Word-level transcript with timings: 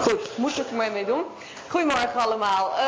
Goed, 0.00 0.38
moet 0.38 0.58
ik 0.58 0.68
er 0.70 0.74
maar 0.76 0.92
mee 0.92 1.04
doen. 1.04 1.24
Goedemorgen 1.68 2.20
allemaal. 2.20 2.70
Uh, 2.70 2.80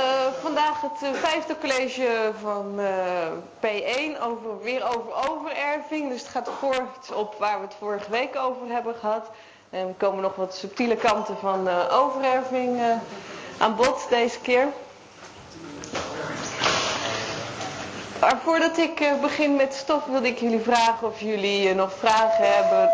vandaag 0.43 0.81
het 0.81 1.03
uh, 1.03 1.13
vijfde 1.13 1.57
college 1.61 2.33
van 2.41 2.75
uh, 2.79 2.87
P1, 3.61 4.23
over, 4.23 4.63
weer 4.63 4.85
over 4.85 5.31
overerving. 5.31 6.09
Dus 6.11 6.21
het 6.21 6.31
gaat 6.31 6.51
voort 6.59 7.13
op 7.15 7.35
waar 7.39 7.61
we 7.61 7.65
het 7.65 7.75
vorige 7.79 8.11
week 8.11 8.37
over 8.37 8.67
hebben 8.69 8.95
gehad. 8.95 9.31
En 9.71 9.89
er 9.89 9.95
komen 9.97 10.23
nog 10.23 10.37
wat 10.37 10.55
subtiele 10.55 10.97
kanten 10.97 11.37
van 11.39 11.69
overerving 11.91 12.81
aan 13.59 13.77
bod 13.77 14.07
deze 14.09 14.41
keer. 14.41 14.67
Maar 18.21 18.39
voordat 18.45 18.79
ik 18.79 19.13
begin 19.21 19.57
met 19.57 19.75
stof 19.75 20.05
wilde 20.05 20.29
ik 20.29 20.39
jullie 20.39 20.61
vragen 20.61 21.07
of 21.07 21.21
jullie 21.21 21.75
nog 21.75 21.93
vragen 21.99 22.55
hebben 22.55 22.91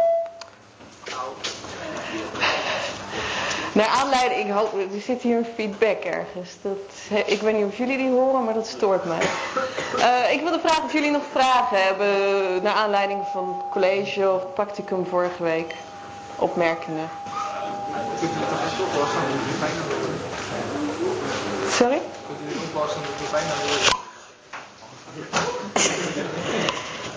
Naar 3.72 3.86
aanleiding, 3.86 4.48
ik 4.48 4.52
hoop, 4.52 4.74
er 4.74 5.00
zit 5.00 5.22
hier 5.22 5.36
een 5.36 5.46
feedback 5.54 6.02
ergens. 6.02 6.50
Dat, 6.62 7.26
ik 7.26 7.40
weet 7.40 7.54
niet 7.56 7.64
of 7.64 7.76
jullie 7.76 7.96
die 7.96 8.10
horen, 8.10 8.44
maar 8.44 8.54
dat 8.54 8.66
stoort 8.66 9.04
mij. 9.04 9.22
Uh, 9.96 10.32
ik 10.32 10.40
wilde 10.42 10.60
vragen 10.60 10.84
of 10.84 10.92
jullie 10.92 11.10
nog 11.10 11.22
vragen 11.32 11.82
hebben 11.82 12.62
naar 12.62 12.74
aanleiding 12.74 13.24
van 13.32 13.48
het 13.48 13.70
college 13.70 14.30
of 14.30 14.52
practicum 14.54 15.06
vorige 15.06 15.42
week. 15.42 15.74
Opmerkingen. 16.36 17.08
Sorry? 21.70 22.00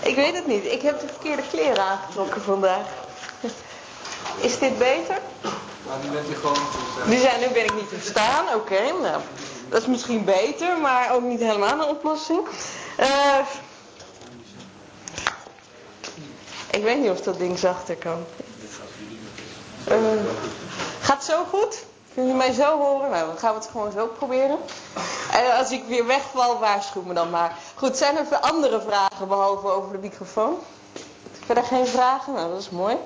Ik 0.02 0.14
weet 0.16 0.34
het 0.34 0.46
niet. 0.46 0.64
Ik 0.64 0.82
heb 0.82 1.00
de 1.00 1.06
verkeerde 1.06 1.42
kleren 1.50 1.82
aangetrokken 1.82 2.42
vandaag. 2.42 2.86
Is 4.40 4.58
dit 4.58 4.78
beter? 4.78 5.18
Nu 6.02 6.10
bent 6.10 6.30
u 6.30 6.34
gewoon... 6.34 6.58
Nu, 7.06 7.18
zijn, 7.18 7.40
nu 7.40 7.48
ben 7.48 7.64
ik 7.64 7.74
niet 7.74 7.88
verstaan, 7.88 8.54
oké. 8.54 8.80
nou, 9.02 9.22
dat 9.68 9.80
is 9.80 9.86
misschien 9.86 10.24
beter, 10.24 10.78
maar 10.78 11.14
ook 11.14 11.22
niet 11.22 11.40
helemaal 11.40 11.72
een 11.72 11.88
oplossing. 11.88 12.40
Uh, 13.00 13.38
ik 16.70 16.82
weet 16.82 16.98
niet 16.98 17.10
of 17.10 17.20
dat 17.20 17.38
ding 17.38 17.58
zachter 17.58 17.96
kan. 17.96 18.24
Uh, 19.88 19.96
gaat 21.00 21.24
zo 21.24 21.44
goed? 21.44 21.84
Kunnen 22.16 22.34
jullie 22.34 22.48
mij 22.54 22.64
zo 22.64 22.78
horen? 22.78 23.10
Nou, 23.10 23.26
dan 23.26 23.38
gaan 23.38 23.54
we 23.54 23.60
het 23.60 23.68
gewoon 23.70 23.92
zo 23.92 24.06
proberen. 24.06 24.58
En 25.32 25.56
als 25.56 25.70
ik 25.70 25.84
weer 25.84 26.06
wegval, 26.06 26.58
waarschuw 26.58 27.02
me 27.02 27.14
dan 27.14 27.30
maar. 27.30 27.56
Goed, 27.74 27.96
zijn 27.96 28.16
er 28.16 28.38
andere 28.38 28.80
vragen 28.80 29.28
behalve 29.28 29.68
over 29.68 29.92
de 29.92 29.98
microfoon? 29.98 30.58
Verder 31.46 31.64
geen 31.64 31.86
vragen? 31.86 32.32
Nou, 32.32 32.50
dat 32.50 32.60
is 32.60 32.70
mooi. 32.70 32.96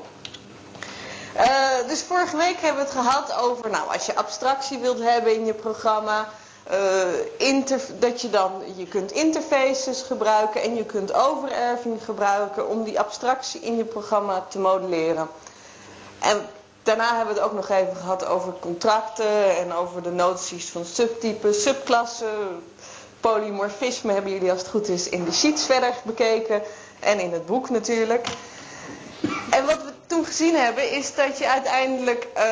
Uh, 1.36 1.88
dus 1.88 2.02
vorige 2.02 2.36
week 2.36 2.56
hebben 2.60 2.84
we 2.84 2.90
het 2.90 2.98
gehad 2.98 3.36
over, 3.38 3.70
nou, 3.70 3.92
als 3.92 4.06
je 4.06 4.16
abstractie 4.16 4.78
wilt 4.78 4.98
hebben 5.00 5.34
in 5.34 5.44
je 5.46 5.54
programma, 5.54 6.28
uh, 6.72 7.62
dat 7.98 8.20
je 8.20 8.30
dan, 8.30 8.52
je 8.76 8.86
kunt 8.86 9.12
interfaces 9.12 10.02
gebruiken 10.02 10.62
en 10.62 10.74
je 10.74 10.84
kunt 10.84 11.12
overerving 11.12 12.04
gebruiken 12.04 12.68
om 12.68 12.82
die 12.84 13.00
abstractie 13.00 13.60
in 13.60 13.76
je 13.76 13.84
programma 13.84 14.44
te 14.48 14.58
modelleren. 14.58 15.28
En 16.18 16.48
daarna 16.82 17.16
hebben 17.16 17.34
we 17.34 17.40
het 17.40 17.48
ook 17.50 17.56
nog 17.56 17.68
even 17.68 17.96
gehad 17.96 18.26
over 18.26 18.52
contracten 18.60 19.56
en 19.56 19.72
over 19.72 20.02
de 20.02 20.10
noties 20.10 20.68
van 20.68 20.84
subtypen, 20.84 21.54
subklassen. 21.54 22.62
Polymorfisme 23.20 24.12
hebben 24.12 24.32
jullie 24.32 24.50
als 24.50 24.60
het 24.60 24.68
goed 24.70 24.88
is 24.88 25.08
in 25.08 25.24
de 25.24 25.32
sheets 25.32 25.64
verder 25.66 25.94
bekeken 26.04 26.62
en 27.00 27.18
in 27.20 27.32
het 27.32 27.46
boek 27.46 27.70
natuurlijk. 27.70 28.26
En 29.50 29.66
wat 29.66 29.82
we 29.82 29.90
toen 30.06 30.24
gezien 30.24 30.54
hebben 30.56 30.90
is 30.90 31.14
dat 31.14 31.38
je 31.38 31.48
uiteindelijk, 31.48 32.26
uh, 32.36 32.42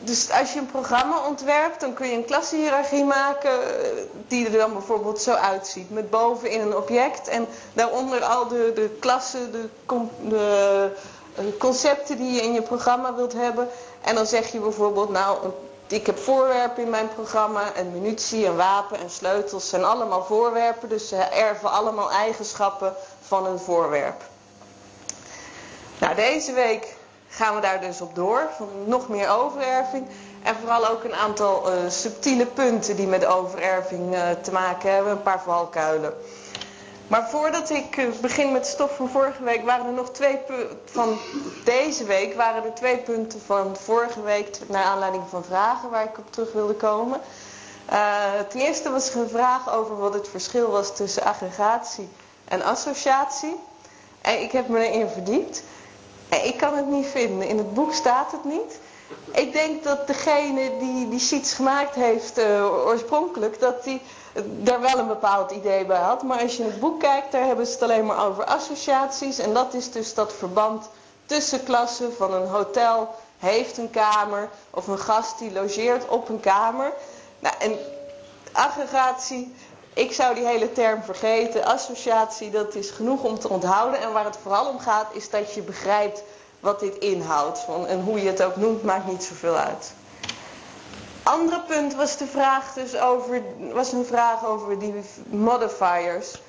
dus 0.00 0.30
als 0.30 0.52
je 0.52 0.58
een 0.58 0.66
programma 0.70 1.26
ontwerpt, 1.26 1.80
dan 1.80 1.94
kun 1.94 2.06
je 2.08 2.14
een 2.14 2.24
klassenhiërarchie 2.24 3.04
maken 3.04 3.50
uh, 3.52 3.86
die 4.28 4.46
er 4.46 4.58
dan 4.58 4.72
bijvoorbeeld 4.72 5.20
zo 5.20 5.32
uitziet. 5.32 5.90
Met 5.90 6.10
bovenin 6.10 6.60
een 6.60 6.76
object 6.76 7.28
en 7.28 7.46
daaronder 7.72 8.22
al 8.24 8.48
de, 8.48 8.72
de 8.74 8.96
klassen, 9.00 9.52
de, 9.52 9.68
de 10.28 10.90
concepten 11.58 12.16
die 12.16 12.32
je 12.32 12.42
in 12.42 12.52
je 12.52 12.62
programma 12.62 13.14
wilt 13.14 13.32
hebben. 13.32 13.68
En 14.00 14.14
dan 14.14 14.26
zeg 14.26 14.52
je 14.52 14.58
bijvoorbeeld, 14.58 15.10
nou, 15.10 15.38
ik 15.86 16.06
heb 16.06 16.18
voorwerpen 16.18 16.82
in 16.82 16.90
mijn 16.90 17.08
programma 17.14 17.72
en 17.74 17.92
munitie 17.92 18.46
en 18.46 18.56
wapen 18.56 18.98
en 18.98 19.10
sleutels 19.10 19.68
zijn 19.68 19.84
allemaal 19.84 20.24
voorwerpen. 20.24 20.88
Dus 20.88 21.08
ze 21.08 21.16
erven 21.16 21.70
allemaal 21.70 22.10
eigenschappen 22.10 22.94
van 23.20 23.46
een 23.46 23.58
voorwerp. 23.58 24.22
Nou, 25.98 26.14
deze 26.14 26.52
week 26.52 26.96
gaan 27.28 27.54
we 27.54 27.60
daar 27.60 27.80
dus 27.80 28.00
op 28.00 28.14
door. 28.14 28.48
Van 28.56 28.68
nog 28.84 29.08
meer 29.08 29.28
overerving. 29.28 30.06
En 30.42 30.56
vooral 30.60 30.88
ook 30.88 31.04
een 31.04 31.14
aantal 31.14 31.72
uh, 31.72 31.90
subtiele 31.90 32.46
punten 32.46 32.96
die 32.96 33.06
met 33.06 33.26
overerving 33.26 34.14
uh, 34.14 34.30
te 34.42 34.52
maken 34.52 34.92
hebben. 34.92 35.12
Een 35.12 35.22
paar 35.22 35.42
valkuilen. 35.42 36.14
Maar 37.08 37.28
voordat 37.28 37.70
ik 37.70 37.96
uh, 37.96 38.12
begin 38.20 38.52
met 38.52 38.66
stof 38.66 38.96
van 38.96 39.08
vorige 39.08 39.42
week, 39.42 39.64
waren 39.64 39.86
er 39.86 39.92
nog 39.92 40.10
twee 40.10 40.36
punten 40.36 40.78
van 40.84 41.18
deze 41.64 42.04
week, 42.04 42.34
waren 42.34 42.64
er 42.64 42.74
twee 42.74 42.98
punten 42.98 43.40
van 43.46 43.76
vorige 43.76 44.22
week, 44.22 44.58
naar 44.68 44.84
aanleiding 44.84 45.24
van 45.28 45.44
vragen 45.44 45.90
waar 45.90 46.04
ik 46.04 46.18
op 46.18 46.32
terug 46.32 46.52
wilde 46.52 46.74
komen. 46.74 47.20
ten 48.48 48.60
eerste 48.60 48.90
was 48.90 49.14
een 49.14 49.28
vraag 49.28 49.74
over 49.74 49.96
wat 49.96 50.14
het 50.14 50.28
verschil 50.28 50.70
was 50.70 50.96
tussen 50.96 51.22
aggregatie 51.22 52.08
en 52.44 52.62
associatie. 52.62 53.56
En 54.20 54.42
ik 54.42 54.52
heb 54.52 54.68
me 54.68 54.88
erin 54.88 55.08
verdiept. 55.08 55.62
Ik 56.28 56.56
kan 56.56 56.76
het 56.76 56.86
niet 56.86 57.06
vinden. 57.06 57.48
In 57.48 57.58
het 57.58 57.74
boek 57.74 57.92
staat 57.92 58.32
het 58.32 58.44
niet. 58.44 58.78
Ik 59.32 59.52
denk 59.52 59.84
dat 59.84 60.06
degene 60.06 60.78
die 60.78 61.08
die 61.08 61.20
sheets 61.20 61.52
gemaakt 61.52 61.94
heeft 61.94 62.38
uh, 62.38 62.86
oorspronkelijk, 62.86 63.60
dat 63.60 63.84
die 63.84 64.00
daar 64.44 64.80
wel 64.80 64.98
een 64.98 65.06
bepaald 65.06 65.50
idee 65.50 65.84
bij 65.84 66.00
had. 66.00 66.22
Maar 66.22 66.40
als 66.40 66.56
je 66.56 66.62
in 66.62 66.70
het 66.70 66.80
boek 66.80 67.00
kijkt, 67.00 67.32
daar 67.32 67.46
hebben 67.46 67.66
ze 67.66 67.72
het 67.72 67.82
alleen 67.82 68.06
maar 68.06 68.26
over 68.26 68.44
associaties. 68.44 69.38
En 69.38 69.54
dat 69.54 69.74
is 69.74 69.90
dus 69.90 70.14
dat 70.14 70.32
verband 70.32 70.88
tussen 71.26 71.64
klassen 71.64 72.14
van 72.14 72.34
een 72.34 72.48
hotel 72.48 73.14
heeft 73.38 73.78
een 73.78 73.90
kamer 73.90 74.48
of 74.70 74.86
een 74.86 74.98
gast 74.98 75.38
die 75.38 75.52
logeert 75.52 76.08
op 76.08 76.28
een 76.28 76.40
kamer. 76.40 76.92
Nou, 77.38 77.54
en 77.58 77.78
aggregatie, 78.52 79.54
ik 79.92 80.12
zou 80.12 80.34
die 80.34 80.46
hele 80.46 80.72
term 80.72 81.02
vergeten. 81.02 81.64
Associatie, 81.64 82.50
dat 82.50 82.74
is 82.74 82.90
genoeg 82.90 83.22
om 83.22 83.38
te 83.38 83.48
onthouden. 83.48 84.00
En 84.00 84.12
waar 84.12 84.24
het 84.24 84.38
vooral 84.42 84.68
om 84.68 84.78
gaat, 84.78 85.06
is 85.12 85.30
dat 85.30 85.54
je 85.54 85.62
begrijpt 85.62 86.22
wat 86.60 86.80
dit 86.80 86.98
inhoudt. 86.98 87.66
En 87.86 88.00
hoe 88.00 88.22
je 88.22 88.28
het 88.28 88.42
ook 88.42 88.56
noemt, 88.56 88.82
maakt 88.82 89.06
niet 89.06 89.24
zoveel 89.24 89.56
uit. 89.56 89.92
Andere 91.26 91.60
punt 91.60 91.94
was 91.94 92.16
de 92.16 92.26
vraag 92.26 92.72
dus 92.72 92.96
over, 92.96 93.42
was 93.72 93.92
een 93.92 94.04
vraag 94.04 94.46
over 94.46 94.78
die 94.78 94.94
modifiers. 95.30 96.40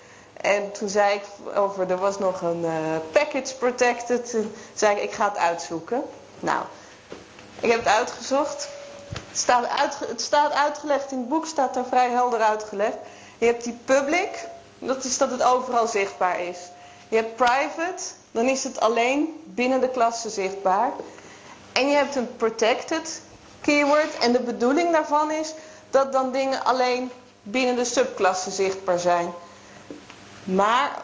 En 0.41 0.71
toen 0.71 0.89
zei 0.89 1.13
ik 1.13 1.21
over, 1.55 1.91
er 1.91 1.97
was 1.97 2.19
nog 2.19 2.41
een 2.41 2.61
uh, 2.61 2.71
package 3.11 3.55
protected. 3.55 4.29
Toen 4.29 4.53
zei 4.73 4.95
ik, 4.95 5.03
ik 5.03 5.11
ga 5.11 5.25
het 5.29 5.37
uitzoeken. 5.37 6.03
Nou, 6.39 6.63
ik 7.59 7.69
heb 7.71 7.79
het 7.79 7.87
uitgezocht. 7.87 8.69
Het 9.27 9.37
staat, 9.37 9.67
uit, 9.67 9.99
het 9.99 10.21
staat 10.21 10.51
uitgelegd 10.51 11.11
in 11.11 11.17
het 11.17 11.29
boek, 11.29 11.45
staat 11.45 11.73
daar 11.73 11.85
vrij 11.85 12.09
helder 12.09 12.39
uitgelegd. 12.39 12.97
Je 13.37 13.45
hebt 13.45 13.63
die 13.63 13.77
public, 13.85 14.47
dat 14.79 15.03
is 15.03 15.17
dat 15.17 15.31
het 15.31 15.43
overal 15.43 15.87
zichtbaar 15.87 16.39
is. 16.39 16.57
Je 17.09 17.15
hebt 17.15 17.35
private, 17.35 18.03
dan 18.31 18.45
is 18.45 18.63
het 18.63 18.79
alleen 18.79 19.41
binnen 19.45 19.81
de 19.81 19.89
klasse 19.89 20.29
zichtbaar. 20.29 20.91
En 21.71 21.89
je 21.89 21.95
hebt 21.95 22.15
een 22.15 22.35
protected 22.35 23.21
keyword 23.67 24.17
en 24.17 24.31
de 24.31 24.39
bedoeling 24.39 24.91
daarvan 24.91 25.31
is 25.31 25.53
dat 25.89 26.11
dan 26.11 26.31
dingen 26.31 26.63
alleen 26.63 27.11
binnen 27.43 27.75
de 27.75 27.85
subklasse 27.85 28.51
zichtbaar 28.51 28.99
zijn. 28.99 29.33
Maar, 30.43 31.03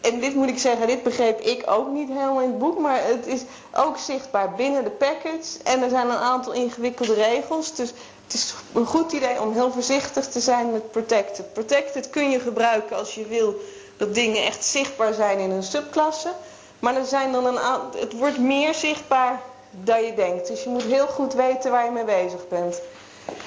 en 0.00 0.20
dit 0.20 0.34
moet 0.34 0.48
ik 0.48 0.58
zeggen, 0.58 0.86
dit 0.86 1.02
begreep 1.02 1.40
ik 1.40 1.62
ook 1.70 1.88
niet 1.88 2.08
helemaal 2.08 2.40
in 2.40 2.48
het 2.48 2.58
boek, 2.58 2.78
maar 2.78 3.04
het 3.04 3.26
is 3.26 3.42
ook 3.74 3.98
zichtbaar 3.98 4.54
binnen 4.54 4.84
de 4.84 4.90
package 4.90 5.58
en 5.64 5.82
er 5.82 5.90
zijn 5.90 6.10
een 6.10 6.16
aantal 6.16 6.52
ingewikkelde 6.52 7.14
regels. 7.14 7.74
Dus 7.74 7.92
het 8.24 8.34
is 8.34 8.54
een 8.74 8.86
goed 8.86 9.12
idee 9.12 9.40
om 9.40 9.52
heel 9.52 9.72
voorzichtig 9.72 10.28
te 10.28 10.40
zijn 10.40 10.72
met 10.72 10.90
protected. 10.90 11.52
Protected 11.52 12.10
kun 12.10 12.30
je 12.30 12.40
gebruiken 12.40 12.96
als 12.96 13.14
je 13.14 13.26
wil 13.26 13.54
dat 13.96 14.14
dingen 14.14 14.44
echt 14.44 14.64
zichtbaar 14.64 15.14
zijn 15.14 15.38
in 15.38 15.50
een 15.50 15.62
subklasse. 15.62 16.32
Maar 16.78 16.96
er 16.96 17.06
zijn 17.06 17.32
dan 17.32 17.46
een 17.46 17.58
het 17.96 18.12
wordt 18.12 18.38
meer 18.38 18.74
zichtbaar 18.74 19.40
dan 19.72 20.04
je 20.04 20.14
denkt. 20.14 20.46
Dus 20.46 20.62
je 20.62 20.68
moet 20.68 20.82
heel 20.82 21.06
goed 21.06 21.34
weten 21.34 21.70
waar 21.70 21.84
je 21.84 21.90
mee 21.90 22.04
bezig 22.04 22.48
bent. 22.48 22.80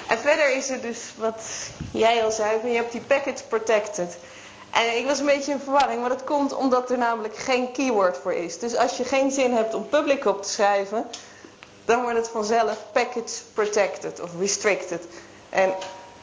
En 0.07 0.17
verder 0.17 0.55
is 0.55 0.69
er 0.69 0.81
dus 0.81 0.99
wat 1.17 1.41
jij 1.91 2.23
al 2.23 2.31
zei, 2.31 2.67
je 2.67 2.75
hebt 2.75 2.91
die 2.91 3.01
package 3.01 3.43
protected. 3.47 4.17
En 4.71 4.97
ik 4.97 5.05
was 5.05 5.19
een 5.19 5.25
beetje 5.25 5.51
in 5.51 5.59
verwarring, 5.59 5.99
maar 5.99 6.09
dat 6.09 6.23
komt 6.23 6.53
omdat 6.53 6.89
er 6.89 6.97
namelijk 6.97 7.37
geen 7.37 7.71
keyword 7.71 8.17
voor 8.17 8.33
is. 8.33 8.59
Dus 8.59 8.75
als 8.75 8.97
je 8.97 9.03
geen 9.03 9.31
zin 9.31 9.53
hebt 9.53 9.73
om 9.73 9.89
public 9.89 10.25
op 10.25 10.41
te 10.41 10.49
schrijven, 10.49 11.05
dan 11.85 12.01
wordt 12.01 12.17
het 12.17 12.29
vanzelf 12.29 12.77
package 12.91 13.43
protected 13.53 14.21
of 14.21 14.29
restricted. 14.39 15.03
En 15.49 15.73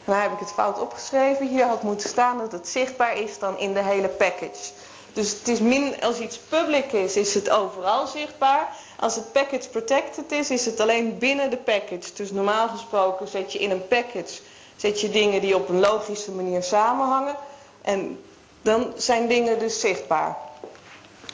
dan 0.05 0.15
heb 0.15 0.31
ik 0.31 0.39
het 0.39 0.51
fout 0.51 0.79
opgeschreven. 0.79 1.47
Hier 1.47 1.65
had 1.65 1.83
moeten 1.83 2.09
staan 2.09 2.37
dat 2.37 2.51
het 2.51 2.67
zichtbaar 2.67 3.17
is 3.17 3.39
dan 3.39 3.57
in 3.57 3.73
de 3.73 3.83
hele 3.83 4.07
package. 4.07 4.71
Dus 5.13 5.31
het 5.31 5.47
is 5.47 5.59
min, 5.59 6.01
als 6.01 6.19
iets 6.19 6.37
public 6.37 6.91
is, 6.91 7.15
is 7.15 7.33
het 7.33 7.49
overal 7.49 8.07
zichtbaar. 8.07 8.75
Als 9.03 9.15
het 9.15 9.31
package 9.31 9.69
protected 9.69 10.31
is, 10.31 10.49
is 10.49 10.65
het 10.65 10.79
alleen 10.79 11.17
binnen 11.17 11.49
de 11.49 11.57
package. 11.57 12.13
Dus 12.13 12.31
normaal 12.31 12.67
gesproken 12.67 13.27
zet 13.27 13.53
je 13.53 13.59
in 13.59 13.71
een 13.71 13.87
package 13.87 14.39
zet 14.75 15.01
je 15.01 15.09
dingen 15.09 15.41
die 15.41 15.55
op 15.55 15.69
een 15.69 15.79
logische 15.79 16.31
manier 16.31 16.63
samenhangen. 16.63 17.35
En 17.81 18.23
dan 18.61 18.93
zijn 18.95 19.27
dingen 19.27 19.59
dus 19.59 19.79
zichtbaar. 19.79 20.37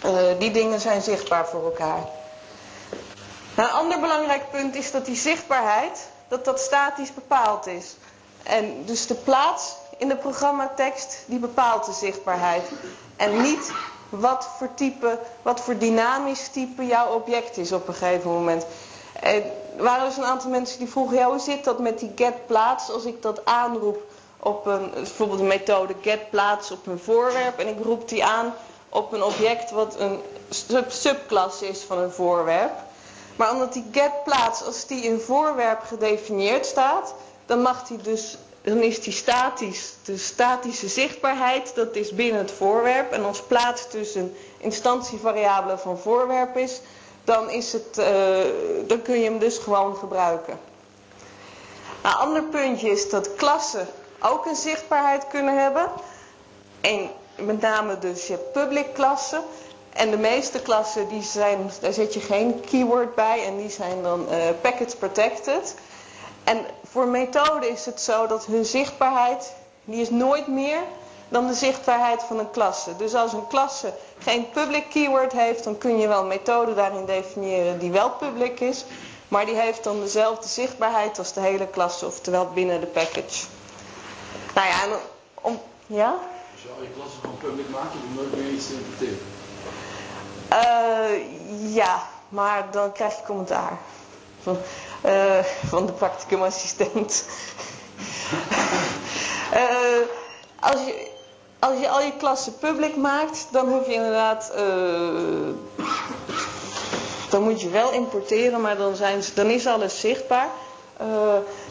Uh, 0.05 0.19
die 0.39 0.51
dingen 0.51 0.79
zijn 0.79 1.01
zichtbaar 1.01 1.47
voor 1.47 1.63
elkaar. 1.63 2.03
Nou, 3.55 3.69
een 3.69 3.75
ander 3.75 3.99
belangrijk 3.99 4.51
punt 4.51 4.75
is 4.75 4.91
dat 4.91 5.05
die 5.05 5.15
zichtbaarheid, 5.15 6.07
dat 6.27 6.45
dat 6.45 6.59
statisch 6.59 7.13
bepaald 7.13 7.67
is. 7.67 7.95
En 8.43 8.85
dus 8.85 9.07
de 9.07 9.15
plaats 9.15 9.75
in 9.97 10.07
de 10.07 10.15
programmatekst, 10.17 11.23
die 11.25 11.39
bepaalt 11.39 11.85
de 11.85 11.93
zichtbaarheid. 11.93 12.63
En 13.15 13.41
niet 13.41 13.71
wat 14.09 14.47
voor 14.57 14.69
type, 14.75 15.19
wat 15.41 15.59
voor 15.59 15.77
dynamisch 15.77 16.47
type 16.47 16.85
jouw 16.85 17.13
object 17.13 17.57
is 17.57 17.71
op 17.71 17.87
een 17.87 17.93
gegeven 17.93 18.31
moment. 18.31 18.65
En 19.13 19.43
er 19.77 19.83
waren 19.83 20.07
dus 20.07 20.17
een 20.17 20.25
aantal 20.25 20.49
mensen 20.49 20.79
die 20.79 20.89
vroegen, 20.89 21.23
hoe 21.23 21.39
zit 21.39 21.63
dat 21.63 21.79
met 21.79 21.99
die 21.99 22.11
get 22.15 22.47
plaats 22.47 22.91
als 22.91 23.05
ik 23.05 23.21
dat 23.21 23.45
aanroep 23.45 23.97
op 24.39 24.65
een, 24.65 24.91
bijvoorbeeld 24.93 25.39
de 25.39 25.45
methode 25.45 25.93
get 26.01 26.29
plaats 26.29 26.71
op 26.71 26.87
een 26.87 26.99
voorwerp 26.99 27.59
en 27.59 27.67
ik 27.67 27.83
roep 27.83 28.09
die 28.09 28.25
aan 28.25 28.53
op 28.89 29.13
een 29.13 29.23
object 29.23 29.71
wat 29.71 29.95
een 29.99 30.19
sub 30.49 30.91
subklasse 30.91 31.67
is 31.67 31.81
van 31.81 31.97
een 31.97 32.11
voorwerp. 32.11 32.71
Maar 33.35 33.51
omdat 33.51 33.73
die 33.73 33.85
get 33.91 34.23
plaats, 34.23 34.63
als 34.63 34.85
die 34.85 35.01
in 35.03 35.19
voorwerp 35.19 35.81
gedefinieerd 35.81 36.65
staat, 36.65 37.13
dan 37.45 37.61
mag 37.61 37.87
die 37.87 37.97
dus, 37.97 38.37
dan 38.69 38.81
is 38.81 39.01
die 39.01 39.13
statisch. 39.13 39.93
De 40.03 40.17
statische 40.17 40.87
zichtbaarheid, 40.87 41.75
dat 41.75 41.95
is 41.95 42.11
binnen 42.11 42.41
het 42.41 42.51
voorwerp. 42.51 43.11
En 43.11 43.25
als 43.25 43.41
plaats 43.41 43.87
een 44.13 44.35
instantievariabele 44.57 45.77
van 45.77 45.97
voorwerp 45.97 46.57
is, 46.57 46.81
dan, 47.23 47.49
is 47.49 47.73
het, 47.73 47.97
uh, 47.97 48.07
dan 48.87 49.01
kun 49.01 49.19
je 49.19 49.23
hem 49.23 49.39
dus 49.39 49.57
gewoon 49.57 49.95
gebruiken. 49.95 50.59
Een 52.01 52.11
ander 52.11 52.43
puntje 52.43 52.89
is 52.89 53.09
dat 53.09 53.35
klassen 53.35 53.87
ook 54.19 54.45
een 54.45 54.55
zichtbaarheid 54.55 55.27
kunnen 55.27 55.61
hebben. 55.61 55.91
En 56.81 57.09
met 57.35 57.61
name 57.61 57.99
dus 57.99 58.27
je 58.27 58.37
public 58.37 58.93
klassen. 58.93 59.43
En 59.89 60.11
de 60.11 60.17
meeste 60.17 60.59
klassen 60.61 61.07
die 61.07 61.23
zijn, 61.23 61.71
daar 61.81 61.93
zet 61.93 62.13
je 62.13 62.19
geen 62.19 62.59
keyword 62.59 63.15
bij 63.15 63.45
en 63.45 63.57
die 63.57 63.69
zijn 63.69 64.01
dan 64.01 64.25
uh, 64.29 64.35
package 64.61 64.97
protected. 64.97 65.75
En 66.43 66.65
voor 66.91 67.07
methoden 67.07 67.69
is 67.69 67.85
het 67.85 68.01
zo 68.01 68.27
dat 68.27 68.45
hun 68.45 68.65
zichtbaarheid, 68.65 69.53
die 69.83 70.01
is 70.01 70.09
nooit 70.09 70.47
meer 70.47 70.79
dan 71.29 71.47
de 71.47 71.53
zichtbaarheid 71.53 72.23
van 72.23 72.39
een 72.39 72.51
klasse. 72.51 72.95
Dus 72.95 73.13
als 73.13 73.33
een 73.33 73.47
klasse 73.47 73.93
geen 74.19 74.49
public 74.49 74.89
keyword 74.89 75.31
heeft, 75.31 75.63
dan 75.63 75.77
kun 75.77 75.97
je 75.97 76.07
wel 76.07 76.21
een 76.21 76.27
methode 76.27 76.73
daarin 76.73 77.05
definiëren 77.05 77.79
die 77.79 77.91
wel 77.91 78.09
public 78.09 78.59
is. 78.59 78.85
Maar 79.27 79.45
die 79.45 79.55
heeft 79.55 79.83
dan 79.83 79.99
dezelfde 79.99 80.47
zichtbaarheid 80.47 81.17
als 81.17 81.33
de 81.33 81.41
hele 81.41 81.67
klasse, 81.67 82.05
oftewel 82.05 82.49
binnen 82.53 82.79
de 82.79 82.85
package. 82.85 83.45
Nou 84.55 84.67
ja, 84.67 84.83
en 84.83 84.89
om, 85.41 85.61
ja? 85.87 86.15
Als 86.53 86.61
je 86.61 86.69
al 86.77 86.81
je 86.81 86.89
klassen 86.95 87.21
van 87.21 87.37
public 87.37 87.69
maakt, 87.69 87.93
je 87.93 88.15
nooit 88.15 88.35
meer 88.35 88.51
iets 88.51 88.67
te 88.67 88.73
interpreteren. 88.73 89.19
Uh, 90.51 91.73
ja, 91.75 92.03
maar 92.29 92.67
dan 92.71 92.91
krijg 92.91 93.17
je 93.17 93.23
commentaar. 93.25 93.77
Van, 94.41 94.57
uh, 95.05 95.39
van 95.67 95.85
de 95.85 95.91
practicumassistent. 95.91 97.25
uh, 99.53 99.59
als 100.69 100.85
je, 100.85 101.07
als 101.59 101.79
je 101.79 101.89
al 101.89 102.01
je 102.01 102.13
klassen 102.17 102.57
public 102.57 102.95
maakt, 102.95 103.47
dan 103.51 103.69
hoef 103.69 103.85
je 103.87 103.93
inderdaad. 103.93 104.51
Uh, 104.57 105.53
dan 107.29 107.43
moet 107.43 107.61
je 107.61 107.69
wel 107.69 107.91
importeren, 107.91 108.61
maar 108.61 108.77
dan, 108.77 108.95
zijn, 108.95 109.21
dan 109.35 109.45
is 109.47 109.67
alles 109.67 109.99
zichtbaar. 109.99 110.49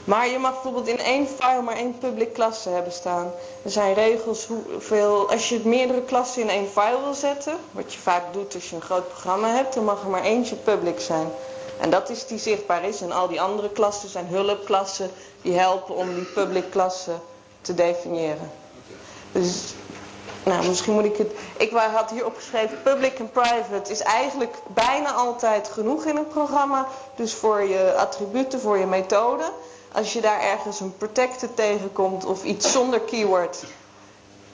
Maar 0.08 0.28
je 0.28 0.38
mag 0.38 0.52
bijvoorbeeld 0.52 0.86
in 0.88 0.98
één 0.98 1.26
file 1.28 1.62
maar 1.62 1.76
één 1.76 1.98
public 1.98 2.32
klasse 2.32 2.69
hebben 2.69 2.92
staan. 2.92 3.30
Er 3.64 3.70
zijn 3.70 3.94
regels 3.94 4.46
hoeveel. 4.46 5.30
Als 5.30 5.48
je 5.48 5.60
meerdere 5.64 6.02
klassen 6.02 6.42
in 6.42 6.48
één 6.48 6.69
file 6.69 7.00
wil 7.04 7.14
zetten, 7.14 7.56
wat 7.70 7.92
je 7.92 7.98
vaak 7.98 8.32
doet 8.32 8.54
als 8.54 8.70
je 8.70 8.76
een 8.76 8.82
groot 8.82 9.08
programma 9.08 9.48
hebt, 9.48 9.75
dan 9.75 9.84
mag 9.84 10.02
er 10.02 10.08
maar 10.08 10.22
eentje 10.22 10.56
public 10.56 11.00
zijn. 11.00 11.28
En 11.80 11.90
dat 11.90 12.10
is 12.10 12.26
die 12.26 12.38
zichtbaar 12.38 12.84
is. 12.84 13.00
En 13.00 13.12
al 13.12 13.28
die 13.28 13.40
andere 13.40 13.70
klassen 13.70 14.08
zijn 14.08 14.26
hulpklassen 14.26 15.10
die 15.42 15.58
helpen 15.58 15.94
om 15.94 16.14
die 16.14 16.25
public 16.25 16.70
klassen 16.70 17.20
te 17.60 17.75
definiëren. 17.75 18.50
Dus, 19.32 19.75
nou, 20.44 20.66
misschien 20.66 20.92
moet 20.92 21.04
ik 21.04 21.16
het... 21.16 21.32
Ik 21.56 21.70
had 21.70 22.10
hier 22.10 22.26
opgeschreven, 22.26 22.82
public 22.82 23.19
en 23.19 23.30
private 23.30 23.90
is 23.90 24.00
eigenlijk 24.00 24.54
bijna 24.66 25.12
altijd 25.12 25.69
genoeg 25.69 26.04
in 26.04 26.16
een 26.16 26.28
programma. 26.28 26.86
Dus 27.16 27.34
voor 27.34 27.62
je 27.62 27.94
attributen, 27.96 28.60
voor 28.60 28.78
je 28.78 28.86
methode. 28.86 29.52
Als 29.92 30.12
je 30.12 30.20
daar 30.20 30.40
ergens 30.40 30.80
een 30.80 30.96
protected 30.96 31.56
tegenkomt 31.56 32.25
of 32.25 32.44
iets 32.44 32.72
zonder 32.72 33.00
keyword... 33.00 33.64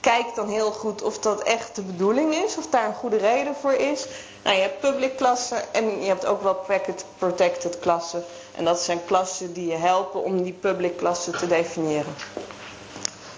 Kijk 0.05 0.35
dan 0.35 0.49
heel 0.49 0.71
goed 0.71 1.01
of 1.01 1.19
dat 1.19 1.41
echt 1.43 1.75
de 1.75 1.81
bedoeling 1.81 2.35
is, 2.35 2.57
of 2.57 2.67
daar 2.67 2.85
een 2.87 2.93
goede 2.93 3.17
reden 3.17 3.55
voor 3.55 3.73
is. 3.73 4.05
Nou, 4.43 4.55
je 4.55 4.61
hebt 4.61 4.79
public 4.79 5.17
klassen 5.17 5.73
en 5.73 6.01
je 6.01 6.07
hebt 6.07 6.25
ook 6.25 6.41
wel 6.41 6.55
packet 6.55 7.05
protected 7.17 7.79
klassen. 7.79 8.23
En 8.55 8.65
dat 8.65 8.79
zijn 8.79 9.05
klassen 9.05 9.53
die 9.53 9.67
je 9.67 9.75
helpen 9.75 10.23
om 10.23 10.43
die 10.43 10.53
public 10.53 10.97
klassen 10.97 11.37
te 11.37 11.47
definiëren. 11.47 12.15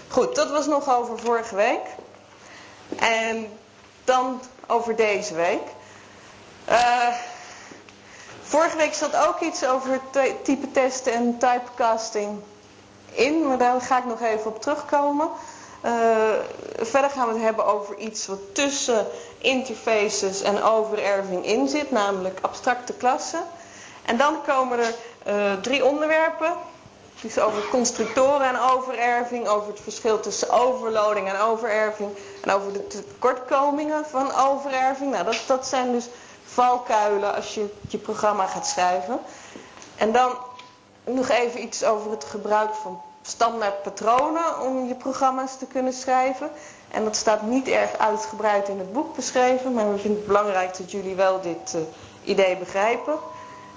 Goed, 0.08 0.34
dat 0.34 0.50
was 0.50 0.66
nog 0.66 0.96
over 0.96 1.18
vorige 1.18 1.54
week. 1.54 1.80
En 2.98 3.58
dan 4.04 4.40
over 4.66 4.96
deze 4.96 5.34
week. 5.34 5.62
Uh, 6.68 7.08
vorige 8.42 8.76
week 8.76 8.94
zat 8.94 9.16
ook 9.16 9.40
iets 9.40 9.66
over 9.66 10.00
type 10.42 10.70
testen 10.70 11.12
en 11.12 11.38
typecasting 11.38 12.40
in, 13.10 13.46
maar 13.46 13.58
daar 13.58 13.80
ga 13.80 13.98
ik 13.98 14.04
nog 14.04 14.20
even 14.22 14.46
op 14.50 14.60
terugkomen. 14.62 15.28
Uh, 15.84 15.92
verder 16.76 17.10
gaan 17.10 17.26
we 17.26 17.32
het 17.32 17.42
hebben 17.42 17.66
over 17.66 17.96
iets 17.96 18.26
wat 18.26 18.54
tussen 18.54 19.06
interfaces 19.38 20.42
en 20.42 20.62
overerving 20.62 21.46
in 21.46 21.68
zit, 21.68 21.90
namelijk 21.90 22.38
abstracte 22.42 22.92
klassen. 22.92 23.42
En 24.04 24.16
dan 24.16 24.42
komen 24.46 24.78
er 24.78 24.94
uh, 25.26 25.52
drie 25.60 25.84
onderwerpen 25.84 26.52
dus 27.20 27.38
over 27.38 27.68
constructoren 27.68 28.46
en 28.46 28.60
overerving, 28.60 29.48
over 29.48 29.68
het 29.68 29.80
verschil 29.80 30.20
tussen 30.20 30.50
overloading 30.50 31.28
en 31.28 31.40
overerving 31.40 32.10
en 32.42 32.50
over 32.50 32.72
de 32.72 32.86
tekortkomingen 32.86 34.06
van 34.06 34.34
overerving. 34.34 35.10
Nou, 35.10 35.24
dat, 35.24 35.42
dat 35.46 35.66
zijn 35.66 35.92
dus 35.92 36.08
valkuilen 36.44 37.34
als 37.34 37.54
je 37.54 37.74
je 37.88 37.98
programma 37.98 38.46
gaat 38.46 38.66
schrijven. 38.66 39.20
En 39.96 40.12
dan 40.12 40.38
nog 41.04 41.28
even 41.28 41.62
iets 41.62 41.84
over 41.84 42.10
het 42.10 42.24
gebruik 42.24 42.74
van 42.74 43.00
standaard 43.28 43.82
patronen 43.82 44.60
om 44.60 44.86
je 44.86 44.94
programma's 44.94 45.58
te 45.58 45.66
kunnen 45.66 45.92
schrijven. 45.92 46.50
En 46.90 47.04
dat 47.04 47.16
staat 47.16 47.42
niet 47.42 47.68
erg 47.68 47.98
uitgebreid 47.98 48.68
in 48.68 48.78
het 48.78 48.92
boek 48.92 49.16
beschreven, 49.16 49.72
maar 49.72 49.92
we 49.92 49.98
vinden 49.98 50.18
het 50.18 50.26
belangrijk 50.26 50.76
dat 50.76 50.90
jullie 50.90 51.14
wel 51.14 51.40
dit 51.40 51.74
uh, 51.74 51.80
idee 52.24 52.56
begrijpen. 52.56 53.18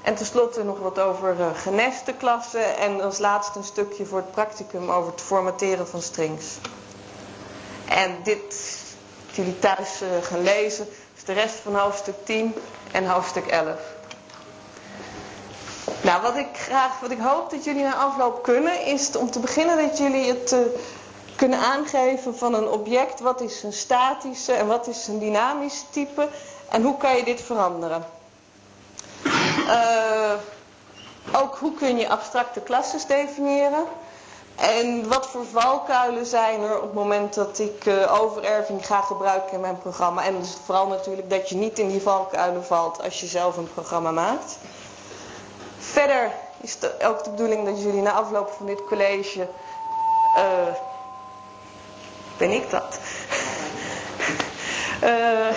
En 0.01 0.15
tenslotte 0.15 0.63
nog 0.63 0.79
wat 0.79 0.99
over 0.99 1.39
uh, 1.39 1.45
geneste 1.55 2.13
klassen 2.13 2.77
en 2.77 3.01
als 3.01 3.19
laatste 3.19 3.57
een 3.57 3.63
stukje 3.65 4.05
voor 4.05 4.17
het 4.17 4.31
practicum 4.31 4.89
over 4.89 5.11
het 5.11 5.21
formateren 5.21 5.87
van 5.87 6.01
strings. 6.01 6.57
En 7.89 8.17
dit, 8.23 8.77
jullie 9.31 9.59
thuis 9.59 10.01
uh, 10.01 10.09
gaan 10.21 10.43
lezen, 10.43 10.87
is 11.15 11.23
de 11.23 11.33
rest 11.33 11.55
van 11.55 11.75
hoofdstuk 11.75 12.15
10 12.25 12.55
en 12.91 13.05
hoofdstuk 13.05 13.45
11. 13.47 13.79
Nou, 16.03 16.21
wat 16.21 16.35
ik 16.35 16.47
graag, 16.53 16.99
wat 16.99 17.11
ik 17.11 17.19
hoop 17.19 17.49
dat 17.49 17.63
jullie 17.63 17.83
na 17.83 17.95
afloop 17.95 18.43
kunnen, 18.43 18.85
is 18.85 19.15
om 19.15 19.31
te 19.31 19.39
beginnen 19.39 19.87
dat 19.87 19.97
jullie 19.97 20.27
het 20.27 20.51
uh, 20.51 20.59
kunnen 21.35 21.59
aangeven 21.59 22.37
van 22.37 22.53
een 22.53 22.67
object. 22.67 23.19
Wat 23.19 23.41
is 23.41 23.63
een 23.63 23.73
statische 23.73 24.53
en 24.53 24.67
wat 24.67 24.87
is 24.87 25.07
een 25.07 25.19
dynamische 25.19 25.83
type 25.89 26.27
en 26.69 26.83
hoe 26.83 26.97
kan 26.97 27.15
je 27.15 27.23
dit 27.23 27.41
veranderen? 27.41 28.05
Uh, 29.57 30.31
ook 31.31 31.55
hoe 31.57 31.73
kun 31.73 31.97
je 31.97 32.09
abstracte 32.09 32.59
klasses 32.59 33.05
definiëren. 33.05 33.85
En 34.55 35.07
wat 35.07 35.27
voor 35.27 35.45
valkuilen 35.45 36.25
zijn 36.25 36.61
er 36.61 36.75
op 36.75 36.81
het 36.81 36.93
moment 36.93 37.33
dat 37.33 37.59
ik 37.59 37.85
uh, 37.85 38.21
overerving 38.21 38.85
ga 38.85 39.01
gebruiken 39.01 39.53
in 39.53 39.59
mijn 39.59 39.77
programma. 39.77 40.23
En 40.23 40.45
vooral 40.65 40.87
natuurlijk 40.87 41.29
dat 41.29 41.49
je 41.49 41.55
niet 41.55 41.79
in 41.79 41.87
die 41.87 42.01
valkuilen 42.01 42.65
valt 42.65 43.03
als 43.03 43.19
je 43.19 43.27
zelf 43.27 43.57
een 43.57 43.73
programma 43.73 44.11
maakt. 44.11 44.57
Verder 45.81 46.31
is 46.61 46.77
het 46.79 47.03
ook 47.03 47.23
de 47.23 47.29
bedoeling 47.29 47.65
dat 47.65 47.81
jullie 47.81 48.01
na 48.01 48.11
afloop 48.11 48.49
van 48.57 48.65
dit 48.65 48.85
college... 48.85 49.47
Uh, 50.37 50.75
ben 52.37 52.51
ik 52.51 52.69
dat? 52.69 52.99
uh, 55.03 55.47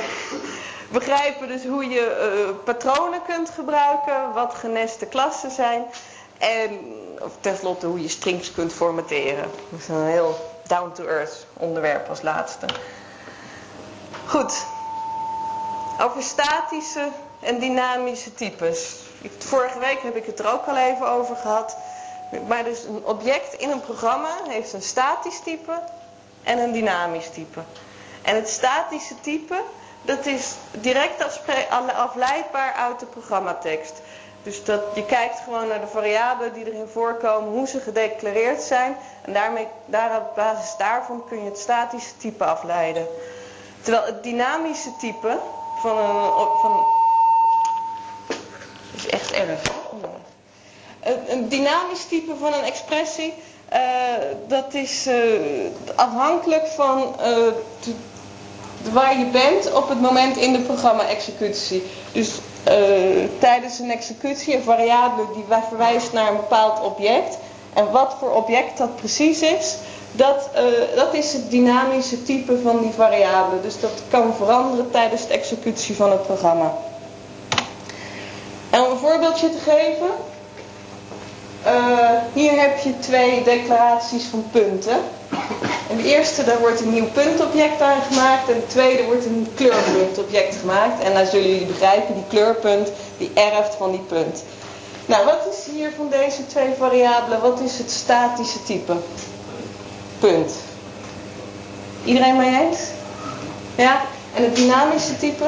begrijpen 0.99 1.49
dus 1.49 1.65
hoe 1.65 1.89
je 1.89 2.45
uh, 2.49 2.65
patronen 2.65 3.23
kunt 3.27 3.51
gebruiken, 3.51 4.33
wat 4.33 4.55
geneste 4.55 5.07
klassen 5.07 5.51
zijn 5.51 5.85
en 6.39 6.79
of 7.21 7.33
tenslotte 7.41 7.87
hoe 7.87 8.03
je 8.03 8.09
strings 8.09 8.53
kunt 8.53 8.73
formateren. 8.73 9.51
Dat 9.71 9.81
is 9.81 9.89
een 9.89 10.07
heel 10.07 10.37
down-to-earth 10.67 11.47
onderwerp 11.53 12.09
als 12.09 12.23
laatste. 12.23 12.67
Goed, 14.27 14.67
over 16.01 16.23
statische 16.23 17.09
en 17.41 17.59
dynamische 17.59 18.35
types. 18.35 19.03
Vorige 19.39 19.79
week 19.79 20.03
heb 20.03 20.17
ik 20.17 20.27
het 20.27 20.39
er 20.39 20.53
ook 20.53 20.67
al 20.67 20.77
even 20.77 21.09
over 21.09 21.37
gehad. 21.37 21.77
Maar 22.47 22.65
dus 22.65 22.85
een 22.85 23.05
object 23.05 23.55
in 23.55 23.71
een 23.71 23.81
programma 23.81 24.31
heeft 24.49 24.73
een 24.73 24.83
statisch 24.83 25.41
type 25.45 25.83
en 26.43 26.59
een 26.59 26.73
dynamisch 26.73 27.31
type. 27.31 27.61
En 28.23 28.35
het 28.35 28.49
statische 28.49 29.21
type, 29.21 29.63
dat 30.03 30.27
is 30.27 30.55
direct 30.71 31.45
afleidbaar 31.97 32.73
uit 32.73 33.01
de 33.01 33.07
programmatekst. 33.07 34.01
Dus 34.43 34.65
dat, 34.65 34.81
je 34.95 35.07
kijkt 35.07 35.39
gewoon 35.39 35.69
naar 35.69 35.81
de 35.81 35.87
variabelen 35.87 36.53
die 36.53 36.67
erin 36.67 36.89
voorkomen, 36.89 37.51
hoe 37.53 37.67
ze 37.67 37.81
gedeclareerd 37.81 38.63
zijn. 38.63 38.97
En 39.23 39.33
daarmee, 39.33 39.69
daar, 39.87 40.17
op 40.17 40.35
basis 40.35 40.75
daarvan 40.79 41.25
kun 41.29 41.39
je 41.39 41.45
het 41.45 41.59
statische 41.59 42.17
type 42.17 42.45
afleiden. 42.45 43.07
Terwijl 43.81 44.07
het 44.07 44.23
dynamische 44.23 44.97
type 44.97 45.39
van 45.81 45.99
een... 45.99 46.33
Van, 46.61 47.03
dat 48.95 49.05
is 49.05 49.11
echt 49.11 49.33
erg. 49.33 49.61
Een 51.29 51.49
dynamisch 51.49 52.05
type 52.09 52.33
van 52.41 52.53
een 52.53 52.65
expressie, 52.65 53.35
uh, 53.73 53.79
dat 54.49 54.75
is 54.75 55.07
uh, 55.07 55.15
afhankelijk 55.95 56.67
van 56.67 57.15
uh, 57.21 57.37
waar 58.93 59.19
je 59.19 59.27
bent 59.27 59.73
op 59.73 59.89
het 59.89 60.01
moment 60.01 60.37
in 60.37 60.53
de 60.53 60.59
programma-executie. 60.59 61.83
Dus 62.13 62.39
tijdens 63.39 63.79
een 63.79 63.91
executie 63.91 64.55
een 64.55 64.63
variabele 64.63 65.27
die 65.35 65.45
verwijst 65.69 66.13
naar 66.13 66.31
een 66.31 66.37
bepaald 66.37 66.81
object. 66.83 67.39
En 67.75 67.91
wat 67.91 68.17
voor 68.19 68.31
object 68.31 68.79
dat 68.79 68.97
precies 68.97 69.41
is, 69.41 69.77
dat, 70.13 70.51
dat 70.95 71.15
is 71.15 71.33
het 71.33 71.51
dynamische 71.51 72.23
type 72.23 72.61
van 72.63 72.81
die 72.81 72.91
variabele. 72.91 73.61
Dus 73.61 73.81
dat 73.81 74.03
kan 74.11 74.35
veranderen 74.35 74.91
tijdens 74.91 75.27
de 75.27 75.33
executie 75.33 75.97
van 75.97 76.11
het 76.11 76.23
programma. 76.27 76.75
Voorbeeldje 79.05 79.51
te 79.51 79.59
geven. 79.59 80.11
Uh, 81.67 82.11
hier 82.33 82.61
heb 82.61 82.79
je 82.79 82.99
twee 82.99 83.43
declaraties 83.43 84.25
van 84.25 84.45
punten. 84.53 84.97
En 85.91 85.97
de 85.97 86.03
eerste, 86.03 86.45
daar 86.45 86.59
wordt 86.59 86.81
een 86.81 86.93
nieuw 86.93 87.11
puntobject 87.13 87.81
aangemaakt. 87.81 88.49
En 88.49 88.55
de 88.55 88.67
tweede 88.67 89.05
wordt 89.05 89.25
een 89.25 89.49
kleurpuntobject 89.55 90.57
gemaakt. 90.57 91.03
En 91.03 91.15
dan 91.15 91.27
zullen 91.27 91.49
jullie 91.49 91.67
begrijpen, 91.67 92.15
die 92.15 92.25
kleurpunt, 92.29 92.89
die 93.19 93.31
erft 93.35 93.75
van 93.75 93.91
die 93.91 94.01
punt. 94.01 94.43
Nou, 95.07 95.25
wat 95.25 95.49
is 95.51 95.73
hier 95.75 95.91
van 95.97 96.09
deze 96.11 96.47
twee 96.47 96.75
variabelen? 96.79 97.41
Wat 97.41 97.61
is 97.61 97.79
het 97.79 97.91
statische 97.91 98.63
type? 98.63 98.95
Punt. 100.19 100.53
Iedereen 102.05 102.37
mee 102.37 102.61
eens? 102.61 102.79
Ja? 103.75 104.01
En 104.35 104.43
het 104.43 104.57
dynamische 104.57 105.17
type? 105.17 105.45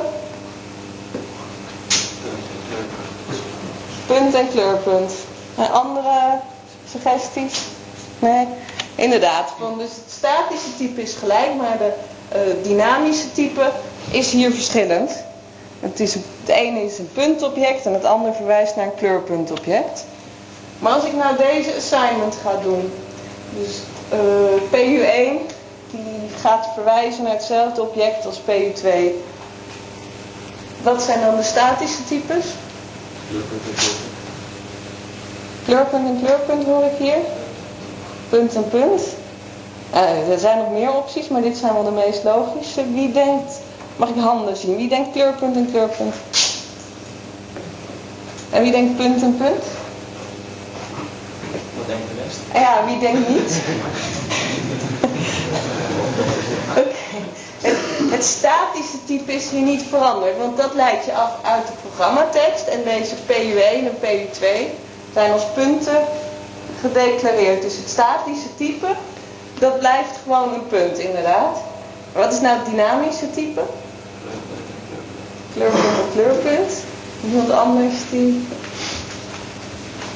Punt 4.07 4.35
en 4.35 4.49
kleurpunt. 4.49 5.13
Andere 5.73 6.39
suggesties? 6.91 7.63
Nee? 8.19 8.47
Inderdaad, 8.95 9.53
dus 9.79 9.91
het 9.91 10.11
statische 10.11 10.77
type 10.77 11.03
is 11.03 11.15
gelijk, 11.15 11.55
maar 11.55 11.79
de 11.79 11.93
uh, 12.35 12.63
dynamische 12.63 13.33
type 13.33 13.71
is 14.11 14.31
hier 14.31 14.51
verschillend. 14.51 15.11
Het, 15.81 16.01
is, 16.01 16.15
het 16.15 16.25
ene 16.47 16.85
is 16.85 16.99
een 16.99 17.11
puntobject 17.13 17.87
en 17.87 17.93
het 17.93 18.05
andere 18.05 18.33
verwijst 18.33 18.77
naar 18.77 18.85
een 18.85 18.95
kleurpuntobject. 18.95 20.05
Maar 20.79 20.93
als 20.93 21.05
ik 21.05 21.13
nou 21.13 21.37
deze 21.37 21.75
assignment 21.77 22.37
ga 22.43 22.57
doen, 22.63 22.93
dus 23.59 23.79
eh, 24.09 24.19
PU1 24.73 25.55
die 25.91 26.29
gaat 26.41 26.69
verwijzen 26.75 27.23
naar 27.23 27.33
hetzelfde 27.33 27.83
object 27.83 28.27
als 28.27 28.41
PU2. 28.41 28.89
Wat 30.83 31.03
zijn 31.03 31.21
dan 31.21 31.37
de 31.37 31.43
statische 31.43 32.05
types? 32.05 32.45
Kleurpunt 35.65 36.09
en 36.09 36.19
kleurpunt 36.23 36.65
hoor 36.65 36.85
ik 36.85 36.99
hier. 36.99 37.19
Punt 38.29 38.55
en 38.55 38.69
punt. 38.69 39.03
Uh, 39.95 40.31
er 40.33 40.39
zijn 40.39 40.59
nog 40.59 40.71
meer 40.71 40.93
opties, 40.95 41.29
maar 41.29 41.43
dit 41.43 41.57
zijn 41.57 41.73
wel 41.73 41.85
de 41.85 41.91
meest 41.91 42.25
logische. 42.25 42.93
Wie 42.93 43.13
denkt, 43.13 43.61
mag 43.97 44.09
ik 44.09 44.21
handen 44.21 44.57
zien? 44.57 44.77
Wie 44.77 44.89
denkt 44.89 45.13
kleurpunt 45.13 45.57
en 45.57 45.69
kleurpunt? 45.71 46.15
En 48.51 48.63
wie 48.63 48.73
denkt 48.73 48.97
punt 48.97 49.23
en 49.23 49.37
punt? 49.37 49.65
Wat 51.77 51.87
denkt 51.87 52.03
de 52.09 52.23
rest? 52.25 52.39
Ja, 52.53 52.85
wie 52.87 52.99
denkt 52.99 53.29
niet? 53.29 53.63
Oké. 56.81 56.95
Het, 58.17 58.25
statische 58.25 59.05
type 59.05 59.33
is 59.33 59.51
hier 59.51 59.63
niet 59.63 59.83
veranderd, 59.83 60.39
want 60.39 60.57
dat 60.57 60.75
leidt 60.75 61.05
je 61.05 61.13
af 61.13 61.31
uit 61.43 61.67
de 61.67 61.73
programmatekst. 61.83 62.67
En 62.67 62.85
deze 62.85 63.15
PU1 63.27 63.87
en 63.87 63.97
PU2 64.01 64.45
zijn 65.13 65.33
als 65.33 65.43
punten 65.55 66.05
gedeclareerd. 66.81 67.63
Dus 67.63 67.77
het 67.77 67.89
statische 67.89 68.57
type, 68.57 68.87
dat 69.59 69.79
blijft 69.79 70.19
gewoon 70.23 70.55
een 70.55 70.67
punt 70.67 70.99
inderdaad. 70.99 71.59
Wat 72.13 72.33
is 72.33 72.41
nou 72.41 72.59
het 72.59 72.67
dynamische 72.67 73.31
type? 73.31 73.63
Kleurpunt 75.55 75.85
en 75.85 76.13
kleurpunt. 76.13 76.73
Iemand 77.25 77.51
anders 77.51 77.95
die... 78.11 78.49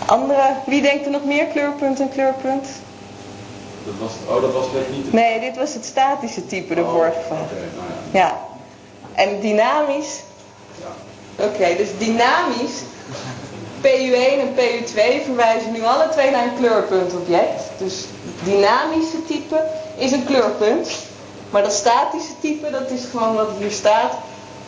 Andere, 0.06 0.54
wie 0.66 0.82
denkt 0.82 1.04
er 1.04 1.10
nog 1.10 1.24
meer 1.24 1.46
kleurpunt 1.46 2.00
en 2.00 2.08
kleurpunt? 2.08 2.66
Dat 3.84 3.94
was, 3.98 4.12
oh, 4.36 4.42
dat 4.42 4.52
was 4.52 4.64
net 4.72 4.90
niet... 4.90 5.12
Nee, 5.12 5.40
dit 5.40 5.56
was 5.56 5.74
het 5.74 5.84
statische 5.84 6.46
type, 6.46 6.74
de 6.74 6.82
oh, 6.82 6.90
vorige 6.90 7.20
vraag. 7.26 7.40
Okay, 7.40 7.58
nou 7.58 7.88
ja. 8.12 8.18
ja. 8.20 8.38
En 9.14 9.40
dynamisch? 9.40 10.20
Ja. 10.80 11.44
Oké, 11.44 11.76
dus 11.76 11.88
dynamisch 11.98 12.82
PU1 13.80 14.40
en 14.40 14.54
PU2 14.54 15.24
verwijzen 15.24 15.72
nu 15.72 15.84
alle 15.84 16.08
twee 16.08 16.30
naar 16.30 16.44
een 16.44 16.56
kleurpuntobject. 16.56 17.62
Dus 17.78 18.04
dynamische 18.44 19.24
type 19.26 19.64
is 19.96 20.12
een 20.12 20.24
kleurpunt. 20.24 20.88
Maar 21.50 21.62
dat 21.62 21.72
statische 21.72 22.32
type, 22.40 22.70
dat 22.70 22.90
is 22.90 23.04
gewoon 23.10 23.34
wat 23.34 23.48
hier 23.58 23.70
staat. 23.70 24.12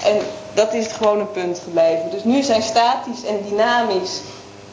En 0.03 0.17
dat 0.55 0.75
is 0.75 0.87
gewoon 0.87 1.21
een 1.21 1.31
punt 1.31 1.61
gebleven. 1.65 2.11
Dus 2.11 2.25
nu 2.25 2.43
zijn 2.43 2.63
statisch 2.63 3.25
en 3.25 3.43
dynamisch 3.49 4.21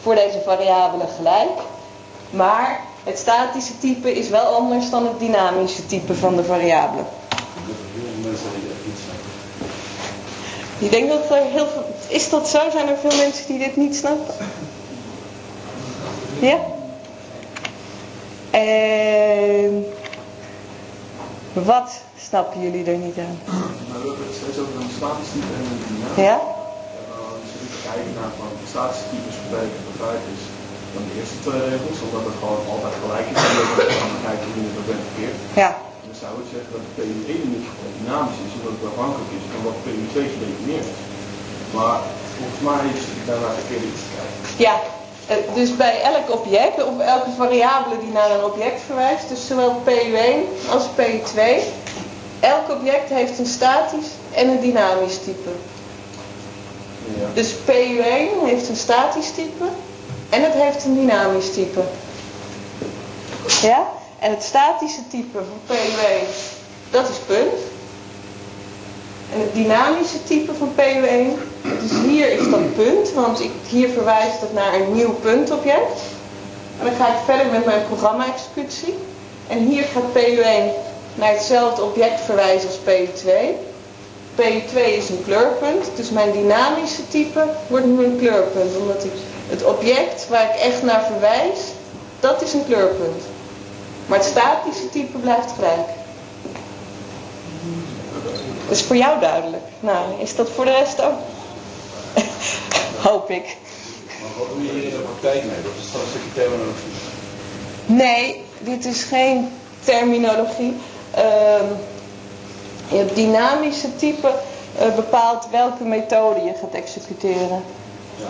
voor 0.01 0.15
deze 0.15 0.41
variabelen 0.45 1.07
gelijk. 1.17 1.59
Maar 2.29 2.79
het 3.03 3.17
statische 3.17 3.77
type 3.79 4.15
is 4.15 4.29
wel 4.29 4.45
anders 4.45 4.89
dan 4.89 5.07
het 5.07 5.19
dynamische 5.19 5.85
type 5.85 6.15
van 6.15 6.35
de 6.35 6.43
variabelen. 6.43 7.05
Ik 10.79 10.91
denk 10.91 11.09
dat 11.09 11.29
er 11.29 11.43
heel 11.43 11.67
veel... 11.67 11.95
Is 12.07 12.29
dat 12.29 12.47
zo? 12.49 12.59
Zijn 12.71 12.87
er 12.87 12.97
veel 12.97 13.17
mensen 13.17 13.47
die 13.47 13.59
dit 13.59 13.75
niet 13.75 13.95
snappen? 13.95 14.35
Ja? 16.39 16.59
En... 18.49 19.85
Wat 21.53 22.01
snappen 22.27 22.61
jullie 22.61 22.85
er 22.85 22.97
niet 22.97 23.17
aan? 23.17 23.39
Nou, 23.45 23.61
we 24.01 24.07
hebben 24.07 24.27
het 24.27 24.35
steeds 24.35 24.57
over 24.57 24.75
een 24.81 24.89
statisch 24.97 25.31
type 25.33 25.53
en 25.59 25.65
een 25.71 25.81
dynamisch. 25.87 26.23
Ja? 26.27 26.39
En 26.39 27.05
dan 27.09 27.39
kijken 27.83 28.13
naar 28.19 28.31
van 28.39 28.51
statische 28.73 29.05
types 29.11 29.37
beter 29.51 29.81
begrijp 29.91 30.21
is 30.35 30.43
dan 30.99 31.09
de 31.11 31.17
eerste 31.21 31.51
regels, 31.71 31.99
omdat 32.05 32.23
het 32.29 32.37
gewoon 32.41 32.63
altijd 32.73 32.95
gelijk 33.03 33.27
is. 33.33 33.37
En 33.47 33.55
gaan 33.99 34.13
we 34.15 34.19
kijken 34.27 34.47
hoe 34.55 34.65
je 34.67 34.73
dat 34.77 34.87
bent 34.91 35.03
verkeerd. 35.09 35.37
Ja. 35.63 35.71
Dan 36.07 36.17
zou 36.23 36.31
ik 36.41 36.47
zeggen 36.53 36.71
dat 36.75 36.83
de 36.87 36.93
PU1 36.97 37.39
in 37.47 37.51
dit 37.55 37.65
geval 37.69 37.89
dynamisch 37.99 38.41
is, 38.45 38.53
omdat 38.57 38.73
het 38.77 38.87
afhankelijk 38.91 39.31
is 39.37 39.45
van 39.51 39.61
wat 39.67 39.77
PU2 39.85 40.15
gedefinieerd 40.35 40.89
Maar 41.77 41.97
volgens 42.37 42.61
mij 42.69 42.83
is 42.95 43.03
het 43.09 43.25
daarna 43.29 43.49
verkeerd 43.59 43.83
iets 43.89 44.03
te 44.05 44.11
kijken. 44.17 44.37
Ja, 44.65 44.75
eh, 45.31 45.37
dus 45.59 45.71
bij 45.83 45.95
elk 46.11 46.27
object, 46.39 46.77
of 46.89 46.95
elke 47.15 47.31
variabele 47.41 47.97
die 48.03 48.13
naar 48.19 48.31
een 48.35 48.49
object 48.51 48.79
verwijst, 48.89 49.25
dus 49.31 49.41
zowel 49.49 49.71
PU1 49.87 50.39
als 50.75 50.85
PU2, 50.97 51.39
elk 52.53 52.65
object 52.77 53.09
heeft 53.19 53.35
een 53.39 53.53
statisch 53.59 54.09
en 54.39 54.45
een 54.49 54.63
dynamisch 54.67 55.19
type. 55.25 55.53
Ja. 57.19 57.27
Dus 57.39 57.49
PU1 57.69 58.29
heeft 58.51 58.67
een 58.69 58.81
statisch 58.87 59.31
type 59.39 59.67
en 60.29 60.43
het 60.43 60.53
heeft 60.53 60.85
een 60.85 60.95
dynamisch 60.95 61.53
type. 61.53 61.81
Ja? 63.61 63.87
En 64.19 64.31
het 64.31 64.43
statische 64.43 65.07
type 65.09 65.37
van 65.37 65.75
PU1, 65.75 66.27
dat 66.91 67.09
is 67.09 67.17
punt. 67.25 67.59
En 69.33 69.39
het 69.39 69.53
dynamische 69.53 70.23
type 70.23 70.53
van 70.53 70.71
PU1, 70.75 71.39
dus 71.81 71.91
hier 72.05 72.31
is 72.31 72.49
dat 72.49 72.75
punt, 72.75 73.13
want 73.13 73.39
ik, 73.39 73.51
hier 73.67 73.89
verwijst 73.89 74.41
het 74.41 74.53
naar 74.53 74.73
een 74.73 74.93
nieuw 74.93 75.13
puntobject. 75.13 76.01
En 76.79 76.85
dan 76.85 76.95
ga 76.95 77.07
ik 77.07 77.19
verder 77.25 77.45
met 77.45 77.65
mijn 77.65 77.85
programma-executie. 77.87 78.93
En 79.47 79.57
hier 79.57 79.83
gaat 79.83 80.03
PU1 80.13 80.73
naar 81.15 81.31
hetzelfde 81.31 81.83
object 81.83 82.21
verwijzen 82.21 82.69
als 82.69 82.77
PU2. 82.77 83.29
PU2 84.35 84.75
is 84.97 85.09
een 85.09 85.23
kleurpunt, 85.25 85.85
dus 85.95 86.09
mijn 86.09 86.31
dynamische 86.31 87.07
type 87.07 87.45
wordt 87.67 87.85
nu 87.85 88.03
een 88.03 88.17
kleurpunt, 88.17 88.77
omdat 88.77 89.03
ik 89.03 89.11
het 89.49 89.63
object 89.63 90.27
waar 90.27 90.43
ik 90.43 90.61
echt 90.61 90.83
naar 90.83 91.03
verwijs, 91.05 91.59
dat 92.19 92.41
is 92.41 92.53
een 92.53 92.65
kleurpunt. 92.65 93.23
Maar 94.05 94.17
het 94.17 94.27
statische 94.27 94.89
type 94.89 95.17
blijft 95.17 95.51
gelijk. 95.51 95.87
Dat 98.67 98.77
is 98.77 98.83
voor 98.83 98.95
jou 98.95 99.19
duidelijk. 99.19 99.63
Nou, 99.79 100.21
is 100.21 100.35
dat 100.35 100.49
voor 100.49 100.65
de 100.65 100.71
rest 100.71 101.01
ook? 101.01 101.17
Hoop 103.09 103.29
ik. 103.29 103.57
Maar 104.21 104.29
wat 104.37 104.47
doe 104.53 104.65
je 104.65 104.71
hier 104.71 104.83
in 104.83 104.89
de 104.89 104.95
praktijk 104.97 105.43
mee? 105.43 105.61
Dat 105.63 105.71
is 105.79 105.91
dat 105.91 106.01
een 106.01 106.07
stukje 106.07 106.33
terminologie. 106.33 106.91
Nee, 107.85 108.43
dit 108.59 108.85
is 108.85 109.03
geen 109.03 109.51
terminologie. 109.83 110.75
Ehm, 111.11 111.65
je 112.87 112.97
hebt 112.97 113.15
dynamische 113.15 113.95
type 113.95 114.33
uh, 114.81 114.95
bepaalt 114.95 115.47
welke 115.51 115.83
methode 115.83 116.39
je 116.39 116.53
gaat 116.61 116.73
executeren. 116.73 117.63
Ja. 118.15 118.25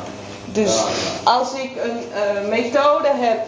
Dus 0.64 0.82
als 1.24 1.54
ik 1.54 1.72
een 1.84 2.00
eh, 2.14 2.48
methode 2.50 3.08
heb 3.14 3.40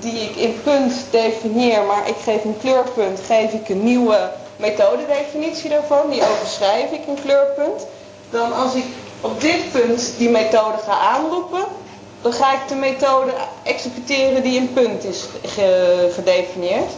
die 0.00 0.20
ik 0.20 0.36
in 0.36 0.60
punt 0.62 0.94
definieer, 1.10 1.82
maar 1.82 2.08
ik 2.08 2.14
geef 2.24 2.44
een 2.44 2.56
kleurpunt, 2.60 3.20
geef 3.26 3.52
ik 3.52 3.68
een 3.68 3.84
nieuwe 3.84 4.30
methodedefinitie 4.56 5.70
daarvan, 5.70 6.10
die 6.10 6.22
overschrijf 6.30 6.90
ik 6.90 7.06
in 7.06 7.18
kleurpunt. 7.24 7.86
Dan 8.30 8.52
als 8.52 8.74
ik 8.74 8.84
op 9.20 9.40
dit 9.40 9.72
punt 9.72 10.12
die 10.18 10.28
methode 10.30 10.78
ga 10.84 10.98
aanroepen, 10.98 11.64
dan 12.22 12.32
ga 12.32 12.52
ik 12.52 12.68
de 12.68 12.74
methode 12.74 13.30
executeren 13.62 14.42
die 14.42 14.56
in 14.56 14.72
punt 14.72 15.04
is 15.04 15.24
ge- 15.44 16.10
gedefinieerd. 16.14 16.90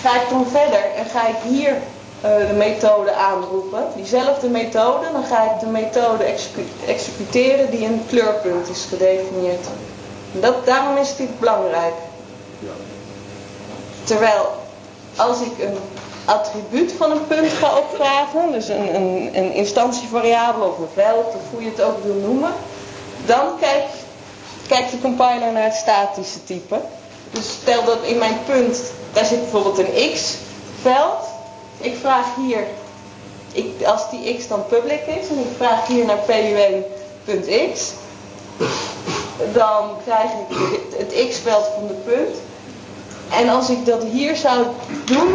Ga 0.00 0.14
ik 0.14 0.28
dan 0.30 0.46
verder 0.50 0.84
en 0.96 1.04
ga 1.06 1.26
ik 1.28 1.36
hier 1.48 1.76
de 2.22 2.54
methode 2.56 3.14
aanroepen, 3.14 3.84
diezelfde 3.94 4.48
methode, 4.48 5.06
dan 5.12 5.24
ga 5.24 5.42
ik 5.42 5.60
de 5.60 5.66
methode 5.66 6.24
execu- 6.24 6.68
executeren 6.86 7.70
die 7.70 7.80
in 7.80 8.04
kleurpunt 8.08 8.68
is 8.68 8.86
gedefinieerd. 8.88 9.66
Dat, 10.32 10.66
daarom 10.66 10.96
is 10.96 11.16
dit 11.16 11.38
belangrijk. 11.40 11.94
Terwijl 14.04 14.50
als 15.16 15.40
ik 15.40 15.58
een 15.58 15.78
attribuut 16.24 16.92
van 16.92 17.10
een 17.10 17.26
punt 17.26 17.52
ga 17.52 17.76
opvragen, 17.76 18.52
dus 18.52 18.68
een, 18.68 18.94
een, 18.94 19.30
een 19.32 19.52
instantievariabele 19.52 20.64
of 20.64 20.78
een 20.78 21.02
veld, 21.02 21.26
of 21.26 21.42
hoe 21.50 21.62
je 21.62 21.70
het 21.70 21.82
ook 21.82 22.04
wil 22.04 22.14
noemen, 22.14 22.52
dan 23.26 23.58
kijkt, 23.60 23.92
kijkt 24.66 24.90
de 24.90 25.00
compiler 25.00 25.52
naar 25.52 25.62
het 25.64 25.74
statische 25.74 26.44
type. 26.44 26.80
Dus 27.30 27.50
stel 27.60 27.84
dat 27.84 28.02
in 28.02 28.18
mijn 28.18 28.38
punt, 28.46 28.80
daar 29.12 29.24
zit 29.24 29.40
bijvoorbeeld 29.40 29.78
een 29.78 30.12
x-veld. 30.14 31.31
Ik 31.82 31.96
vraag 32.00 32.26
hier, 32.36 32.66
ik, 33.52 33.84
als 33.84 34.10
die 34.10 34.36
x 34.38 34.48
dan 34.48 34.66
public 34.66 35.00
is, 35.06 35.28
en 35.28 35.38
ik 35.38 35.56
vraag 35.56 35.86
hier 35.86 36.04
naar 36.04 36.18
pu1.x, 36.26 37.92
dan 39.52 39.90
krijg 40.04 40.30
ik 40.30 40.56
het- 40.98 41.28
x-veld 41.30 41.64
van 41.74 41.86
de 41.86 41.94
punt. 41.94 42.36
En 43.30 43.48
als 43.48 43.70
ik 43.70 43.86
dat 43.86 44.02
hier 44.02 44.36
zou 44.36 44.66
doen, 45.04 45.34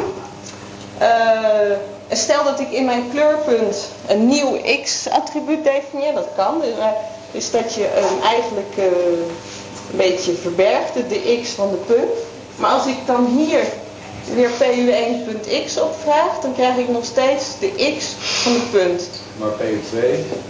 eh, 0.97 1.77
stel 2.11 2.43
dat 2.43 2.59
ik 2.59 2.71
in 2.71 2.85
mijn 2.85 3.09
kleurpunt 3.11 3.89
een 4.07 4.27
nieuw 4.27 4.57
x-attribuut 4.83 5.63
definieer, 5.63 6.13
dat 6.13 6.27
kan. 6.35 6.61
Dus, 7.31 7.51
dat 7.51 7.73
je 7.73 7.85
eh, 7.87 8.03
eigenlijk 8.23 8.77
eh, 8.77 8.83
een 9.91 9.97
beetje 9.97 10.33
verbergt, 10.33 10.93
de 10.93 11.39
x 11.43 11.49
van 11.49 11.69
de 11.69 11.75
punt. 11.93 12.11
Maar 12.55 12.71
als 12.71 12.85
ik 12.85 12.97
dan 13.05 13.25
hier 13.25 13.63
weer 14.35 14.49
pu1.x 14.49 15.81
opvraag, 15.81 16.39
dan 16.41 16.53
krijg 16.53 16.77
ik 16.77 16.89
nog 16.89 17.05
steeds 17.05 17.59
de 17.59 17.95
x 17.97 18.05
van 18.43 18.53
de 18.53 18.65
punt. 18.71 19.09
Maar 19.37 19.49
PU2, 19.49 19.95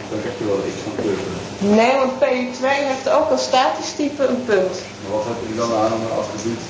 dan 0.10 0.20
krijg 0.22 0.38
je 0.38 0.46
wel 0.46 0.56
de 0.56 0.72
x 0.76 0.80
van 0.84 0.96
kleurpunt. 0.96 1.46
Nee, 1.60 1.94
want 2.02 2.12
pu2 2.22 2.66
heeft 2.92 3.10
ook 3.10 3.30
als 3.30 3.44
statisch 3.44 3.92
type 3.96 4.24
een 4.28 4.44
punt. 4.46 4.76
Maar 5.02 5.12
wat 5.18 5.26
heb 5.26 5.40
je 5.48 5.56
dan 5.56 5.74
aan 5.74 5.94
om 5.94 6.02
een 6.02 6.18
attribuut 6.22 6.64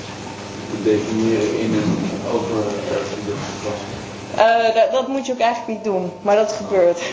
te 0.70 0.82
definiëren 0.82 1.58
in 1.64 1.70
een 1.80 1.94
overige 2.34 2.74
klas? 2.88 3.80
Eh, 4.34 4.74
dat, 4.74 4.92
dat 4.92 5.08
moet 5.08 5.26
je 5.26 5.32
ook 5.32 5.38
eigenlijk 5.38 5.72
niet 5.74 5.84
doen, 5.84 6.12
maar 6.22 6.36
dat 6.36 6.52
gebeurt. 6.52 7.00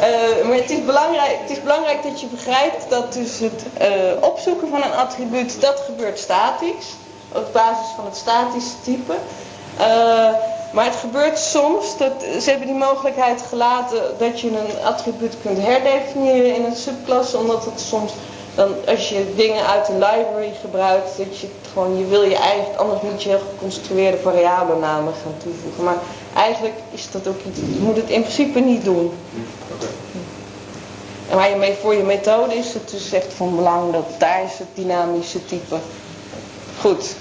Eh, 0.00 0.46
maar 0.46 0.56
het 0.56 0.70
is, 0.70 0.84
belangrijk, 0.84 1.38
het 1.40 1.50
is 1.50 1.62
belangrijk 1.62 2.02
dat 2.02 2.20
je 2.20 2.26
begrijpt 2.26 2.90
dat 2.90 3.12
dus 3.12 3.38
het 3.38 3.64
eh, 3.78 3.90
opzoeken 4.20 4.68
van 4.68 4.82
een 4.82 4.92
attribuut, 4.92 5.60
dat 5.60 5.82
gebeurt 5.86 6.18
statisch, 6.18 6.86
op 7.34 7.52
basis 7.52 7.86
van 7.96 8.04
het 8.04 8.16
statische 8.16 8.80
type. 8.84 9.14
Eh, 9.76 10.30
maar 10.72 10.84
het 10.84 10.96
gebeurt 10.96 11.38
soms, 11.38 11.96
dat, 11.96 12.12
ze 12.40 12.50
hebben 12.50 12.66
die 12.66 12.76
mogelijkheid 12.76 13.42
gelaten 13.48 14.02
dat 14.18 14.40
je 14.40 14.48
een 14.48 14.84
attribuut 14.84 15.36
kunt 15.42 15.58
herdefiniëren 15.58 16.54
in 16.54 16.64
een 16.64 16.76
subklasse, 16.76 17.38
omdat 17.38 17.64
het 17.64 17.80
soms 17.80 18.12
dan 18.54 18.74
als 18.86 19.08
je 19.08 19.32
dingen 19.36 19.66
uit 19.66 19.88
een 19.88 19.98
library 19.98 20.52
gebruikt, 20.60 21.16
dat 21.16 21.38
je 21.38 21.46
het 21.46 21.72
gewoon, 21.72 21.98
je 21.98 22.06
wil 22.06 22.22
je 22.22 22.36
eigenlijk, 22.36 22.80
anders 22.80 23.00
moet 23.00 23.22
je 23.22 23.28
heel 23.28 23.42
geconstrueerde 23.54 24.16
variabelnamen 24.16 25.12
gaan 25.22 25.34
toevoegen. 25.42 25.84
Maar 25.84 25.98
eigenlijk 26.34 26.74
is 26.90 27.10
dat 27.10 27.26
ook 27.26 27.40
iets, 27.48 27.58
je 27.58 27.80
moet 27.80 27.96
het 27.96 28.10
in 28.10 28.20
principe 28.20 28.60
niet 28.60 28.84
doen. 28.84 29.12
Oké. 29.74 29.86
En 31.30 31.36
waar 31.36 31.50
je 31.50 31.56
mee 31.56 31.76
voor 31.80 31.94
je 31.94 32.02
methode 32.02 32.54
is 32.54 32.74
het 32.74 32.90
dus 32.90 33.12
echt 33.12 33.32
van 33.32 33.56
belang 33.56 33.92
dat 33.92 34.06
daar 34.18 34.44
is 34.44 34.58
het 34.58 34.68
dynamische 34.74 35.44
type. 35.44 35.76
Goed. 36.80 37.14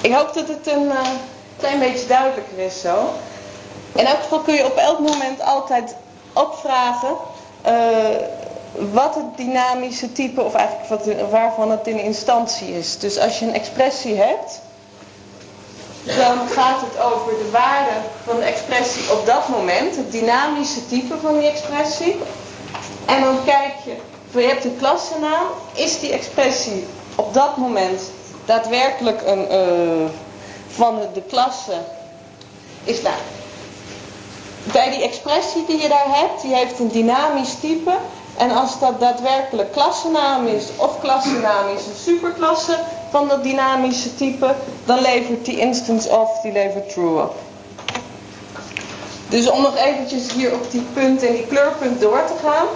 Ik 0.00 0.12
hoop 0.12 0.34
dat 0.34 0.48
het 0.48 0.66
een 0.66 0.90
eh, 0.90 1.08
klein 1.56 1.78
beetje 1.78 2.06
duidelijker 2.06 2.58
is 2.58 2.80
zo. 2.80 3.10
In 3.92 4.06
elk 4.06 4.22
geval 4.22 4.40
kun 4.40 4.54
je 4.54 4.64
op 4.64 4.76
elk 4.76 4.98
moment 4.98 5.40
altijd 5.40 5.94
opvragen 6.32 7.16
eh, 7.62 7.72
wat 8.92 9.14
het 9.14 9.36
dynamische 9.36 10.12
type 10.12 10.42
of 10.42 10.54
eigenlijk 10.54 10.88
wat, 10.88 11.30
waarvan 11.30 11.70
het 11.70 11.86
in 11.86 11.98
instantie 11.98 12.78
is. 12.78 12.98
Dus 12.98 13.18
als 13.18 13.38
je 13.38 13.46
een 13.46 13.54
expressie 13.54 14.16
hebt, 14.16 14.60
dan 16.16 16.48
gaat 16.48 16.80
het 16.80 17.00
over 17.02 17.32
de 17.32 17.50
waarde 17.50 17.90
van 18.24 18.36
de 18.36 18.44
expressie 18.44 19.12
op 19.12 19.26
dat 19.26 19.48
moment, 19.48 19.96
het 19.96 20.12
dynamische 20.12 20.86
type 20.86 21.14
van 21.22 21.38
die 21.38 21.48
expressie. 21.48 22.16
En 23.04 23.20
dan 23.22 23.44
kijk 23.44 23.74
je, 23.84 23.96
je 24.32 24.40
hebt 24.48 24.64
een 24.64 24.76
klassenaam, 24.78 25.46
is 25.74 26.00
die 26.00 26.12
expressie 26.12 26.86
op 27.14 27.34
dat 27.34 27.56
moment 27.56 28.00
daadwerkelijk 28.44 29.22
een 29.26 29.48
eh, 29.48 30.10
van 30.68 30.98
de, 31.14 31.22
klasse, 31.22 31.76
is 32.84 33.02
daar. 33.02 33.20
Bij 34.72 34.90
die 34.90 35.02
expressie 35.02 35.64
die 35.66 35.82
je 35.82 35.88
daar 35.88 36.06
hebt, 36.06 36.42
die 36.42 36.54
heeft 36.54 36.78
een 36.78 36.88
dynamisch 36.88 37.54
type. 37.60 37.92
En 38.36 38.50
als 38.50 38.78
dat 38.78 39.00
daadwerkelijk 39.00 39.72
klassenaam 39.72 40.46
is 40.46 40.64
of 40.76 41.00
klassenaam 41.00 41.68
is 41.76 41.86
een 41.86 42.14
superklasse 42.14 42.78
van 43.10 43.28
dat 43.28 43.42
dynamische 43.42 44.14
type, 44.14 44.54
dan 44.84 45.00
levert 45.00 45.44
die 45.44 45.58
instance 45.58 46.08
of, 46.08 46.40
die 46.40 46.52
levert 46.52 46.92
true 46.92 47.22
op. 47.22 47.34
Dus 49.28 49.50
om 49.50 49.62
nog 49.62 49.76
eventjes 49.76 50.32
hier 50.32 50.52
op 50.52 50.70
die 50.70 50.86
punt 50.92 51.22
en 51.22 51.32
die 51.32 51.46
kleurpunt 51.46 52.00
door 52.00 52.22
te 52.26 52.34
gaan. 52.42 52.66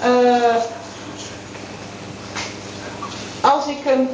eh, 0.00 0.54
als 3.40 3.66
ik 3.66 3.84
een... 3.92 4.08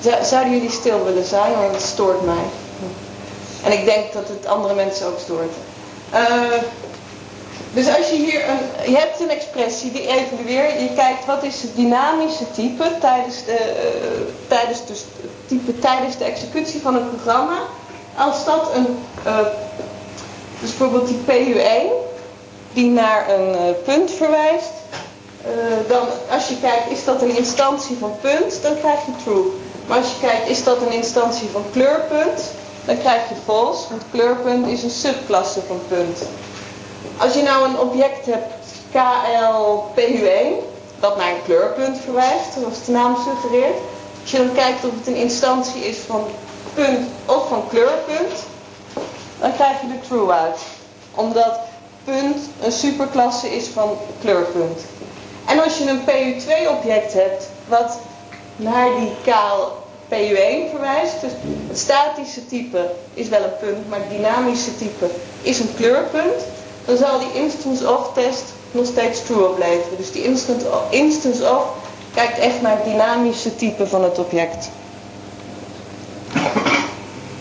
Zou- 0.00 0.24
Zouden 0.24 0.52
jullie 0.52 0.70
stil 0.70 1.04
willen 1.04 1.24
zijn, 1.24 1.52
want 1.52 1.72
het 1.74 1.82
stoort 1.82 2.24
mij. 2.24 2.44
En 3.64 3.72
ik 3.72 3.84
denk 3.84 4.12
dat 4.12 4.28
het 4.28 4.46
andere 4.46 4.74
mensen 4.74 5.06
ook 5.06 5.18
stoort. 5.18 5.52
Eh, 6.10 6.22
dus 7.72 7.96
als 7.96 8.08
je 8.10 8.16
hier 8.16 8.48
een, 8.48 8.90
je 8.90 8.96
hebt 8.96 9.20
een 9.20 9.30
expressie 9.30 9.92
die 9.92 10.06
evalueert, 10.08 10.80
je 10.80 10.90
kijkt 10.94 11.24
wat 11.26 11.42
is 11.42 11.62
het 11.62 11.76
dynamische 11.76 12.50
type 12.50 12.84
tijdens 13.00 13.44
de, 13.44 13.52
eh, 13.52 14.48
tijdens 14.48 14.78
het 14.78 15.04
type 15.46 15.78
tijdens 15.78 16.18
de 16.18 16.24
executie 16.24 16.80
van 16.80 16.94
het 16.94 17.10
programma. 17.10 17.58
Als 18.16 18.44
dat 18.44 18.70
een, 18.74 18.98
eh, 19.24 19.38
dus 20.60 20.76
bijvoorbeeld 20.76 21.06
die 21.08 21.16
PU1, 21.24 21.92
die 22.72 22.90
naar 22.90 23.30
een 23.30 23.74
punt 23.84 24.10
verwijst, 24.10 24.70
dan 25.88 26.08
als 26.30 26.48
je 26.48 26.60
kijkt 26.60 26.90
is 26.90 27.04
dat 27.04 27.22
een 27.22 27.36
instantie 27.36 27.96
van 27.96 28.16
punt, 28.20 28.62
dan 28.62 28.78
krijg 28.78 28.98
je 29.06 29.12
true. 29.24 29.44
Maar 29.86 29.98
als 29.98 30.06
je 30.10 30.26
kijkt 30.26 30.48
is 30.48 30.64
dat 30.64 30.80
een 30.80 30.92
instantie 30.92 31.48
van 31.48 31.64
kleurpunt, 31.72 32.42
dan 32.84 32.98
krijg 32.98 33.28
je 33.28 33.34
false, 33.44 33.88
want 33.88 34.02
kleurpunt 34.10 34.66
is 34.66 34.82
een 34.82 34.90
subklasse 34.90 35.60
van 35.66 35.80
punt. 35.88 36.18
Als 37.16 37.34
je 37.34 37.42
nou 37.42 37.68
een 37.68 37.78
object 37.78 38.26
hebt, 38.26 38.54
KLPU1, 38.92 40.64
dat 41.00 41.16
naar 41.16 41.30
een 41.30 41.44
kleurpunt 41.44 41.98
verwijst, 42.04 42.52
zoals 42.58 42.84
de 42.84 42.92
naam 42.92 43.16
suggereert. 43.24 43.76
Als 44.22 44.30
je 44.30 44.36
dan 44.36 44.52
kijkt 44.54 44.84
of 44.84 44.90
het 44.98 45.06
een 45.06 45.16
instantie 45.16 45.84
is 45.84 45.96
van 45.96 46.24
punt 46.74 47.08
of 47.26 47.48
van 47.48 47.68
kleurpunt, 47.68 48.44
dan 49.40 49.54
krijg 49.54 49.80
je 49.80 49.86
de 49.86 50.06
true 50.08 50.30
uit. 50.30 50.58
Omdat 51.14 51.58
punt 52.04 52.36
een 52.62 52.72
superklasse 52.72 53.56
is 53.56 53.66
van 53.66 53.96
kleurpunt. 54.20 54.80
En 55.46 55.62
als 55.62 55.78
je 55.78 55.88
een 55.88 56.00
PU2 56.00 56.68
object 56.68 57.12
hebt, 57.12 57.48
wat 57.68 57.98
naar 58.56 58.88
die 58.98 59.10
KLPU1 59.24 60.70
verwijst, 60.70 61.20
dus 61.20 61.30
het 61.68 61.78
statische 61.78 62.46
type 62.46 62.90
is 63.14 63.28
wel 63.28 63.42
een 63.42 63.56
punt, 63.60 63.88
maar 63.88 63.98
het 63.98 64.10
dynamische 64.10 64.76
type 64.76 65.10
is 65.42 65.60
een 65.60 65.74
kleurpunt, 65.76 66.44
dan 66.84 66.96
zal 66.96 67.18
die 67.18 67.42
instance 67.42 67.90
of 67.92 68.12
test 68.12 68.44
nog 68.70 68.86
steeds 68.86 69.24
true 69.24 69.48
opleveren. 69.48 69.96
Dus 69.96 70.12
die 70.12 70.24
instance 70.90 71.50
of 71.50 71.64
kijkt 72.14 72.38
echt 72.38 72.62
naar 72.62 72.76
het 72.76 72.84
dynamische 72.84 73.56
type 73.56 73.86
van 73.86 74.04
het 74.04 74.18
object. 74.18 74.68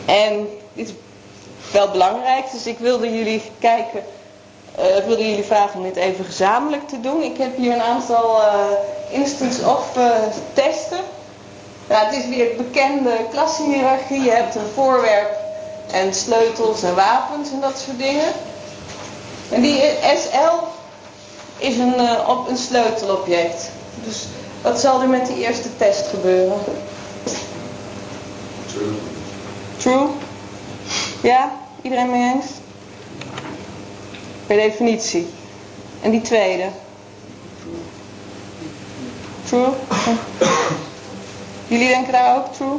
En 0.05 0.47
dit 0.73 0.87
is 0.87 0.93
wel 1.71 1.91
belangrijk, 1.91 2.51
dus 2.51 2.65
ik 2.65 2.77
wilde 2.79 3.17
jullie 3.17 3.41
kijken, 3.59 4.03
uh, 4.79 4.97
ik 4.97 5.03
wilde 5.05 5.29
jullie 5.29 5.43
vragen 5.43 5.79
om 5.79 5.83
dit 5.83 5.95
even 5.95 6.25
gezamenlijk 6.25 6.87
te 6.87 7.01
doen. 7.01 7.21
Ik 7.21 7.37
heb 7.37 7.57
hier 7.57 7.73
een 7.73 7.81
aantal 7.81 8.41
uh, 8.41 8.53
instance 9.09 9.69
of 9.69 9.97
uh, 9.97 10.11
testen. 10.53 10.99
Nou, 11.87 12.05
het 12.05 12.15
is 12.15 12.27
weer 12.27 12.45
het 12.45 12.57
bekende 12.57 13.11
klassenhiërarchie. 13.31 14.21
Je 14.21 14.31
hebt 14.31 14.55
een 14.55 14.69
voorwerp 14.73 15.29
en 15.91 16.13
sleutels 16.13 16.83
en 16.83 16.95
wapens 16.95 17.51
en 17.51 17.59
dat 17.61 17.83
soort 17.85 17.97
dingen. 17.97 18.31
En 19.49 19.61
die 19.61 19.81
SL 20.17 20.63
is 21.57 21.77
een, 21.77 22.25
op 22.27 22.49
een 22.49 22.57
sleutelobject. 22.57 23.69
Dus 24.03 24.25
wat 24.61 24.79
zal 24.79 25.01
er 25.01 25.07
met 25.07 25.25
die 25.25 25.37
eerste 25.37 25.77
test 25.77 26.07
gebeuren? 26.07 26.57
True. 28.65 28.93
True? 29.77 30.07
Ja? 31.21 31.51
Iedereen 31.81 32.11
mee 32.11 32.33
eens? 32.33 32.45
Per 34.47 34.57
definitie. 34.57 35.27
En 36.01 36.11
die 36.11 36.21
tweede? 36.21 36.69
True? 39.45 39.69
Jullie 41.67 41.87
denken 41.87 42.11
daar 42.11 42.37
ook 42.37 42.53
true? 42.53 42.77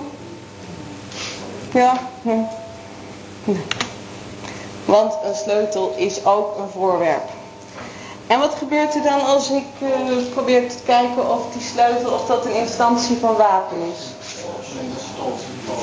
Ja? 1.73 2.01
Want 4.85 5.15
een 5.25 5.35
sleutel 5.35 5.95
is 5.97 6.25
ook 6.25 6.59
een 6.59 6.69
voorwerp. 6.69 7.29
En 8.27 8.39
wat 8.39 8.55
gebeurt 8.55 8.95
er 8.95 9.03
dan 9.03 9.21
als 9.21 9.51
ik 9.51 9.65
uh, 9.83 9.89
probeer 10.33 10.69
te 10.69 10.77
kijken 10.85 11.31
of 11.31 11.41
die 11.53 11.63
sleutel, 11.63 12.13
of 12.13 12.27
dat 12.27 12.45
een 12.45 12.55
instantie 12.55 13.17
van 13.17 13.37
wapen 13.37 13.77
is? 13.93 14.07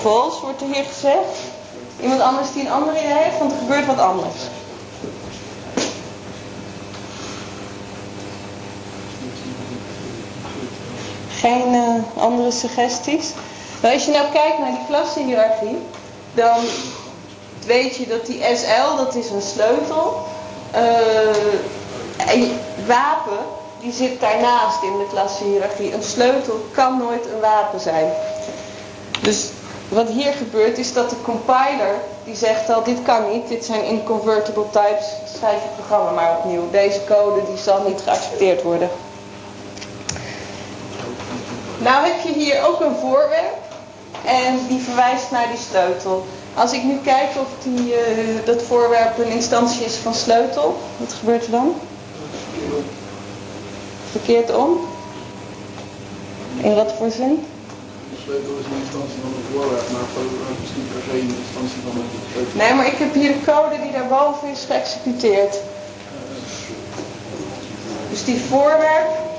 Vals 0.01 0.41
wordt 0.41 0.61
er 0.61 0.67
hier 0.67 0.83
gezegd. 0.83 1.37
Iemand 2.01 2.21
anders 2.21 2.53
die 2.53 2.61
een 2.61 2.71
andere 2.71 2.99
idee 2.99 3.13
heeft, 3.13 3.37
want 3.37 3.51
er 3.51 3.57
gebeurt 3.57 3.85
wat 3.85 3.99
anders. 3.99 4.35
Geen 11.43 11.73
uh, 11.73 12.23
andere 12.23 12.51
suggesties? 12.51 13.31
Nou, 13.81 13.93
als 13.93 14.05
je 14.05 14.11
nou 14.11 14.31
kijkt 14.31 14.59
naar 14.59 14.71
die 14.71 14.85
klassenhiërarchie, 14.87 15.77
dan 16.33 16.59
weet 17.65 17.95
je 17.95 18.07
dat 18.07 18.25
die 18.25 18.43
SL, 18.55 18.95
dat 18.97 19.15
is 19.15 19.29
een 19.29 19.41
sleutel. 19.41 20.25
Uh, 20.75 20.81
en 22.33 22.59
wapen, 22.85 23.37
die 23.79 23.93
zit 23.93 24.19
daarnaast 24.19 24.83
in 24.83 24.97
de 24.97 25.07
klassenhiërarchie. 25.09 25.93
Een 25.93 26.03
sleutel 26.03 26.65
kan 26.71 26.97
nooit 26.97 27.25
een 27.25 27.39
wapen 27.39 27.79
zijn. 27.79 28.13
Dus 29.21 29.49
wat 29.89 30.07
hier 30.07 30.33
gebeurt 30.33 30.77
is 30.77 30.93
dat 30.93 31.09
de 31.09 31.21
compiler, 31.23 31.95
die 32.23 32.35
zegt 32.35 32.69
al, 32.69 32.83
dit 32.83 33.01
kan 33.03 33.31
niet, 33.31 33.47
dit 33.47 33.65
zijn 33.65 33.83
inconvertible 33.83 34.69
types, 34.71 35.07
schrijf 35.37 35.61
het 35.61 35.75
programma 35.75 36.11
maar 36.11 36.37
opnieuw. 36.37 36.69
Deze 36.71 37.01
code 37.07 37.41
die 37.45 37.57
zal 37.57 37.81
niet 37.87 38.01
geaccepteerd 38.03 38.61
worden. 38.61 38.89
Nou 41.83 42.07
heb 42.07 42.19
je 42.23 42.33
hier 42.33 42.65
ook 42.67 42.79
een 42.79 42.95
voorwerp 43.01 43.61
en 44.25 44.59
die 44.67 44.79
verwijst 44.79 45.31
naar 45.31 45.47
die 45.47 45.61
sleutel. 45.69 46.25
Als 46.53 46.71
ik 46.73 46.83
nu 46.83 46.97
kijk 47.03 47.29
of 47.29 47.47
die, 47.63 47.87
uh, 47.87 48.45
dat 48.45 48.61
voorwerp 48.61 49.17
een 49.17 49.31
instantie 49.31 49.85
is 49.85 49.95
van 49.95 50.13
sleutel, 50.13 50.81
wat 50.97 51.13
gebeurt 51.13 51.45
er 51.45 51.51
dan? 51.51 51.75
Verkeerd 54.11 54.55
om? 54.55 54.77
In 56.61 56.75
wat 56.75 56.93
voor 56.97 57.11
zin? 57.11 57.45
De 58.09 58.21
sleutel 58.23 58.51
is 58.59 58.65
een 58.65 58.81
instantie 58.83 59.19
van 59.21 59.31
het 59.35 59.45
voorwerp, 59.53 59.89
maar 59.91 60.01
het 60.01 60.09
voorwerp 60.13 60.59
is 60.63 60.69
niet 60.75 60.93
per 60.93 61.01
se 61.07 61.19
een 61.19 61.35
instantie 61.45 61.81
van 61.85 61.93
de 61.95 62.03
sleutel. 62.31 62.57
Nee, 62.61 62.73
maar 62.73 62.87
ik 62.87 62.97
heb 62.97 63.13
hier 63.13 63.33
de 63.33 63.45
code 63.45 63.81
die 63.81 63.91
daarboven 63.91 64.47
is 64.49 64.65
geëxecuteerd. 64.69 65.55
Dus 68.09 68.23
die 68.23 68.39
voorwerp. 68.49 69.31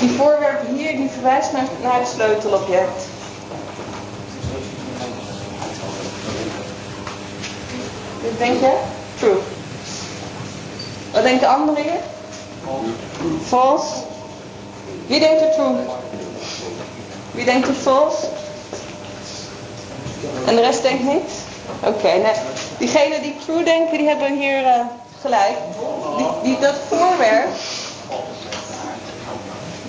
Die 0.00 0.10
voorwerp 0.10 0.66
hier, 0.76 0.96
die 0.96 1.10
verwijst 1.10 1.52
naar, 1.52 1.64
naar 1.82 1.98
het 1.98 2.08
sleutelobject. 2.08 3.04
Wat 8.22 8.38
denk 8.38 8.60
je? 8.60 8.76
True. 9.18 9.38
Wat 11.12 11.22
denkt 11.22 11.40
de 11.40 11.46
hier? 11.76 12.00
False. 13.46 13.94
Wie 15.06 15.20
denkt 15.20 15.42
er 15.42 15.52
true? 15.52 15.76
Wie 17.30 17.44
denkt 17.44 17.68
er 17.68 17.74
false? 17.74 18.26
En 20.46 20.54
de 20.56 20.60
rest 20.60 20.82
denkt 20.82 21.04
niet? 21.04 21.30
Oké, 21.84 22.18
nou, 22.18 22.36
diegenen 22.78 23.22
die 23.22 23.36
true 23.44 23.64
denken, 23.64 23.98
die 23.98 24.08
hebben 24.08 24.38
hier 24.38 24.60
uh, 24.60 24.80
gelijk. 25.20 25.56
Die, 26.42 26.58
dat 26.58 26.74
voorwerp, 26.88 27.48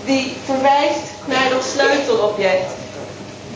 die 0.06 0.38
verwijst 0.46 1.08
naar 1.26 1.50
dat 1.50 1.64
sleutelobject. 1.64 2.72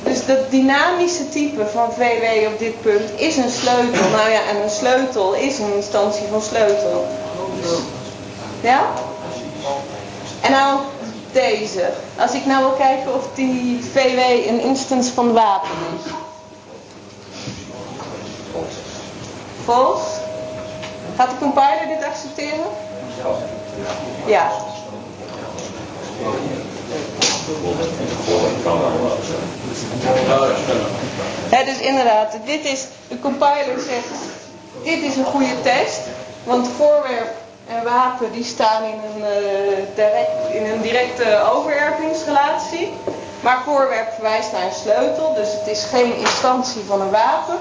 Dus 0.03 0.25
dat 0.25 0.51
dynamische 0.51 1.29
type 1.29 1.65
van 1.65 1.93
VW 1.93 2.47
op 2.47 2.59
dit 2.59 2.81
punt 2.81 3.19
is 3.19 3.37
een 3.37 3.51
sleutel. 3.51 4.09
Nou 4.09 4.29
ja, 4.29 4.39
en 4.49 4.63
een 4.63 4.69
sleutel 4.69 5.33
is 5.33 5.59
een 5.59 5.75
instantie 5.75 6.25
van 6.31 6.41
sleutel. 6.41 7.07
Ja? 8.61 8.85
En 10.41 10.51
nou 10.51 10.79
deze. 11.31 11.89
Als 12.17 12.33
ik 12.33 12.45
nou 12.45 12.63
wil 12.63 12.73
kijken 12.73 13.13
of 13.13 13.27
die 13.33 13.83
VW 13.93 14.47
een 14.47 14.59
instance 14.59 15.13
van 15.13 15.33
wapen 15.33 15.69
is. 15.69 16.11
False. 19.63 20.03
Gaat 21.15 21.29
de 21.29 21.35
compiler 21.39 21.87
dit 21.87 22.03
accepteren? 22.03 22.65
Ja. 24.25 24.51
Ja, 31.51 31.63
dus 31.63 31.79
inderdaad, 31.79 32.37
dit 32.45 32.65
is, 32.65 32.85
de 33.07 33.19
compiler 33.19 33.79
zegt, 33.87 34.07
dit 34.83 35.01
is 35.01 35.15
een 35.15 35.25
goede 35.25 35.61
test, 35.61 35.99
want 36.43 36.67
voorwerp 36.77 37.33
en 37.67 37.83
wapen 37.83 38.31
die 38.31 38.43
staan 38.43 38.83
in 38.83 38.99
een, 39.13 39.19
uh, 39.19 39.77
direct, 39.95 40.53
in 40.53 40.65
een 40.65 40.81
directe 40.81 41.51
overwerpingsrelatie. 41.53 42.93
Maar 43.41 43.61
voorwerp 43.65 44.13
verwijst 44.13 44.51
naar 44.51 44.63
een 44.63 44.73
sleutel, 44.83 45.33
dus 45.33 45.51
het 45.51 45.67
is 45.67 45.83
geen 45.83 46.15
instantie 46.15 46.81
van 46.87 47.01
een 47.01 47.11
wapen. 47.11 47.57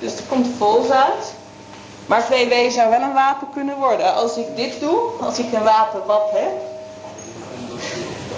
Dus 0.00 0.16
er 0.16 0.22
komt 0.28 0.46
vols 0.58 0.90
uit. 0.90 1.32
Maar 2.06 2.22
VW 2.22 2.70
zou 2.70 2.90
wel 2.90 3.00
een 3.00 3.12
wapen 3.12 3.48
kunnen 3.52 3.76
worden. 3.76 4.14
Als 4.14 4.36
ik 4.36 4.56
dit 4.56 4.80
doe, 4.80 5.00
als 5.20 5.38
ik 5.38 5.52
een 5.52 5.62
wapenwap 5.62 6.32
heb, 6.32 6.52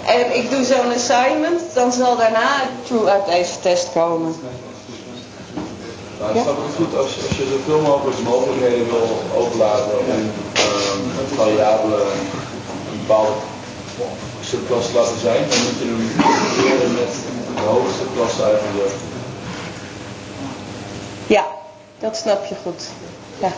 en 0.07 0.37
ik 0.37 0.51
doe 0.51 0.65
zo'n 0.65 0.93
assignment, 0.95 1.61
dan 1.75 1.93
zal 1.93 2.17
daarna 2.17 2.69
true 2.87 3.07
uit 3.07 3.27
deze 3.27 3.61
test 3.61 3.93
komen. 3.93 4.35
Nou, 6.21 6.39
het 6.39 6.47
is 6.47 6.75
goed 6.77 6.97
als, 6.97 7.07
als 7.29 7.37
je 7.37 7.47
zoveel 7.51 7.81
mogelijk 7.81 8.21
mogelijkheden 8.23 8.87
wil 8.87 9.09
overlaten 9.37 9.99
om 9.99 10.07
uh, 10.07 11.37
variabelen 11.37 12.01
een 12.01 12.99
bepaalde 13.07 13.33
subklasse 14.41 14.95
laten 14.95 15.21
zijn, 15.21 15.49
dan 15.49 15.59
moet 15.59 15.79
je 15.79 15.85
hem 15.85 16.11
proberen 16.55 16.95
met 16.95 17.13
de 17.55 17.63
hoogste 17.63 18.05
klasse 18.15 18.43
eigenlijk. 18.43 18.93
Ja, 21.27 21.47
dat 21.99 22.17
snap 22.17 22.45
je 22.45 22.55
goed. 22.63 22.83
Ja. 23.39 23.53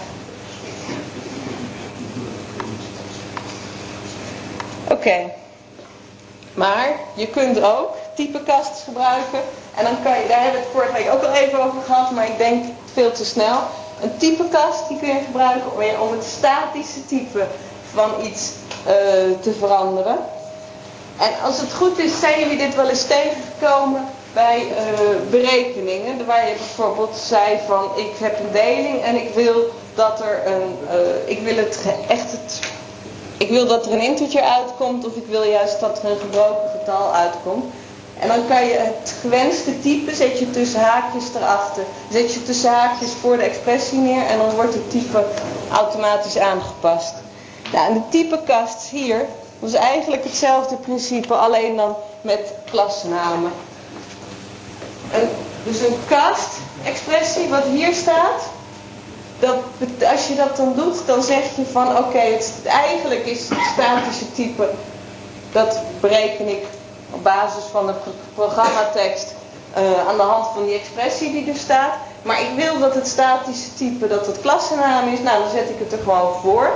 Oké. 4.85 4.93
Okay. 4.93 5.33
Maar 6.55 6.89
je 7.15 7.27
kunt 7.27 7.63
ook 7.63 7.91
typekast 8.15 8.83
gebruiken. 8.85 9.41
En 9.77 9.85
dan 9.85 10.03
kan 10.03 10.21
je, 10.21 10.29
daar 10.29 10.43
hebben 10.43 10.61
we 10.61 10.67
het 10.67 10.75
vorige 10.77 10.93
week 10.93 11.13
ook 11.13 11.23
al 11.23 11.33
even 11.33 11.65
over 11.65 11.83
gehad, 11.83 12.11
maar 12.11 12.27
ik 12.27 12.39
denk 12.39 12.65
veel 12.93 13.13
te 13.13 13.25
snel. 13.25 13.59
Een 14.03 14.17
typekast 14.17 14.89
die 14.89 14.99
kun 14.99 15.09
je 15.09 15.21
gebruiken 15.27 16.01
om 16.01 16.13
het 16.13 16.25
statische 16.25 17.07
type 17.07 17.47
van 17.93 18.11
iets 18.23 18.51
uh, 18.87 18.93
te 19.41 19.53
veranderen. 19.59 20.19
En 21.19 21.31
als 21.45 21.61
het 21.61 21.73
goed 21.73 21.99
is, 21.99 22.21
zijn 22.21 22.41
jullie 22.41 22.59
dit 22.59 22.75
wel 22.75 22.89
eens 22.89 23.07
tegengekomen 23.07 24.09
bij 24.33 24.67
uh, 24.67 25.31
berekeningen. 25.31 26.27
Waar 26.27 26.49
je 26.49 26.55
bijvoorbeeld 26.55 27.17
zei 27.17 27.59
van 27.67 27.91
ik 27.97 28.13
heb 28.19 28.39
een 28.39 28.53
deling 28.53 29.03
en 29.03 29.17
ik 29.17 29.35
wil 29.35 29.73
dat 29.95 30.21
er 30.21 30.47
een, 30.47 30.79
uh, 30.85 31.31
ik 31.31 31.41
wil 31.41 31.57
het 31.57 31.79
echt 32.09 32.33
het 32.33 32.61
ik 33.43 33.49
wil 33.49 33.67
dat 33.67 33.87
er 33.87 33.93
een 33.93 34.03
integer 34.03 34.43
uitkomt 34.43 35.07
of 35.07 35.17
ik 35.17 35.27
wil 35.27 35.43
juist 35.43 35.81
dat 35.81 36.03
er 36.03 36.11
een 36.11 36.19
gebroken 36.19 36.71
getal 36.79 37.15
uitkomt. 37.15 37.65
En 38.19 38.29
dan 38.29 38.47
kan 38.49 38.67
je 38.67 38.73
het 38.73 39.15
gewenste 39.21 39.81
type, 39.81 40.15
zet 40.15 40.39
je 40.39 40.51
tussen 40.51 40.81
haakjes 40.81 41.25
erachter. 41.35 41.85
Zet 42.11 42.35
je 42.35 42.43
tussen 42.43 42.71
haakjes 42.71 43.11
voor 43.21 43.37
de 43.37 43.43
expressie 43.43 43.99
neer 43.99 44.27
en 44.27 44.39
dan 44.39 44.51
wordt 44.51 44.75
het 44.75 44.91
type 44.91 45.25
automatisch 45.73 46.39
aangepast. 46.39 47.15
Nou, 47.73 47.87
en 47.87 47.95
de 47.95 48.09
typekast 48.09 48.89
hier, 48.91 49.27
is 49.61 49.73
eigenlijk 49.73 50.25
hetzelfde 50.25 50.77
principe, 50.77 51.35
alleen 51.35 51.77
dan 51.77 51.97
met 52.21 52.55
klasnamen. 52.71 53.53
dus 55.65 55.81
een 55.81 55.97
cast-expressie, 56.09 57.49
wat 57.49 57.65
hier 57.65 57.95
staat. 57.95 58.43
Dat, 59.43 59.59
als 60.13 60.27
je 60.27 60.35
dat 60.35 60.57
dan 60.57 60.73
doet, 60.77 61.07
dan 61.07 61.23
zeg 61.23 61.57
je 61.57 61.65
van 61.73 61.97
oké, 61.97 62.39
eigenlijk 62.65 63.27
is 63.27 63.49
het 63.49 63.59
statische 63.73 64.33
type, 64.33 64.69
dat 65.53 65.81
bereken 66.01 66.49
ik 66.49 66.65
op 67.11 67.23
basis 67.23 67.65
van 67.71 67.87
de 67.87 67.93
programmatekst 68.35 69.35
uh, 69.79 70.09
aan 70.09 70.17
de 70.17 70.23
hand 70.23 70.47
van 70.55 70.65
die 70.65 70.79
expressie 70.79 71.33
die 71.33 71.51
er 71.51 71.59
staat. 71.59 71.93
Maar 72.23 72.41
ik 72.41 72.51
wil 72.57 72.79
dat 72.79 72.95
het 72.95 73.07
statische 73.09 73.75
type, 73.75 74.09
dat 74.09 74.27
het 74.27 74.41
klassennaam 74.41 75.09
is, 75.09 75.21
nou 75.21 75.43
dan 75.43 75.51
zet 75.51 75.69
ik 75.69 75.79
het 75.79 75.93
er 75.93 76.03
gewoon 76.03 76.35
voor. 76.43 76.73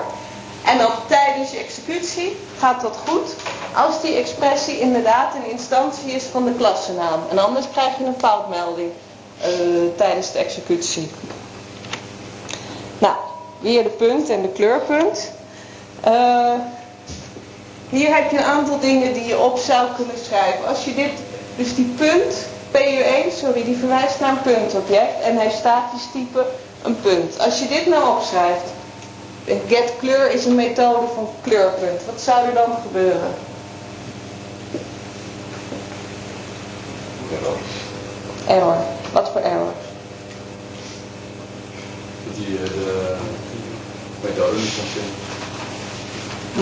En 0.65 0.79
dan 0.79 0.91
tijdens 1.07 1.51
je 1.51 1.59
executie 1.59 2.37
gaat 2.59 2.81
dat 2.81 2.97
goed 3.07 3.35
als 3.75 4.01
die 4.01 4.17
expressie 4.17 4.81
inderdaad 4.81 5.35
een 5.35 5.51
instantie 5.51 6.13
is 6.13 6.25
van 6.25 6.45
de 6.45 6.53
klassennaam. 6.53 7.21
En 7.31 7.39
anders 7.39 7.67
krijg 7.73 7.99
je 7.99 8.05
een 8.05 8.19
foutmelding 8.19 8.91
uh, 9.41 9.47
tijdens 9.97 10.33
de 10.33 10.39
executie. 10.39 11.11
Nou, 12.99 13.15
hier 13.61 13.83
de 13.83 13.89
punt 13.89 14.31
en 14.31 14.43
de 14.43 14.49
kleurpunt. 14.49 15.31
Uh, 16.07 16.53
hier 17.89 18.15
heb 18.15 18.31
je 18.31 18.37
een 18.37 18.45
aantal 18.45 18.81
dingen 18.81 19.13
die 19.13 19.25
je 19.25 19.39
op 19.39 19.59
zou 19.59 19.89
kunnen 19.97 20.19
schrijven. 20.25 20.69
Als 20.69 20.85
je 20.85 20.95
dit, 20.95 21.11
dus 21.57 21.75
die 21.75 21.95
punt, 21.97 22.47
PU1, 22.73 23.33
sorry, 23.39 23.65
die 23.65 23.77
verwijst 23.77 24.21
naar 24.21 24.31
een 24.31 24.43
puntobject 24.43 25.23
en 25.23 25.37
hij 25.37 25.51
statisch 25.51 26.09
type 26.13 26.47
een 26.83 27.01
punt. 27.01 27.41
Als 27.41 27.59
je 27.59 27.69
dit 27.69 27.87
nou 27.87 28.17
opschrijft, 28.17 28.65
get 29.45 29.93
kleur 29.99 30.31
is 30.31 30.45
een 30.45 30.55
methode 30.55 31.07
van 31.15 31.29
kleurpunt. 31.43 32.05
Wat 32.07 32.21
zou 32.21 32.47
er 32.47 32.55
dan 32.55 32.77
gebeuren? 32.83 33.35
Error. 37.33 37.57
Error. 38.47 38.77
Wat 39.13 39.31
voor 39.33 39.41
error? 39.41 39.73
Die 42.37 42.57
eh, 42.57 42.65
de 42.65 43.17
methode 44.23 44.57
niet 44.57 44.75
kan 44.77 44.85
vinden. 44.97 45.15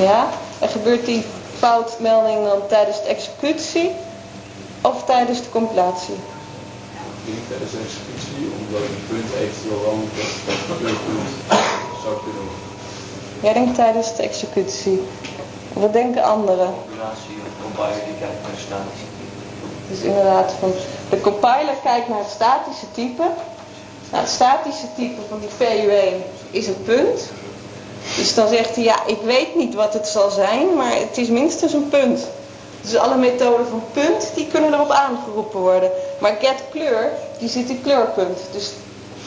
Ja? 0.09 0.29
En 0.59 0.69
gebeurt 0.69 1.07
die 1.07 1.25
foutmelding 1.59 2.45
dan 2.45 2.67
tijdens 2.69 3.03
de 3.03 3.09
executie 3.09 3.91
of 4.81 5.05
tijdens 5.05 5.43
de 5.43 5.51
compilatie? 5.51 6.15
Ik 6.15 7.33
denk 7.33 7.43
tijdens 7.49 7.71
de 7.71 7.79
executie, 7.87 8.45
omdat 8.59 8.83
het 8.91 9.09
punt 9.09 9.31
eventueel 9.43 9.81
wel 9.87 9.93
een 9.93 10.11
kleurpunt 10.79 11.31
zou 12.03 12.15
kunnen 12.25 12.43
worden. 12.49 12.73
Jij 13.43 13.53
denkt 13.53 13.75
tijdens 13.75 14.17
de 14.17 14.23
executie. 14.23 15.03
Wat 15.73 15.93
denken 15.93 16.23
anderen? 16.23 16.75
Compilatie 16.87 17.37
of 17.47 17.53
compiler 17.63 18.05
die 18.09 18.19
kijkt 18.25 18.43
naar 18.43 18.59
statische 18.69 19.07
Dus 19.89 20.01
inderdaad, 20.01 20.53
van 20.61 20.73
de 21.11 21.21
compiler 21.21 21.77
kijkt 21.83 22.09
naar 22.09 22.19
het 22.19 22.31
statische 22.41 22.87
type. 22.93 23.27
Nou, 24.15 24.27
het 24.27 24.35
statische 24.35 24.87
type 24.97 25.21
van 25.29 25.41
die 25.41 25.49
VU1 25.49 26.15
is 26.51 26.67
een 26.67 26.83
punt. 26.85 27.21
Dus 28.17 28.35
dan 28.35 28.49
zegt 28.49 28.75
hij, 28.75 28.85
ja, 28.85 29.07
ik 29.07 29.21
weet 29.25 29.55
niet 29.55 29.75
wat 29.75 29.93
het 29.93 30.07
zal 30.07 30.31
zijn, 30.31 30.75
maar 30.77 30.97
het 30.97 31.19
is 31.19 31.29
minstens 31.29 31.73
een 31.73 31.89
punt. 31.89 32.21
Dus 32.81 32.97
alle 32.97 33.17
methoden 33.17 33.67
van 33.67 33.83
punt, 33.93 34.31
die 34.35 34.47
kunnen 34.47 34.75
erop 34.75 34.91
aangeroepen 34.91 35.61
worden. 35.61 35.91
Maar 36.19 36.37
get 36.41 36.63
kleur, 36.71 37.11
die 37.39 37.49
zit 37.49 37.69
in 37.69 37.83
kleurpunt. 37.83 38.39
Dus 38.53 38.73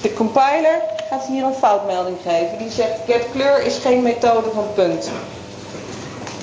de 0.02 0.13
compiler 0.13 0.82
gaat 1.10 1.26
hier 1.26 1.43
een 1.43 1.54
foutmelding 1.54 2.17
geven. 2.23 2.58
Die 2.58 2.71
zegt 2.71 3.00
get 3.06 3.26
kleur 3.32 3.62
is 3.62 3.78
geen 3.78 4.02
methode 4.02 4.50
van 4.54 4.67
punt. 4.76 5.10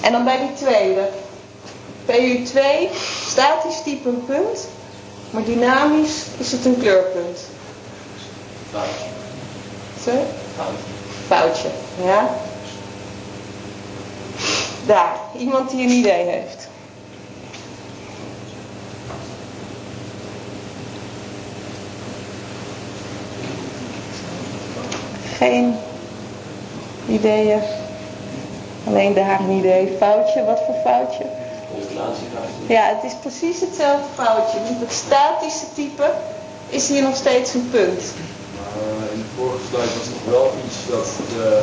En 0.00 0.12
dan 0.12 0.24
bij 0.24 0.38
die 0.38 0.52
tweede. 0.52 1.08
PU2, 2.06 2.60
statisch 3.26 3.82
type 3.84 4.08
een 4.08 4.24
punt, 4.26 4.66
maar 5.30 5.44
dynamisch 5.44 6.22
is 6.38 6.52
het 6.52 6.64
een 6.64 6.78
kleurpunt. 6.80 7.38
Foutje. 8.74 9.08
Zo? 10.02 10.10
Foutje. 10.56 10.92
Foutje, 11.26 11.68
ja. 12.04 12.28
Daar, 14.86 15.16
iemand 15.38 15.70
die 15.70 15.82
een 15.86 15.92
idee 15.92 16.24
heeft. 16.24 16.68
Geen 25.36 25.76
ideeën. 27.08 27.60
Alleen 28.86 29.14
daar 29.14 29.40
een 29.40 29.50
idee. 29.50 29.96
Foutje, 29.98 30.44
wat 30.44 30.60
voor 30.66 30.74
foutje? 30.84 31.24
Ja, 32.66 32.84
het 32.84 33.04
is 33.04 33.12
precies 33.20 33.60
hetzelfde 33.60 34.08
foutje. 34.14 34.58
Het 34.62 34.92
statische 34.92 35.66
type 35.74 36.10
is 36.68 36.88
hier 36.88 37.02
nog 37.02 37.16
steeds 37.16 37.54
een 37.54 37.70
punt. 37.70 38.02
De 39.44 39.50
vorige 39.50 39.66
slide 39.70 39.98
was 39.98 40.08
nog 40.16 40.24
wel 40.34 40.52
iets 40.66 40.76
dat 40.94 41.06
de, 41.34 41.62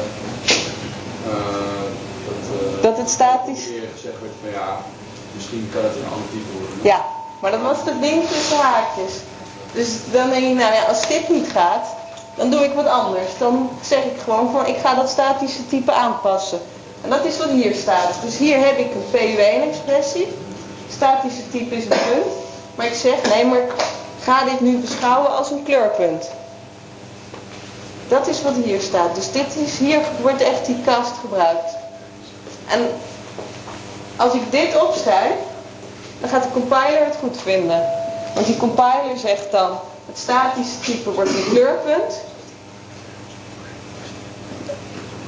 uh, 1.27 1.87
dat, 2.27 2.43
uh, 2.55 2.83
Dat 2.83 2.97
het 2.97 3.09
statisch- 3.09 3.63
gezegd 3.95 4.19
werd 4.21 4.33
van 4.41 4.51
ja, 4.59 4.77
misschien 5.35 5.69
kan 5.73 5.83
het 5.83 5.95
een 5.95 6.11
ander 6.13 6.29
type 6.31 6.51
worden. 6.57 6.79
Ja, 6.91 6.99
maar 7.39 7.51
dat 7.51 7.61
was 7.61 7.77
het 7.85 8.01
ding 8.01 8.27
tussen 8.29 8.57
haakjes. 8.57 9.13
Dus 9.73 9.89
dan 10.11 10.29
denk 10.29 10.43
ik, 10.45 10.55
nou 10.63 10.73
ja, 10.73 10.83
als 10.83 11.07
dit 11.07 11.29
niet 11.29 11.47
gaat, 11.51 11.85
dan 12.35 12.49
doe 12.49 12.63
ik 12.63 12.73
wat 12.73 12.85
anders. 12.87 13.29
Dan 13.37 13.69
zeg 13.81 14.03
ik 14.03 14.17
gewoon 14.23 14.51
van, 14.51 14.65
ik 14.65 14.77
ga 14.77 14.93
dat 14.95 15.09
statische 15.09 15.67
type 15.67 15.91
aanpassen. 15.91 16.59
En 17.03 17.09
dat 17.09 17.25
is 17.25 17.37
wat 17.37 17.49
hier 17.49 17.75
staat. 17.75 18.13
Dus 18.25 18.37
hier 18.37 18.57
heb 18.65 18.77
ik 18.77 18.89
een 18.93 19.07
PU1-expressie. 19.11 20.27
Statische 20.97 21.49
type 21.51 21.75
is 21.75 21.83
een 21.83 21.89
punt. 22.11 22.31
Maar 22.75 22.85
ik 22.85 22.93
zeg, 22.93 23.15
nee, 23.33 23.45
maar 23.45 23.61
ga 24.23 24.43
dit 24.43 24.59
nu 24.61 24.77
beschouwen 24.77 25.37
als 25.37 25.51
een 25.51 25.63
kleurpunt. 25.63 26.29
Dat 28.11 28.27
is 28.27 28.41
wat 28.41 28.53
hier 28.63 28.81
staat. 28.81 29.15
Dus 29.15 29.31
dit 29.31 29.55
is, 29.55 29.77
hier 29.77 29.99
wordt 30.21 30.41
echt 30.41 30.65
die 30.65 30.81
cast 30.85 31.13
gebruikt. 31.21 31.75
En 32.67 32.89
als 34.15 34.33
ik 34.33 34.51
dit 34.51 34.81
opschrijf, 34.81 35.33
dan 36.19 36.29
gaat 36.29 36.43
de 36.43 36.51
compiler 36.51 37.05
het 37.05 37.15
goed 37.19 37.37
vinden. 37.41 37.89
Want 38.33 38.45
die 38.45 38.57
compiler 38.57 39.17
zegt 39.17 39.51
dan, 39.51 39.79
het 40.05 40.17
statische 40.17 40.79
type 40.79 41.11
wordt 41.11 41.29
een 41.29 41.49
kleurpunt. 41.49 42.21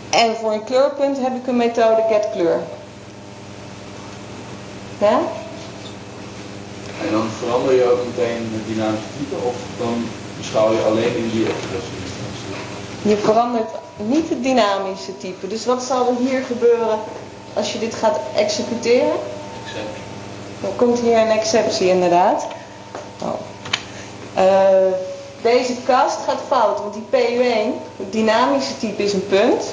En 0.10 0.36
voor 0.36 0.54
een 0.54 0.63
kleurpunt 0.63 1.17
heb 1.19 1.36
ik 1.36 1.48
een 1.48 1.58
methode 1.58 2.04
getKleur. 2.10 2.60
Ja? 4.98 5.19
En 7.02 7.12
dan 7.12 7.30
verander 7.39 7.74
je 7.74 7.91
ook 7.91 8.06
meteen 8.06 8.52
het 8.54 8.67
dynamische 8.67 9.08
type 9.17 9.36
of 9.36 9.56
dan 9.78 10.08
beschouw 10.38 10.74
je 10.74 10.82
alleen 10.82 11.15
in 11.15 11.30
die 11.30 11.46
expressie. 11.46 12.02
Je 13.03 13.17
verandert 13.17 13.69
niet 13.97 14.29
het 14.29 14.43
dynamische 14.43 15.17
type. 15.17 15.47
Dus 15.47 15.65
wat 15.65 15.83
zal 15.83 16.07
er 16.07 16.27
hier 16.27 16.43
gebeuren 16.43 16.99
als 17.53 17.73
je 17.73 17.79
dit 17.79 17.93
gaat 17.93 18.19
executeren? 18.35 19.13
Except. 19.65 19.97
Dan 20.61 20.75
komt 20.75 20.99
hier 20.99 21.17
een 21.17 21.29
exceptie 21.29 21.87
inderdaad. 21.87 22.45
Oh. 23.21 23.33
Eh, 24.33 24.93
deze 25.41 25.73
kast 25.85 26.17
gaat 26.25 26.39
fout, 26.47 26.79
want 26.79 26.93
die 26.93 27.05
PU1, 27.09 27.81
het 27.97 28.11
dynamische 28.11 28.77
type 28.77 29.03
is 29.03 29.13
een 29.13 29.27
punt. 29.27 29.63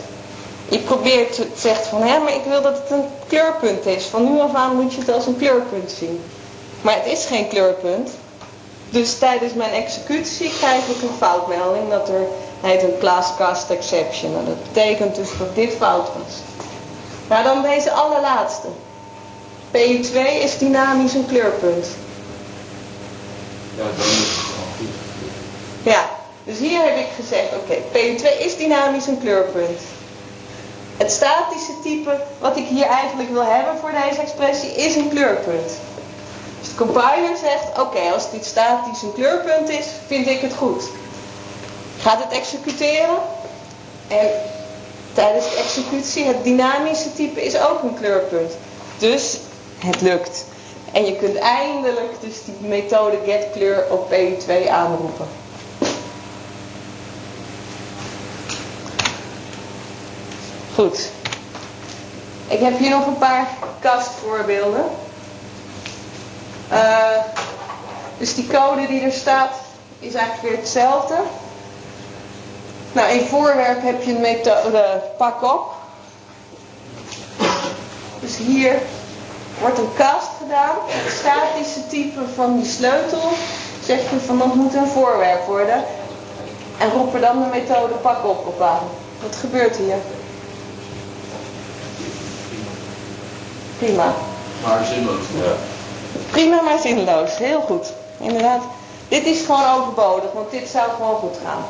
Je 0.68 0.78
probeert, 0.78 1.36
het 1.36 1.58
zegt 1.58 1.86
van, 1.86 2.02
hè, 2.02 2.18
maar 2.18 2.34
ik 2.34 2.44
wil 2.44 2.62
dat 2.62 2.78
het 2.78 2.90
een 2.90 3.04
kleurpunt 3.26 3.86
is. 3.86 4.04
Van 4.04 4.32
nu 4.32 4.40
af 4.40 4.54
aan 4.54 4.76
moet 4.76 4.94
je 4.94 5.00
het 5.00 5.12
als 5.12 5.26
een 5.26 5.36
kleurpunt 5.36 5.90
zien. 5.98 6.20
Maar 6.80 6.94
het 6.94 7.06
is 7.06 7.24
geen 7.24 7.48
kleurpunt. 7.48 8.10
Dus 8.90 9.18
tijdens 9.18 9.52
mijn 9.52 9.72
executie 9.72 10.50
krijg 10.58 10.88
ik 10.88 11.02
een 11.02 11.16
foutmelding 11.18 11.90
dat 11.90 12.08
er 12.08 12.26
heet 12.61 12.83
een 12.83 12.99
class 12.99 13.37
cast 13.37 13.70
exception. 13.70 14.37
En 14.37 14.44
dat 14.44 14.62
betekent 14.62 15.14
dus 15.14 15.29
dat 15.38 15.55
dit 15.55 15.73
fout 15.73 16.07
was. 16.07 16.35
Nou 17.29 17.44
dan 17.44 17.62
deze 17.62 17.90
allerlaatste. 17.90 18.66
PU2 19.70 20.42
is 20.42 20.59
dynamisch 20.59 21.14
een 21.14 21.27
kleurpunt. 21.27 21.87
Ja, 23.77 23.83
dan 23.83 24.07
is 24.07 24.16
het 24.16 24.29
goed. 24.77 24.88
Ja, 25.83 26.09
dus 26.44 26.59
hier 26.59 26.83
heb 26.83 26.96
ik 26.96 27.07
gezegd, 27.16 27.49
oké, 27.55 27.75
PU2 27.75 28.38
is 28.38 28.57
dynamisch 28.57 29.07
een 29.07 29.20
kleurpunt. 29.20 29.81
Het 30.96 31.11
statische 31.11 31.73
type 31.83 32.20
wat 32.38 32.57
ik 32.57 32.66
hier 32.66 32.87
eigenlijk 32.87 33.31
wil 33.31 33.44
hebben 33.44 33.79
voor 33.81 33.90
deze 33.90 34.20
expressie 34.20 34.70
is 34.70 34.96
een 34.96 35.09
kleurpunt. 35.09 35.70
Dus 36.61 36.68
de 36.68 36.75
compiler 36.75 37.37
zegt, 37.40 37.81
oké, 37.81 38.12
als 38.12 38.31
dit 38.31 38.44
statisch 38.44 39.03
een 39.03 39.12
kleurpunt 39.12 39.68
is, 39.68 39.87
vind 40.07 40.27
ik 40.27 40.40
het 40.40 40.55
goed. 40.55 40.85
Gaat 42.00 42.22
het 42.22 42.32
executeren 42.32 43.18
en 44.08 44.28
tijdens 45.12 45.50
de 45.50 45.56
executie 45.56 46.24
het 46.24 46.44
dynamische 46.44 47.12
type 47.14 47.44
is 47.44 47.60
ook 47.60 47.82
een 47.82 47.94
kleurpunt. 47.94 48.52
Dus 48.98 49.38
het 49.78 50.00
lukt. 50.00 50.44
En 50.92 51.04
je 51.04 51.16
kunt 51.16 51.36
eindelijk 51.36 52.20
dus 52.20 52.44
die 52.44 52.68
methode 52.68 53.18
getKleur 53.26 53.86
op 53.90 54.12
PU2 54.12 54.68
aanroepen. 54.68 55.28
Goed. 60.74 61.10
Ik 62.48 62.60
heb 62.60 62.78
hier 62.78 62.90
nog 62.90 63.06
een 63.06 63.18
paar 63.18 63.48
kastvoorbeelden. 63.80 64.84
Uh, 66.72 67.16
Dus 68.20 68.34
die 68.34 68.46
code 68.46 68.86
die 68.86 69.00
er 69.00 69.12
staat 69.12 69.50
is 69.98 70.14
eigenlijk 70.14 70.48
weer 70.48 70.58
hetzelfde. 70.60 71.14
Nou, 72.92 73.11
in 73.12 73.26
voorwerp 73.26 73.83
heb 73.83 74.03
je 74.03 74.14
een 74.14 74.20
methode 74.20 75.03
pak 75.16 75.42
op. 75.42 75.74
Dus 78.20 78.37
hier 78.37 78.74
wordt 79.61 79.79
een 79.79 79.92
cast 79.96 80.31
gedaan. 80.42 80.76
Het 80.87 81.12
statische 81.12 81.87
type 81.87 82.20
van 82.35 82.57
die 82.61 82.70
sleutel 82.70 83.22
zeg 83.85 84.11
je 84.11 84.20
van 84.26 84.38
dat 84.38 84.55
moet 84.55 84.74
een 84.74 84.87
voorwerp 84.87 85.46
worden. 85.46 85.85
En 86.79 86.90
roep 86.90 87.14
er 87.14 87.20
dan 87.20 87.42
de 87.42 87.48
methode 87.53 87.94
pak 87.94 88.24
op 88.24 88.46
op 88.46 88.61
aan. 88.61 88.88
Wat 89.22 89.37
gebeurt 89.37 89.76
hier? 89.76 89.96
Prima. 93.79 94.14
Maar 94.66 94.85
zinloos. 94.85 95.24
Ja. 95.35 95.53
Prima, 96.31 96.61
maar 96.61 96.79
zinloos. 96.79 97.38
Heel 97.38 97.61
goed. 97.61 97.92
Inderdaad. 98.18 98.62
Dit 99.09 99.24
is 99.24 99.44
gewoon 99.44 99.79
overbodig, 99.79 100.33
want 100.33 100.50
dit 100.50 100.68
zou 100.68 100.90
gewoon 100.90 101.16
goed 101.16 101.38
gaan. 101.44 101.64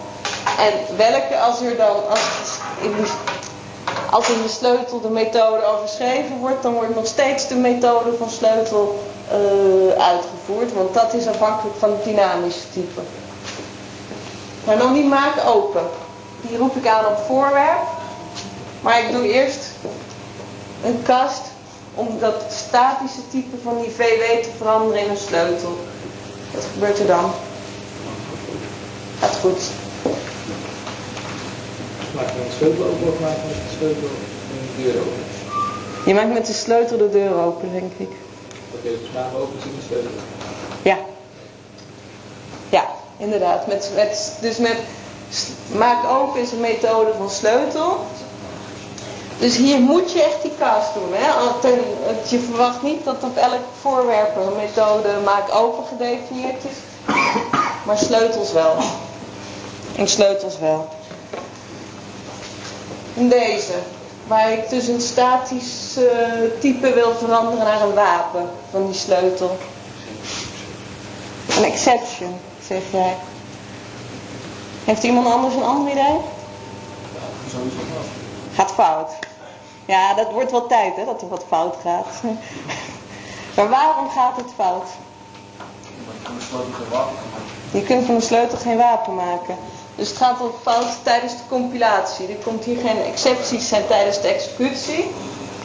En 0.45 0.97
welke, 0.97 1.39
als 1.39 1.61
er 1.61 1.77
dan, 1.77 2.09
als, 2.09 2.59
in, 2.81 2.91
de, 2.91 3.11
als 4.11 4.29
in 4.29 4.43
de 4.43 4.49
sleutel 4.49 5.01
de 5.01 5.09
methode 5.09 5.65
overschreven 5.65 6.37
wordt, 6.39 6.63
dan 6.63 6.73
wordt 6.73 6.95
nog 6.95 7.07
steeds 7.07 7.49
de 7.49 7.55
methode 7.55 8.17
van 8.19 8.31
sleutel 8.31 9.05
uh, 9.33 10.03
uitgevoerd, 10.03 10.73
want 10.73 10.95
dat 10.95 11.15
is 11.15 11.27
afhankelijk 11.27 11.77
van 11.79 11.91
het 11.91 12.05
dynamische 12.05 12.71
type. 12.73 13.01
Maar 14.65 14.79
dan 14.79 14.93
die 14.93 15.05
maak 15.05 15.35
open. 15.47 15.83
Die 16.41 16.59
roep 16.59 16.77
ik 16.77 16.87
aan 16.87 17.07
op 17.07 17.19
voorwerp. 17.27 17.83
Maar 18.81 19.01
ik 19.01 19.13
doe 19.13 19.33
eerst 19.33 19.67
een 20.85 21.03
kast 21.03 21.43
om 21.95 22.19
dat 22.19 22.35
statische 22.51 23.29
type 23.31 23.57
van 23.63 23.81
die 23.81 23.91
VW 23.91 24.43
te 24.43 24.51
veranderen 24.57 25.05
in 25.05 25.11
een 25.11 25.17
sleutel. 25.17 25.79
Wat 26.55 26.65
gebeurt 26.73 26.99
er 26.99 27.07
dan? 27.07 27.31
Gaat 29.21 29.37
goed. 29.41 29.61
Maak 32.21 32.29
je 32.29 32.41
een 32.45 32.57
sleutel 32.59 32.85
open 32.85 33.09
of 33.09 33.21
maak 33.21 33.37
je 33.37 33.47
met 33.47 33.57
de 33.57 33.77
sleutel 33.79 34.09
een 34.53 34.83
deur 34.83 35.01
open? 35.01 35.25
Je 36.07 36.15
maakt 36.15 36.33
met 36.33 36.47
de 36.47 36.53
sleutel 36.53 36.99
de 36.99 37.11
deur 37.11 37.35
open, 37.35 37.73
denk 37.73 37.93
ik. 37.97 38.11
Oké, 38.75 38.89
dus 38.89 39.11
maak 39.15 39.35
open 39.35 39.61
zit 39.63 39.73
de 39.75 39.87
sleutel. 39.87 40.11
Ja. 40.83 40.99
Ja, 42.69 42.85
inderdaad. 43.17 43.67
Met, 43.67 43.91
met, 43.95 44.33
dus 44.41 44.57
met 44.57 44.77
maak 45.77 46.05
open 46.11 46.41
is 46.41 46.53
een 46.53 46.61
methode 46.61 47.13
van 47.17 47.31
sleutel. 47.31 47.99
Dus 49.39 49.57
hier 49.57 49.79
moet 49.79 50.13
je 50.13 50.23
echt 50.23 50.43
die 50.43 50.53
cast 50.59 50.95
doen. 50.95 51.13
Hè? 51.13 51.27
Je 52.29 52.39
verwacht 52.39 52.83
niet 52.83 53.05
dat 53.05 53.25
op 53.25 53.37
elk 53.37 53.65
voorwerp 53.81 54.37
een 54.37 54.57
methode 54.57 55.09
maak 55.25 55.55
open 55.55 55.85
gedefinieerd 55.85 56.65
is. 56.65 56.77
Maar 57.87 57.99
sleutels 57.99 58.53
wel. 58.53 58.77
In 59.93 60.09
sleutels 60.09 60.59
wel. 60.59 60.89
Deze. 63.29 63.75
Waar 64.27 64.53
ik 64.53 64.69
dus 64.69 64.87
een 64.87 65.01
statisch 65.01 65.97
uh, 65.99 66.61
type 66.61 66.93
wil 66.93 67.15
veranderen 67.15 67.65
naar 67.65 67.83
een 67.83 67.95
wapen 67.95 68.51
van 68.71 68.87
die 68.87 68.95
sleutel. 68.95 69.57
Een 71.57 71.65
exception, 71.65 72.41
zeg 72.67 72.83
jij. 72.91 73.17
Heeft 74.85 75.03
iemand 75.03 75.27
anders 75.27 75.55
een 75.55 75.63
ander 75.63 75.93
idee? 75.93 76.17
Gaat 78.55 78.71
fout. 78.73 79.11
Ja, 79.85 80.15
dat 80.15 80.33
wordt 80.33 80.51
wel 80.51 80.67
tijd 80.67 80.97
hè, 80.97 81.05
dat 81.05 81.23
er 81.23 81.29
wat 81.29 81.45
fout 81.49 81.77
gaat. 81.83 82.07
maar 83.57 83.69
waarom 83.69 84.09
gaat 84.09 84.37
het 84.37 84.53
fout? 84.57 84.89
Je 87.71 87.83
kunt 87.83 88.07
van 88.07 88.15
een 88.15 88.23
sleutel 88.23 88.59
geen 88.59 88.77
wapen 88.77 89.15
maken. 89.15 89.57
Dus 90.01 90.09
het 90.09 90.19
gaat 90.19 90.41
al 90.41 90.55
fout 90.63 90.93
tijdens 91.03 91.33
de 91.33 91.43
compilatie. 91.49 92.29
Er 92.29 92.45
komt 92.45 92.65
hier 92.65 92.77
geen 92.77 93.03
excepties 93.03 93.69
zijn 93.69 93.87
tijdens 93.87 94.21
de 94.21 94.29
executie. 94.29 95.11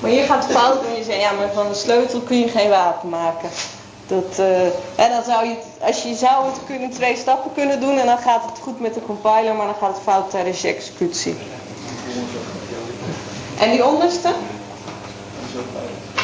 Maar 0.01 0.11
hier 0.11 0.25
gaat 0.25 0.45
fout 0.45 0.85
en 0.85 0.95
je 0.97 1.03
zegt, 1.03 1.21
ja, 1.21 1.31
maar 1.31 1.53
van 1.53 1.65
een 1.65 1.75
sleutel 1.75 2.19
kun 2.19 2.39
je 2.39 2.47
geen 2.47 2.69
wapen 2.69 3.09
maken. 3.09 3.49
Dat, 4.07 4.39
uh, 4.39 4.63
en 4.95 5.09
dan 5.09 5.23
zou 5.25 5.45
je, 5.45 5.55
als 5.81 6.03
je 6.03 6.15
zou 6.15 6.45
het 6.45 6.59
kunnen 6.65 6.89
twee 6.89 7.15
stappen 7.17 7.53
kunnen 7.53 7.79
doen 7.79 7.97
en 7.97 8.05
dan 8.05 8.17
gaat 8.17 8.45
het 8.45 8.59
goed 8.61 8.79
met 8.79 8.93
de 8.93 9.01
compiler, 9.05 9.55
maar 9.55 9.65
dan 9.65 9.75
gaat 9.79 9.93
het 9.93 10.03
fout 10.03 10.29
tijdens 10.29 10.61
je 10.61 10.67
executie. 10.67 11.35
En 13.59 13.71
die 13.71 13.85
onderste? 13.85 14.31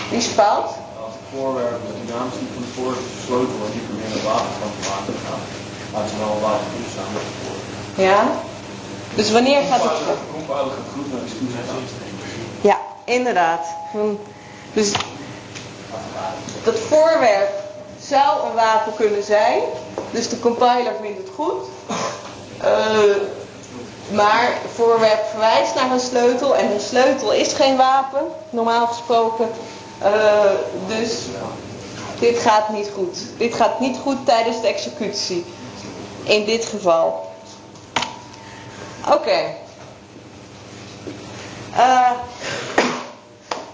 Die 0.10 0.18
is 0.18 0.28
fout. 0.28 0.70
Als 1.06 1.14
het 1.20 1.28
voorwerp, 1.34 1.82
de 1.88 2.06
dynamische 2.06 2.46
van 2.54 2.64
het 2.64 2.74
voorwerp 2.76 3.06
gesloten 3.20 3.58
wordt, 3.58 3.74
niet 3.74 3.90
meer 3.98 4.18
een 4.18 4.24
wapen 4.24 4.54
van 4.62 4.72
te 4.76 4.90
maken 4.90 5.60
laat 5.94 6.10
ze 6.10 6.18
wel 6.18 6.40
wapen 6.42 6.68
met. 7.14 7.61
Ja. 7.96 8.32
Dus 9.16 9.32
wanneer 9.32 9.62
gaat 9.62 9.82
het... 9.82 9.92
Gaat 9.92 10.18
goed 10.94 11.06
Ja, 12.62 12.78
inderdaad. 13.04 13.66
Dus 14.74 14.92
dat 16.64 16.80
voorwerp 16.80 17.50
zou 18.02 18.48
een 18.48 18.56
wapen 18.56 18.94
kunnen 18.96 19.24
zijn. 19.24 19.62
Dus 20.12 20.30
de 20.30 20.40
compiler 20.40 20.94
vindt 21.02 21.18
het 21.18 21.30
goed. 21.36 21.64
Uh, 22.64 23.16
maar 24.12 24.54
voorwerp 24.74 25.26
verwijst 25.30 25.76
naar 25.76 25.92
een 25.92 26.00
sleutel 26.00 26.56
en 26.56 26.72
een 26.72 26.80
sleutel 26.80 27.34
is 27.34 27.54
geen 27.54 27.78
wapen, 27.78 28.22
normaal 28.50 28.88
gesproken. 28.88 29.50
Uh, 30.04 30.10
dus 30.88 31.12
dit 32.20 32.40
gaat 32.40 32.70
niet 32.70 32.90
goed. 32.94 33.18
Dit 33.38 33.54
gaat 33.54 33.80
niet 33.80 33.98
goed 33.98 34.26
tijdens 34.26 34.62
de 34.62 34.68
executie. 34.68 35.46
In 36.24 36.46
dit 36.46 36.66
geval. 36.66 37.31
Oké. 39.10 39.40
Uh, 41.78 42.12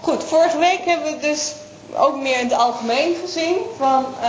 goed, 0.00 0.24
vorige 0.24 0.58
week 0.58 0.80
hebben 0.84 1.12
we 1.12 1.18
dus 1.18 1.52
ook 1.96 2.16
meer 2.16 2.38
in 2.38 2.48
het 2.48 2.58
algemeen 2.58 3.16
gezien. 3.24 3.56
Van, 3.78 4.06
uh, 4.22 4.28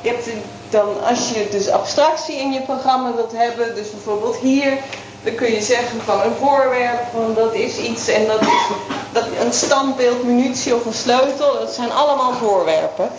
je 0.00 0.08
hebt 0.08 0.28
dan, 0.70 1.04
als 1.04 1.28
je 1.28 1.48
dus 1.50 1.68
abstractie 1.70 2.36
in 2.36 2.52
je 2.52 2.60
programma 2.60 3.14
wilt 3.14 3.32
hebben, 3.32 3.74
dus 3.74 3.90
bijvoorbeeld 3.90 4.36
hier 4.36 4.78
dan 5.22 5.34
kun 5.34 5.52
je 5.52 5.62
zeggen 5.62 6.00
van 6.00 6.20
een 6.20 6.34
voorwerp, 6.40 7.00
van 7.12 7.34
dat 7.34 7.54
is 7.54 7.76
iets 7.76 8.08
en 8.08 8.26
dat 8.26 8.40
is 8.40 8.66
dat, 9.12 9.24
een 9.40 9.52
standbeeld, 9.52 10.22
munitie 10.22 10.74
of 10.74 10.84
een 10.84 10.94
sleutel. 10.94 11.52
Dat 11.52 11.74
zijn 11.74 11.92
allemaal 11.92 12.32
voorwerpen. 12.32 13.10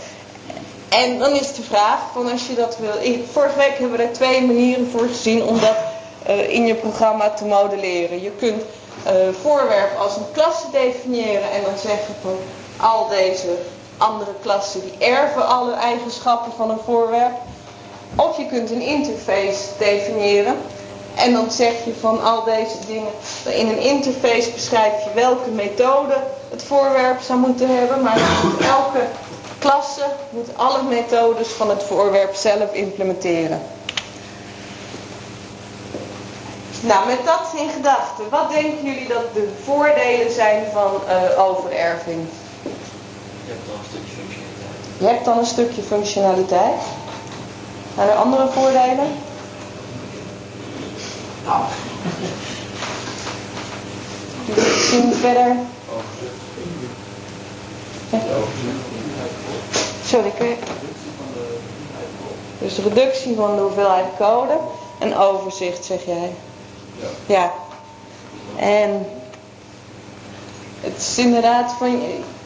En 0.89 1.19
dan 1.19 1.31
is 1.31 1.53
de 1.53 1.61
vraag 1.61 1.99
van 2.13 2.31
als 2.31 2.47
je 2.47 2.55
dat 2.55 2.77
wil. 2.77 3.23
Vorige 3.31 3.57
week 3.57 3.77
hebben 3.77 3.97
we 3.97 4.03
er 4.03 4.13
twee 4.13 4.45
manieren 4.45 4.89
voor 4.91 5.07
gezien 5.07 5.43
om 5.43 5.59
dat 5.59 5.75
uh, 6.29 6.53
in 6.53 6.65
je 6.65 6.75
programma 6.75 7.29
te 7.29 7.45
modelleren. 7.45 8.21
Je 8.21 8.31
kunt 8.31 8.63
uh, 9.07 9.13
voorwerp 9.41 9.97
als 9.99 10.15
een 10.15 10.31
klasse 10.33 10.65
definiëren 10.71 11.51
en 11.51 11.63
dan 11.63 11.77
zeggen 11.77 12.15
van 12.21 12.37
al 12.77 13.07
deze 13.07 13.57
andere 13.97 14.31
klassen 14.41 14.81
die 14.81 15.07
erven 15.07 15.47
alle 15.47 15.73
eigenschappen 15.73 16.51
van 16.57 16.69
een 16.69 16.79
voorwerp. 16.85 17.33
Of 18.15 18.37
je 18.37 18.45
kunt 18.45 18.71
een 18.71 18.81
interface 18.81 19.63
definiëren 19.77 20.55
en 21.15 21.33
dan 21.33 21.51
zeg 21.51 21.85
je 21.85 21.93
van 21.99 22.23
al 22.23 22.43
deze 22.43 22.77
dingen. 22.87 23.11
In 23.45 23.67
een 23.67 23.79
interface 23.79 24.51
beschrijf 24.51 25.03
je 25.03 25.09
welke 25.13 25.49
methode 25.49 26.15
het 26.49 26.63
voorwerp 26.63 27.21
zou 27.21 27.39
moeten 27.39 27.77
hebben. 27.77 28.03
Maar 28.03 28.19
elke 28.61 29.05
klasse 29.59 30.05
moet 30.29 30.47
alle 30.55 30.83
methodes 30.83 31.47
van 31.47 31.69
het 31.69 31.83
voorwerp 31.83 32.35
zelf 32.35 32.73
implementeren. 32.73 33.61
Nou, 36.81 37.07
met 37.07 37.25
dat 37.25 37.53
in 37.55 37.69
gedachten, 37.69 38.29
wat 38.29 38.49
denken 38.49 38.83
jullie 38.83 39.07
dat 39.07 39.33
de 39.33 39.53
voordelen 39.63 40.33
zijn 40.33 40.63
van 40.73 40.91
uh, 41.07 41.45
overerving? 41.45 42.27
Je 42.63 43.55
hebt 43.55 43.65
dan 43.65 43.77
een 43.77 43.85
stukje 43.85 44.21
functionaliteit. 44.21 44.97
Je 44.97 45.05
hebt 45.05 45.25
dan 45.25 45.37
een 45.37 45.45
stukje 45.45 45.81
functionaliteit. 45.81 46.81
Zijn 47.95 48.09
er 48.09 48.15
andere 48.15 48.47
voordelen? 48.47 49.07
Nou. 51.45 51.63
Zien 54.89 55.13
verder. 55.13 55.55
Ja. 58.09 58.19
Sorry, 60.05 60.31
kun 60.37 60.47
je... 60.47 60.55
Dus 62.59 62.77
reductie 62.77 63.35
van 63.35 63.55
de 63.55 63.61
hoeveelheid 63.61 64.05
code. 64.17 64.57
En 64.99 65.17
overzicht, 65.17 65.85
zeg 65.85 66.05
jij. 66.05 66.31
Ja. 67.25 67.51
En 68.55 69.07
het 70.81 70.97
is 70.97 71.17
inderdaad 71.17 71.71
van 71.77 72.01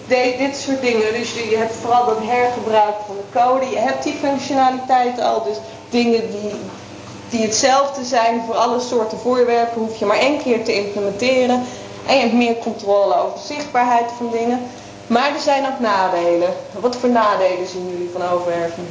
dit 0.08 0.58
soort 0.58 0.82
dingen. 0.82 1.14
Dus 1.14 1.34
je 1.34 1.58
hebt 1.58 1.76
vooral 1.76 2.06
dat 2.06 2.18
hergebruik 2.22 2.96
van 3.06 3.16
de 3.16 3.40
code. 3.40 3.70
Je 3.70 3.78
hebt 3.78 4.04
die 4.04 4.14
functionaliteit 4.14 5.20
al. 5.20 5.44
Dus 5.44 5.58
dingen 5.90 6.32
die 6.32 6.52
die 7.30 7.42
hetzelfde 7.42 8.04
zijn 8.04 8.44
voor 8.46 8.56
alle 8.56 8.80
soorten 8.80 9.18
voorwerpen, 9.18 9.82
hoef 9.82 10.00
je 10.00 10.06
maar 10.06 10.20
één 10.20 10.42
keer 10.42 10.64
te 10.64 10.76
implementeren. 10.76 11.64
En 12.06 12.16
je 12.16 12.22
hebt 12.22 12.34
meer 12.34 12.58
controle 12.58 13.16
over 13.16 13.40
de 13.40 13.54
zichtbaarheid 13.54 14.12
van 14.18 14.30
dingen. 14.32 14.60
Maar 15.08 15.34
er 15.34 15.42
zijn 15.42 15.66
ook 15.66 15.80
nadelen. 15.80 16.54
Wat 16.80 16.96
voor 16.96 17.10
nadelen 17.10 17.68
zien 17.68 17.90
jullie 17.90 18.10
van 18.14 18.30
overwerving? 18.30 18.88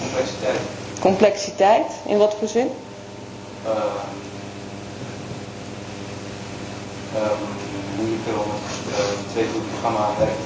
complexiteit. 0.00 0.73
Complexiteit, 1.00 1.92
in 2.06 2.18
wat 2.18 2.34
voor 2.38 2.48
zin? 2.48 2.68
Uh, 3.64 3.70
um, 7.16 7.38
moeilijker 7.96 8.32
om 8.32 8.50
het 8.50 8.88
uh, 8.88 8.94
twee 9.30 9.44
het 9.44 9.70
programma 9.70 10.08
werkt. 10.18 10.40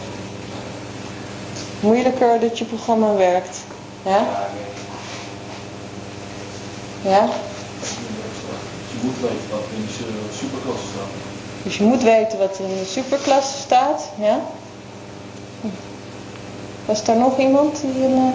Moeilijker 1.81 2.41
dat 2.41 2.59
je 2.59 2.65
programma 2.65 3.15
werkt. 3.15 3.57
Ja? 4.03 4.11
Ja, 4.11 4.49
nee. 4.55 4.65
Ja? 7.13 7.29
Je 8.91 8.99
moet 9.07 9.21
weten 9.21 9.51
wat 9.51 9.61
in 9.77 9.83
de 9.83 9.89
superklasse 10.39 10.87
staat. 10.87 11.09
Dus 11.63 11.77
je 11.77 11.85
moet 11.85 12.03
weten 12.03 12.39
wat 12.39 12.59
in 12.59 12.67
de 12.67 12.85
superklasse 12.85 13.59
staat. 13.59 14.09
Ja? 14.21 14.41
Hm. 15.61 15.67
Was 16.85 17.05
daar 17.05 17.17
nog 17.17 17.39
iemand 17.39 17.81
die 17.81 18.05
een... 18.05 18.33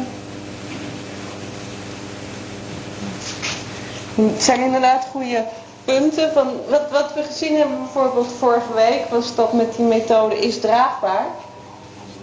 Het 4.15 4.43
zijn 4.43 4.61
inderdaad 4.61 5.07
goede 5.11 5.45
punten. 5.85 6.33
Van 6.33 6.47
wat, 6.69 6.91
wat 6.91 7.13
we 7.13 7.23
gezien 7.23 7.57
hebben 7.57 7.77
bijvoorbeeld 7.77 8.31
vorige 8.39 8.73
week 8.73 9.09
was 9.09 9.35
dat 9.35 9.53
met 9.53 9.75
die 9.75 9.85
methode 9.85 10.39
is 10.39 10.59
draagbaar. 10.59 11.25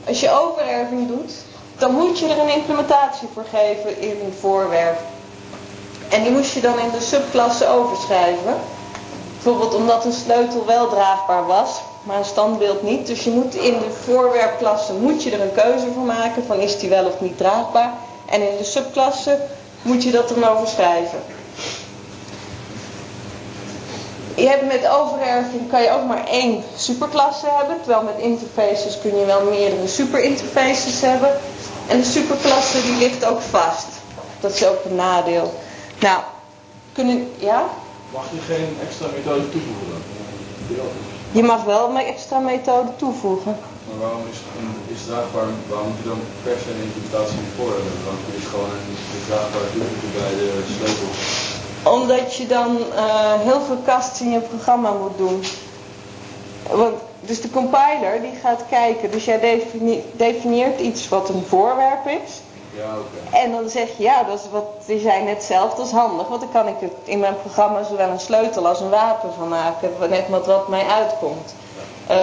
Als 0.06 0.20
je 0.20 0.30
overerving 0.30 1.08
doet, 1.08 1.32
dan 1.78 1.94
moet 1.94 2.18
je 2.18 2.28
er 2.28 2.38
een 2.38 2.54
implementatie 2.54 3.28
voor 3.34 3.44
geven 3.50 4.00
in 4.00 4.10
een 4.24 4.34
voorwerp. 4.40 4.98
En 6.08 6.22
die 6.22 6.32
moest 6.32 6.52
je 6.52 6.60
dan 6.60 6.78
in 6.78 6.90
de 6.90 7.00
subklasse 7.00 7.68
overschrijven. 7.68 8.54
Bijvoorbeeld 9.32 9.74
omdat 9.74 10.04
een 10.04 10.12
sleutel 10.12 10.66
wel 10.66 10.88
draagbaar 10.88 11.46
was, 11.46 11.80
maar 12.02 12.18
een 12.18 12.24
standbeeld 12.24 12.82
niet. 12.82 13.06
Dus 13.06 13.24
je 13.24 13.30
moet 13.30 13.54
in 13.54 13.78
de 13.78 13.90
voorwerpklasse 14.04 14.92
moet 14.92 15.22
je 15.22 15.30
er 15.30 15.40
een 15.40 15.52
keuze 15.52 15.86
voor 15.94 16.04
maken 16.04 16.44
van 16.46 16.58
is 16.58 16.78
die 16.78 16.88
wel 16.88 17.04
of 17.04 17.20
niet 17.20 17.36
draagbaar. 17.36 17.92
En 18.26 18.50
in 18.50 18.56
de 18.56 18.64
subklasse 18.64 19.38
moet 19.82 20.02
je 20.02 20.10
dat 20.10 20.28
dan 20.28 20.44
overschrijven. 20.44 21.22
Je 24.40 24.48
hebt 24.48 24.66
met 24.66 24.88
overerving 24.88 25.70
kan 25.70 25.82
je 25.82 25.90
ook 25.90 26.06
maar 26.06 26.26
één 26.26 26.62
superklasse 26.76 27.46
hebben. 27.58 27.76
Terwijl 27.82 28.02
met 28.02 28.18
interfaces 28.18 28.98
kun 29.00 29.16
je 29.18 29.24
wel 29.24 29.42
meerdere 29.44 29.88
superinterfaces 29.88 31.00
hebben. 31.00 31.30
En 31.86 31.98
de 31.98 32.04
superklasse 32.04 32.82
die 32.82 32.96
ligt 32.96 33.24
ook 33.24 33.40
vast. 33.40 33.86
Dat 34.40 34.52
is 34.54 34.66
ook 34.66 34.84
een 34.84 34.94
nadeel. 34.94 35.54
Nou, 35.98 36.20
kunnen, 36.92 37.32
ja? 37.38 37.64
Mag 38.12 38.24
je 38.32 38.54
geen 38.54 38.76
extra 38.86 39.06
methode 39.16 39.50
toevoegen 39.50 39.86
dan? 39.90 40.02
Je 41.32 41.42
mag 41.42 41.64
wel 41.64 41.88
een 41.88 41.96
extra 41.96 42.38
methode 42.38 42.90
toevoegen. 42.96 43.56
Maar 43.86 43.98
waarom 43.98 44.22
is, 44.32 44.38
is 44.94 45.02
draagbaar, 45.06 45.48
waarom 45.68 45.88
moet 45.88 46.02
je 46.02 46.08
dan 46.08 46.22
per 46.42 46.56
se 46.62 46.70
een 46.70 46.82
implementatie 46.86 47.44
voor 47.56 47.72
hebben? 47.76 47.96
Dan 48.08 48.16
kun 48.24 48.34
je 48.40 48.46
gewoon 48.52 48.70
een, 48.76 48.86
een 49.14 49.24
draagbaar 49.28 49.68
toevoegen 49.72 50.10
bij 50.18 50.32
de 50.40 50.48
sleutel. 50.76 51.10
Omdat 51.84 52.34
je 52.34 52.46
dan 52.46 52.76
uh, 52.76 53.32
heel 53.40 53.60
veel 53.60 53.78
kasten 53.84 54.26
in 54.26 54.32
je 54.32 54.40
programma 54.40 54.92
moet 54.92 55.18
doen. 55.18 55.44
Want, 56.70 56.94
dus 57.20 57.40
de 57.40 57.50
compiler 57.50 58.20
die 58.20 58.38
gaat 58.42 58.62
kijken, 58.68 59.10
dus 59.10 59.24
jij 59.24 59.62
definieert 60.12 60.80
iets 60.80 61.08
wat 61.08 61.28
een 61.28 61.44
voorwerp 61.48 62.06
is. 62.06 62.40
Ja, 62.76 62.84
okay. 62.84 63.42
En 63.42 63.52
dan 63.52 63.68
zeg 63.68 63.88
je, 63.96 64.02
ja, 64.02 64.22
dat 64.22 64.38
is 64.38 64.50
wat 64.50 64.64
je 64.86 64.98
zei 64.98 65.24
net 65.24 65.42
zelf, 65.42 65.74
dat 65.74 65.86
is 65.86 65.92
handig. 65.92 66.28
Want 66.28 66.40
dan 66.40 66.50
kan 66.52 66.68
ik 66.68 66.76
het 66.78 66.92
in 67.04 67.18
mijn 67.18 67.40
programma 67.40 67.82
zowel 67.82 68.08
een 68.08 68.20
sleutel 68.20 68.66
als 68.66 68.80
een 68.80 68.90
wapen 68.90 69.30
van 69.38 69.48
maken. 69.48 69.90
Net 70.08 70.28
wat, 70.28 70.46
wat 70.46 70.68
mij 70.68 70.86
uitkomt. 70.86 71.54
Uh, 72.10 72.16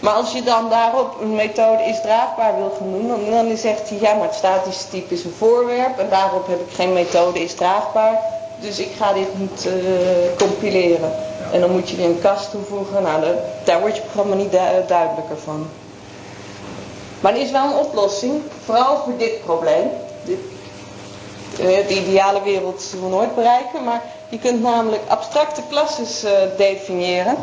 maar 0.00 0.12
als 0.12 0.32
je 0.32 0.42
dan 0.42 0.70
daarop 0.70 1.20
een 1.20 1.34
methode 1.34 1.82
is 1.82 2.00
draagbaar 2.00 2.56
wil 2.56 2.76
gaan 2.78 2.92
doen, 2.92 3.08
dan, 3.08 3.30
dan 3.30 3.56
zegt 3.56 3.88
hij, 3.88 3.98
ja, 4.00 4.14
maar 4.14 4.26
het 4.26 4.34
statische 4.34 4.88
type 4.88 5.14
is 5.14 5.24
een 5.24 5.34
voorwerp. 5.38 5.98
En 5.98 6.08
daarop 6.08 6.46
heb 6.46 6.60
ik 6.60 6.74
geen 6.74 6.92
methode 6.92 7.42
is 7.42 7.54
draagbaar. 7.54 8.20
Dus 8.60 8.78
ik 8.78 8.90
ga 8.96 9.12
dit 9.12 9.38
niet 9.38 9.66
uh, 9.66 9.72
compileren. 10.38 11.10
Ja. 11.10 11.52
En 11.52 11.60
dan 11.60 11.70
moet 11.70 11.90
je 11.90 11.96
weer 11.96 12.06
een 12.06 12.20
kast 12.20 12.50
toevoegen. 12.50 13.02
Nou, 13.02 13.20
daar, 13.20 13.34
daar 13.64 13.80
wordt 13.80 13.96
je 13.96 14.02
programma 14.02 14.34
niet 14.34 14.50
du 14.50 14.58
duidelijker 14.86 15.38
van. 15.44 15.68
Maar 17.20 17.34
er 17.34 17.40
is 17.40 17.50
wel 17.50 17.64
een 17.64 17.86
oplossing, 17.86 18.42
vooral 18.64 18.96
voor 19.04 19.16
dit 19.16 19.44
probleem. 19.44 19.90
Dit, 20.24 20.38
uh, 21.60 21.66
de 21.88 22.00
ideale 22.00 22.42
wereld 22.42 22.82
zullen 22.82 23.04
we 23.04 23.10
nooit 23.10 23.34
bereiken, 23.34 23.84
maar 23.84 24.02
je 24.28 24.38
kunt 24.38 24.62
namelijk 24.62 25.02
abstracte 25.08 25.62
klasses 25.68 26.24
uh, 26.24 26.30
definiëren. 26.56 27.36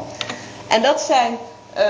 En 0.68 0.82
dat 0.82 1.02
zijn 1.02 1.38
uh, 1.78 1.84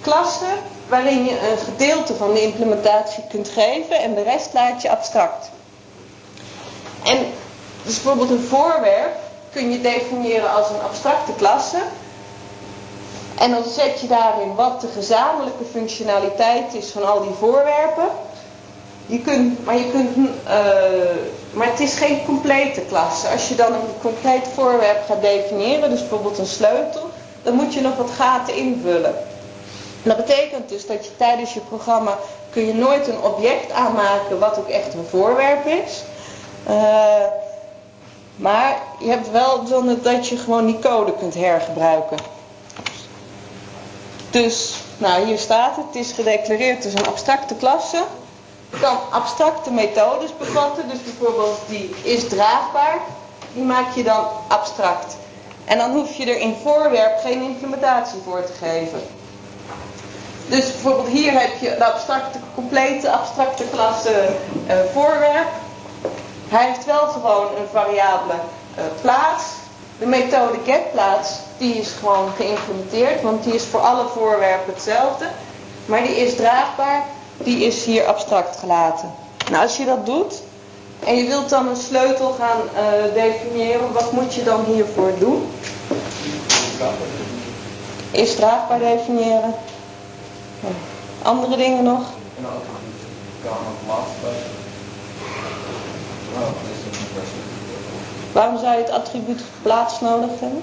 klassen 0.00 0.54
waarin 0.88 1.24
je 1.24 1.30
een 1.50 1.58
gedeelte 1.58 2.14
van 2.14 2.34
de 2.34 2.42
implementatie 2.42 3.22
kunt 3.28 3.48
geven 3.48 3.98
en 3.98 4.14
de 4.14 4.22
rest 4.22 4.52
laat 4.52 4.82
je 4.82 4.90
abstract. 4.90 5.50
En 7.04 7.26
dus 7.86 7.94
bijvoorbeeld 7.94 8.30
een 8.30 8.46
voorwerp 8.48 9.14
kun 9.52 9.70
je 9.70 9.80
definiëren 9.80 10.54
als 10.54 10.70
een 10.70 10.80
abstracte 10.80 11.32
klasse. 11.36 11.78
En 13.38 13.50
dan 13.50 13.64
zet 13.64 14.00
je 14.00 14.06
daarin 14.06 14.54
wat 14.54 14.80
de 14.80 14.88
gezamenlijke 14.94 15.64
functionaliteit 15.72 16.74
is 16.74 16.90
van 16.90 17.06
al 17.06 17.20
die 17.20 17.34
voorwerpen. 17.38 18.08
Je 19.06 19.20
kunt, 19.20 19.64
maar, 19.64 19.76
je 19.76 19.90
kunt, 19.90 20.16
uh, 20.16 20.52
maar 21.52 21.66
het 21.66 21.80
is 21.80 21.94
geen 21.94 22.24
complete 22.24 22.80
klasse. 22.80 23.28
Als 23.28 23.48
je 23.48 23.54
dan 23.54 23.72
een 23.72 24.00
compleet 24.00 24.48
voorwerp 24.54 25.04
gaat 25.06 25.20
definiëren, 25.20 25.90
dus 25.90 26.00
bijvoorbeeld 26.00 26.38
een 26.38 26.46
sleutel, 26.46 27.10
dan 27.42 27.54
moet 27.54 27.74
je 27.74 27.80
nog 27.80 27.96
wat 27.96 28.10
gaten 28.10 28.54
invullen. 28.54 29.14
En 30.02 30.12
dat 30.12 30.16
betekent 30.16 30.68
dus 30.68 30.86
dat 30.86 31.04
je 31.04 31.16
tijdens 31.16 31.54
je 31.54 31.60
programma 31.60 32.18
kun 32.50 32.66
je 32.66 32.74
nooit 32.74 33.08
een 33.08 33.20
object 33.22 33.72
aanmaken 33.72 34.38
wat 34.38 34.58
ook 34.58 34.68
echt 34.68 34.94
een 34.94 35.06
voorwerp 35.10 35.66
is. 35.66 36.02
Uh, 36.68 36.74
maar 38.36 38.82
je 38.98 39.08
hebt 39.08 39.30
wel 39.30 39.64
dat 40.02 40.28
je 40.28 40.36
gewoon 40.36 40.66
die 40.66 40.78
code 40.78 41.14
kunt 41.14 41.34
hergebruiken. 41.34 42.18
Dus, 44.30 44.74
nou 44.98 45.24
hier 45.24 45.38
staat 45.38 45.76
het, 45.76 45.84
het 45.86 45.94
is 45.94 46.12
gedeclareerd 46.12 46.84
als 46.84 46.94
een 46.94 47.06
abstracte 47.06 47.54
klasse. 47.54 48.02
Kan 48.80 48.98
abstracte 49.10 49.70
methodes 49.70 50.36
bevatten, 50.38 50.88
dus 50.88 51.02
bijvoorbeeld 51.02 51.58
die 51.68 51.94
is 52.02 52.28
draagbaar, 52.28 52.98
die 53.52 53.62
maak 53.62 53.94
je 53.94 54.02
dan 54.02 54.26
abstract. 54.48 55.16
En 55.64 55.78
dan 55.78 55.90
hoef 55.90 56.16
je 56.16 56.30
er 56.30 56.38
in 56.38 56.56
voorwerp 56.62 57.18
geen 57.20 57.42
implementatie 57.42 58.18
voor 58.24 58.44
te 58.44 58.52
geven. 58.52 59.00
Dus 60.48 60.72
bijvoorbeeld 60.72 61.08
hier 61.08 61.32
heb 61.32 61.60
je 61.60 61.74
de 61.78 61.84
abstracte, 61.84 62.38
complete 62.54 63.10
abstracte 63.10 63.64
klasse 63.72 64.28
uh, 64.66 64.74
voorwerp. 64.92 65.48
Hij 66.48 66.66
heeft 66.66 66.84
wel 66.84 67.06
gewoon 67.06 67.46
een 67.46 67.68
variabele 67.72 68.34
uh, 68.78 68.84
plaats. 69.00 69.44
De 69.98 70.06
methode 70.06 70.58
getPlaats, 70.64 71.30
die 71.58 71.74
is 71.74 71.92
gewoon 71.98 72.30
geïmplementeerd, 72.36 73.22
want 73.22 73.44
die 73.44 73.54
is 73.54 73.64
voor 73.64 73.80
alle 73.80 74.06
voorwerpen 74.08 74.72
hetzelfde. 74.72 75.28
Maar 75.86 76.02
die 76.02 76.16
is 76.16 76.36
draagbaar, 76.36 77.04
die 77.36 77.64
is 77.64 77.84
hier 77.84 78.06
abstract 78.06 78.56
gelaten. 78.56 79.14
Nou, 79.50 79.62
als 79.62 79.76
je 79.76 79.84
dat 79.84 80.06
doet 80.06 80.42
en 81.04 81.16
je 81.16 81.26
wilt 81.26 81.48
dan 81.48 81.68
een 81.68 81.76
sleutel 81.76 82.32
gaan 82.38 82.60
uh, 82.74 83.14
definiëren, 83.14 83.92
wat 83.92 84.12
moet 84.12 84.34
je 84.34 84.42
dan 84.42 84.64
hiervoor 84.64 85.12
doen? 85.18 85.50
Is 88.10 88.34
draagbaar 88.34 88.78
definiëren. 88.78 89.54
Andere 91.22 91.56
dingen 91.56 91.84
nog? 91.84 92.00
En 92.36 92.42
dan 92.42 92.52
kan 93.42 93.56
Waarom 98.32 98.58
zou 98.58 98.72
je 98.76 98.82
het 98.84 98.90
attribuut 99.00 99.42
plaats 99.62 100.00
nodig 100.00 100.30
hebben? 100.44 100.62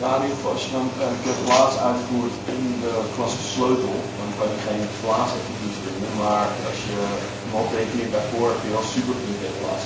Nou, 0.00 0.12
in 0.16 0.22
ieder 0.22 0.36
geval 0.36 0.52
als 0.56 0.64
je 0.66 0.72
dan 0.78 0.88
een 1.06 1.20
keer 1.24 1.38
plaats 1.48 1.76
uitvoert 1.88 2.36
in 2.54 2.62
de 2.84 2.92
klasse 3.14 3.42
sleutel, 3.54 3.96
dan 4.18 4.28
kan 4.38 4.48
je 4.54 4.58
geen 4.68 4.84
plaatsattribuut 5.02 5.76
vinden. 5.84 6.10
Maar 6.22 6.46
als 6.70 6.80
je 6.88 6.98
hem 7.42 7.52
al 7.58 7.66
definieert 7.74 8.12
bij 8.16 8.26
voor, 8.30 8.50
kun 8.58 8.68
je 8.68 8.76
wel 8.78 8.88
super 8.96 9.14
get 9.42 9.54
plaats 9.60 9.84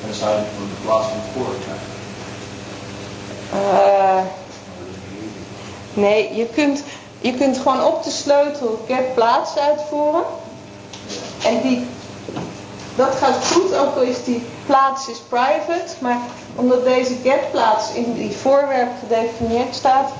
En 0.00 0.06
dan 0.10 0.18
zou 0.22 0.30
je 0.38 0.44
voor 0.56 0.68
de 0.74 0.80
plaats 0.84 1.06
van 1.10 1.18
het 1.20 1.30
voor 1.34 1.52
krijgen. 1.64 1.90
Uh, 3.60 4.22
nee, 6.04 6.20
je 6.40 6.46
kunt, 6.46 6.82
je 7.20 7.34
kunt 7.34 7.56
gewoon 7.58 7.84
op 7.84 8.02
de 8.02 8.10
sleutel 8.10 8.84
get 8.86 9.14
plaats 9.14 9.58
uitvoeren. 9.58 10.24
En 11.44 11.60
die 11.62 11.86
dat 12.98 13.14
gaat 13.14 13.46
goed, 13.52 13.74
ook 13.74 13.94
al 13.94 14.02
is 14.02 14.24
die 14.24 14.42
plaats 14.66 15.08
is 15.08 15.18
private. 15.28 15.92
Maar 15.98 16.18
omdat 16.54 16.84
deze 16.84 17.14
get 17.22 17.50
plaats 17.50 17.92
in 17.92 18.14
die 18.14 18.36
voorwerp 18.36 18.90
gedefinieerd 19.00 19.74
staat, 19.74 20.10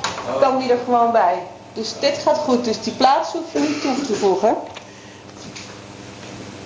kan 0.40 0.58
die 0.58 0.70
er 0.70 0.78
gewoon 0.84 1.12
bij. 1.12 1.42
Dus 1.72 1.94
dit 2.00 2.18
gaat 2.18 2.38
goed. 2.38 2.64
Dus 2.64 2.82
die 2.82 2.92
plaats 2.92 3.32
hoef 3.32 3.52
je 3.52 3.58
niet 3.58 3.80
toe 3.80 4.06
te 4.06 4.14
voegen. 4.14 4.56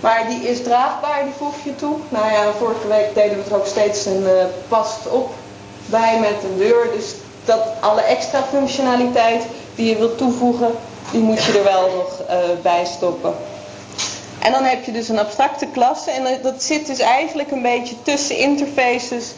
Maar 0.00 0.26
die 0.28 0.48
is 0.48 0.62
draagbaar, 0.62 1.24
die 1.24 1.32
voeg 1.38 1.54
je 1.64 1.76
toe. 1.76 1.96
Nou 2.08 2.32
ja, 2.32 2.52
vorige 2.58 2.88
week 2.88 3.14
deden 3.14 3.38
we 3.38 3.50
er 3.50 3.56
ook 3.56 3.66
steeds 3.66 4.06
een 4.06 4.22
uh, 4.22 4.44
past 4.68 5.08
op 5.08 5.30
bij 5.86 6.20
met 6.20 6.42
een 6.42 6.58
deur. 6.58 6.86
Dus 6.94 7.14
dat 7.44 7.60
alle 7.80 8.00
extra 8.00 8.42
functionaliteit 8.42 9.42
die 9.74 9.88
je 9.88 9.96
wilt 9.96 10.18
toevoegen, 10.18 10.70
die 11.10 11.20
moet 11.20 11.44
je 11.44 11.58
er 11.58 11.64
wel 11.64 11.90
nog 11.96 12.20
uh, 12.30 12.36
bij 12.62 12.84
stoppen. 12.84 13.34
En 14.42 14.52
dan 14.52 14.64
heb 14.64 14.84
je 14.84 14.92
dus 14.92 15.08
een 15.08 15.18
abstracte 15.18 15.66
klasse 15.66 16.10
en 16.10 16.42
dat 16.42 16.62
zit 16.62 16.86
dus 16.86 16.98
eigenlijk 16.98 17.50
een 17.50 17.62
beetje 17.62 18.02
tussen 18.02 18.36
interfaces 18.36 19.32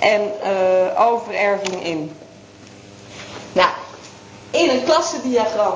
en 0.00 0.20
uh, 0.20 1.08
overerving 1.08 1.84
in. 1.84 2.16
Nou, 3.52 3.68
in 4.50 4.70
een 4.70 4.84
klassediagram 4.84 5.74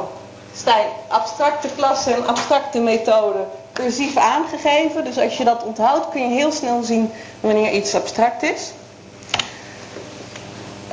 staan 0.54 0.84
abstracte 1.08 1.68
klassen 1.76 2.14
en 2.14 2.26
abstracte 2.26 2.78
methoden 2.78 3.48
cursief 3.72 4.16
aangegeven. 4.16 5.04
Dus 5.04 5.18
als 5.18 5.36
je 5.36 5.44
dat 5.44 5.64
onthoudt 5.64 6.08
kun 6.08 6.28
je 6.28 6.34
heel 6.34 6.52
snel 6.52 6.82
zien 6.82 7.12
wanneer 7.40 7.72
iets 7.72 7.94
abstract 7.94 8.42
is. 8.42 8.72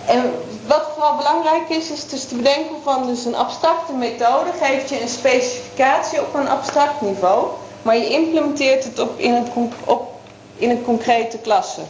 En 0.05 0.33
wat 0.67 0.83
vooral 0.93 1.15
belangrijk 1.15 1.69
is, 1.69 1.89
is 1.89 2.07
dus 2.07 2.25
te 2.25 2.35
bedenken 2.35 2.75
van 2.83 3.05
dus 3.05 3.25
een 3.25 3.35
abstracte 3.35 3.93
methode 3.93 4.49
geeft 4.61 4.89
je 4.89 5.01
een 5.01 5.09
specificatie 5.09 6.21
op 6.21 6.33
een 6.33 6.49
abstract 6.49 7.01
niveau, 7.01 7.47
maar 7.81 7.97
je 7.97 8.09
implementeert 8.09 8.83
het 8.83 8.99
op 8.99 9.19
in, 9.19 9.33
een, 9.33 9.47
op, 9.85 10.11
in 10.55 10.69
een 10.69 10.83
concrete 10.83 11.37
klasse. 11.37 11.81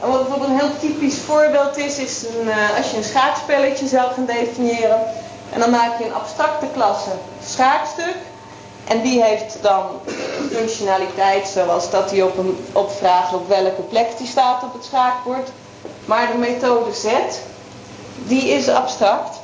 En 0.00 0.08
wat 0.08 0.20
bijvoorbeeld 0.20 0.50
een 0.50 0.58
heel 0.58 0.78
typisch 0.78 1.18
voorbeeld 1.18 1.76
is, 1.76 1.98
is 1.98 2.24
een, 2.24 2.46
uh, 2.46 2.76
als 2.76 2.90
je 2.90 2.96
een 2.96 3.04
schaakspelletje 3.04 3.86
zou 3.86 4.12
gaan 4.12 4.24
definiëren. 4.24 5.00
En 5.52 5.60
dan 5.60 5.70
maak 5.70 5.98
je 5.98 6.04
een 6.04 6.14
abstracte 6.14 6.66
klasse 6.72 7.10
schaakstuk. 7.44 8.16
En 8.86 9.02
die 9.02 9.22
heeft 9.22 9.58
dan 9.60 9.84
functionaliteit 10.50 11.48
zoals 11.48 11.90
dat 11.90 12.10
hij 12.10 12.22
op 12.22 12.38
een 12.38 12.66
opvraagt 12.72 13.34
op 13.34 13.48
welke 13.48 13.82
plek 13.82 14.18
die 14.18 14.26
staat 14.26 14.62
op 14.62 14.72
het 14.72 14.84
schaakbord. 14.84 15.50
Maar 16.04 16.32
de 16.32 16.38
methode 16.38 16.92
Z, 16.92 17.06
die 18.16 18.48
is 18.48 18.68
abstract. 18.68 19.39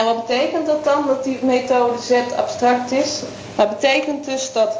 En 0.00 0.06
wat 0.06 0.26
betekent 0.26 0.66
dat 0.66 0.84
dan, 0.84 1.06
dat 1.06 1.24
die 1.24 1.38
methode 1.42 1.98
Z 2.02 2.12
abstract 2.36 2.92
is? 2.92 3.20
Dat 3.56 3.68
betekent 3.68 4.24
dus 4.24 4.52
dat 4.52 4.78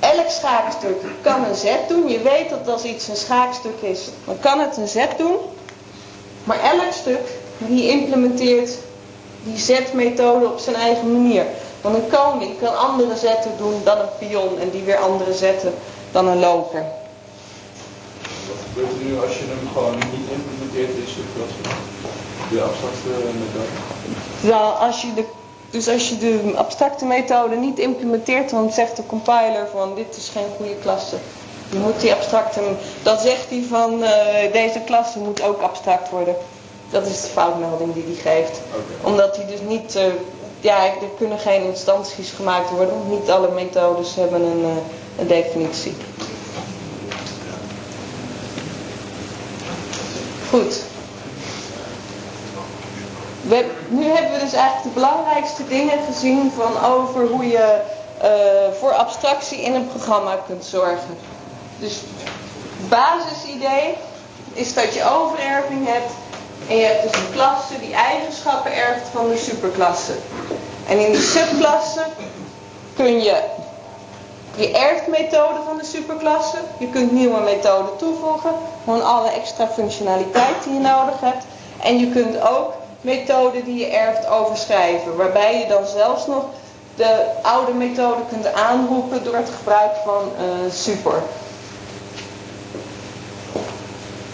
elk 0.00 0.28
schaakstuk 0.28 0.96
kan 1.20 1.44
een 1.44 1.54
Z 1.54 1.66
doen. 1.88 2.08
Je 2.08 2.22
weet 2.22 2.50
dat 2.50 2.68
als 2.68 2.84
iets 2.84 3.08
een 3.08 3.16
schaakstuk 3.16 3.80
is, 3.80 4.00
dan 4.24 4.38
kan 4.40 4.60
het 4.60 4.76
een 4.76 4.88
Z 4.88 5.06
doen. 5.16 5.36
Maar 6.44 6.60
elk 6.60 6.92
stuk 6.92 7.20
die 7.58 7.90
implementeert 7.90 8.70
die 9.42 9.58
Z-methode 9.58 10.46
op 10.46 10.58
zijn 10.58 10.76
eigen 10.76 11.12
manier. 11.12 11.44
Want 11.80 11.96
een 11.96 12.08
koning 12.08 12.58
kan 12.60 12.78
andere 12.78 13.16
zetten 13.16 13.50
doen 13.58 13.80
dan 13.84 13.98
een 13.98 14.16
pion 14.18 14.58
en 14.58 14.70
die 14.70 14.82
weer 14.82 14.98
andere 14.98 15.34
zetten 15.34 15.74
dan 16.12 16.26
een 16.26 16.38
loper. 16.38 16.84
Wat 18.48 18.56
gebeurt 18.66 18.90
er 18.90 19.04
nu 19.04 19.20
als 19.20 19.38
je 19.38 19.44
hem 19.44 19.68
gewoon 19.72 19.94
niet 19.94 20.30
implementeert 20.30 20.96
in 20.96 21.06
subklasse? 21.06 21.92
De 22.54 22.62
abstracte 22.62 23.08
methode? 24.42 24.62
Als 24.62 25.02
je 25.02 25.14
de, 25.14 25.24
dus 25.70 25.88
als 25.88 26.08
je 26.08 26.18
de 26.18 26.52
abstracte 26.56 27.04
methode 27.04 27.56
niet 27.56 27.78
implementeert, 27.78 28.50
dan 28.50 28.72
zegt 28.72 28.96
de 28.96 29.06
compiler 29.06 29.68
van 29.72 29.94
dit 29.94 30.16
is 30.16 30.28
geen 30.28 30.46
goede 30.56 30.74
klasse. 30.82 31.16
Je 31.70 31.78
moet 31.78 32.00
die 32.00 32.12
abstracte, 32.12 32.60
dan 33.02 33.18
zegt 33.18 33.50
hij 33.50 33.64
van 33.68 34.02
uh, 34.02 34.08
deze 34.52 34.80
klasse 34.84 35.18
moet 35.18 35.42
ook 35.42 35.60
abstract 35.60 36.10
worden. 36.10 36.34
Dat 36.90 37.06
is 37.06 37.22
de 37.22 37.28
foutmelding 37.28 37.94
die 37.94 38.04
hij 38.06 38.32
geeft. 38.32 38.60
Omdat 39.02 39.36
hij 39.36 39.46
dus 39.46 39.60
niet, 39.68 39.96
uh, 39.96 40.02
ja, 40.60 40.84
er 40.84 40.92
kunnen 41.16 41.38
geen 41.38 41.64
instanties 41.64 42.30
gemaakt 42.30 42.70
worden. 42.70 42.94
Niet 43.08 43.30
alle 43.30 43.50
methodes 43.50 44.14
hebben 44.14 44.40
een, 44.42 44.60
uh, 44.60 44.70
een 45.18 45.26
definitie. 45.26 45.94
Goed. 50.50 50.83
We, 53.48 53.70
nu 53.88 54.04
hebben 54.04 54.32
we 54.32 54.38
dus 54.38 54.52
eigenlijk 54.52 54.82
de 54.82 55.00
belangrijkste 55.00 55.68
dingen 55.68 55.98
gezien 56.06 56.52
van 56.56 56.84
over 56.84 57.26
hoe 57.26 57.46
je 57.48 57.80
uh, 58.22 58.78
voor 58.78 58.92
abstractie 58.92 59.60
in 59.60 59.74
een 59.74 59.88
programma 59.88 60.38
kunt 60.46 60.64
zorgen. 60.64 61.16
Dus 61.78 62.00
het 62.78 62.88
basisidee 62.88 63.94
is 64.52 64.74
dat 64.74 64.94
je 64.94 65.10
overerving 65.10 65.86
hebt 65.86 66.12
en 66.68 66.76
je 66.76 66.84
hebt 66.84 67.02
dus 67.02 67.20
een 67.20 67.32
klasse 67.32 67.80
die 67.80 67.94
eigenschappen 67.94 68.76
erft 68.76 69.08
van 69.12 69.28
de 69.28 69.36
superklasse. 69.36 70.12
En 70.88 71.06
in 71.06 71.12
die 71.12 71.22
subklasse 71.22 72.06
kun 72.96 73.22
je 73.22 73.42
je 74.56 74.72
erft 74.72 75.06
methode 75.06 75.58
van 75.66 75.76
de 75.78 75.84
superklasse. 75.84 76.56
Je 76.78 76.88
kunt 76.88 77.12
nieuwe 77.12 77.40
methoden 77.40 77.96
toevoegen. 77.96 78.50
Gewoon 78.84 79.04
alle 79.04 79.30
extra 79.30 79.68
functionaliteit 79.68 80.64
die 80.64 80.72
je 80.72 80.80
nodig 80.80 81.20
hebt. 81.20 81.44
En 81.82 81.98
je 81.98 82.10
kunt 82.10 82.40
ook 82.40 82.72
methoden 83.04 83.64
die 83.64 83.78
je 83.78 83.86
erft 83.86 84.26
overschrijven. 84.26 85.16
Waarbij 85.16 85.58
je 85.58 85.66
dan 85.66 85.86
zelfs 85.86 86.26
nog 86.26 86.44
de 86.94 87.24
oude 87.42 87.72
methode 87.72 88.20
kunt 88.28 88.52
aanroepen 88.52 89.24
door 89.24 89.36
het 89.36 89.50
gebruik 89.58 89.92
van 90.04 90.22
uh, 90.40 90.72
super. 90.72 91.22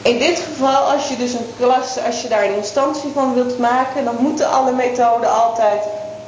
In 0.03 0.18
dit 0.18 0.39
geval, 0.39 0.93
als 0.93 1.09
je 1.09 1.16
dus 1.16 1.33
een 1.33 1.53
klasse, 1.59 2.03
als 2.03 2.23
je 2.23 2.29
daar 2.29 2.45
een 2.45 2.57
instantie 2.57 3.11
van 3.14 3.35
wilt 3.35 3.59
maken, 3.59 4.05
dan 4.05 4.16
moeten 4.18 4.51
alle 4.51 4.73
methoden 4.73 5.33
altijd 5.33 5.83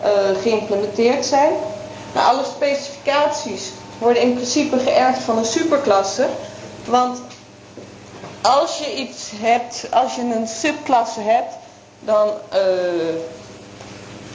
uh, 0.04 0.42
geïmplementeerd 0.42 1.26
zijn. 1.26 1.52
Maar 2.12 2.24
alle 2.24 2.44
specificaties 2.44 3.70
worden 3.98 4.22
in 4.22 4.34
principe 4.34 4.78
geërfd 4.78 5.22
van 5.22 5.38
een 5.38 5.44
superklasse. 5.44 6.26
Want 6.84 7.20
als 8.42 8.78
je 8.78 8.94
iets 8.94 9.30
hebt, 9.36 9.86
als 9.90 10.14
je 10.14 10.20
een 10.20 10.48
subklasse 10.48 11.20
hebt, 11.20 11.54
dan. 12.04 12.28
Uh, 12.28 12.58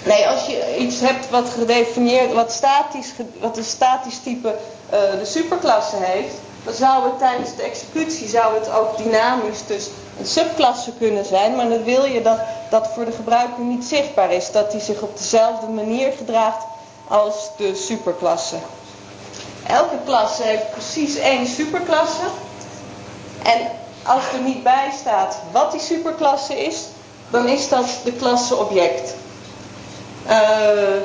nee, 0.04 0.28
als 0.28 0.46
je 0.46 0.78
iets 0.78 1.00
hebt 1.00 1.30
wat 1.30 1.50
gedefinieerd, 1.50 2.34
wat 2.34 2.52
statisch, 2.52 3.14
wat 3.40 3.58
een 3.58 3.64
statisch 3.64 4.20
type 4.24 4.48
uh, 4.48 5.00
de 5.20 5.26
superklasse 5.26 5.96
heeft, 6.00 6.34
dan 6.64 6.74
zou 6.74 7.04
het 7.04 7.20
tijdens 7.20 7.56
de 7.56 7.64
executie 7.64 8.28
zou 8.28 8.54
het 8.54 8.72
ook 8.72 8.98
dynamisch 8.98 9.66
dus 9.68 9.90
een 10.20 10.26
subklasse 10.26 10.92
kunnen 10.98 11.26
zijn, 11.26 11.56
maar 11.56 11.70
dan 11.70 11.84
wil 11.84 12.06
je 12.06 12.22
dat 12.22 12.40
dat 12.70 12.88
voor 12.94 13.06
de 13.06 13.12
gebruiker 13.12 13.64
niet 13.64 13.86
zichtbaar 13.86 14.32
is, 14.32 14.52
dat 14.52 14.72
hij 14.72 14.82
zich 14.82 15.02
op 15.02 15.18
dezelfde 15.18 15.68
manier 15.68 16.12
gedraagt 16.18 16.66
als 17.08 17.50
de 17.58 17.76
superklasse. 17.76 18.56
Elke 19.68 19.96
klasse 20.06 20.44
heeft 20.44 20.72
precies 20.72 21.16
één 21.16 21.48
superklasse. 21.48 22.24
En 23.44 23.72
als 24.04 24.24
er 24.34 24.40
niet 24.40 24.64
bij 24.64 24.92
staat 25.00 25.40
wat 25.52 25.72
die 25.72 25.82
superklasse 25.82 26.66
is, 26.66 26.86
dan 27.30 27.48
is 27.48 27.70
dat 27.70 27.86
de 28.04 28.12
klasse 28.12 28.56
object. 28.56 29.14
Uh, 30.28 30.96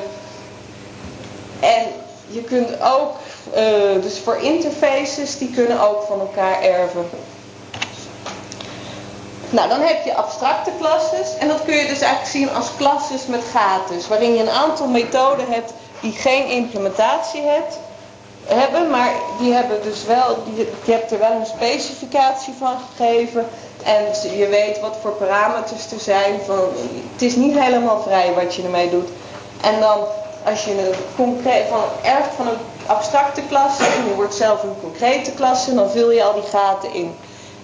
en 1.59 1.85
je 2.27 2.41
kunt 2.41 2.81
ook, 2.81 3.15
uh, 3.55 4.01
dus 4.01 4.19
voor 4.23 4.35
interfaces, 4.35 5.37
die 5.37 5.49
kunnen 5.49 5.81
ook 5.81 6.03
van 6.07 6.19
elkaar 6.19 6.61
erven. 6.61 7.09
Nou, 9.49 9.69
dan 9.69 9.81
heb 9.81 10.05
je 10.05 10.15
abstracte 10.15 10.71
klasses 10.79 11.37
en 11.39 11.47
dat 11.47 11.63
kun 11.65 11.75
je 11.75 11.87
dus 11.87 12.01
eigenlijk 12.01 12.31
zien 12.31 12.55
als 12.55 12.67
klasses 12.77 13.25
met 13.25 13.43
gaten, 13.51 14.09
waarin 14.09 14.33
je 14.33 14.41
een 14.41 14.49
aantal 14.49 14.87
methoden 14.87 15.45
hebt 15.49 15.73
die 15.99 16.11
geen 16.11 16.47
implementatie 16.47 17.41
hebt, 17.41 17.77
hebben, 18.45 18.89
maar 18.89 19.13
die 19.39 19.53
hebben 19.53 19.83
dus 19.83 20.03
wel, 20.05 20.37
je 20.83 20.91
hebt 20.91 21.11
er 21.11 21.19
wel 21.19 21.31
een 21.31 21.45
specificatie 21.45 22.53
van 22.57 22.75
gegeven 22.95 23.47
en 23.83 24.31
je 24.37 24.47
weet 24.47 24.79
wat 24.79 24.97
voor 25.01 25.11
parameters 25.11 25.91
er 25.91 25.99
zijn. 25.99 26.39
Van, 26.45 26.59
het 27.13 27.21
is 27.21 27.35
niet 27.35 27.59
helemaal 27.59 28.01
vrij 28.01 28.33
wat 28.33 28.55
je 28.55 28.63
ermee 28.63 28.89
doet. 28.89 29.09
En 29.61 29.79
dan 29.79 29.99
als 30.45 30.65
je 30.65 30.71
een 30.71 30.93
concreet, 31.15 31.67
van 31.69 31.83
erft 32.01 32.33
van 32.35 32.47
een 32.47 32.57
abstracte 32.85 33.41
klasse 33.49 33.83
en 33.83 34.07
je 34.07 34.15
wordt 34.15 34.35
zelf 34.35 34.63
een 34.63 34.79
concrete 34.81 35.31
klasse, 35.31 35.73
dan 35.73 35.89
vul 35.89 36.11
je 36.11 36.23
al 36.23 36.33
die 36.33 36.49
gaten 36.49 36.93
in. 36.93 37.15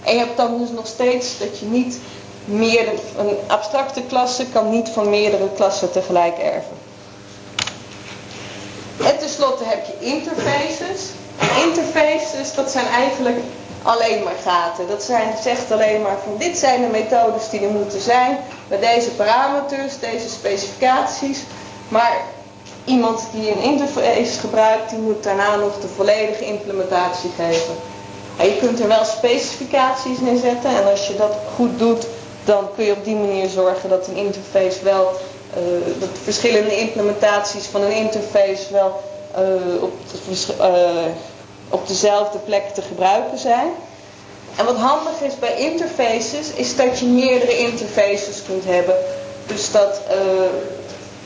En 0.03 0.13
je 0.13 0.19
hebt 0.19 0.37
dan 0.37 0.57
dus 0.57 0.69
nog 0.69 0.87
steeds 0.87 1.37
dat 1.37 1.59
je 1.59 1.65
niet 1.65 1.99
meerdere, 2.45 2.97
een 3.17 3.37
abstracte 3.47 4.01
klasse 4.01 4.45
kan 4.45 4.69
niet 4.69 4.89
van 4.89 5.09
meerdere 5.09 5.49
klassen 5.55 5.91
tegelijk 5.91 6.37
erven. 6.37 6.77
En 9.03 9.17
tenslotte 9.17 9.63
heb 9.63 9.85
je 9.85 10.05
interfaces. 10.05 11.01
Interfaces, 11.65 12.53
dat 12.55 12.71
zijn 12.71 12.85
eigenlijk 12.87 13.37
alleen 13.83 14.23
maar 14.23 14.37
gaten. 14.43 14.87
Dat 14.87 15.03
zijn, 15.03 15.33
zegt 15.43 15.71
alleen 15.71 16.01
maar 16.01 16.17
van 16.23 16.37
dit 16.37 16.57
zijn 16.57 16.81
de 16.81 16.87
methodes 16.87 17.49
die 17.49 17.61
er 17.61 17.69
moeten 17.69 18.01
zijn. 18.01 18.37
Met 18.67 18.81
deze 18.81 19.09
parameters, 19.09 19.99
deze 19.99 20.29
specificaties. 20.29 21.39
Maar 21.87 22.21
iemand 22.85 23.27
die 23.31 23.51
een 23.51 23.61
interface 23.61 24.39
gebruikt, 24.39 24.89
die 24.89 24.99
moet 24.99 25.23
daarna 25.23 25.55
nog 25.55 25.79
de 25.79 25.87
volledige 25.87 26.45
implementatie 26.45 27.29
geven. 27.35 27.75
En 28.37 28.45
je 28.45 28.57
kunt 28.57 28.79
er 28.79 28.87
wel 28.87 29.05
specificaties 29.05 30.19
neerzetten 30.19 30.69
en 30.69 30.89
als 30.89 31.07
je 31.07 31.15
dat 31.15 31.31
goed 31.55 31.79
doet, 31.79 32.07
dan 32.43 32.67
kun 32.75 32.85
je 32.85 32.91
op 32.91 33.03
die 33.03 33.15
manier 33.15 33.49
zorgen 33.49 33.89
dat 33.89 34.07
een 34.07 34.15
interface 34.15 34.83
wel 34.83 35.11
uh, 35.57 35.99
dat 35.99 36.09
verschillende 36.23 36.79
implementaties 36.79 37.65
van 37.65 37.81
een 37.81 37.91
interface 37.91 38.71
wel 38.71 39.01
uh, 39.37 39.83
op, 39.83 39.93
uh, 40.59 40.65
op 41.69 41.87
dezelfde 41.87 42.37
plek 42.37 42.69
te 42.73 42.81
gebruiken 42.81 43.37
zijn. 43.37 43.69
En 44.55 44.65
wat 44.65 44.77
handig 44.77 45.21
is 45.21 45.39
bij 45.39 45.57
interfaces, 45.57 46.51
is 46.53 46.75
dat 46.75 46.99
je 46.99 47.05
meerdere 47.05 47.57
interfaces 47.57 48.43
kunt 48.43 48.65
hebben. 48.65 48.95
Dus 49.47 49.71
dat 49.71 50.01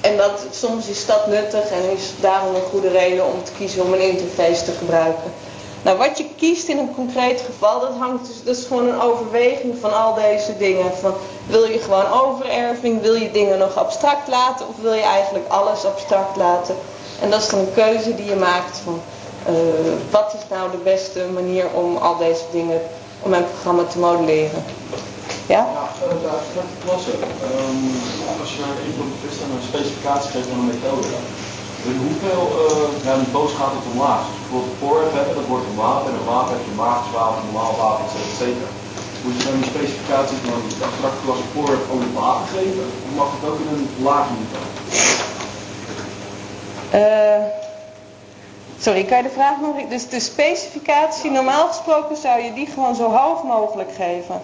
En 0.03 0.17
dat, 0.17 0.45
soms 0.51 0.87
is 0.87 1.05
dat 1.05 1.27
nuttig 1.27 1.71
en 1.71 1.91
is 1.95 2.11
daarom 2.19 2.55
een 2.55 2.69
goede 2.71 2.89
reden 2.89 3.25
om 3.25 3.43
te 3.43 3.51
kiezen 3.57 3.83
om 3.83 3.93
een 3.93 4.09
interface 4.09 4.63
te 4.63 4.71
gebruiken. 4.71 5.33
Nou, 5.81 5.97
wat 5.97 6.17
je 6.17 6.25
kiest 6.37 6.67
in 6.67 6.77
een 6.77 6.95
concreet 6.95 7.41
geval, 7.45 7.79
dat 7.79 7.95
hangt 7.99 8.27
dus, 8.27 8.43
dat 8.43 8.55
is 8.57 8.65
gewoon 8.65 8.87
een 8.87 9.01
overweging 9.01 9.77
van 9.79 9.93
al 9.93 10.13
deze 10.13 10.57
dingen. 10.57 10.91
Van, 11.01 11.13
wil 11.47 11.63
je 11.63 11.79
gewoon 11.79 12.11
overerving, 12.11 13.01
wil 13.01 13.13
je 13.13 13.31
dingen 13.31 13.57
nog 13.57 13.75
abstract 13.75 14.27
laten 14.27 14.67
of 14.67 14.75
wil 14.81 14.93
je 14.93 15.01
eigenlijk 15.01 15.47
alles 15.47 15.85
abstract 15.85 16.37
laten? 16.37 16.75
En 17.21 17.29
dat 17.29 17.41
is 17.41 17.47
dan 17.47 17.59
een 17.59 17.73
keuze 17.73 18.15
die 18.15 18.25
je 18.25 18.35
maakt 18.35 18.77
van, 18.83 19.01
wat 20.09 20.33
is 20.33 20.45
nou 20.49 20.71
de 20.71 20.83
beste 20.83 21.25
manier 21.33 21.65
om 21.73 21.97
al 21.97 22.17
deze 22.17 22.43
dingen, 22.51 22.81
om 23.21 23.29
mijn 23.29 23.45
programma 23.51 23.83
te 23.83 23.99
modelleren. 23.99 24.63
Ja? 25.47 25.67
Ja, 25.73 25.85
klassen. 26.85 27.13
Um, 27.13 27.79
als 28.41 28.53
je 28.55 28.61
een 29.55 29.67
specificatie 29.71 30.31
geeft 30.31 30.47
van 30.47 30.59
een 30.59 30.71
methode, 30.73 31.07
in 31.89 31.97
hoeveel 32.05 32.43
uh, 32.63 33.05
ja, 33.05 33.13
niveaus 33.15 33.53
gaat 33.59 33.73
het 33.77 33.87
omlaag? 33.91 34.23
Dus 34.27 34.39
bijvoorbeeld 34.41 34.79
voor 34.81 34.99
hebben, 35.15 35.35
dat 35.39 35.51
wordt 35.51 35.67
een 35.69 35.81
wapen, 35.85 36.07
en 36.09 36.17
een 36.19 36.31
wapen 36.35 36.51
heb 36.55 36.65
je 36.69 36.75
magisch 36.85 37.13
wapen, 37.17 37.37
een 37.39 37.49
normaal 37.49 37.75
wapen, 37.83 38.05
etc. 38.23 38.41
Moet 39.23 39.35
je 39.37 39.43
dan 39.47 39.59
die 39.59 39.71
specificatie 39.73 40.37
van 40.43 40.53
een 40.53 40.65
abstracte 40.87 41.21
klasse 41.23 41.47
voor 41.53 41.73
ook 41.91 42.01
een 42.05 42.17
wapen 42.23 42.47
geven? 42.55 42.85
Of 43.03 43.09
mag 43.19 43.29
het 43.35 43.43
ook 43.49 43.59
in 43.63 43.69
een 43.75 43.85
lager 44.07 44.35
niveau? 44.41 44.65
Uh, 46.99 47.62
sorry, 48.83 49.03
kan 49.03 49.17
je 49.17 49.23
de 49.23 49.29
vraag 49.29 49.59
nog? 49.61 49.75
Dus 49.89 50.09
de 50.09 50.19
specificatie, 50.19 51.31
normaal 51.31 51.67
gesproken 51.67 52.17
zou 52.17 52.41
je 52.41 52.53
die 52.53 52.67
gewoon 52.67 52.95
zo 52.95 53.11
hoog 53.11 53.43
mogelijk 53.43 53.91
geven. 53.95 54.41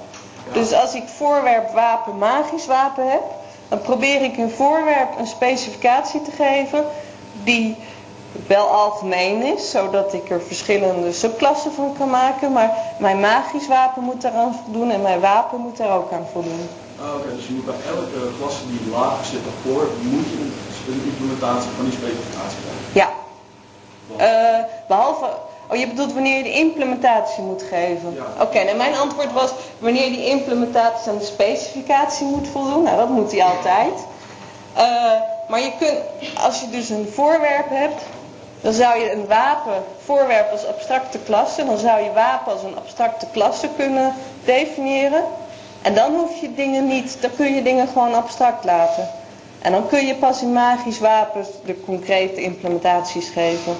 Dus 0.54 0.74
als 0.74 0.94
ik 0.94 1.04
voorwerp 1.18 1.74
wapen 1.74 2.18
magisch 2.18 2.66
wapen 2.66 3.12
heb, 3.12 3.22
dan 3.68 3.82
probeer 3.82 4.22
ik 4.22 4.38
een 4.38 4.52
voorwerp 4.52 5.10
een 5.20 5.28
specificatie 5.28 6.22
te 6.22 6.32
geven 6.32 6.86
die 7.44 7.76
wel 8.48 8.68
algemeen 8.68 9.42
is, 9.44 9.70
zodat 9.70 10.14
ik 10.14 10.30
er 10.30 10.42
verschillende 10.42 11.14
subklassen 11.14 11.74
van 11.74 11.96
kan 11.98 12.10
maken. 12.10 12.52
Maar 12.52 12.72
mijn 13.00 13.20
magisch 13.20 13.68
wapen 13.68 14.04
moet 14.04 14.22
daaraan 14.22 14.60
voldoen 14.64 14.92
en 14.92 15.02
mijn 15.02 15.20
wapen 15.20 15.60
moet 15.60 15.78
daar 15.78 15.98
ook 15.98 16.12
aan 16.12 16.28
voldoen. 16.32 16.70
Ah, 17.02 17.16
Oké, 17.16 17.36
dus 17.36 17.48
je 17.48 17.54
moet 17.54 17.66
bij 17.66 17.76
elke 17.88 18.38
klasse 18.38 18.68
die 18.68 18.92
lager 18.92 19.26
zit 19.26 19.40
ervoor, 19.46 19.88
moet 20.02 20.26
je 20.30 20.38
een 20.92 21.02
implementatie 21.06 21.70
van 21.76 21.86
die 21.86 21.94
specificatie 21.94 22.58
krijgen. 22.64 22.86
Ja. 22.94 23.10
Uh, 24.18 24.57
behalve, 24.88 25.26
oh 25.68 25.78
je 25.78 25.88
bedoelt 25.88 26.14
wanneer 26.14 26.38
je 26.38 26.43
de 26.43 26.53
implementatie 26.53 27.43
moet 27.43 27.64
geven? 27.64 28.14
Ja. 28.16 28.43
Oké, 28.43 28.57
en 28.57 28.78
mijn 28.78 28.97
antwoord 28.97 29.34
was 29.34 29.51
wanneer 29.80 30.10
die 30.10 30.26
implementatie 30.26 31.12
aan 31.12 31.18
de 31.18 31.26
specificatie 31.26 32.26
moet 32.26 32.47
voldoen. 32.47 32.84
Nou, 32.84 32.97
dat 32.97 33.10
moet 33.10 33.30
die 33.30 33.43
altijd. 33.43 33.93
Uh, 34.78 35.12
maar 35.47 35.60
je 35.60 35.72
kunt, 35.80 35.99
als 36.43 36.60
je 36.62 36.70
dus 36.70 36.89
een 36.89 37.10
voorwerp 37.14 37.70
hebt, 37.70 38.01
dan 38.62 38.74
zou 38.74 38.99
je 38.99 39.12
een 39.12 39.28
wapen, 39.28 39.84
voorwerp 40.03 40.51
als 40.51 40.66
abstracte 40.66 41.20
klasse, 41.20 41.66
dan 41.66 41.78
zou 41.78 42.03
je 42.03 42.12
wapen 42.14 42.51
als 42.53 42.64
een 42.64 42.78
abstracte 42.78 43.28
klasse 43.32 43.70
kunnen 43.78 44.14
definiëren. 44.45 45.24
En 45.82 45.93
dan 45.93 46.16
hoef 46.16 46.41
je 46.41 46.53
dingen 46.53 46.88
niet, 46.88 47.18
dan 47.22 47.30
kun 47.36 47.55
je 47.55 47.64
dingen 47.64 47.88
gewoon 47.88 48.14
abstract 48.14 48.64
laten. 48.64 49.10
En 49.62 49.72
dan 49.72 49.88
kun 49.88 50.05
je 50.05 50.16
pas 50.16 50.41
in 50.41 50.53
magisch 50.53 50.99
wapens 50.99 51.47
de 51.66 51.82
concrete 51.86 52.41
implementaties 52.41 53.30
geven. 53.30 53.76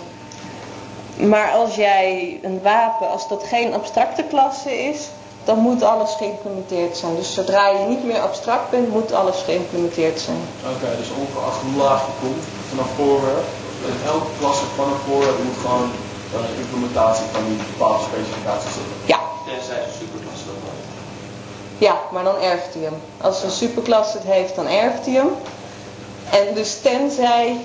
Maar 1.28 1.52
als 1.52 1.76
jij 1.76 2.40
een 2.42 2.60
wapen, 2.62 3.10
als 3.10 3.28
dat 3.28 3.44
geen 3.44 3.74
abstracte 3.74 4.24
klasse 4.24 4.84
is, 4.84 5.08
dan 5.44 5.58
moet 5.58 5.84
alles 5.84 6.14
geïmplementeerd 6.14 6.98
zijn. 6.98 7.16
Dus 7.16 7.34
zodra 7.34 7.68
je 7.68 7.86
niet 7.88 8.04
meer 8.04 8.20
abstract 8.20 8.70
bent, 8.70 8.90
moet 8.92 9.14
alles 9.14 9.42
geïmplementeerd 9.46 10.20
zijn. 10.20 10.42
Oké, 10.74 10.98
dus 10.98 11.10
ongeacht 11.22 11.62
hoe 11.62 11.84
laag 11.84 12.02
je 12.06 12.14
komt 12.22 12.44
vanaf 12.70 12.88
voorwerp, 12.96 13.48
in 13.86 14.08
elke 14.08 14.32
klasse 14.40 14.66
van 14.76 14.88
een 14.92 15.04
voorwerp 15.08 15.44
moet 15.44 15.58
gewoon 15.62 15.90
een 16.36 16.62
implementatie 16.62 17.26
van 17.32 17.44
die 17.48 17.58
bepaalde 17.72 18.04
specificaties 18.04 18.74
zitten. 18.74 18.96
Ja. 19.06 19.20
Tenzij 19.46 19.84
een 19.84 19.98
superklasse 20.00 20.46
dat 20.46 20.56
Ja, 21.78 21.96
maar 22.12 22.24
dan 22.24 22.38
erft 22.42 22.74
hij 22.74 22.84
hem. 22.84 22.98
Als 23.22 23.44
een 23.44 23.52
superklasse 23.52 24.18
het 24.18 24.28
heeft, 24.28 24.56
dan 24.56 24.68
erft 24.68 25.06
hij 25.06 25.14
hem. 25.14 25.30
En 26.30 26.54
dus 26.54 26.82
tenzij 26.82 27.58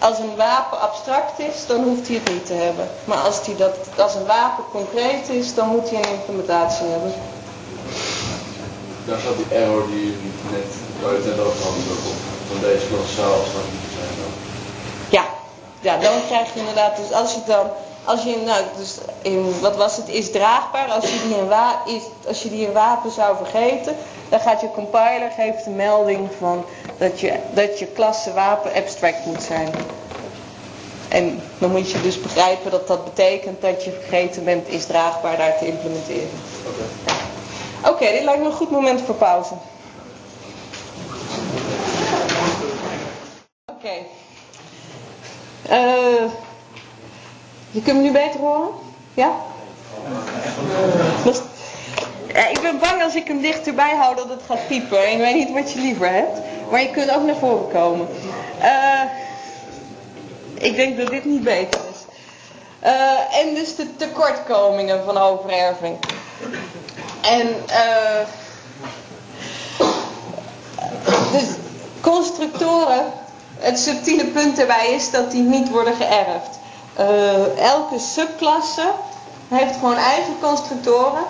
als 0.00 0.18
een 0.18 0.36
wapen 0.36 0.80
abstract 0.80 1.38
is, 1.38 1.66
dan 1.66 1.84
hoeft 1.84 2.06
hij 2.08 2.16
het 2.16 2.32
niet 2.32 2.46
te 2.46 2.52
hebben. 2.52 2.88
Maar 3.04 3.18
als, 3.18 3.46
hij 3.46 3.56
dat, 3.56 3.74
als 3.96 4.14
een 4.14 4.26
wapen 4.26 4.64
concreet 4.70 5.28
is, 5.28 5.54
dan 5.54 5.68
moet 5.68 5.90
hij 5.90 5.98
een 6.02 6.14
implementatie 6.18 6.86
hebben. 6.86 7.12
Daar 9.06 9.20
staat 9.20 9.36
die 9.36 9.58
error 9.58 9.86
die 9.86 10.06
je 10.06 10.16
net, 10.50 10.70
waar 11.02 11.12
je 11.12 11.16
het 11.16 11.26
net 11.26 11.40
over 11.46 11.62
had, 11.64 11.74
van 12.50 12.60
deze 12.60 12.86
klas 12.86 13.14
zou 13.14 13.28
abstract 13.40 13.70
moeten 13.72 13.92
zijn 13.98 14.14
dan. 14.20 14.32
Ja, 15.16 15.24
ja, 15.80 15.94
dan 16.06 16.26
krijg 16.26 16.54
je 16.54 16.58
inderdaad, 16.58 16.96
dus 16.96 17.12
als 17.12 17.34
je 17.34 17.40
dan, 17.46 17.66
als 18.04 18.22
je, 18.22 18.36
nou, 18.44 18.64
dus 18.76 18.98
in, 19.22 19.60
wat 19.60 19.76
was 19.76 19.96
het, 19.96 20.08
is 20.08 20.30
draagbaar, 20.30 20.88
als 20.88 21.04
je 21.04 21.20
die 21.22 21.36
in, 21.36 21.48
wa 21.48 21.82
is, 21.86 22.02
als 22.26 22.42
je 22.42 22.48
die 22.50 22.66
in 22.66 22.72
wapen 22.72 23.10
zou 23.10 23.36
vergeten, 23.36 23.96
dan 24.28 24.40
gaat 24.40 24.60
je 24.60 24.70
compiler, 24.70 25.30
geeft 25.30 25.66
een 25.66 25.76
melding 25.76 26.28
van 26.38 26.64
dat 26.98 27.20
je, 27.20 27.38
dat 27.54 27.78
je 27.78 27.86
klasse 27.86 28.32
wapen 28.32 28.74
abstract 28.74 29.24
moet 29.26 29.42
zijn. 29.42 29.70
En 31.08 31.42
dan 31.58 31.70
moet 31.70 31.90
je 31.90 32.00
dus 32.00 32.20
begrijpen 32.20 32.70
dat 32.70 32.86
dat 32.86 33.04
betekent 33.04 33.60
dat 33.60 33.84
je 33.84 33.90
vergeten 33.90 34.44
bent 34.44 34.68
is 34.68 34.86
draagbaar 34.86 35.36
daar 35.36 35.58
te 35.58 35.66
implementeren. 35.66 36.30
Oké, 37.80 37.90
okay. 37.90 38.12
dit 38.12 38.22
lijkt 38.22 38.40
me 38.40 38.46
een 38.46 38.52
goed 38.52 38.70
moment 38.70 39.00
voor 39.00 39.14
pauze. 39.14 39.54
Oké. 43.66 43.88
Okay. 43.88 44.06
Uh, 45.70 46.30
je 47.70 47.82
kunt 47.82 47.96
me 47.96 48.02
nu 48.02 48.12
beter 48.12 48.40
horen? 48.40 48.68
Ja? 49.14 49.30
Ik 52.50 52.60
ben 52.62 52.78
bang 52.78 53.02
als 53.02 53.14
ik 53.14 53.26
hem 53.26 53.40
dichterbij 53.40 53.96
hou 53.96 54.16
dat 54.16 54.28
het 54.28 54.42
gaat 54.46 54.66
piepen. 54.66 55.12
Ik 55.12 55.18
weet 55.18 55.34
niet 55.34 55.52
wat 55.52 55.72
je 55.72 55.80
liever 55.80 56.08
hebt. 56.08 56.38
Maar 56.70 56.80
je 56.80 56.90
kunt 56.90 57.10
ook 57.10 57.22
naar 57.22 57.36
voren 57.36 57.68
komen. 57.68 58.08
Uh, 58.62 59.02
ik 60.54 60.76
denk 60.76 60.98
dat 60.98 61.10
dit 61.10 61.24
niet 61.24 61.42
beter 61.42 61.80
is. 61.90 61.98
Uh, 62.84 63.38
en 63.40 63.54
dus 63.54 63.76
de 63.76 63.96
tekortkomingen 63.96 65.04
van 65.04 65.18
overerving. 65.18 65.96
En 67.20 67.48
uh, 67.68 68.26
dus 71.32 71.48
constructoren, 72.00 73.12
het 73.58 73.78
subtiele 73.78 74.24
punt 74.24 74.58
erbij 74.58 74.92
is 74.92 75.10
dat 75.10 75.30
die 75.30 75.42
niet 75.42 75.70
worden 75.70 75.94
geërfd. 75.94 76.59
Uh, 77.00 77.58
elke 77.58 77.98
subklasse 77.98 78.90
heeft 79.48 79.74
gewoon 79.74 79.96
eigen 79.96 80.34
constructoren 80.40 81.22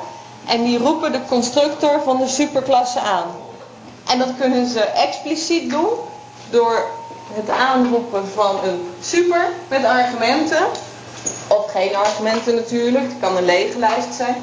en 0.46 0.62
die 0.62 0.78
roepen 0.78 1.12
de 1.12 1.20
constructor 1.28 2.02
van 2.04 2.16
de 2.18 2.28
superklasse 2.28 3.00
aan. 3.00 3.28
En 4.06 4.18
dat 4.18 4.28
kunnen 4.38 4.66
ze 4.66 4.80
expliciet 4.80 5.70
doen 5.70 5.88
door 6.50 6.84
het 7.32 7.50
aanroepen 7.50 8.28
van 8.28 8.56
een 8.64 8.90
super 9.00 9.48
met 9.68 9.84
argumenten. 9.84 10.66
Of 11.48 11.70
geen 11.70 11.96
argumenten 11.96 12.54
natuurlijk, 12.54 13.04
het 13.04 13.20
kan 13.20 13.36
een 13.36 13.44
lege 13.44 13.78
lijst 13.78 14.14
zijn. 14.14 14.42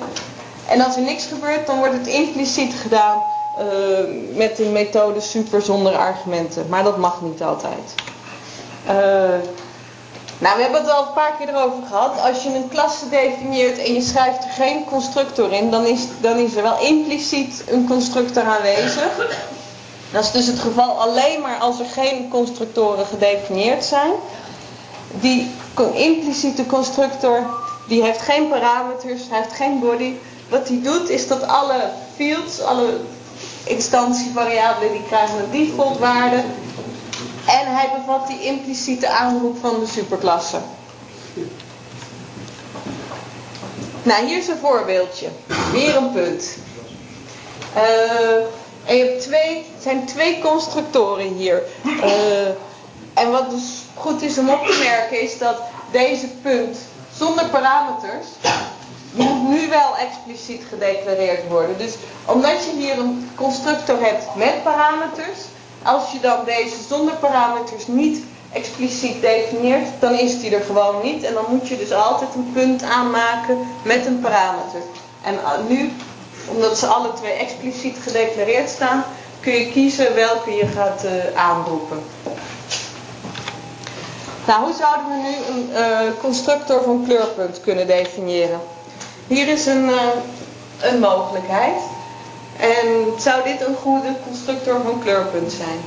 En 0.67 0.81
als 0.81 0.95
er 0.95 1.01
niks 1.01 1.25
gebeurt, 1.25 1.67
dan 1.67 1.77
wordt 1.77 1.93
het 1.93 2.07
impliciet 2.07 2.73
gedaan 2.73 3.21
uh, 3.57 3.65
met 4.35 4.57
de 4.57 4.65
methode 4.65 5.21
super 5.21 5.61
zonder 5.61 5.97
argumenten. 5.97 6.65
Maar 6.69 6.83
dat 6.83 6.97
mag 6.97 7.21
niet 7.21 7.43
altijd. 7.43 7.93
Uh, 8.89 9.49
nou, 10.37 10.55
we 10.55 10.61
hebben 10.61 10.81
het 10.81 10.91
al 10.91 11.07
een 11.07 11.13
paar 11.13 11.35
keer 11.37 11.49
erover 11.49 11.83
gehad. 11.87 12.21
Als 12.21 12.43
je 12.43 12.49
een 12.49 12.67
klasse 12.69 13.09
definieert 13.09 13.77
en 13.77 13.93
je 13.93 14.01
schrijft 14.01 14.43
er 14.43 14.49
geen 14.49 14.85
constructor 14.85 15.51
in, 15.51 15.71
dan 15.71 15.85
is, 15.85 16.01
dan 16.21 16.37
is 16.37 16.55
er 16.55 16.63
wel 16.63 16.79
impliciet 16.79 17.63
een 17.67 17.87
constructor 17.87 18.43
aanwezig. 18.43 19.27
Dat 20.11 20.23
is 20.23 20.31
dus 20.31 20.47
het 20.47 20.59
geval 20.59 21.01
alleen 21.01 21.41
maar 21.41 21.57
als 21.57 21.79
er 21.79 21.85
geen 21.85 22.29
constructoren 22.29 23.05
gedefinieerd 23.05 23.83
zijn. 23.83 24.11
Die 25.19 25.51
impliciete 25.93 26.65
constructor, 26.65 27.45
die 27.87 28.03
heeft 28.03 28.21
geen 28.21 28.47
parameters, 28.47 29.21
hij 29.29 29.39
heeft 29.41 29.53
geen 29.55 29.79
body. 29.79 30.13
Wat 30.49 30.67
hij 30.67 30.79
doet 30.83 31.09
is 31.09 31.27
dat 31.27 31.47
alle 31.47 31.89
fields, 32.15 32.61
alle 32.61 32.99
instantievariabelen, 33.63 34.91
die 34.91 35.03
krijgen 35.07 35.39
een 35.39 35.51
default 35.51 35.97
waarde. 35.97 36.43
En 37.47 37.75
hij 37.75 37.89
bevat 37.97 38.27
die 38.27 38.43
impliciete 38.43 39.09
aanroep 39.09 39.57
van 39.59 39.79
de 39.79 39.87
superklasse. 39.87 40.59
Nou, 44.03 44.25
hier 44.25 44.37
is 44.37 44.47
een 44.47 44.57
voorbeeldje. 44.57 45.27
Weer 45.71 45.95
een 45.95 46.11
punt. 46.11 46.57
Uh, 47.75 48.45
en 48.85 48.95
je 48.95 49.03
hebt 49.03 49.21
twee, 49.21 49.65
zijn 49.81 50.05
twee 50.05 50.39
constructoren 50.39 51.33
hier. 51.33 51.63
Uh, 51.85 52.47
en 53.13 53.31
wat 53.31 53.49
dus 53.49 53.83
goed 53.93 54.21
is 54.21 54.37
om 54.37 54.49
op 54.49 54.65
te 54.65 54.77
merken 54.83 55.21
is 55.21 55.37
dat 55.37 55.61
deze 55.91 56.27
punt 56.27 56.77
zonder 57.17 57.45
parameters, 57.45 58.27
moet 59.11 59.49
nu 59.49 59.69
wel 59.69 59.97
expliciet 59.97 60.63
gedeclareerd 60.69 61.47
worden. 61.47 61.77
Dus 61.77 61.93
omdat 62.25 62.65
je 62.65 62.71
hier 62.77 62.99
een 62.99 63.29
constructor 63.35 63.99
hebt 64.01 64.35
met 64.35 64.63
parameters, 64.63 65.39
Als 65.87 66.11
je 66.11 66.19
dan 66.19 66.45
deze 66.45 66.75
zonder 66.87 67.15
parameters 67.15 67.87
niet 67.87 68.23
expliciet 68.53 69.21
definieert, 69.21 69.87
dan 69.99 70.13
is 70.13 70.39
die 70.39 70.55
er 70.55 70.63
gewoon 70.63 71.01
niet. 71.03 71.23
En 71.23 71.33
dan 71.33 71.45
moet 71.49 71.67
je 71.67 71.77
dus 71.77 71.91
altijd 71.91 72.35
een 72.35 72.51
punt 72.53 72.83
aanmaken 72.83 73.57
met 73.83 74.05
een 74.05 74.19
parameter. 74.19 74.81
En 75.23 75.33
uh, 75.33 75.51
nu, 75.67 75.91
omdat 76.47 76.77
ze 76.77 76.87
alle 76.87 77.13
twee 77.13 77.31
expliciet 77.31 77.97
gedeclareerd 78.01 78.69
staan, 78.69 79.03
kun 79.39 79.53
je 79.53 79.71
kiezen 79.71 80.15
welke 80.15 80.51
je 80.51 80.65
gaat 80.65 81.05
uh, 81.05 81.11
aanroepen. 81.41 82.03
Nou, 84.47 84.63
hoe 84.63 84.73
zouden 84.73 85.05
we 85.07 85.15
nu 85.15 85.55
een 85.55 85.69
uh, 85.69 85.99
constructor 86.21 86.83
van 86.83 87.03
kleurpunt 87.05 87.61
kunnen 87.61 87.87
definiëren? 87.87 88.59
Hier 89.27 89.47
is 89.47 89.65
een, 89.65 89.89
een 90.81 90.99
mogelijkheid. 90.99 91.81
En 92.59 93.19
zou 93.19 93.43
dit 93.43 93.61
een 93.67 93.75
goede 93.75 94.13
constructor 94.25 94.81
van 94.81 94.99
kleurpunt 94.99 95.51
zijn? 95.51 95.79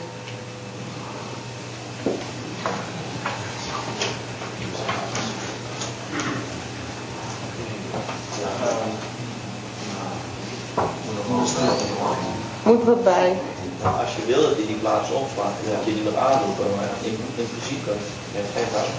Moet 12.63 12.85
wat 12.85 13.05
bij. 13.05 13.39
Nou, 13.83 14.01
als 14.01 14.15
je 14.17 14.25
wil 14.27 14.43
dat 14.43 14.57
hij 14.57 14.67
die 14.67 14.77
plaats 14.77 15.11
omslaat, 15.11 15.53
dan 15.65 15.77
moet 15.77 15.85
je 15.85 15.95
die 15.95 16.03
nog 16.03 16.17
aanroepen. 16.17 16.67
Maar 16.77 16.89
in, 17.03 17.19
in 17.37 17.49
principe 17.59 17.91
heeft 18.33 18.47
het 18.47 18.57
geen 18.57 18.73
fout. 18.73 18.93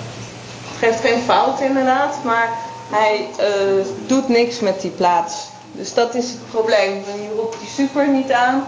Het 0.69 0.77
geeft 0.79 0.99
geen 0.99 1.21
fout 1.21 1.59
inderdaad, 1.59 2.23
maar 2.23 2.49
hij 2.89 3.29
uh, 3.39 3.85
doet 4.05 4.29
niks 4.29 4.59
met 4.59 4.81
die 4.81 4.91
plaats. 4.91 5.49
Dus 5.71 5.93
dat 5.93 6.15
is 6.15 6.29
het 6.29 6.49
probleem. 6.49 6.93
Je 6.93 7.33
roept 7.35 7.59
die 7.59 7.69
super 7.69 8.07
niet 8.07 8.31
aan 8.31 8.67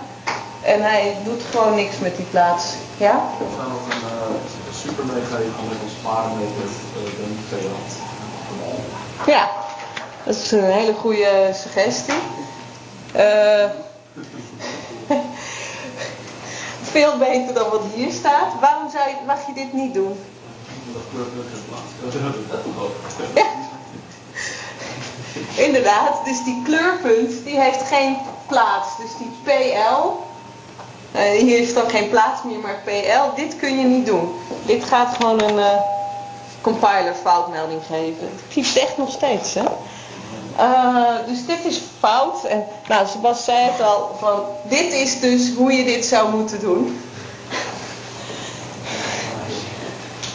en 0.64 0.82
hij 0.82 1.18
doet 1.24 1.42
gewoon 1.52 1.76
niks 1.76 2.00
met 2.00 2.16
die 2.16 2.26
plaats. 2.26 2.66
Ja? 2.98 3.30
We 3.40 3.46
gaan 3.58 3.70
nog 3.70 3.88
een 3.90 4.02
uh, 4.02 4.36
super 4.82 5.06
meegeven 5.06 5.68
met 5.70 5.78
ons 5.84 5.94
parameter 6.02 6.66
uh, 6.98 7.10
de 7.50 9.32
Ja, 9.32 9.50
dat 10.24 10.36
is 10.36 10.52
een 10.52 10.64
hele 10.64 10.94
goede 10.94 11.52
suggestie. 11.54 12.22
Uh, 13.16 13.70
veel 16.94 17.18
beter 17.18 17.54
dan 17.54 17.70
wat 17.70 17.82
hier 17.94 18.12
staat. 18.12 18.60
Waarom 18.62 18.90
zou 18.92 19.10
je, 19.10 19.16
mag 19.26 19.48
je 19.48 19.54
dit 19.54 19.74
niet 19.74 19.94
doen? 19.94 20.20
Ja. 23.34 23.46
Inderdaad, 25.56 26.26
dus 26.26 26.44
die 26.44 26.62
kleurpunt 26.64 27.44
die 27.44 27.60
heeft 27.60 27.82
geen 27.88 28.18
plaats. 28.48 28.98
Dus 28.98 29.12
die 29.18 29.32
PL, 29.44 30.08
uh, 31.16 31.22
hier 31.22 31.60
is 31.60 31.74
dan 31.74 31.90
geen 31.90 32.10
plaats 32.10 32.44
meer, 32.44 32.60
maar 32.60 32.82
PL, 32.84 33.42
dit 33.42 33.56
kun 33.56 33.80
je 33.80 33.86
niet 33.86 34.06
doen. 34.06 34.36
Dit 34.66 34.84
gaat 34.84 35.16
gewoon 35.16 35.42
een 35.42 35.58
uh, 35.58 35.82
compiler 36.62 37.14
foutmelding 37.24 37.82
geven. 37.86 38.30
Het 38.36 38.48
piept 38.54 38.78
echt 38.78 38.98
nog 38.98 39.12
steeds, 39.12 39.54
hè? 39.54 39.64
Uh, 40.60 41.28
dus 41.28 41.46
dit 41.46 41.66
is 41.66 41.82
fout. 42.00 42.44
En 42.44 42.66
nou, 42.88 43.08
Sebas 43.08 43.44
zei 43.44 43.70
het 43.70 43.82
al, 43.82 44.16
van 44.20 44.44
dit 44.70 44.94
is 44.94 45.20
dus 45.20 45.54
hoe 45.56 45.74
je 45.74 45.84
dit 45.84 46.06
zou 46.06 46.36
moeten 46.36 46.60
doen. 46.60 47.02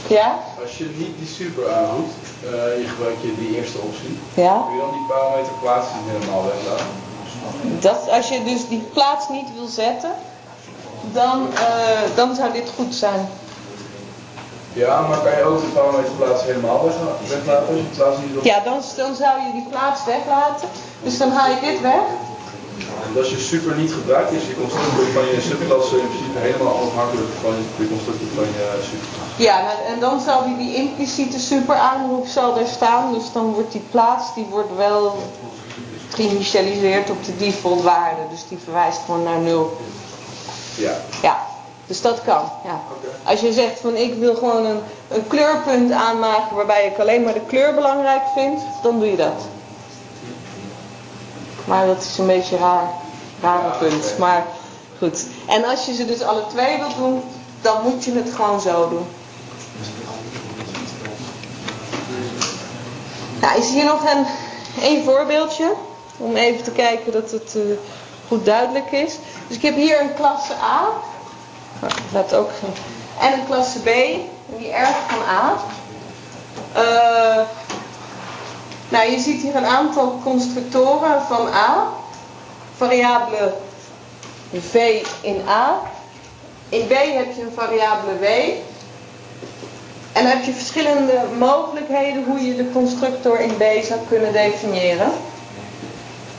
Ja? 0.09 0.39
Als 0.63 0.79
je 0.79 0.95
niet 0.97 1.19
die 1.19 1.29
super 1.29 1.75
aanroept, 1.75 2.23
uh, 2.23 2.28
je 2.83 2.87
gebruikt 2.89 3.23
je 3.23 3.35
die 3.39 3.57
eerste 3.57 3.79
optie. 3.79 4.19
Ja? 4.35 4.65
Kun 4.67 4.75
je 4.75 4.81
dan 4.81 4.93
die 4.93 5.07
parameter 5.09 5.53
plaats 5.63 5.87
niet 5.95 6.13
helemaal 6.15 6.45
weglaten? 6.45 6.87
Dat, 7.81 8.09
als 8.11 8.29
je 8.29 8.45
dus 8.45 8.69
die 8.69 8.85
plaats 8.93 9.29
niet 9.29 9.49
wil 9.55 9.67
zetten, 9.67 10.13
dan, 11.13 11.47
uh, 11.53 12.17
dan 12.17 12.35
zou 12.35 12.53
dit 12.53 12.69
goed 12.77 12.95
zijn. 12.95 13.29
Ja, 14.73 15.01
maar 15.09 15.19
kan 15.19 15.37
je 15.37 15.43
ook 15.43 15.61
de 15.61 15.67
parameterplaats 15.67 16.43
helemaal 16.45 16.85
weglaten 16.85 17.19
als 17.21 17.31
je 17.31 17.97
plaats 17.97 18.19
niet 18.23 18.33
wil? 18.33 18.45
Ja, 18.45 18.59
dan, 18.69 18.79
dan 18.97 19.15
zou 19.15 19.35
je 19.45 19.51
die 19.53 19.67
plaats 19.71 20.01
weglaten. 20.05 20.69
Dus 21.03 21.19
dan 21.19 21.31
haal 21.31 21.51
je 21.51 21.61
dit 21.61 21.81
weg. 21.81 22.05
En 23.05 23.19
als 23.21 23.31
je 23.31 23.39
super 23.53 23.75
niet 23.83 23.93
gebruikt, 23.99 24.33
is 24.33 24.47
je 24.51 24.61
constructor 24.63 25.07
van 25.17 25.27
je 25.33 25.41
subklasse 25.49 25.97
in 26.05 26.09
principe 26.13 26.39
helemaal 26.49 26.77
afhankelijk 26.87 27.33
van 27.43 27.55
de 27.79 27.87
constructor 27.93 28.29
van 28.35 28.49
je 28.57 28.67
superklasse. 28.89 29.18
Ja, 29.39 29.61
en 29.87 30.01
dan 30.01 30.21
zal 30.21 30.45
die, 30.45 30.57
die 30.57 30.75
impliciete 30.75 31.39
super 31.39 31.75
aanroep 31.75 32.27
zal 32.27 32.59
er 32.59 32.67
staan. 32.67 33.13
Dus 33.13 33.33
dan 33.33 33.53
wordt 33.53 33.73
die 33.73 33.85
plaats, 33.91 34.35
die 34.35 34.47
wordt 34.51 34.77
wel 34.77 35.17
geïnitialiseerd 36.09 37.11
op 37.11 37.25
de 37.25 37.37
default 37.37 37.83
waarde. 37.83 38.21
Dus 38.31 38.49
die 38.49 38.59
verwijst 38.65 39.01
gewoon 39.05 39.23
naar 39.23 39.39
0. 39.39 39.77
Ja. 40.77 40.93
Ja. 41.23 41.47
Dus 41.87 42.01
dat 42.01 42.23
kan, 42.23 42.43
ja. 42.65 42.81
Okay. 42.97 43.33
Als 43.33 43.41
je 43.41 43.53
zegt 43.53 43.81
van 43.81 43.97
ik 43.97 44.15
wil 44.15 44.35
gewoon 44.35 44.65
een, 44.65 44.81
een 45.09 45.27
kleurpunt 45.27 45.93
aanmaken 45.93 46.57
waarbij 46.57 46.87
ik 46.87 46.99
alleen 46.99 47.23
maar 47.23 47.35
de 47.35 47.47
kleur 47.47 47.75
belangrijk 47.75 48.23
vind, 48.35 48.61
dan 48.83 48.99
doe 48.99 49.11
je 49.11 49.17
dat. 49.17 49.45
Maar 51.65 51.87
dat 51.87 52.03
is 52.03 52.19
een 52.19 52.27
beetje 52.27 52.57
raar, 52.57 52.91
rare 53.43 53.79
punt. 53.79 54.19
Maar 54.19 54.47
goed. 54.99 55.27
En 55.47 55.65
als 55.65 55.87
je 55.87 55.95
ze 55.95 56.07
dus 56.07 56.23
alle 56.23 56.47
twee 56.47 56.79
wilt 56.79 56.97
doen, 56.97 57.23
dan 57.61 57.83
moet 57.83 58.05
je 58.05 58.13
het 58.13 58.31
gewoon 58.35 58.61
zo 58.61 58.89
doen. 58.89 59.07
Nou, 63.49 63.61
is 63.61 63.71
hier 63.71 63.85
nog 63.85 64.03
een, 64.13 64.27
een 64.83 65.05
voorbeeldje. 65.05 65.73
Om 66.17 66.37
even 66.37 66.65
te 66.65 66.71
kijken 66.71 67.13
dat 67.13 67.31
het 67.31 67.57
eh, 67.57 67.63
goed 68.29 68.45
duidelijk 68.45 68.93
is. 68.93 69.17
Dus 69.47 69.57
ik 69.57 69.63
heb 69.63 69.75
hier 69.75 70.01
een 70.01 70.15
klasse 70.15 70.53
A. 70.53 70.89
Nou, 71.81 71.93
dat 72.13 72.35
ook. 72.35 72.51
En 73.21 73.33
een 73.33 73.47
klasse 73.47 73.79
B. 73.79 73.91
Die 74.59 74.71
erft 74.71 74.99
van 75.09 75.19
A. 75.29 75.57
Eh, 76.73 77.45
nou, 78.89 79.11
je 79.11 79.19
ziet 79.19 79.43
hier 79.43 79.57
een 79.57 79.67
aantal 79.67 80.21
constructoren 80.25 81.23
van 81.23 81.47
A. 81.53 81.87
Variabele 82.77 83.55
V 84.53 85.07
in 85.21 85.43
A. 85.49 85.81
In 86.69 86.87
B 86.87 86.91
heb 86.91 87.35
je 87.37 87.43
een 87.43 87.53
variabele 87.55 88.19
W. 88.19 88.27
En 90.19 90.25
dan 90.25 90.33
heb 90.33 90.45
je 90.45 90.53
verschillende 90.53 91.23
mogelijkheden 91.39 92.25
hoe 92.25 92.41
je 92.41 92.57
de 92.57 92.71
constructor 92.73 93.41
in 93.41 93.57
B 93.57 93.63
zou 93.85 94.01
kunnen 94.09 94.33
definiëren. 94.33 95.13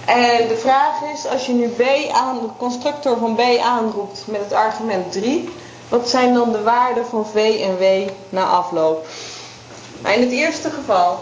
En 0.06 0.48
de 0.48 0.58
vraag 0.58 1.02
is, 1.14 1.28
als 1.28 1.46
je 1.46 1.52
nu 1.52 1.68
B 1.68 1.82
aan, 2.12 2.40
de 2.40 2.48
constructor 2.58 3.18
van 3.18 3.36
B 3.36 3.42
aanroept 3.64 4.24
met 4.26 4.42
het 4.42 4.54
argument 4.54 5.12
3, 5.12 5.50
wat 5.90 6.10
zijn 6.10 6.34
dan 6.34 6.52
de 6.52 6.62
waarden 6.62 7.06
van 7.06 7.26
V 7.26 7.36
en 7.36 7.78
W 7.78 8.10
na 8.30 8.44
afloop? 8.44 9.08
Nou, 10.02 10.16
in 10.16 10.22
het 10.22 10.32
eerste 10.32 10.70
geval 10.70 11.20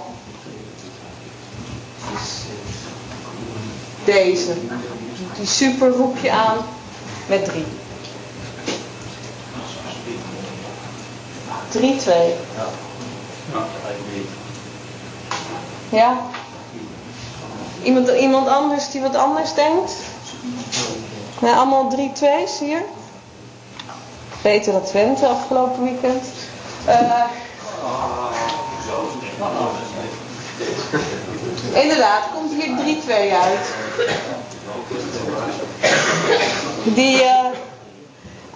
deze. 4.05 4.53
Die 5.37 5.47
super 5.47 5.89
roep 5.89 6.17
je 6.17 6.31
aan 6.31 6.57
met 7.27 7.45
3. 7.45 7.65
3, 11.69 11.97
2. 11.97 12.33
Ja? 15.89 16.17
Iemand, 17.83 18.09
iemand 18.09 18.47
anders 18.47 18.91
die 18.91 19.01
wat 19.01 19.15
anders 19.15 19.53
denkt? 19.53 19.91
Nou, 21.39 21.55
allemaal 21.55 21.89
3 21.89 22.11
2's 22.13 22.59
hier. 22.59 22.81
Beter 24.41 24.71
dan 24.71 24.83
Twente 24.83 25.27
afgelopen 25.27 25.83
weekend. 25.83 26.23
Eh, 26.85 27.23
inderdaad, 31.73 32.23
komt 32.33 32.51
hier 32.51 32.75
3-2 32.77 33.33
uit. 33.33 33.67
Die, 36.83 37.23
eh, 37.23 37.45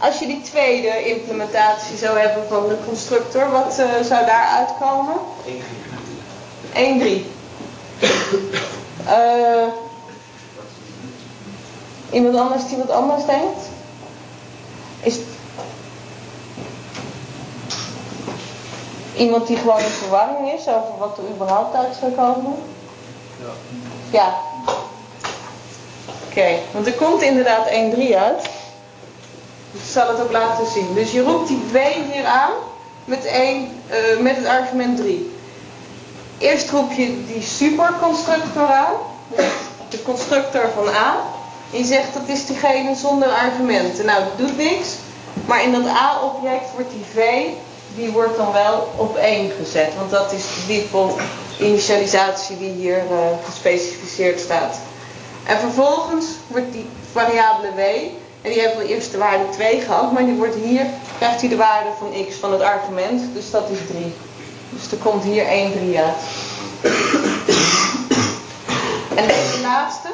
als 0.01 0.19
je 0.19 0.27
die 0.27 0.41
tweede 0.41 1.05
implementatie 1.05 1.97
zou 1.97 2.19
hebben 2.19 2.47
van 2.47 2.67
de 2.67 2.77
constructor, 2.85 3.51
wat 3.51 3.79
eh, 3.79 3.85
zou 4.03 4.25
daar 4.25 4.47
uitkomen? 4.57 5.15
1-3. 6.73 7.25
Eh, 9.05 9.67
iemand 12.11 12.35
anders 12.35 12.67
die 12.67 12.77
wat 12.77 12.89
anders 12.89 13.25
denkt? 13.25 13.59
Is 14.99 15.17
iemand 19.15 19.47
die 19.47 19.57
gewoon 19.57 19.79
in 19.79 19.85
verwarring 19.85 20.53
is 20.53 20.67
over 20.67 20.97
wat 20.99 21.17
er 21.17 21.33
überhaupt 21.33 21.75
uit 21.75 21.95
zou 21.99 22.11
komen? 22.11 22.55
Ja. 23.39 23.51
Ja. 24.09 24.33
Oké, 26.29 26.59
want 26.71 26.85
er 26.87 26.93
komt 26.93 27.21
inderdaad 27.21 27.67
1-3 27.67 28.15
uit. 28.15 28.49
Ik 29.71 29.81
zal 29.91 30.07
het 30.07 30.21
ook 30.21 30.31
laten 30.31 30.67
zien. 30.73 30.93
Dus 30.93 31.11
je 31.11 31.21
roept 31.21 31.47
die 31.47 31.61
2 31.69 32.03
hier 32.11 32.25
aan 32.25 32.51
met, 33.05 33.25
1, 33.25 33.69
eh, 33.87 33.97
met 34.19 34.35
het 34.35 34.45
argument 34.45 34.97
3. 34.97 35.35
Eerst 36.37 36.69
roep 36.69 36.91
je 36.91 37.25
die 37.25 37.41
superconstructor 37.41 38.67
aan, 38.67 38.95
de 39.89 40.01
constructor 40.03 40.69
van 40.75 40.87
A. 40.87 41.15
Je 41.69 41.83
zegt 41.83 42.13
dat 42.13 42.27
is 42.27 42.45
diegene 42.45 42.95
zonder 42.95 43.29
argumenten. 43.29 44.05
Nou, 44.05 44.23
dat 44.23 44.47
doet 44.47 44.57
niks. 44.57 44.87
Maar 45.45 45.63
in 45.63 45.71
dat 45.71 45.87
A-object 45.87 46.71
wordt 46.73 46.91
die 46.91 47.05
V, 47.13 47.45
die 47.95 48.09
wordt 48.11 48.37
dan 48.37 48.51
wel 48.51 48.93
op 48.95 49.15
1 49.15 49.51
gezet. 49.51 49.95
Want 49.97 50.11
dat 50.11 50.31
is 50.31 50.43
de 50.43 50.63
default 50.67 51.19
initialisatie 51.59 52.57
die 52.57 52.71
hier 52.71 53.03
uh, 53.11 53.17
gespecificeerd 53.45 54.39
staat. 54.39 54.79
En 55.43 55.59
vervolgens 55.59 56.25
wordt 56.47 56.71
die 56.71 56.89
variabele 57.11 57.73
W, 57.75 57.81
en 58.41 58.51
die 58.51 58.61
hebben 58.61 58.79
we 58.79 58.87
eerst 58.87 59.11
de 59.11 59.17
waarde 59.17 59.49
2 59.49 59.81
gehad, 59.81 60.11
maar 60.11 60.25
die 60.25 60.35
wordt 60.35 60.55
hier, 60.55 60.85
krijgt 61.17 61.39
hij 61.39 61.49
de 61.49 61.55
waarde 61.55 61.89
van 61.99 62.25
x 62.29 62.35
van 62.35 62.51
het 62.51 62.61
argument, 62.61 63.21
dus 63.33 63.51
dat 63.51 63.69
is 63.69 63.77
3. 63.87 64.13
Dus 64.69 64.91
er 64.91 64.97
komt 64.97 65.23
hier 65.23 65.45
1, 65.45 65.71
3 65.71 65.99
uit. 65.99 66.15
En 69.15 69.27
deze 69.27 69.61
laatste. 69.61 70.07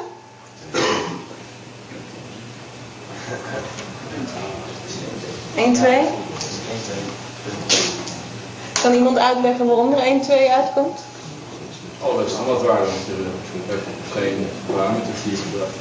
Eén, 5.56 5.74
twee. 5.74 6.04
Kan 8.82 8.92
iemand 8.94 9.18
uitleggen 9.18 9.66
waarom 9.66 9.92
er 9.92 9.98
1, 9.98 10.20
2 10.20 10.50
uitkomt? 10.50 11.00
Oh, 12.00 12.16
dat 12.16 12.26
is 12.26 12.32
standaardwaarde 12.32 12.86
natuurlijk. 13.00 13.82
Geen 14.12 14.48
parameters 14.66 15.22
die 15.22 15.32
je 15.32 15.38
gebruikt. 15.38 15.76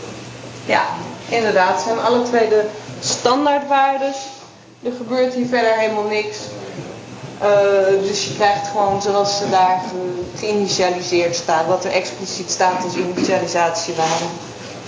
Ja, 0.65 0.85
inderdaad. 1.29 1.81
zijn 1.81 1.99
alle 1.99 2.23
twee 2.23 2.49
de 2.49 2.63
standaardwaardes. 2.99 4.17
Er 4.83 4.91
gebeurt 4.97 5.33
hier 5.33 5.47
verder 5.47 5.73
helemaal 5.73 6.07
niks. 6.07 6.37
Uh, 7.43 8.01
dus 8.07 8.25
je 8.25 8.33
krijgt 8.33 8.67
gewoon 8.67 9.01
zoals 9.01 9.37
ze 9.37 9.49
daar 9.49 9.81
geïnitialiseerd 10.35 11.35
staat, 11.35 11.67
wat 11.67 11.85
er 11.85 11.91
expliciet 11.91 12.51
staat 12.51 12.83
als 12.83 12.95
initialisatiewaarde. 12.95 14.25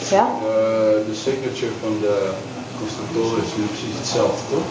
Ja? 0.09 0.27
Uh, 0.41 0.49
de 1.07 1.15
signature 1.23 1.71
van 1.81 1.97
de 2.01 2.29
constructor 2.79 3.37
is 3.43 3.57
nu 3.57 3.63
precies 3.65 3.97
hetzelfde, 3.97 4.41
toch? 4.51 4.63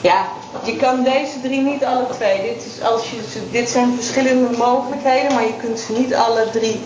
Ja, 0.00 0.26
je 0.64 0.76
kan 0.76 1.04
deze 1.04 1.40
drie 1.42 1.60
niet 1.60 1.84
alle 1.84 2.06
twee. 2.16 2.42
Dit, 2.42 2.66
is 2.66 2.82
als 2.82 3.10
je, 3.10 3.16
dit 3.50 3.68
zijn 3.68 3.94
verschillende 3.94 4.56
mogelijkheden, 4.56 5.34
maar 5.34 5.42
je 5.42 5.56
kunt 5.60 5.78
ze 5.78 5.92
niet 5.92 6.14
alle 6.14 6.50
drie 6.52 6.80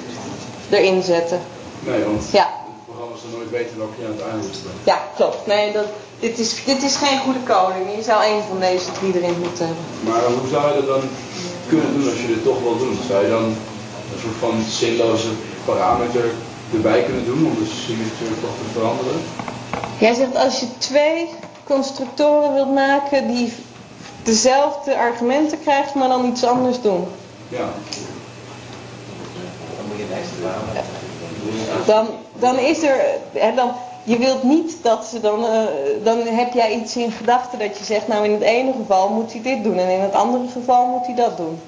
erin 0.71 1.03
zetten. 1.03 1.41
Nee, 1.81 2.05
want 2.05 2.25
ja. 2.33 2.49
Zal 3.21 3.39
nooit 3.39 3.51
weten 3.51 3.79
welke 3.79 4.01
je 4.01 4.07
aan 4.07 4.17
het 4.19 4.27
einde 4.31 4.47
moet 4.47 4.59
Ja, 4.85 4.99
klopt. 5.17 5.47
Nee, 5.47 5.73
dat, 5.73 5.89
dit, 6.21 6.39
is, 6.39 6.65
dit 6.65 6.83
is 6.83 6.97
geen 6.97 7.19
goede 7.25 7.43
coding. 7.53 7.85
Je 7.97 8.03
zou 8.03 8.23
één 8.23 8.43
van 8.49 8.61
deze 8.61 8.93
drie 8.99 9.15
erin 9.19 9.39
moeten 9.45 9.67
hebben. 9.67 9.85
Maar 10.09 10.23
hoe 10.25 10.49
zou 10.55 10.63
je 10.69 10.75
dat 10.81 10.89
dan 10.95 11.05
kunnen 11.69 11.93
doen 11.95 12.11
als 12.11 12.21
je 12.21 12.27
dit 12.27 12.45
toch 12.45 12.61
wil 12.63 12.79
doen? 12.79 12.99
Zou 13.09 13.25
je 13.25 13.31
dan 13.31 13.45
een 14.13 14.21
soort 14.25 14.41
van 14.45 14.55
zinloze 14.81 15.31
parameter 15.65 16.25
erbij 16.75 17.03
kunnen 17.05 17.25
doen 17.25 17.47
om 17.47 17.55
de 17.63 17.71
signature 17.85 18.41
toch 18.45 18.57
te 18.61 18.69
veranderen? 18.73 19.21
Jij 19.99 20.15
zegt 20.15 20.37
als 20.37 20.61
je 20.61 20.67
twee 20.79 21.29
constructoren 21.65 22.55
wilt 22.55 22.75
maken 22.75 23.27
die 23.27 23.53
dezelfde 24.23 24.97
argumenten 24.97 25.61
krijgen, 25.61 25.99
maar 25.99 26.09
dan 26.09 26.25
iets 26.25 26.45
anders 26.45 26.81
doen. 26.81 27.07
Ja. 27.49 27.69
Dan 29.77 29.85
moet 29.89 29.97
je 29.97 30.03
een 30.03 30.19
extra. 30.23 30.53
Dan, 31.87 32.07
dan 32.41 32.59
is 32.59 32.83
er, 32.83 33.01
hè, 33.33 33.55
dan, 33.55 33.73
je 34.03 34.19
wilt 34.19 34.43
niet 34.43 34.77
dat 34.83 35.05
ze 35.05 35.21
dan, 35.21 35.45
uh, 35.45 35.51
dan 36.05 36.19
heb 36.19 36.53
jij 36.53 36.75
iets 36.75 36.97
in 36.97 37.11
gedachten 37.13 37.59
dat 37.59 37.79
je 37.79 37.85
zegt, 37.85 38.09
nou 38.09 38.25
in 38.25 38.33
het 38.33 38.43
ene 38.43 38.73
geval 38.73 39.09
moet 39.09 39.33
hij 39.33 39.43
dit 39.43 39.65
doen 39.65 39.79
en 39.79 39.89
in 39.89 40.01
het 40.01 40.15
andere 40.15 40.45
geval 40.53 40.87
moet 40.87 41.07
hij 41.07 41.15
dat 41.15 41.37
doen. 41.37 41.61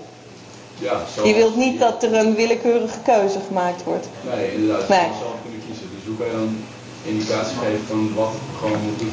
Ja, 0.78 1.00
zo. 1.14 1.26
Je 1.26 1.34
wilt 1.34 1.56
niet 1.56 1.80
dat 1.80 2.02
er 2.02 2.14
een 2.14 2.34
willekeurige 2.34 2.98
keuze 3.02 3.38
gemaakt 3.46 3.84
wordt. 3.84 4.06
Nee, 4.34 4.54
inderdaad. 4.54 4.88
Je 4.88 4.94
Nee. 4.94 5.06
moet 5.06 5.16
zelf 5.18 5.34
kunnen 5.42 5.60
kiezen. 5.66 5.86
Dus 5.94 6.06
hoe 6.06 6.16
kan 6.16 6.26
je 6.26 6.32
dan 6.32 6.64
indicatie 7.04 7.56
geven 7.56 7.86
van 7.88 8.14
wat 8.14 8.28
het 8.28 8.40
programma 8.50 8.78
moet 8.84 8.98
doen? 8.98 9.12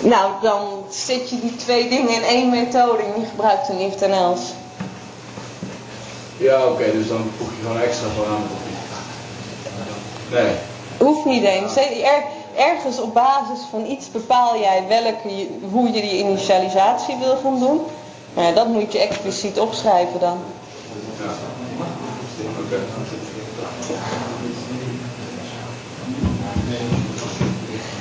Nou, 0.00 0.30
dan 0.42 0.60
zet 0.90 1.30
je 1.30 1.40
die 1.40 1.56
twee 1.56 1.88
dingen 1.88 2.14
in 2.14 2.22
één 2.22 2.50
methode 2.50 3.02
en 3.02 3.20
je 3.20 3.26
gebruikt 3.26 3.68
een 3.68 3.78
if 3.78 3.94
then 3.94 4.12
else. 4.12 4.52
Ja, 6.36 6.66
oké, 6.66 6.92
dus 6.92 7.08
dan 7.08 7.30
voeg 7.38 7.48
je 7.48 7.62
gewoon 7.62 7.80
extra 7.80 8.06
parameter 8.16 8.48
toe. 8.48 8.63
Nee. 10.34 10.54
Hoeft 10.98 11.24
niet 11.24 11.44
eens. 11.44 11.76
Er, 11.76 12.22
ergens 12.56 13.00
op 13.00 13.14
basis 13.14 13.58
van 13.70 13.84
iets 13.86 14.10
bepaal 14.10 14.58
jij 14.58 14.84
welke, 14.88 15.48
hoe 15.70 15.86
je 15.86 16.00
die 16.00 16.18
initialisatie 16.18 17.16
wil 17.16 17.36
gaan 17.42 17.58
doen. 17.58 17.80
Maar 18.34 18.54
dat 18.54 18.66
moet 18.66 18.92
je 18.92 18.98
expliciet 18.98 19.58
opschrijven 19.60 20.20
dan. 20.20 20.38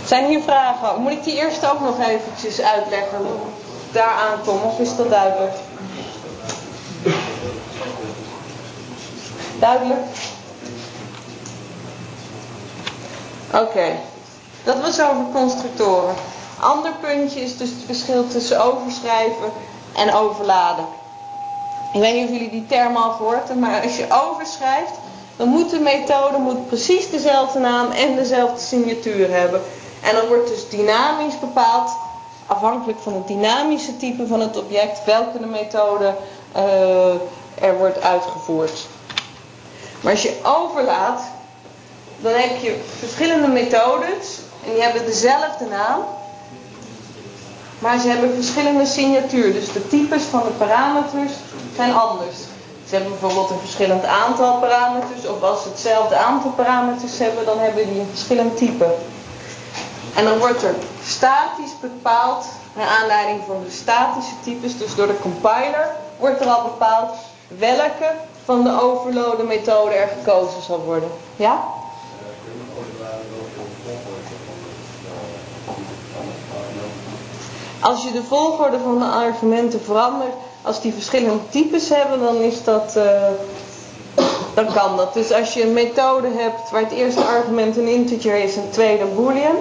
Zijn 0.06 0.26
hier 0.26 0.42
vragen? 0.42 1.02
Moet 1.02 1.12
ik 1.12 1.24
die 1.24 1.36
eerst 1.36 1.72
ook 1.72 1.80
nog 1.80 2.00
eventjes 2.00 2.62
uitleggen 2.62 3.18
hoe 3.18 3.28
ik 3.28 3.94
daar 3.94 4.16
aankom? 4.32 4.62
Of 4.62 4.80
is 4.80 4.96
dat 4.96 5.10
duidelijk? 5.10 5.54
Duidelijk? 9.60 10.02
Oké. 13.54 13.86
Dat 14.64 14.82
was 14.82 15.02
over 15.02 15.26
constructoren. 15.34 16.16
Ander 16.60 16.92
puntje 17.02 17.42
is 17.42 17.58
dus 17.58 17.70
het 17.70 17.84
verschil 17.86 18.28
tussen 18.28 18.64
overschrijven 18.64 19.52
en 19.96 20.14
overladen. 20.14 20.86
Ik 21.94 22.00
weet 22.00 22.14
niet 22.14 22.24
of 22.24 22.32
jullie 22.32 22.50
die 22.50 22.66
term 22.66 22.96
al 22.96 23.12
gehoord 23.12 23.38
hebben, 23.38 23.60
maar 23.60 23.82
als 23.82 23.98
je 23.98 24.06
overschrijft, 24.10 24.94
dan 25.36 25.48
moet 25.48 25.70
de 25.70 25.80
methode 25.80 26.38
moet 26.38 26.68
precies 26.68 27.10
dezelfde 27.10 27.60
naam 27.60 27.92
en 27.92 28.16
dezelfde 28.16 28.60
signatuur 28.60 29.32
hebben. 29.32 29.62
En 30.02 30.16
dan 30.16 30.28
wordt 30.28 30.48
dus 30.48 30.70
dynamisch 30.70 31.40
bepaald, 31.40 31.92
afhankelijk 32.48 33.00
van 33.00 33.14
het 33.14 33.28
dynamische 33.28 33.98
type 33.98 34.28
van 34.28 34.40
het 34.40 34.58
object, 34.58 35.06
welke 35.06 35.40
de 35.40 35.46
methode 35.46 36.16
eh, 36.52 37.14
er 37.62 37.78
wordt 37.78 38.02
uitgevoerd. 38.02 38.88
Maar 40.02 40.12
als 40.12 40.22
je 40.22 40.40
overlaat, 40.44 41.22
dan 42.24 42.34
heb 42.34 42.62
je 42.62 42.82
verschillende 43.00 43.48
methodes 43.48 44.40
en 44.66 44.74
die 44.74 44.82
hebben 44.82 45.06
dezelfde 45.06 45.66
naam. 45.70 46.02
Maar 47.80 48.00
ze 48.00 48.08
hebben 48.08 48.34
verschillende 48.34 48.86
signatuur. 48.86 49.54
Dus 49.54 49.72
de 49.72 49.88
types 49.88 50.24
van 50.24 50.44
de 50.44 50.50
parameters 50.50 51.32
zijn 51.76 51.94
anders. 51.94 52.36
Ze 52.88 52.96
hebben 52.96 53.12
bijvoorbeeld 53.20 53.50
een 53.50 53.60
verschillend 53.60 54.06
aantal 54.06 54.60
parameters. 54.60 55.28
Of 55.28 55.42
als 55.42 55.64
ze 55.64 55.70
hetzelfde 55.70 56.16
aantal 56.16 56.52
parameters 56.52 57.20
hebben, 57.20 57.46
dan 57.46 57.60
hebben 57.60 57.90
die 57.90 58.00
een 58.00 58.10
verschillend 58.10 58.58
type. 58.58 58.96
En 60.16 60.26
dan 60.26 60.38
wordt 60.38 60.64
er 60.64 60.76
statisch 61.06 61.80
bepaald, 61.82 62.46
naar 62.76 62.88
aanleiding 62.88 63.42
van 63.48 63.64
de 63.66 63.72
statische 63.72 64.34
types, 64.44 64.78
dus 64.78 64.96
door 64.96 65.08
de 65.08 65.20
compiler, 65.20 65.96
wordt 66.20 66.42
er 66.42 66.48
al 66.48 66.64
bepaald 66.64 67.16
welke 67.48 68.12
van 68.46 68.64
de 68.64 68.82
overloaden 68.82 69.48
methode 69.48 69.94
er 69.94 70.08
gekozen 70.08 70.62
zal 70.62 70.80
worden. 70.80 71.10
Ja? 71.36 71.64
Als 77.84 78.04
je 78.04 78.12
de 78.12 78.24
volgorde 78.24 78.78
van 78.84 79.00
de 79.00 79.06
argumenten 79.06 79.82
verandert, 79.82 80.34
als 80.62 80.82
die 80.82 80.94
verschillende 80.94 81.50
types 81.50 81.90
hebben, 81.90 82.20
dan 82.20 82.36
is 82.36 82.64
dat, 82.64 82.96
eh, 82.96 84.24
dan 84.54 84.74
kan 84.74 84.98
dat. 84.98 85.14
Dus 85.14 85.32
als 85.32 85.54
je 85.54 85.64
een 85.64 85.74
methode 85.74 86.28
hebt 86.36 86.72
waar 86.72 86.82
het 86.82 86.92
eerste 86.92 87.24
argument 87.24 87.78
een 87.78 87.88
integer 87.88 88.36
is 88.36 88.56
en 88.56 88.62
het 88.62 88.74
tweede 88.74 89.04
een 89.04 89.16
boolean, 89.16 89.56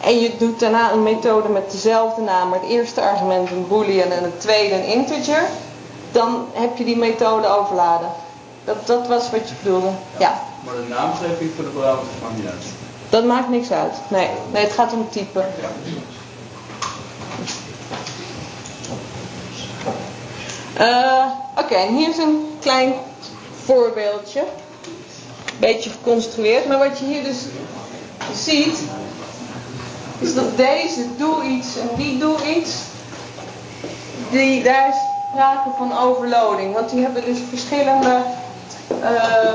en 0.00 0.18
je 0.20 0.36
doet 0.38 0.60
daarna 0.60 0.92
een 0.92 1.02
methode 1.02 1.48
met 1.48 1.70
dezelfde 1.70 2.22
naam, 2.22 2.48
maar 2.48 2.60
het 2.60 2.70
eerste 2.70 3.00
argument 3.00 3.50
een 3.50 3.68
boolean 3.68 4.10
en 4.10 4.22
het 4.22 4.40
tweede 4.40 4.74
een 4.74 4.84
integer, 4.84 5.42
dan 6.12 6.46
heb 6.52 6.76
je 6.76 6.84
die 6.84 6.96
methode 6.96 7.46
overladen. 7.46 8.08
Dat, 8.64 8.86
dat 8.86 9.06
was 9.06 9.30
wat 9.30 9.48
je 9.48 9.54
bedoelde. 9.62 9.88
Ja, 10.18 10.40
Maar 10.64 10.74
de 10.74 10.88
naamgeving 10.88 11.50
voor 11.54 11.64
de 11.64 11.70
parameters 11.70 12.20
maakt 12.22 12.36
niet 12.36 12.46
uit. 12.46 12.64
dat 13.10 13.24
maakt 13.24 13.48
niks 13.48 13.70
uit. 13.70 13.94
Nee, 14.08 14.28
nee 14.52 14.64
het 14.64 14.72
gaat 14.72 14.92
om 14.92 15.08
type. 15.10 15.38
Ja. 15.38 15.68
Eh, 20.78 21.24
Oké, 21.58 21.74
en 21.74 21.96
hier 21.96 22.08
is 22.08 22.18
een 22.18 22.56
klein 22.60 22.92
voorbeeldje. 23.64 24.44
Beetje 25.58 25.90
geconstrueerd. 25.90 26.68
Maar 26.68 26.78
wat 26.78 26.98
je 26.98 27.04
hier 27.04 27.24
dus 27.24 27.36
ziet, 28.34 28.78
is 30.18 30.34
dat 30.34 30.56
deze 30.56 31.16
doe 31.16 31.42
iets 31.42 31.66
en 31.76 31.88
die 31.96 32.18
doe 32.18 32.36
iets. 32.56 32.70
Die, 34.30 34.62
daar 34.62 34.88
is 34.88 34.94
sprake 35.30 35.68
van 35.76 35.98
overloading. 35.98 36.74
Want 36.74 36.90
die 36.90 37.02
hebben 37.02 37.24
dus 37.24 37.38
verschillende 37.48 38.22
eh, 39.00 39.54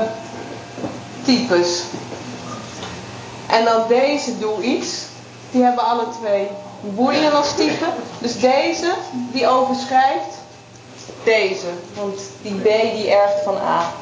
types. 1.24 1.82
En 3.46 3.64
dan 3.64 3.82
deze 3.88 4.38
doe 4.38 4.62
iets. 4.62 4.88
Die 5.50 5.62
hebben 5.62 5.84
alle 5.84 6.06
twee 6.20 6.48
boolean 6.80 7.32
als 7.32 7.54
type. 7.54 7.84
Dus 8.18 8.40
deze, 8.40 8.94
die 9.32 9.46
overschrijft 9.48 10.42
deze. 11.24 11.66
Want 11.94 12.20
die 12.42 12.54
B 12.54 12.64
die 12.64 13.10
ergt 13.10 13.42
van 13.44 13.56
A. 13.56 13.92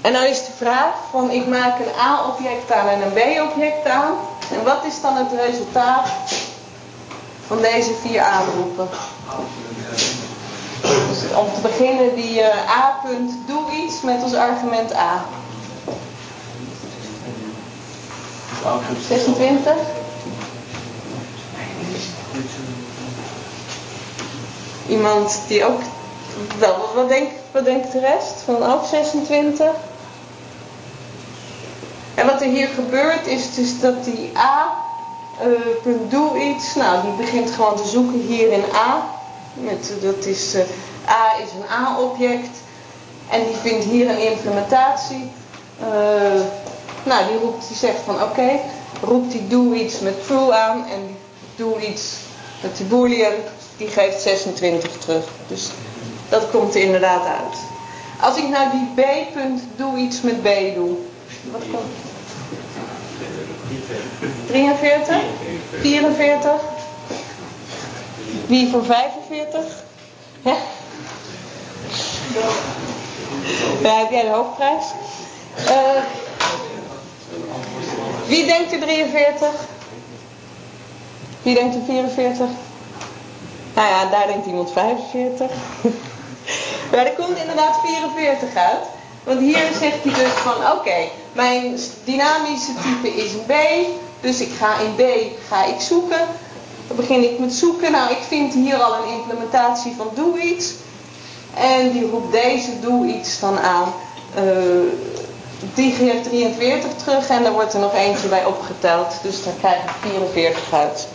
En 0.00 0.12
nou 0.12 0.26
is 0.26 0.44
de 0.46 0.52
vraag 0.56 0.94
van 1.10 1.30
ik 1.30 1.46
maak 1.46 1.78
een 1.78 2.00
A-object 2.00 2.72
aan 2.72 2.88
en 2.88 3.02
een 3.02 3.12
B-object 3.12 3.86
aan. 3.86 4.14
En 4.50 4.64
wat 4.64 4.84
is 4.84 5.00
dan 5.00 5.16
het 5.16 5.32
resultaat 5.46 6.08
van 7.46 7.60
deze 7.60 7.94
vier 8.02 8.20
aanroepen? 8.20 8.88
Dus 10.80 11.36
om 11.36 11.46
te 11.54 11.60
beginnen 11.60 12.14
die 12.14 12.42
eh, 12.42 12.78
A 12.78 13.00
punt, 13.04 13.32
doe 13.46 13.70
iets 13.84 14.00
met 14.00 14.22
ons 14.22 14.34
argument 14.34 14.94
A. 14.94 15.24
26. 19.08 19.72
Iemand 24.88 25.40
die 25.48 25.64
ook. 25.64 25.80
Wel, 26.58 26.76
wat- 26.94 27.08
denkt, 27.08 27.32
wat 27.52 27.64
denkt 27.64 27.92
de 27.92 28.00
rest? 28.00 28.32
Van 28.44 28.62
ook 28.72 28.84
26? 28.84 29.70
En 32.14 32.26
wat 32.26 32.40
er 32.40 32.48
hier 32.48 32.68
gebeurt 32.68 33.26
is 33.26 33.54
dus 33.54 33.80
dat 33.80 34.04
die 34.04 34.30
A, 34.38 34.74
eh, 35.40 35.46
punt 35.82 36.10
doe 36.10 36.38
iets, 36.38 36.74
nou 36.74 37.02
die 37.02 37.12
begint 37.26 37.50
gewoon 37.50 37.76
te 37.76 37.88
zoeken 37.88 38.20
hier 38.20 38.52
in 38.52 38.64
A. 38.74 39.04
Met, 39.54 39.92
dat 40.02 40.24
is, 40.24 40.54
eh, 40.54 40.60
A 41.08 41.38
is 41.42 41.48
een 41.52 41.70
A-object 41.84 42.56
en 43.30 43.44
die 43.44 43.56
vindt 43.62 43.84
hier 43.84 44.08
een 44.08 44.30
implementatie. 44.30 45.30
Eh, 45.80 46.40
nou, 47.02 47.26
die, 47.26 47.38
roept, 47.42 47.68
die 47.68 47.76
zegt 47.76 47.98
van 48.04 48.22
oké, 48.22 48.50
roept 49.02 49.32
die 49.32 49.46
doe 49.48 49.74
iets 49.74 49.98
met 50.00 50.26
true 50.26 50.52
aan 50.54 50.84
en 50.92 51.16
doe 51.56 51.86
iets 51.86 52.12
met 52.62 52.76
die 52.76 52.86
boolean, 52.86 53.32
die 53.76 53.88
geeft 53.88 54.20
26 54.20 54.90
terug. 54.98 55.24
Dus 55.48 55.68
dat 56.28 56.50
komt 56.50 56.74
er 56.74 56.80
inderdaad 56.80 57.26
uit. 57.26 57.56
Als 58.20 58.36
ik 58.36 58.48
nou 58.48 58.70
die 58.70 59.04
B 59.04 59.32
punt 59.32 59.62
doe 59.76 59.98
iets 59.98 60.20
met 60.20 60.42
B 60.42 60.48
doe, 60.74 60.96
wat 61.50 61.62
komt? 61.70 61.94
43? 64.46 65.16
44? 65.80 66.52
Wie 68.46 68.70
voor 68.70 68.84
45? 68.84 69.64
Ja? 70.42 70.56
Ja, 73.82 73.98
heb 73.98 74.10
jij 74.10 74.22
de 74.22 74.28
hoofdprijs? 74.28 74.84
Eh, 75.66 76.02
wie 78.26 78.46
denkt 78.46 78.72
er 78.72 78.78
43? 78.78 79.48
Wie 81.42 81.54
denkt 81.54 81.74
er 81.74 81.82
44? 81.86 82.46
Nou 83.76 83.88
ja, 83.88 84.10
daar 84.10 84.26
denkt 84.26 84.46
iemand 84.46 84.72
45. 84.72 85.50
maar 86.90 87.06
er 87.06 87.12
komt 87.12 87.38
inderdaad 87.38 87.80
44 87.84 88.54
uit. 88.54 88.84
Want 89.24 89.40
hier 89.40 89.68
zegt 89.80 90.02
hij 90.02 90.12
dus 90.12 90.32
van 90.32 90.72
oké, 90.72 91.08
mijn 91.32 91.78
dynamische 92.04 92.72
type 92.74 93.16
is 93.16 93.32
een 93.32 93.46
B. 93.46 93.52
Dus 94.20 94.40
ik 94.40 94.52
ga 94.58 94.78
in 94.78 94.94
B 94.94 95.02
ga 95.48 95.64
ik 95.64 95.80
zoeken. 95.80 96.20
Dan 96.86 96.96
begin 96.96 97.24
ik 97.24 97.38
met 97.38 97.52
zoeken. 97.52 97.92
Nou, 97.92 98.10
ik 98.10 98.22
vind 98.28 98.54
hier 98.54 98.76
al 98.76 98.94
een 98.94 99.12
implementatie 99.12 99.94
van 99.96 100.08
doe 100.14 100.40
iets. 100.40 100.72
En 101.54 101.92
die 101.92 102.10
roept 102.10 102.32
deze 102.32 102.80
doe 102.80 103.06
iets 103.06 103.40
dan 103.40 103.58
aan. 103.58 103.92
Eh, 104.34 104.42
die 105.74 105.92
geeft 105.92 106.24
43 106.24 106.90
terug 106.96 107.28
en 107.28 107.44
er 107.44 107.52
wordt 107.52 107.72
er 107.72 107.80
nog 107.80 107.94
eentje 107.94 108.28
bij 108.28 108.44
opgeteld. 108.44 109.14
Dus 109.22 109.44
daar 109.44 109.54
krijg 109.58 109.82
ik 109.82 109.90
44 110.00 110.72
uit. 110.72 111.08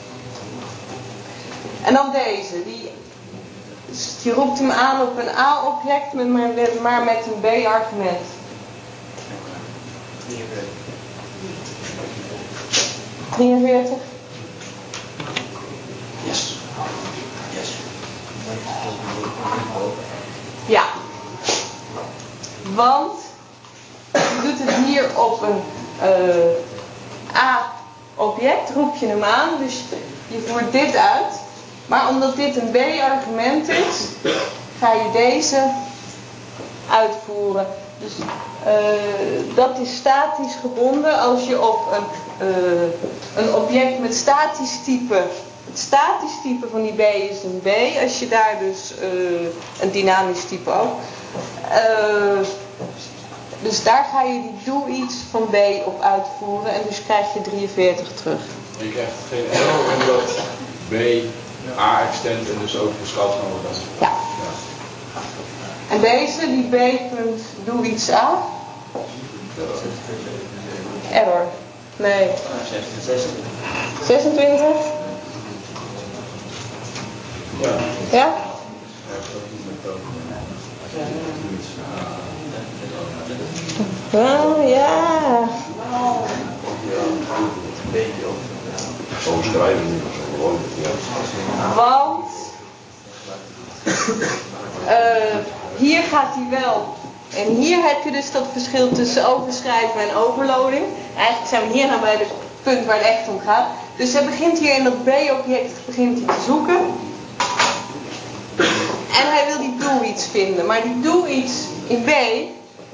En 1.83 1.93
dan 1.93 2.11
deze. 2.11 2.63
Die, 2.63 2.91
die 4.23 4.33
roept 4.33 4.59
hem 4.59 4.71
aan 4.71 5.01
op 5.01 5.17
een 5.17 5.35
A-object, 5.37 6.13
maar, 6.81 7.03
met 7.03 7.25
een 7.25 7.39
B-argument. 7.41 8.27
43? 13.35 13.97
Yes. 16.23 16.57
Yes. 17.53 17.69
Ja. 20.65 20.83
Want 22.75 23.19
je 24.11 24.39
doet 24.41 24.67
het 24.67 24.85
hier 24.85 25.19
op 25.19 25.41
een 25.41 25.61
eh, 26.01 27.41
A-object, 27.41 28.69
roep 28.73 28.95
je 28.95 29.07
hem 29.07 29.23
aan, 29.23 29.49
dus 29.59 29.83
je 30.27 30.39
voert 30.47 30.71
dit 30.71 30.95
uit. 30.95 31.40
Maar 31.91 32.09
omdat 32.09 32.35
dit 32.35 32.55
een 32.55 32.71
B-argument 32.71 33.69
is, 33.69 34.31
ga 34.79 34.93
je 34.93 35.09
deze 35.13 35.71
uitvoeren. 36.89 37.67
Dus 37.99 38.11
eh, 38.65 39.55
dat 39.55 39.79
is 39.79 39.95
statisch 39.95 40.55
gebonden 40.61 41.19
als 41.19 41.47
je 41.47 41.61
op 41.61 41.79
een, 41.91 42.47
eh, 42.47 43.43
een 43.43 43.53
object 43.55 43.99
met 43.99 44.15
statisch 44.15 44.83
type. 44.83 45.23
Het 45.65 45.79
statisch 45.79 46.41
type 46.43 46.67
van 46.71 46.81
die 46.81 46.93
B 46.93 46.99
is 46.99 47.43
een 47.43 47.59
B. 47.63 47.67
Als 48.01 48.19
je 48.19 48.27
daar 48.27 48.57
dus 48.59 48.93
eh, 49.01 49.81
een 49.81 49.91
dynamisch 49.91 50.45
type 50.45 50.71
ook. 50.71 50.95
Dus 53.61 53.83
daar 53.83 54.07
ga 54.13 54.21
je 54.21 54.41
die 54.41 54.73
doe 54.73 54.87
iets 54.87 55.15
van 55.31 55.47
B 55.49 55.55
op 55.85 56.01
uitvoeren 56.01 56.73
en 56.73 56.81
dus 56.87 57.03
krijg 57.03 57.33
je 57.33 57.41
43 57.41 58.13
terug. 58.13 58.41
Je 58.77 58.91
krijgt 58.91 59.11
geen 59.29 59.45
error 59.51 59.93
omdat 59.93 60.39
B 60.89 60.93
A 61.77 62.07
extend 62.09 62.49
en 62.49 62.59
dus 62.61 62.77
ook 62.77 62.91
beschouwd 63.01 63.31
kan 63.31 63.49
worden. 63.51 63.71
Ja. 63.99 64.11
En 65.89 66.01
deze, 66.01 66.39
die 66.39 66.63
B 66.63 66.75
punt 67.15 67.41
doe 67.65 67.85
iets 67.85 68.09
A. 68.11 68.37
Error. 71.11 71.45
Nee. 71.95 72.29
26? 74.05 74.59
Ja. 77.61 77.77
Ja? 78.11 78.33
Oh 84.13 84.69
ja. 84.69 85.47
Schrijven 89.51 89.91
niet, 89.91 90.03
maar 90.03 90.11
zo 90.11 90.19
gewoon. 90.19 90.20
Want 91.75 92.29
eh, 94.85 95.35
hier 95.77 96.01
gaat 96.01 96.35
hij 96.35 96.59
wel. 96.59 96.95
En 97.35 97.55
hier 97.55 97.83
heb 97.83 98.03
je 98.03 98.11
dus 98.11 98.31
dat 98.31 98.43
verschil 98.51 98.91
tussen 98.91 99.27
overschrijven 99.27 100.01
en 100.01 100.15
overloading. 100.15 100.83
Eigenlijk 101.17 101.47
zijn 101.49 101.67
we 101.67 101.73
hier 101.73 101.87
nou 101.87 102.01
bij 102.01 102.15
het 102.15 102.27
punt 102.63 102.85
waar 102.85 102.97
het 102.97 103.05
echt 103.05 103.27
om 103.27 103.39
gaat. 103.39 103.67
Dus 103.95 104.13
hij 104.13 104.25
begint 104.25 104.59
hier 104.59 104.75
in 104.75 104.83
dat 104.83 105.03
B-object 105.03 105.71
te 105.95 106.23
zoeken. 106.45 106.79
En 109.11 109.27
hij 109.31 109.45
wil 109.47 109.57
die 109.57 109.77
doe 109.77 110.05
iets 110.05 110.25
vinden. 110.25 110.65
Maar 110.65 110.81
die 110.81 110.99
doe 111.01 111.27
iets 111.27 111.53
in 111.87 112.03
B, 112.03 112.09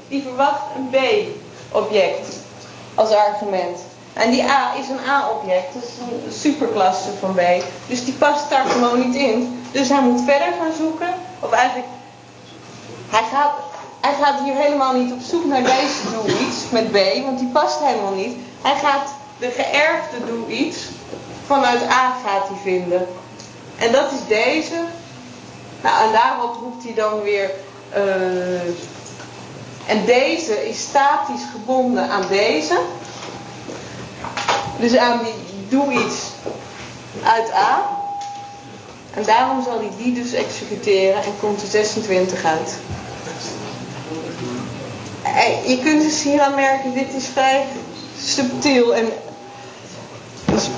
die 0.08 0.22
verwacht 0.22 0.62
een 0.76 0.88
B-object 0.90 2.36
als 2.94 3.10
argument. 3.10 3.78
En 4.18 4.30
die 4.30 4.42
A 4.50 4.72
is 4.80 4.88
een 4.88 5.08
A-object, 5.08 5.74
is 5.74 5.90
een 6.00 6.32
superklasse 6.32 7.08
van 7.20 7.34
B. 7.34 7.40
Dus 7.86 8.04
die 8.04 8.14
past 8.14 8.50
daar 8.50 8.64
gewoon 8.64 9.08
niet 9.08 9.14
in. 9.14 9.62
Dus 9.72 9.88
hij 9.88 10.00
moet 10.00 10.20
verder 10.26 10.48
gaan 10.60 10.72
zoeken. 10.78 11.14
Of 11.40 11.50
eigenlijk, 11.50 11.86
hij 13.08 13.22
gaat, 13.32 13.52
hij 14.00 14.14
gaat 14.22 14.40
hier 14.44 14.54
helemaal 14.54 14.92
niet 14.92 15.12
op 15.12 15.20
zoek 15.20 15.44
naar 15.44 15.62
deze 15.62 16.02
doe 16.12 16.38
iets 16.38 16.56
met 16.70 16.90
B, 16.90 17.24
want 17.24 17.38
die 17.38 17.48
past 17.48 17.78
helemaal 17.80 18.14
niet. 18.14 18.36
Hij 18.62 18.74
gaat 18.76 19.08
de 19.38 19.50
geërfde 19.50 20.26
doe 20.26 20.46
iets 20.48 20.78
vanuit 21.46 21.82
A 21.82 22.16
gaat 22.24 22.48
hij 22.48 22.58
vinden. 22.62 23.06
En 23.78 23.92
dat 23.92 24.12
is 24.12 24.26
deze. 24.28 24.80
Nou, 25.82 26.06
en 26.06 26.12
daarop 26.12 26.56
roept 26.62 26.84
hij 26.84 26.94
dan 26.94 27.20
weer. 27.22 27.50
eh, 27.92 28.60
en 29.86 30.04
deze 30.04 30.68
is 30.68 30.80
statisch 30.80 31.42
gebonden 31.52 32.10
aan 32.10 32.24
deze. 32.28 32.78
Dus 34.78 34.96
aan 34.96 35.20
die 35.22 35.68
doe 35.68 35.92
iets 35.92 36.16
uit 37.24 37.52
A. 37.52 37.96
En 39.14 39.24
daarom 39.24 39.62
zal 39.62 39.78
hij 39.78 39.90
die 39.96 40.14
dus 40.14 40.32
executeren 40.32 41.22
en 41.22 41.32
komt 41.40 41.62
er 41.62 41.68
26 41.68 42.44
uit. 42.44 42.74
Je 45.66 45.78
kunt 45.82 46.02
dus 46.02 46.22
hier 46.22 46.40
aan 46.40 46.54
merken, 46.54 46.94
dit 46.94 47.14
is 47.14 47.26
vrij 47.26 47.66
subtiel. 48.20 48.94
En 48.94 49.08
dus 50.44 50.68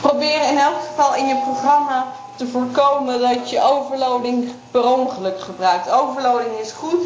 probeer 0.00 0.48
in 0.50 0.58
elk 0.58 0.76
geval 0.88 1.14
in 1.14 1.26
je 1.26 1.36
programma 1.36 2.06
te 2.36 2.46
voorkomen 2.46 3.20
dat 3.20 3.50
je 3.50 3.62
overloading 3.62 4.52
per 4.70 4.84
ongeluk 4.84 5.40
gebruikt. 5.40 5.90
Overloading 5.90 6.58
is 6.62 6.72
goed, 6.72 7.02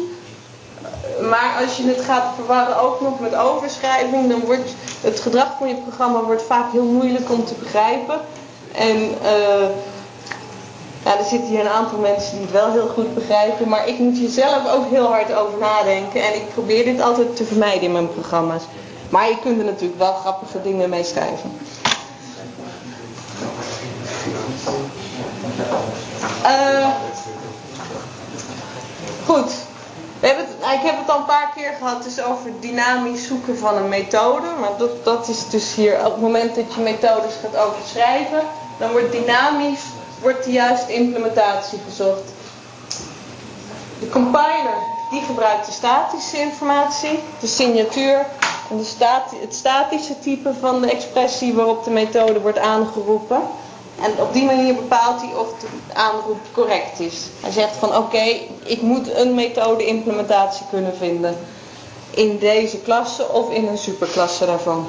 maar 1.21 1.63
als 1.63 1.77
je 1.77 1.83
het 1.83 2.01
gaat 2.01 2.35
verwarren 2.35 2.81
ook 2.81 3.01
nog 3.01 3.19
met 3.19 3.35
overschrijving, 3.35 4.29
dan 4.29 4.39
wordt 4.39 4.73
het 5.01 5.19
gedrag 5.19 5.47
van 5.57 5.67
je 5.67 5.75
programma 5.75 6.21
wordt 6.23 6.43
vaak 6.43 6.71
heel 6.71 6.83
moeilijk 6.83 7.31
om 7.31 7.45
te 7.45 7.53
begrijpen. 7.53 8.19
En 8.71 8.97
eh, 9.23 9.69
ja, 11.03 11.17
er 11.17 11.25
zitten 11.29 11.49
hier 11.49 11.59
een 11.59 11.69
aantal 11.69 11.99
mensen 11.99 12.31
die 12.31 12.41
het 12.41 12.51
wel 12.51 12.71
heel 12.71 12.87
goed 12.87 13.13
begrijpen, 13.13 13.69
maar 13.69 13.87
ik 13.87 13.99
moet 13.99 14.17
hier 14.17 14.29
zelf 14.29 14.71
ook 14.73 14.89
heel 14.89 15.07
hard 15.07 15.33
over 15.33 15.59
nadenken. 15.59 16.23
En 16.23 16.35
ik 16.35 16.53
probeer 16.53 16.83
dit 16.83 17.01
altijd 17.01 17.35
te 17.35 17.45
vermijden 17.45 17.81
in 17.81 17.91
mijn 17.91 18.13
programma's. 18.13 18.63
Maar 19.09 19.29
je 19.29 19.39
kunt 19.39 19.59
er 19.59 19.65
natuurlijk 19.65 19.99
wel 19.99 20.13
grappige 20.13 20.61
dingen 20.61 20.89
mee 20.89 21.03
schrijven. 21.03 21.51
Eh, 26.43 26.87
goed. 29.25 29.51
We 30.19 30.27
hebben 30.27 30.45
ik 30.73 30.81
heb 30.81 30.97
het 30.97 31.09
al 31.09 31.17
een 31.17 31.25
paar 31.25 31.51
keer 31.55 31.73
gehad 31.77 32.03
dus 32.03 32.21
over 32.21 32.51
dynamisch 32.59 33.27
zoeken 33.27 33.57
van 33.57 33.77
een 33.77 33.89
methode. 33.89 34.47
Maar 34.59 34.77
dat, 34.77 35.05
dat 35.05 35.27
is 35.27 35.49
dus 35.49 35.75
hier 35.75 35.97
op 36.05 36.11
het 36.11 36.21
moment 36.21 36.55
dat 36.55 36.73
je 36.73 36.81
methodes 36.81 37.33
gaat 37.41 37.65
overschrijven, 37.67 38.41
dan 38.77 38.91
wordt 38.91 39.11
dynamisch 39.11 39.83
wordt 40.21 40.43
de 40.43 40.51
juiste 40.51 40.93
implementatie 40.93 41.79
gezocht. 41.89 42.23
De 43.99 44.09
compiler 44.09 44.77
die 45.09 45.21
gebruikt 45.21 45.65
de 45.65 45.71
statische 45.71 46.37
informatie, 46.37 47.19
de 47.39 47.47
signatuur 47.47 48.25
en 48.69 48.77
de 48.77 48.83
stati 48.83 49.37
het 49.41 49.53
statische 49.53 50.19
type 50.19 50.53
van 50.59 50.81
de 50.81 50.91
expressie 50.91 51.53
waarop 51.53 51.83
de 51.83 51.89
methode 51.89 52.41
wordt 52.41 52.57
aangeroepen. 52.57 53.41
En 54.01 54.21
op 54.21 54.33
die 54.33 54.45
manier 54.45 54.75
bepaalt 54.75 55.21
hij 55.21 55.35
of 55.35 55.47
de 55.59 55.67
aanroep 55.93 56.39
correct 56.51 56.99
is. 56.99 57.15
Hij 57.41 57.51
zegt 57.51 57.75
van 57.75 57.95
oké, 57.95 58.23
ik 58.63 58.81
moet 58.81 59.15
een 59.15 59.35
methode 59.35 59.85
implementatie 59.85 60.65
kunnen 60.69 60.97
vinden 60.97 61.37
in 62.09 62.37
deze 62.37 62.77
klasse 62.77 63.29
of 63.29 63.51
in 63.51 63.67
een 63.67 63.77
superklasse 63.77 64.45
daarvan. 64.45 64.87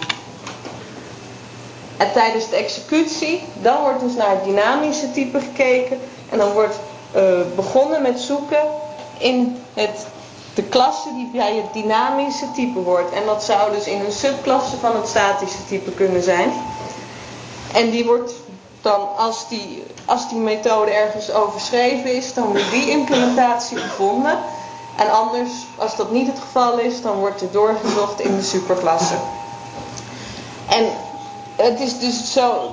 En 1.96 2.12
tijdens 2.12 2.48
de 2.48 2.56
executie, 2.56 3.42
dan 3.62 3.80
wordt 3.80 4.00
dus 4.00 4.14
naar 4.14 4.30
het 4.30 4.44
dynamische 4.44 5.12
type 5.12 5.40
gekeken 5.40 6.00
en 6.30 6.38
dan 6.38 6.52
wordt 6.52 6.78
uh, 7.16 7.22
begonnen 7.56 8.02
met 8.02 8.20
zoeken 8.20 8.62
in 9.18 9.62
het, 9.74 10.06
de 10.54 10.62
klasse 10.62 11.08
die 11.14 11.30
bij 11.32 11.54
het 11.56 11.72
dynamische 11.72 12.46
type 12.54 12.78
hoort. 12.78 13.12
En 13.12 13.26
dat 13.26 13.44
zou 13.44 13.72
dus 13.72 13.86
in 13.86 14.04
een 14.04 14.12
subklasse 14.12 14.76
van 14.76 14.96
het 14.96 15.08
statische 15.08 15.66
type 15.68 15.90
kunnen 15.90 16.22
zijn. 16.22 16.52
En 17.72 17.90
die 17.90 18.04
wordt 18.04 18.32
dan 18.82 19.16
als 19.16 19.48
die, 19.48 19.84
als 20.04 20.28
die 20.28 20.38
methode 20.38 20.90
ergens 20.90 21.32
overschreven 21.32 22.14
is, 22.14 22.34
dan 22.34 22.44
wordt 22.46 22.70
die 22.70 22.90
implementatie 22.90 23.76
gevonden. 23.76 24.38
En 24.96 25.10
anders, 25.12 25.50
als 25.78 25.96
dat 25.96 26.10
niet 26.10 26.26
het 26.26 26.38
geval 26.38 26.78
is, 26.78 27.02
dan 27.02 27.18
wordt 27.18 27.40
er 27.40 27.50
doorgezocht 27.50 28.20
in 28.20 28.36
de 28.36 28.42
superklasse. 28.42 29.14
En 30.68 30.86
het 31.56 31.80
is 31.80 31.98
dus 31.98 32.32
zo, 32.32 32.72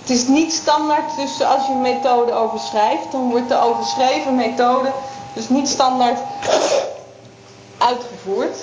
het 0.00 0.10
is 0.10 0.26
niet 0.26 0.52
standaard, 0.52 1.16
dus 1.16 1.42
als 1.42 1.66
je 1.66 1.72
een 1.72 1.80
methode 1.80 2.32
overschrijft, 2.32 3.12
dan 3.12 3.30
wordt 3.30 3.48
de 3.48 3.60
overschreven 3.60 4.34
methode 4.34 4.92
dus 5.34 5.48
niet 5.48 5.68
standaard 5.68 6.18
uitgevoerd. 7.78 8.56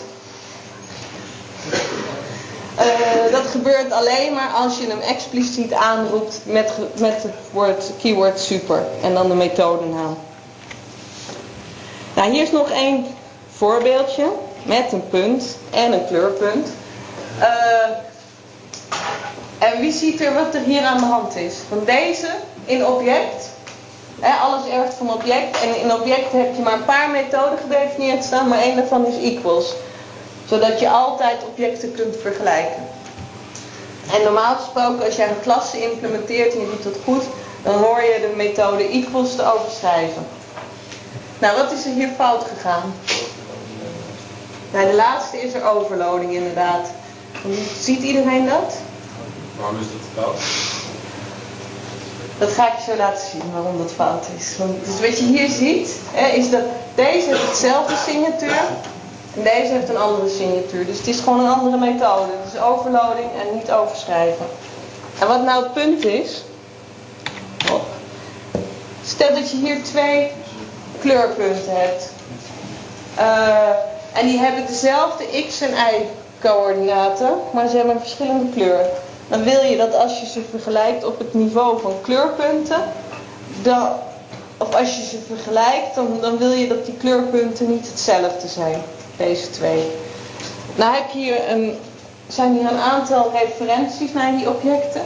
Uh, 2.80 3.32
dat 3.32 3.46
gebeurt 3.46 3.92
alleen 3.92 4.34
maar 4.34 4.50
als 4.50 4.78
je 4.78 4.88
hem 4.88 5.00
expliciet 5.00 5.74
aanroept 5.74 6.40
met, 6.46 6.72
met 7.00 7.24
het 7.24 7.34
woord, 7.52 7.92
keyword 8.02 8.40
super 8.40 8.84
en 9.02 9.14
dan 9.14 9.28
de 9.28 9.36
methodenaam. 9.36 10.18
Nou, 12.14 12.32
hier 12.32 12.42
is 12.42 12.52
nog 12.52 12.70
één 12.70 13.06
voorbeeldje 13.56 14.32
met 14.64 14.92
een 14.92 15.10
punt 15.10 15.58
en 15.72 15.94
een 15.94 16.08
kleurpunt. 16.08 16.68
Uh, 17.40 17.46
en 19.58 19.80
wie 19.80 19.92
ziet 19.92 20.22
er 20.22 20.34
wat 20.34 20.54
er 20.56 20.62
hier 20.62 20.82
aan 20.82 20.98
de 20.98 21.06
hand 21.06 21.36
is? 21.36 21.56
Van 21.70 21.82
deze 21.86 22.28
in 22.66 22.86
object. 22.86 23.50
Hè, 24.20 24.34
alles 24.34 24.68
erft 24.68 24.94
van 24.94 25.14
object. 25.14 25.62
En 25.62 25.80
in 25.80 25.94
object 25.94 26.32
heb 26.32 26.56
je 26.56 26.62
maar 26.62 26.74
een 26.74 26.86
paar 26.86 27.10
methoden 27.10 27.58
gedefinieerd 27.58 28.24
staan, 28.24 28.48
maar 28.48 28.60
één 28.60 28.76
daarvan 28.76 29.06
is 29.06 29.34
equals 29.34 29.74
zodat 30.50 30.80
je 30.80 30.90
altijd 30.90 31.44
objecten 31.44 31.92
kunt 31.92 32.16
vergelijken. 32.22 32.88
En 34.14 34.24
normaal 34.24 34.56
gesproken, 34.56 35.06
als 35.06 35.16
jij 35.16 35.30
een 35.30 35.42
klasse 35.42 35.92
implementeert 35.92 36.54
en 36.54 36.60
je 36.60 36.66
doet 36.66 36.84
dat 36.84 37.04
goed, 37.04 37.24
dan 37.64 37.76
hoor 37.76 38.02
je 38.02 38.28
de 38.30 38.36
methode 38.36 38.90
equals 38.90 39.36
te 39.36 39.54
overschrijven. 39.54 40.28
Nou, 41.40 41.58
wat 41.58 41.72
is 41.72 41.86
er 41.86 41.92
hier 41.92 42.10
fout 42.16 42.44
gegaan? 42.44 42.94
Bij 44.72 44.86
de 44.86 44.96
laatste 44.96 45.42
is 45.42 45.54
er 45.54 45.70
overloading 45.70 46.34
inderdaad. 46.34 46.88
Ziet 47.80 48.02
iedereen 48.02 48.46
dat? 48.46 48.78
Waarom 49.60 49.80
is 49.80 49.86
dat 49.86 50.24
fout? 50.24 50.40
Dat 52.38 52.52
ga 52.52 52.68
ik 52.68 52.78
je 52.78 52.92
zo 52.92 52.98
laten 52.98 53.30
zien 53.32 53.52
waarom 53.54 53.78
dat 53.78 53.92
fout 53.92 54.26
is. 54.38 54.58
Want, 54.58 54.86
dus 54.86 55.00
wat 55.10 55.20
je 55.20 55.26
hier 55.26 55.50
ziet, 55.50 55.96
hè, 56.12 56.28
is 56.28 56.50
dat 56.50 56.64
deze 56.96 57.28
heeft 57.28 57.48
hetzelfde 57.48 57.96
signatuur, 58.06 58.62
deze 59.44 59.72
heeft 59.74 59.90
een 59.90 59.98
andere 59.98 60.30
signatuur. 60.30 60.86
Dus 60.86 60.98
het 60.98 61.08
is 61.08 61.20
gewoon 61.20 61.40
een 61.40 61.52
andere 61.52 61.78
methode. 61.78 62.32
Het 62.44 62.54
is 62.54 62.62
overloading 62.62 63.28
en 63.42 63.56
niet 63.56 63.72
overschrijven. 63.72 64.46
En 65.20 65.28
wat 65.28 65.44
nou 65.44 65.64
het 65.64 65.74
punt 65.74 66.06
is. 66.06 66.44
Stel 69.06 69.34
dat 69.36 69.52
je 69.52 69.58
hier 69.58 69.84
twee 69.84 70.32
kleurpunten 71.00 71.72
hebt. 71.72 72.10
Uh, 73.20 73.70
en 74.14 74.28
die 74.28 74.40
hebben 74.40 74.66
dezelfde 74.66 75.26
x 75.48 75.62
en 75.62 75.72
y 75.72 76.06
coördinaten. 76.42 77.30
Maar 77.54 77.68
ze 77.68 77.76
hebben 77.76 77.96
een 77.96 78.02
verschillende 78.02 78.50
kleur. 78.54 78.86
Dan 79.28 79.44
wil 79.44 79.62
je 79.62 79.78
dat 79.78 79.96
als 79.96 80.20
je 80.20 80.26
ze 80.26 80.42
vergelijkt 80.50 81.04
op 81.04 81.20
het 81.20 81.34
niveau 81.34 81.82
van 81.82 81.94
kleurpunten. 82.02 82.84
Dan, 83.62 83.90
of 84.58 84.76
als 84.76 84.96
je 84.96 85.04
ze 85.04 85.18
vergelijkt, 85.28 85.96
dan 86.22 86.38
wil 86.38 86.52
je 86.52 86.68
dat 86.68 86.86
die 86.86 86.98
kleurpunten 86.98 87.72
niet 87.72 87.88
hetzelfde 87.88 88.48
zijn 88.48 88.82
deze 89.20 89.50
twee. 89.50 89.92
Nou 90.76 90.96
heb 90.96 91.10
je 91.12 91.20
hier 91.20 91.50
een, 91.50 91.78
zijn 92.28 92.54
hier 92.54 92.72
een 92.72 92.80
aantal 92.80 93.32
referenties 93.32 94.14
naar 94.14 94.38
die 94.38 94.50
objecten 94.50 95.02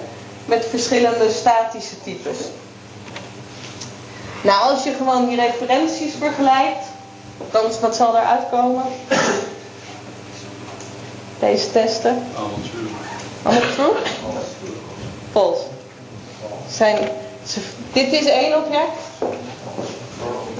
met 0.45 0.66
verschillende 0.70 1.32
statische 1.32 2.01
types. 2.03 2.38
Nou, 4.41 4.72
als 4.72 4.84
je 4.84 4.93
gewoon 4.93 5.28
die 5.28 5.36
referenties 5.36 6.14
vergelijkt, 6.20 6.86
dan 7.51 7.64
wat 7.82 7.95
zal 7.95 8.18
eruit 8.18 8.49
komen? 8.51 8.84
Deze 11.39 11.72
testen. 11.72 12.24
Allemaal 12.36 12.57
true. 12.72 12.89
Allemaal 13.43 13.70
true? 13.76 13.93
False. 15.32 15.64
Zijn, 16.70 17.10
dit 17.94 18.14
is 18.14 18.26
één 18.26 18.57
object. 18.57 19.31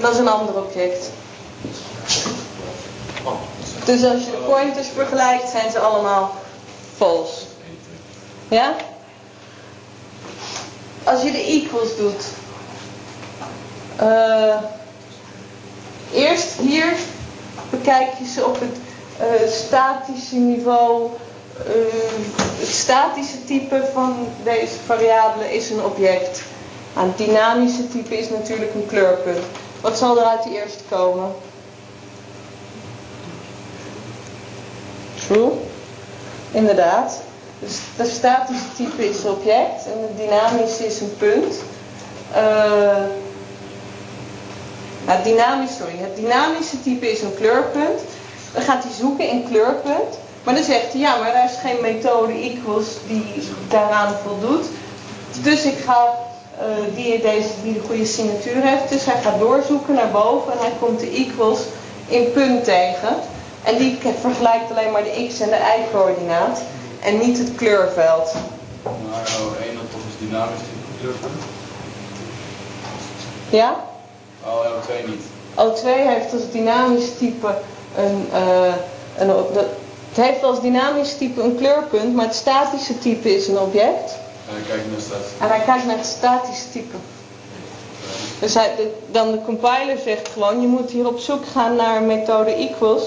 Dat 0.00 0.12
is 0.12 0.18
een 0.18 0.28
ander 0.28 0.54
object. 0.54 1.10
Dus 3.84 4.04
als 4.04 4.24
je 4.24 4.30
de 4.30 4.44
pointers 4.48 4.88
vergelijkt, 4.94 5.48
zijn 5.50 5.70
ze 5.70 5.78
allemaal 5.78 6.34
false. 6.96 7.40
Ja? 8.48 8.74
Als 11.04 11.22
je 11.22 11.30
de 11.30 11.44
equals 11.44 11.96
doet. 11.96 12.24
Uh, 14.00 14.56
eerst 16.12 16.58
hier 16.60 16.96
bekijk 17.70 18.08
je 18.18 18.26
ze 18.26 18.44
op 18.44 18.60
het 18.60 18.76
uh, 19.20 19.50
statische 19.52 20.36
niveau. 20.36 21.10
Uh, 21.58 21.72
het 22.58 22.68
statische 22.68 23.44
type 23.44 23.88
van 23.92 24.28
deze 24.42 24.74
variabele 24.86 25.54
is 25.54 25.70
een 25.70 25.84
object. 25.84 26.42
En 26.96 27.02
het 27.02 27.18
dynamische 27.18 27.88
type 27.88 28.18
is 28.18 28.28
natuurlijk 28.28 28.74
een 28.74 28.86
kleurpunt. 28.86 29.44
Wat 29.80 29.98
zal 29.98 30.18
er 30.18 30.24
uit 30.24 30.42
die 30.42 30.62
eerste 30.62 30.82
komen? 30.88 31.34
True. 35.26 35.50
Inderdaad. 36.50 37.20
Dus 37.58 37.78
het 37.96 38.08
statische 38.08 38.72
type 38.76 39.08
is 39.08 39.24
object 39.24 39.84
en 39.84 40.00
het 40.00 40.16
dynamische 40.16 40.86
is 40.86 41.00
een 41.00 41.16
punt. 41.18 41.54
Uh, 42.30 43.04
nou, 45.06 45.22
dynamisch, 45.22 45.76
sorry. 45.76 45.94
Het 45.96 46.16
dynamische 46.16 46.82
type 46.82 47.10
is 47.10 47.22
een 47.22 47.34
kleurpunt. 47.34 48.00
Dan 48.52 48.62
gaat 48.62 48.82
hij 48.82 48.92
zoeken 48.92 49.28
in 49.28 49.48
kleurpunt. 49.48 50.18
Maar 50.44 50.54
dan 50.54 50.64
zegt 50.64 50.92
hij, 50.92 51.00
ja, 51.00 51.16
maar 51.16 51.34
er 51.34 51.44
is 51.44 51.56
geen 51.60 51.80
methode 51.80 52.32
equals 52.32 52.86
die 53.06 53.48
daaraan 53.68 54.14
voldoet. 54.24 54.66
Dus 55.42 55.64
ik 55.64 55.78
ga, 55.84 56.08
uh, 56.58 56.94
die, 56.94 57.20
deze, 57.20 57.48
die 57.62 57.72
de 57.72 57.80
goede 57.86 58.06
signatuur 58.06 58.62
heeft. 58.62 58.88
Dus 58.88 59.04
hij 59.04 59.22
gaat 59.22 59.38
doorzoeken 59.38 59.94
naar 59.94 60.10
boven 60.10 60.52
en 60.52 60.58
hij 60.58 60.72
komt 60.80 61.00
de 61.00 61.10
equals 61.10 61.60
in 62.06 62.32
punt 62.32 62.64
tegen. 62.64 63.16
En 63.64 63.76
die 63.76 63.98
vergelijkt 64.20 64.70
alleen 64.70 64.92
maar 64.92 65.02
de 65.02 65.26
x 65.28 65.40
en 65.40 65.48
de 65.48 65.56
y-coördinaat 65.56 66.60
en 67.02 67.18
niet 67.18 67.38
het 67.38 67.54
kleurveld. 67.54 68.34
Maar 68.82 69.26
O1 69.26 69.74
dat 69.74 69.90
toch 69.90 70.00
is 70.08 70.26
dynamisch 70.28 70.58
type 70.58 71.00
kleurpunt? 71.00 71.42
Ja? 73.48 73.76
Oh, 74.44 74.66
O2 74.66 75.08
niet. 75.08 75.22
O2 75.54 75.84
heeft 75.84 76.32
als 76.32 76.50
dynamisch 76.50 77.16
type 77.18 77.54
een, 77.96 78.28
uh, 78.32 78.74
een, 79.18 79.28
het 80.08 80.24
heeft 80.24 80.42
als 80.42 80.60
dynamisch 80.60 81.16
type 81.16 81.42
een 81.42 81.56
kleurpunt, 81.56 82.14
maar 82.14 82.24
het 82.24 82.34
statische 82.34 82.98
type 82.98 83.34
is 83.34 83.48
een 83.48 83.58
object. 83.58 84.16
En 84.48 84.54
hij 84.54 84.62
kijkt 84.68 84.86
naar 84.86 84.96
het 84.96 85.04
statische 85.04 85.44
En 85.44 85.48
hij 85.48 85.60
kijkt 85.60 85.86
naar 85.86 85.96
het 85.96 86.06
statische 86.06 86.70
type. 86.70 86.96
Dus 88.38 88.54
hij, 88.54 88.74
de, 88.76 88.94
dan 89.10 89.30
de 89.30 89.42
compiler 89.44 89.98
zegt 90.04 90.28
gewoon, 90.28 90.60
je 90.60 90.66
moet 90.66 90.90
hier 90.90 91.06
op 91.06 91.18
zoek 91.18 91.46
gaan 91.52 91.76
naar 91.76 91.96
een 91.96 92.06
methode 92.06 92.50
equals 92.50 93.02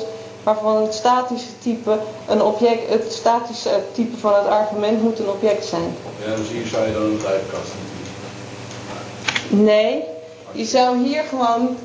waarvan 0.48 0.82
het 0.84 0.94
statische 0.94 1.60
type 1.62 2.00
een 2.28 2.42
object, 2.42 2.90
het 2.90 3.14
statische 3.14 3.84
type 3.94 4.18
van 4.18 4.34
het 4.36 4.48
argument 4.48 5.02
moet 5.02 5.20
een 5.20 5.30
object 5.30 5.66
zijn. 5.66 5.96
Ja, 6.26 6.36
dus 6.36 6.48
hier 6.50 6.68
zou 6.68 6.88
je 6.88 6.94
dan 6.94 7.02
een 7.02 7.18
typecast 7.18 7.72
Nee, 9.50 10.04
je 10.52 10.66
zou 10.66 11.04
hier 11.04 11.24
gewoon, 11.30 11.78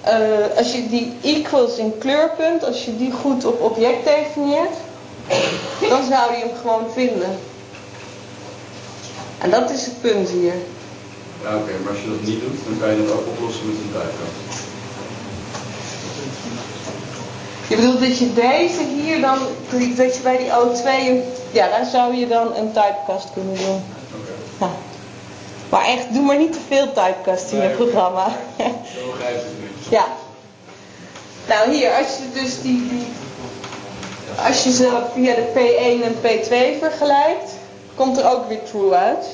eh, 0.00 0.56
als 0.56 0.72
je 0.72 0.88
die 0.88 1.12
equals 1.22 1.76
in 1.76 1.98
kleurpunt, 1.98 2.64
als 2.64 2.84
je 2.84 2.96
die 2.96 3.12
goed 3.12 3.44
op 3.44 3.60
object 3.60 4.04
definieert, 4.04 4.76
dan 5.88 6.04
zou 6.04 6.32
je 6.32 6.38
hem 6.38 6.56
gewoon 6.60 6.84
vinden. 6.92 7.38
En 9.38 9.50
dat 9.50 9.70
is 9.70 9.84
het 9.84 10.00
punt 10.00 10.28
hier. 10.28 10.54
Ja, 11.42 11.56
oké, 11.56 11.72
maar 11.82 11.92
als 11.92 12.02
je 12.02 12.08
dat 12.08 12.22
niet 12.22 12.40
doet, 12.40 12.58
dan 12.64 12.78
kan 12.80 12.90
je 12.90 13.06
dat 13.06 13.16
ook 13.16 13.26
oplossen 13.26 13.66
met 13.66 13.76
een 13.76 13.92
typecast. 13.92 14.65
Je 17.68 17.76
bedoelt 17.76 18.00
dat 18.00 18.18
je 18.18 18.34
deze 18.34 18.82
hier 18.82 19.20
dan, 19.20 19.38
dat 19.96 20.16
je 20.16 20.20
bij 20.22 20.36
die 20.36 20.50
O2, 20.50 20.88
ja 21.52 21.68
daar 21.68 21.86
zou 21.86 22.14
je 22.14 22.26
dan 22.28 22.56
een 22.56 22.72
typecast 22.72 23.32
kunnen 23.32 23.56
doen. 23.56 23.82
Ja. 24.60 24.70
Maar 25.68 25.84
echt, 25.84 26.12
doe 26.12 26.22
maar 26.22 26.38
niet 26.38 26.52
te 26.52 26.58
veel 26.68 26.92
typecast 26.92 27.52
in 27.52 27.62
je 27.62 27.68
programma. 27.68 28.26
Zo 28.56 29.14
het 29.18 29.42
ja. 29.88 30.04
Nou 31.48 31.70
hier, 31.70 31.90
als 31.90 32.06
je 32.06 32.40
dus 32.40 32.62
die, 32.62 32.88
die 32.88 33.06
als 34.44 34.64
je 34.64 34.72
ze 34.72 35.02
via 35.14 35.34
de 35.34 35.46
P1 35.54 36.04
en 36.04 36.14
P2 36.14 36.78
vergelijkt, 36.78 37.50
komt 37.94 38.18
er 38.18 38.30
ook 38.30 38.48
weer 38.48 38.62
true 38.62 38.92
uit. 38.92 39.26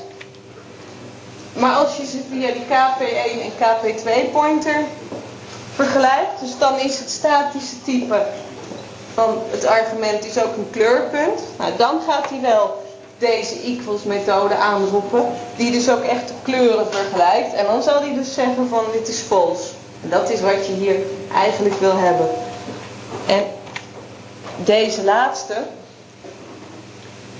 Maar 1.53 1.75
als 1.75 1.97
je 1.97 2.05
ze 2.05 2.17
via 2.29 2.51
die 2.51 2.65
KP1 2.65 3.41
en 3.41 3.51
KP2 3.51 4.31
pointer 4.31 4.85
vergelijkt, 5.75 6.39
dus 6.39 6.57
dan 6.57 6.79
is 6.79 6.99
het 6.99 7.09
statische 7.09 7.81
type 7.83 8.25
van 9.13 9.37
het 9.49 9.65
argument 9.65 10.25
is 10.25 10.43
ook 10.43 10.55
een 10.55 10.69
kleurpunt. 10.71 11.41
Nou, 11.57 11.71
dan 11.77 12.01
gaat 12.07 12.29
hij 12.29 12.41
wel 12.41 12.83
deze 13.17 13.61
equals 13.61 14.03
methode 14.03 14.55
aanroepen, 14.55 15.25
die 15.55 15.71
dus 15.71 15.89
ook 15.89 16.03
echt 16.03 16.27
de 16.27 16.33
kleuren 16.41 16.87
vergelijkt. 16.91 17.53
En 17.53 17.65
dan 17.65 17.83
zal 17.83 17.99
hij 17.99 18.13
dus 18.13 18.33
zeggen 18.33 18.67
van 18.69 18.83
dit 18.91 19.07
is 19.07 19.19
false. 19.19 19.67
En 20.03 20.09
dat 20.09 20.29
is 20.29 20.41
wat 20.41 20.67
je 20.67 20.73
hier 20.73 20.95
eigenlijk 21.33 21.79
wil 21.79 21.97
hebben. 21.97 22.29
En 23.25 23.43
deze 24.63 25.03
laatste, 25.03 25.55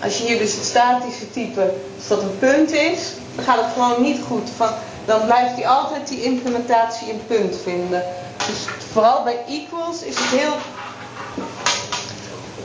als 0.03 0.17
je 0.17 0.23
hier 0.23 0.37
dus 0.37 0.53
het 0.55 0.63
statische 0.63 1.31
type, 1.31 1.73
als 1.97 2.07
dat 2.07 2.21
een 2.21 2.39
punt 2.39 2.71
is, 2.71 2.99
dan 3.35 3.45
gaat 3.45 3.57
het 3.57 3.73
gewoon 3.73 4.01
niet 4.01 4.19
goed. 4.27 4.49
Van, 4.57 4.69
dan 5.05 5.25
blijft 5.25 5.55
hij 5.55 5.67
altijd 5.67 6.07
die 6.07 6.23
implementatie 6.23 7.09
in 7.09 7.25
punt 7.27 7.55
vinden. 7.63 8.03
Dus 8.47 8.87
vooral 8.91 9.23
bij 9.23 9.37
equals 9.47 10.01
is 10.01 10.15
het 10.17 10.39
heel 10.39 10.53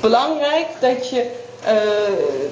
belangrijk 0.00 0.66
dat 0.80 1.08
je, 1.10 1.30
eh, 1.64 1.74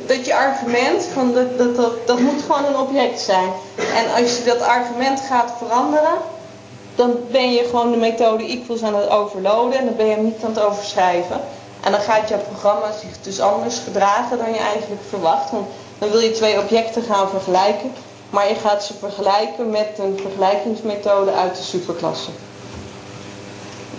dat 0.07 0.27
je 0.27 0.35
argument, 0.35 1.05
van 1.13 1.33
dat, 1.33 1.59
dat, 1.59 1.77
dat, 1.77 2.07
dat 2.07 2.19
moet 2.19 2.43
gewoon 2.43 2.65
een 2.65 2.79
object 2.79 3.21
zijn. 3.21 3.51
En 3.95 4.23
als 4.23 4.37
je 4.37 4.45
dat 4.45 4.61
argument 4.61 5.21
gaat 5.21 5.53
veranderen, 5.59 6.19
dan 6.95 7.15
ben 7.31 7.53
je 7.53 7.65
gewoon 7.65 7.91
de 7.91 7.97
methode 7.97 8.45
equals 8.45 8.83
aan 8.83 8.95
het 8.95 9.09
overloaden 9.09 9.79
en 9.79 9.85
dan 9.85 9.97
ben 9.97 10.07
je 10.07 10.15
hem 10.15 10.25
niet 10.25 10.45
aan 10.45 10.55
het 10.55 10.65
overschrijven. 10.65 11.41
En 11.83 11.93
dan 11.93 12.01
gaat 12.01 12.29
jouw 12.29 12.39
programma 12.39 12.93
zich 13.01 13.23
dus 13.23 13.41
anders 13.41 13.79
gedragen 13.79 14.39
dan 14.39 14.53
je 14.53 14.59
eigenlijk 14.59 15.03
verwacht. 15.09 15.51
Want 15.51 15.67
dan 15.99 16.11
wil 16.11 16.21
je 16.21 16.31
twee 16.31 16.61
objecten 16.61 17.03
gaan 17.03 17.29
vergelijken, 17.29 17.93
maar 18.31 18.49
je 18.49 18.55
gaat 18.55 18.85
ze 18.85 18.95
vergelijken 18.95 19.71
met 19.71 19.89
een 19.99 20.19
vergelijkingsmethode 20.23 21.33
uit 21.33 21.57
de 21.57 21.63
superklasse. 21.63 22.31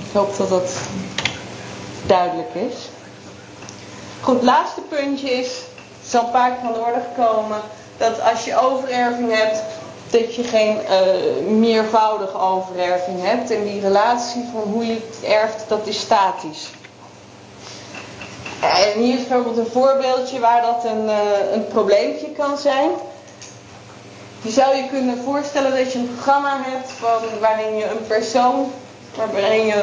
Ik 0.07 0.13
hoop 0.13 0.37
dat 0.37 0.49
dat 0.49 0.71
duidelijk 2.05 2.53
is. 2.53 2.75
Goed, 4.21 4.41
laatste 4.41 4.81
puntje 4.81 5.29
is, 5.29 5.47
het 5.47 6.07
is 6.07 6.15
al 6.15 6.25
een 6.25 6.31
paar 6.31 6.51
keer 6.51 6.67
aan 6.67 6.73
de 6.73 6.79
orde 6.79 7.01
gekomen, 7.15 7.61
dat 7.97 8.21
als 8.21 8.45
je 8.45 8.59
overerving 8.59 9.35
hebt, 9.35 9.61
dat 10.09 10.35
je 10.35 10.43
geen 10.43 10.85
eh, 10.85 11.45
meervoudige 11.47 12.37
overerving 12.37 13.23
hebt. 13.23 13.51
En 13.51 13.63
die 13.63 13.81
relatie 13.81 14.43
van 14.51 14.61
hoe 14.61 14.85
je 14.85 14.93
het 14.93 15.23
erft, 15.23 15.65
dat 15.67 15.87
is 15.87 15.99
statisch. 15.99 16.69
En 18.61 18.99
hier 18.99 19.17
is 19.17 19.27
bijvoorbeeld 19.27 19.57
een 19.57 19.71
voorbeeldje 19.71 20.39
waar 20.39 20.61
dat 20.61 20.83
een, 20.83 21.09
eh, 21.09 21.53
een 21.53 21.67
probleempje 21.67 22.31
kan 22.31 22.57
zijn. 22.57 22.89
Je 24.47 24.53
zou 24.53 24.75
je 24.75 24.87
kunnen 24.89 25.17
voorstellen 25.23 25.75
dat 25.75 25.91
je 25.91 25.99
een 25.99 26.13
programma 26.13 26.61
hebt 26.63 26.91
van, 26.91 27.39
waarin 27.39 27.75
je 27.75 27.83
een 27.85 28.07
persoon, 28.07 28.71
waarin 29.15 29.65
je 29.65 29.73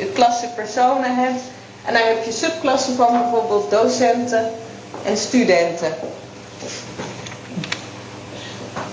een 0.00 0.12
klasse 0.12 0.46
personen 0.54 1.14
hebt. 1.14 1.40
En 1.84 1.94
daar 1.94 2.06
heb 2.06 2.24
je 2.24 2.32
subklassen 2.32 2.94
van 2.96 3.12
bijvoorbeeld 3.12 3.70
docenten 3.70 4.50
en 5.04 5.16
studenten. 5.16 5.94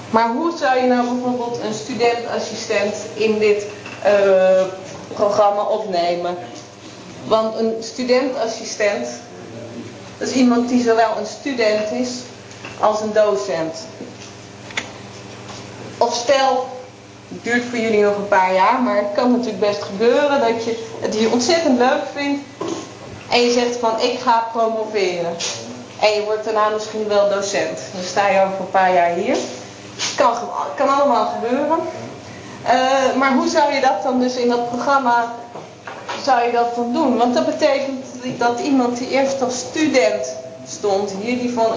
Maar 0.09 0.29
hoe 0.29 0.57
zou 0.57 0.79
je 0.79 0.87
nou 0.87 1.07
bijvoorbeeld 1.07 1.59
een 1.63 1.73
studentassistent 1.73 2.95
in 3.13 3.39
dit 3.39 3.65
eh, 4.03 4.63
programma 5.13 5.63
opnemen? 5.63 6.37
Want 7.27 7.55
een 7.59 7.73
studentassistent, 7.79 9.07
dat 10.17 10.27
is 10.27 10.33
iemand 10.33 10.69
die 10.69 10.83
zowel 10.83 11.17
een 11.17 11.25
student 11.39 11.91
is 11.91 12.09
als 12.79 13.01
een 13.01 13.13
docent. 13.13 13.75
Of 16.01 16.15
stel, 16.15 16.67
het 17.27 17.43
duurt 17.43 17.63
voor 17.69 17.79
jullie 17.79 18.03
nog 18.03 18.15
een 18.15 18.27
paar 18.27 18.53
jaar, 18.53 18.81
maar 18.81 18.95
het 18.95 19.11
kan 19.15 19.31
natuurlijk 19.31 19.59
best 19.59 19.81
gebeuren 19.81 20.39
dat 20.39 20.65
je 20.65 20.87
het 20.99 21.15
hier 21.15 21.31
ontzettend 21.31 21.77
leuk 21.77 22.03
vindt 22.13 22.41
en 23.29 23.41
je 23.41 23.51
zegt 23.51 23.75
van 23.75 23.99
ik 23.99 24.19
ga 24.19 24.47
promoveren. 24.51 25.35
En 25.99 26.11
je 26.13 26.23
wordt 26.25 26.43
daarna 26.43 26.69
misschien 26.69 27.07
wel 27.07 27.29
docent. 27.29 27.79
Dan 27.93 28.03
sta 28.03 28.27
je 28.27 28.41
over 28.41 28.59
een 28.59 28.69
paar 28.71 28.93
jaar 28.93 29.13
hier. 29.13 29.37
Kan, 30.15 30.33
kan 30.75 30.89
allemaal 30.89 31.25
gebeuren. 31.25 31.77
Eh, 32.63 33.15
maar 33.15 33.33
hoe 33.33 33.47
zou 33.47 33.73
je 33.73 33.81
dat 33.81 34.03
dan 34.03 34.19
dus 34.19 34.35
in 34.35 34.49
dat 34.49 34.67
programma 34.67 35.33
zou 36.23 36.45
je 36.45 36.51
dat 36.51 36.75
dan 36.75 36.93
doen? 36.93 37.17
Want 37.17 37.33
dat 37.33 37.45
betekent 37.45 38.05
dat 38.37 38.59
iemand 38.59 38.97
die 38.97 39.09
eerst 39.09 39.41
als 39.41 39.59
student 39.59 40.35
stond 40.67 41.11
hier, 41.21 41.39
die 41.39 41.53
van 41.53 41.71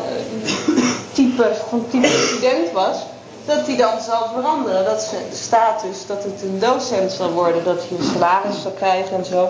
type, 1.12 1.56
van 1.68 1.86
type 1.90 2.08
student 2.08 2.72
was, 2.72 2.96
dat 3.44 3.66
die 3.66 3.76
dan 3.76 4.00
zal 4.00 4.28
veranderen. 4.34 4.84
Dat 4.84 5.02
ze- 5.02 5.28
de 5.30 5.36
status, 5.36 6.06
dat 6.06 6.22
het 6.24 6.42
een 6.42 6.58
docent 6.58 7.12
zal 7.12 7.30
worden, 7.30 7.64
dat 7.64 7.78
hij 7.88 7.98
een 7.98 8.10
salaris 8.12 8.62
zal 8.62 8.70
krijgen 8.70 9.16
en 9.16 9.24
zo. 9.24 9.48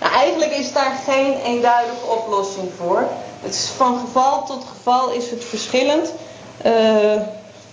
Nou, 0.00 0.12
eigenlijk 0.12 0.50
is 0.50 0.72
daar 0.72 0.92
geen 1.04 1.34
eenduidige 1.40 2.06
oplossing 2.06 2.70
voor. 2.76 3.04
Het 3.40 3.54
is 3.54 3.70
van 3.76 3.98
geval 4.06 4.44
tot 4.46 4.64
geval 4.76 5.10
is 5.10 5.30
het 5.30 5.44
verschillend 5.44 6.12
eh, 6.62 6.72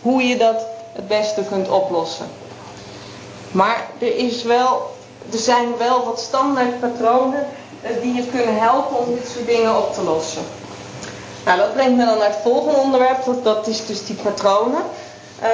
hoe 0.01 0.23
je 0.23 0.37
dat 0.37 0.65
het 0.93 1.07
beste 1.07 1.41
kunt 1.49 1.69
oplossen. 1.69 2.25
Maar 3.51 3.87
er, 3.99 4.15
is 4.15 4.43
wel, 4.43 4.95
er 5.31 5.37
zijn 5.37 5.77
wel 5.77 6.05
wat 6.05 6.19
standaard 6.19 6.79
patronen 6.79 7.47
eh, 7.81 7.89
die 8.01 8.13
je 8.13 8.23
kunnen 8.27 8.59
helpen 8.59 8.97
om 8.97 9.15
dit 9.15 9.27
soort 9.33 9.47
dingen 9.47 9.77
op 9.77 9.93
te 9.93 10.01
lossen. 10.01 10.43
Nou, 11.45 11.57
dat 11.57 11.73
brengt 11.73 11.97
me 11.97 12.05
dan 12.05 12.17
naar 12.17 12.27
het 12.27 12.39
volgende 12.43 12.79
onderwerp, 12.79 13.43
dat, 13.43 13.67
is 13.67 13.85
dus 13.85 14.05
die 14.05 14.15
patronen. 14.15 14.81
Eh, 15.39 15.49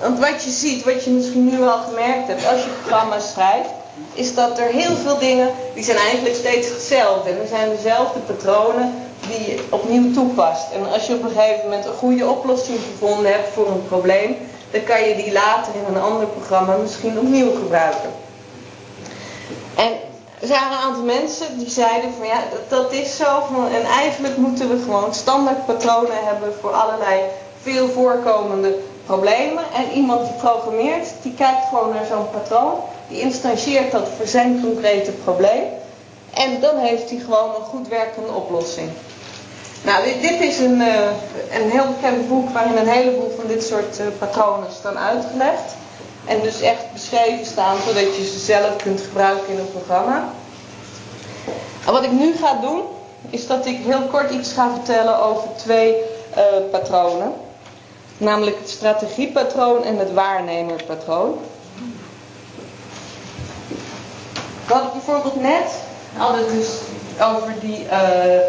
want 0.00 0.18
wat 0.18 0.44
je 0.44 0.50
ziet, 0.50 0.84
wat 0.84 1.04
je 1.04 1.10
misschien 1.10 1.48
nu 1.48 1.62
al 1.62 1.78
gemerkt 1.78 2.26
hebt 2.26 2.46
als 2.46 2.62
je 2.62 2.70
programma's 2.80 3.30
schrijft, 3.30 3.70
is 4.12 4.34
dat 4.34 4.58
er 4.58 4.66
heel 4.66 4.96
veel 4.96 5.18
dingen, 5.18 5.50
die 5.74 5.84
zijn 5.84 5.96
eigenlijk 5.96 6.34
steeds 6.34 6.68
hetzelfde. 6.68 7.30
En 7.30 7.40
er 7.40 7.46
zijn 7.46 7.70
dezelfde 7.76 8.18
patronen 8.18 8.94
die 9.28 9.50
je 9.50 9.62
opnieuw 9.70 10.12
toepast. 10.12 10.72
En 10.72 10.92
als 10.92 11.06
je 11.06 11.14
op 11.14 11.22
een 11.22 11.30
gegeven 11.30 11.64
moment 11.64 11.84
een 11.84 11.92
goede 11.92 12.28
oplossing 12.28 12.78
gevonden 12.92 13.32
hebt 13.32 13.48
voor 13.52 13.66
een 13.66 13.86
probleem, 13.86 14.36
dan 14.70 14.84
kan 14.84 15.08
je 15.08 15.16
die 15.16 15.32
later 15.32 15.72
in 15.74 15.94
een 15.94 16.02
ander 16.02 16.26
programma 16.26 16.76
misschien 16.76 17.18
opnieuw 17.18 17.50
gebruiken. 17.54 18.10
En 19.74 19.92
er 20.44 20.50
zijn 20.50 20.72
een 20.72 20.78
aantal 20.78 21.02
mensen 21.02 21.58
die 21.58 21.70
zeiden 21.70 22.10
van 22.18 22.26
ja, 22.26 22.42
dat, 22.68 22.92
is 22.92 23.16
zo. 23.16 23.42
En 23.72 23.84
eigenlijk 23.84 24.36
moeten 24.36 24.68
we 24.68 24.82
gewoon 24.82 25.14
standaard 25.14 25.66
patronen 25.66 26.24
hebben 26.24 26.54
voor 26.60 26.70
allerlei 26.70 27.20
veel 27.62 27.88
voorkomende 27.88 28.78
problemen. 29.06 29.64
En 29.74 29.90
iemand 29.94 30.20
die 30.26 30.36
programmeert, 30.36 31.08
die 31.22 31.34
kijkt 31.34 31.68
gewoon 31.68 31.94
naar 31.94 32.06
zo'n 32.06 32.30
patroon. 32.30 32.74
Die 33.08 33.20
instantieert 33.20 33.90
dat 33.92 34.08
voor 34.16 34.26
zijn 34.26 34.60
concrete 34.62 35.10
probleem. 35.10 35.64
En 36.34 36.60
dan 36.60 36.78
heeft 36.78 37.10
hij 37.10 37.18
gewoon 37.18 37.54
een 37.54 37.64
goed 37.64 37.88
werkende 37.88 38.32
oplossing. 38.32 38.90
Nou, 39.82 40.04
dit, 40.20 40.40
is 40.40 40.58
een, 40.58 40.80
eh, 40.80 41.60
een 41.60 41.70
heel 41.70 41.86
bekend 41.86 42.28
boek 42.28 42.50
waarin 42.50 42.76
een 42.76 42.88
heleboel 42.88 43.32
van 43.36 43.46
dit 43.46 43.64
soort 43.64 43.98
eh, 43.98 44.06
patronen 44.18 44.72
staan 44.78 44.98
uitgelegd. 44.98 45.74
En 46.26 46.40
dus 46.40 46.60
echt 46.60 46.92
beschreven 46.92 47.46
staan 47.46 47.76
zodat 47.86 48.16
je 48.16 48.26
ze 48.32 48.38
zelf 48.38 48.76
kunt 48.76 49.00
gebruiken 49.00 49.52
in 49.52 49.58
een 49.58 49.70
programma. 49.70 50.28
En 51.86 51.92
wat 51.92 52.04
ik 52.04 52.12
nu 52.12 52.36
ga 52.36 52.54
doen, 52.60 52.82
is 53.30 53.46
dat 53.46 53.66
ik 53.66 53.78
heel 53.84 54.02
kort 54.02 54.30
iets 54.30 54.52
ga 54.52 54.70
vertellen 54.74 55.18
over 55.22 55.48
twee 55.56 55.94
eh, 56.34 56.42
patronen. 56.70 57.32
Namelijk 58.18 58.58
het 58.58 58.68
strategiepatroon 58.68 59.84
en 59.84 59.98
het 59.98 60.12
waarnemerpatroon. 60.12 61.38
We 64.66 64.72
hadden 64.72 64.92
bijvoorbeeld 64.92 65.40
net 65.40 65.72
het 66.16 66.48
dus 66.48 66.68
over 67.20 67.54
die, 67.60 67.88
eh, 67.88 68.40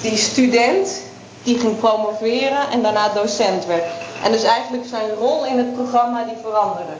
die 0.00 0.16
student 0.16 1.02
die 1.42 1.58
ging 1.58 1.78
promoveren 1.78 2.70
en 2.70 2.82
daarna 2.82 3.08
docent 3.08 3.66
werd. 3.66 3.84
En 4.22 4.32
dus 4.32 4.42
eigenlijk 4.42 4.84
zijn 4.88 5.10
rol 5.14 5.46
in 5.46 5.58
het 5.58 5.74
programma 5.74 6.24
die 6.24 6.36
veranderde. 6.42 6.92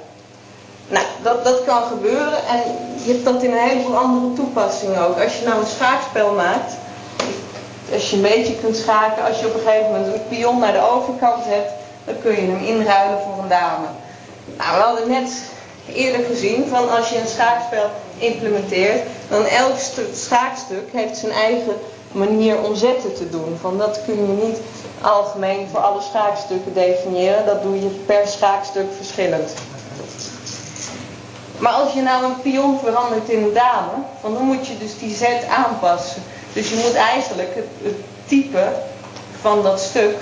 Nou, 0.89 1.07
dat, 1.23 1.45
dat 1.45 1.65
kan 1.65 1.83
gebeuren 1.83 2.47
en 2.47 2.63
je 3.05 3.13
hebt 3.13 3.25
dat 3.25 3.43
in 3.43 3.53
een 3.53 3.69
heleboel 3.69 3.97
andere 3.97 4.35
toepassingen 4.35 5.07
ook. 5.07 5.21
Als 5.21 5.39
je 5.39 5.47
nou 5.47 5.61
een 5.61 5.67
schaakspel 5.67 6.33
maakt, 6.33 6.73
als 7.93 8.11
je 8.11 8.17
een 8.17 8.23
beetje 8.23 8.55
kunt 8.55 8.77
schaken, 8.77 9.25
als 9.25 9.41
je 9.41 9.47
op 9.47 9.55
een 9.55 9.61
gegeven 9.61 9.91
moment 9.93 10.15
een 10.15 10.29
pion 10.29 10.59
naar 10.59 10.73
de 10.73 10.91
overkant 10.91 11.45
hebt, 11.45 11.73
dan 12.05 12.15
kun 12.23 12.31
je 12.31 12.51
hem 12.51 12.65
inruilen 12.65 13.19
voor 13.21 13.43
een 13.43 13.49
dame. 13.49 13.87
Nou, 14.57 14.77
we 14.77 14.83
hadden 14.83 15.09
net 15.09 15.31
eerder 15.95 16.25
gezien 16.25 16.69
van 16.69 16.91
als 16.91 17.09
je 17.09 17.21
een 17.21 17.27
schaakspel 17.27 17.91
implementeert, 18.19 19.03
dan 19.29 19.45
elk 19.45 19.77
schaakstuk 20.15 20.89
heeft 20.93 21.17
zijn 21.17 21.33
eigen 21.33 21.75
manier 22.13 22.63
om 22.63 22.75
zetten 22.75 23.15
te 23.15 23.31
doen. 23.31 23.57
Van 23.61 23.79
dat 23.79 24.01
kun 24.05 24.15
je 24.15 24.45
niet 24.45 24.59
algemeen 25.01 25.69
voor 25.71 25.81
alle 25.81 26.01
schaakstukken 26.01 26.75
definiëren, 26.75 27.47
dat 27.47 27.63
doe 27.63 27.81
je 27.81 27.89
per 28.07 28.27
schaakstuk 28.27 28.87
verschillend. 28.97 29.53
Maar 31.59 31.73
als 31.73 31.93
je 31.93 32.03
nou 32.03 32.25
een 32.25 32.41
pion 32.41 32.79
verandert 32.79 33.29
in 33.29 33.43
een 33.43 33.53
dame, 33.53 33.93
dan 34.23 34.45
moet 34.45 34.67
je 34.67 34.79
dus 34.79 34.99
die 34.99 35.15
zet 35.15 35.47
aanpassen. 35.49 36.23
Dus 36.53 36.71
je 36.71 36.77
moet 36.85 36.95
eigenlijk 36.95 37.55
het, 37.55 37.69
het 37.83 37.97
type 38.27 38.73
van 39.41 39.63
dat 39.63 39.81
stuk 39.81 40.17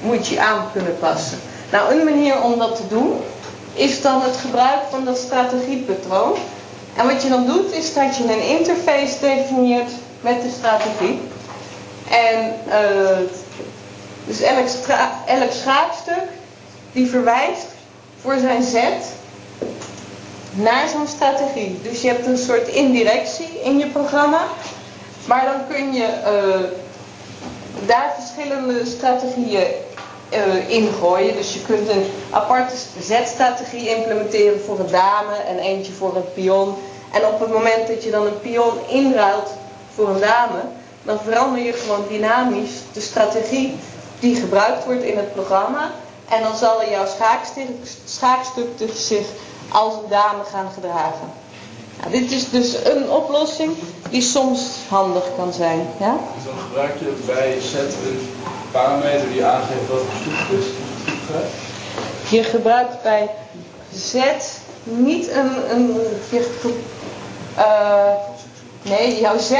moet 0.00 0.26
je 0.26 0.40
aan 0.40 0.64
kunnen 0.72 0.98
passen. 0.98 1.38
Nou, 1.72 1.94
een 1.94 2.04
manier 2.04 2.42
om 2.42 2.58
dat 2.58 2.76
te 2.76 2.88
doen 2.88 3.12
is 3.74 4.02
dan 4.02 4.22
het 4.22 4.36
gebruik 4.36 4.80
van 4.90 5.04
dat 5.04 5.18
strategiepatroon. 5.18 6.34
En 6.96 7.06
wat 7.06 7.22
je 7.22 7.28
dan 7.28 7.46
doet 7.46 7.72
is 7.72 7.94
dat 7.94 8.16
je 8.16 8.22
een 8.24 8.58
interface 8.58 9.20
definieert 9.20 9.90
met 10.20 10.42
de 10.42 10.50
strategie. 10.50 11.20
En 12.10 12.54
uh, 12.68 13.18
dus 14.26 14.40
elk, 14.40 14.66
elk 15.26 15.50
schaakstuk 15.52 16.24
die 16.92 17.10
verwijst 17.10 17.66
voor 18.20 18.38
zijn 18.38 18.62
zet 18.62 19.12
naar 20.50 20.88
zo'n 20.88 21.06
strategie. 21.06 21.80
Dus 21.82 22.02
je 22.02 22.08
hebt 22.08 22.26
een 22.26 22.38
soort 22.38 22.68
indirectie 22.68 23.60
in 23.62 23.78
je 23.78 23.86
programma. 23.86 24.40
Maar 25.26 25.44
dan 25.44 25.76
kun 25.76 25.92
je 25.92 26.06
uh, 26.06 26.66
daar 27.86 28.14
verschillende 28.18 28.86
strategieën 28.86 29.66
uh, 30.32 30.70
ingooien. 30.70 31.36
Dus 31.36 31.54
je 31.54 31.62
kunt 31.62 31.88
een 31.88 32.04
aparte 32.30 32.74
zetstrategie 33.00 33.96
implementeren 33.96 34.60
voor 34.60 34.78
een 34.78 34.90
dame 34.90 35.36
en 35.48 35.58
eentje 35.58 35.92
voor 35.92 36.16
een 36.16 36.32
pion. 36.34 36.74
En 37.12 37.26
op 37.26 37.40
het 37.40 37.52
moment 37.52 37.86
dat 37.86 38.04
je 38.04 38.10
dan 38.10 38.26
een 38.26 38.40
pion 38.40 38.72
inruilt 38.88 39.50
voor 40.00 40.08
een 40.08 40.20
dame, 40.20 40.60
dan 41.02 41.18
verander 41.24 41.62
je 41.62 41.72
gewoon 41.72 42.04
dynamisch 42.08 42.70
de 42.92 43.00
strategie 43.00 43.78
die 44.18 44.36
gebruikt 44.36 44.84
wordt 44.84 45.02
in 45.02 45.16
het 45.16 45.32
programma. 45.32 45.90
En 46.28 46.42
dan 46.42 46.56
zal 46.56 46.90
jouw 46.90 47.06
schaakstuk, 48.04 48.68
zich 48.94 49.26
als 49.68 49.94
een 49.94 50.08
dame 50.08 50.44
gaan 50.52 50.70
gedragen. 50.74 51.32
Nou, 52.00 52.10
dit 52.10 52.30
is 52.30 52.50
dus 52.50 52.84
een 52.84 53.10
oplossing 53.10 53.72
die 54.10 54.22
soms 54.22 54.60
handig 54.88 55.24
kan 55.36 55.52
zijn. 55.52 55.86
Ja? 55.98 56.16
Dus 56.34 56.44
dan 56.44 56.58
gebruik 56.58 56.98
je 56.98 57.22
bij 57.26 57.58
set 57.60 57.94
een 58.06 58.28
parameter 58.70 59.28
die 59.32 59.44
aangeeft 59.44 59.88
wat 59.88 59.98
voor 59.98 60.32
stoep 60.44 60.58
is. 60.58 60.66
Je 62.30 62.42
gebruikt 62.42 63.02
bij 63.02 63.30
z 63.94 64.14
niet 64.84 65.30
een. 65.30 65.70
een 65.70 65.96
uh, 67.56 68.12
nee, 68.82 69.20
jouw 69.20 69.38
z 69.38 69.52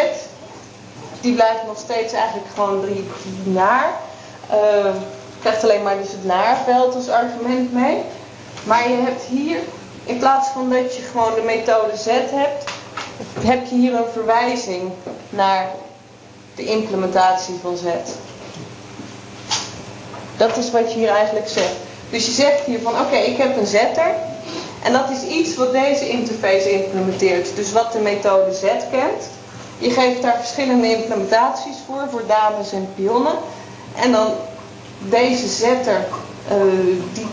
die 1.21 1.35
blijft 1.35 1.67
nog 1.67 1.79
steeds 1.79 2.13
eigenlijk 2.13 2.47
gewoon 2.55 2.81
drie 2.81 3.09
naar. 3.43 3.91
Uh, 4.51 4.57
je 4.85 5.41
krijgt 5.41 5.63
alleen 5.63 5.83
maar 5.83 5.99
dus 5.99 6.13
het 6.13 6.25
naarveld 6.25 6.95
als 6.95 7.09
argument 7.09 7.73
mee. 7.73 8.03
Maar 8.65 8.91
je 8.91 8.97
hebt 8.97 9.23
hier 9.23 9.59
in 10.05 10.19
plaats 10.19 10.49
van 10.49 10.71
dat 10.71 10.97
je 10.97 11.03
gewoon 11.03 11.35
de 11.35 11.43
methode 11.43 11.97
Z 11.97 12.07
hebt, 12.31 12.65
heb 13.41 13.67
je 13.67 13.75
hier 13.75 13.95
een 13.95 14.13
verwijzing 14.13 14.91
naar 15.29 15.71
de 16.55 16.65
implementatie 16.65 17.55
van 17.63 17.77
Z. 17.77 17.85
Dat 20.37 20.57
is 20.57 20.71
wat 20.71 20.93
je 20.93 20.99
hier 20.99 21.11
eigenlijk 21.11 21.49
zegt. 21.49 21.75
Dus 22.11 22.27
je 22.27 22.33
zegt 22.33 22.65
hier 22.65 22.81
van 22.81 23.01
oké, 23.01 23.17
ik 23.17 23.37
heb 23.37 23.57
een 23.57 23.67
zetter. 23.67 24.15
En 24.83 24.93
dat 24.93 25.11
is 25.11 25.23
iets 25.23 25.57
wat 25.57 25.73
deze 25.73 26.09
interface 26.09 26.71
implementeert. 26.71 27.57
Dus 27.57 27.73
wat 27.73 27.93
de 27.93 27.99
methode 27.99 28.55
Z 28.55 28.63
kent. 28.91 29.25
Je 29.81 29.91
geeft 29.91 30.23
daar 30.23 30.37
verschillende 30.39 30.97
implementaties 30.97 31.77
voor, 31.87 32.03
voor 32.11 32.23
dames 32.27 32.73
en 32.73 32.89
pionnen. 32.95 33.35
En 33.95 34.13
dan 34.13 34.27
deze 34.99 35.49
zetter, 35.49 36.07
uh, 36.53 37.03
die 37.13 37.27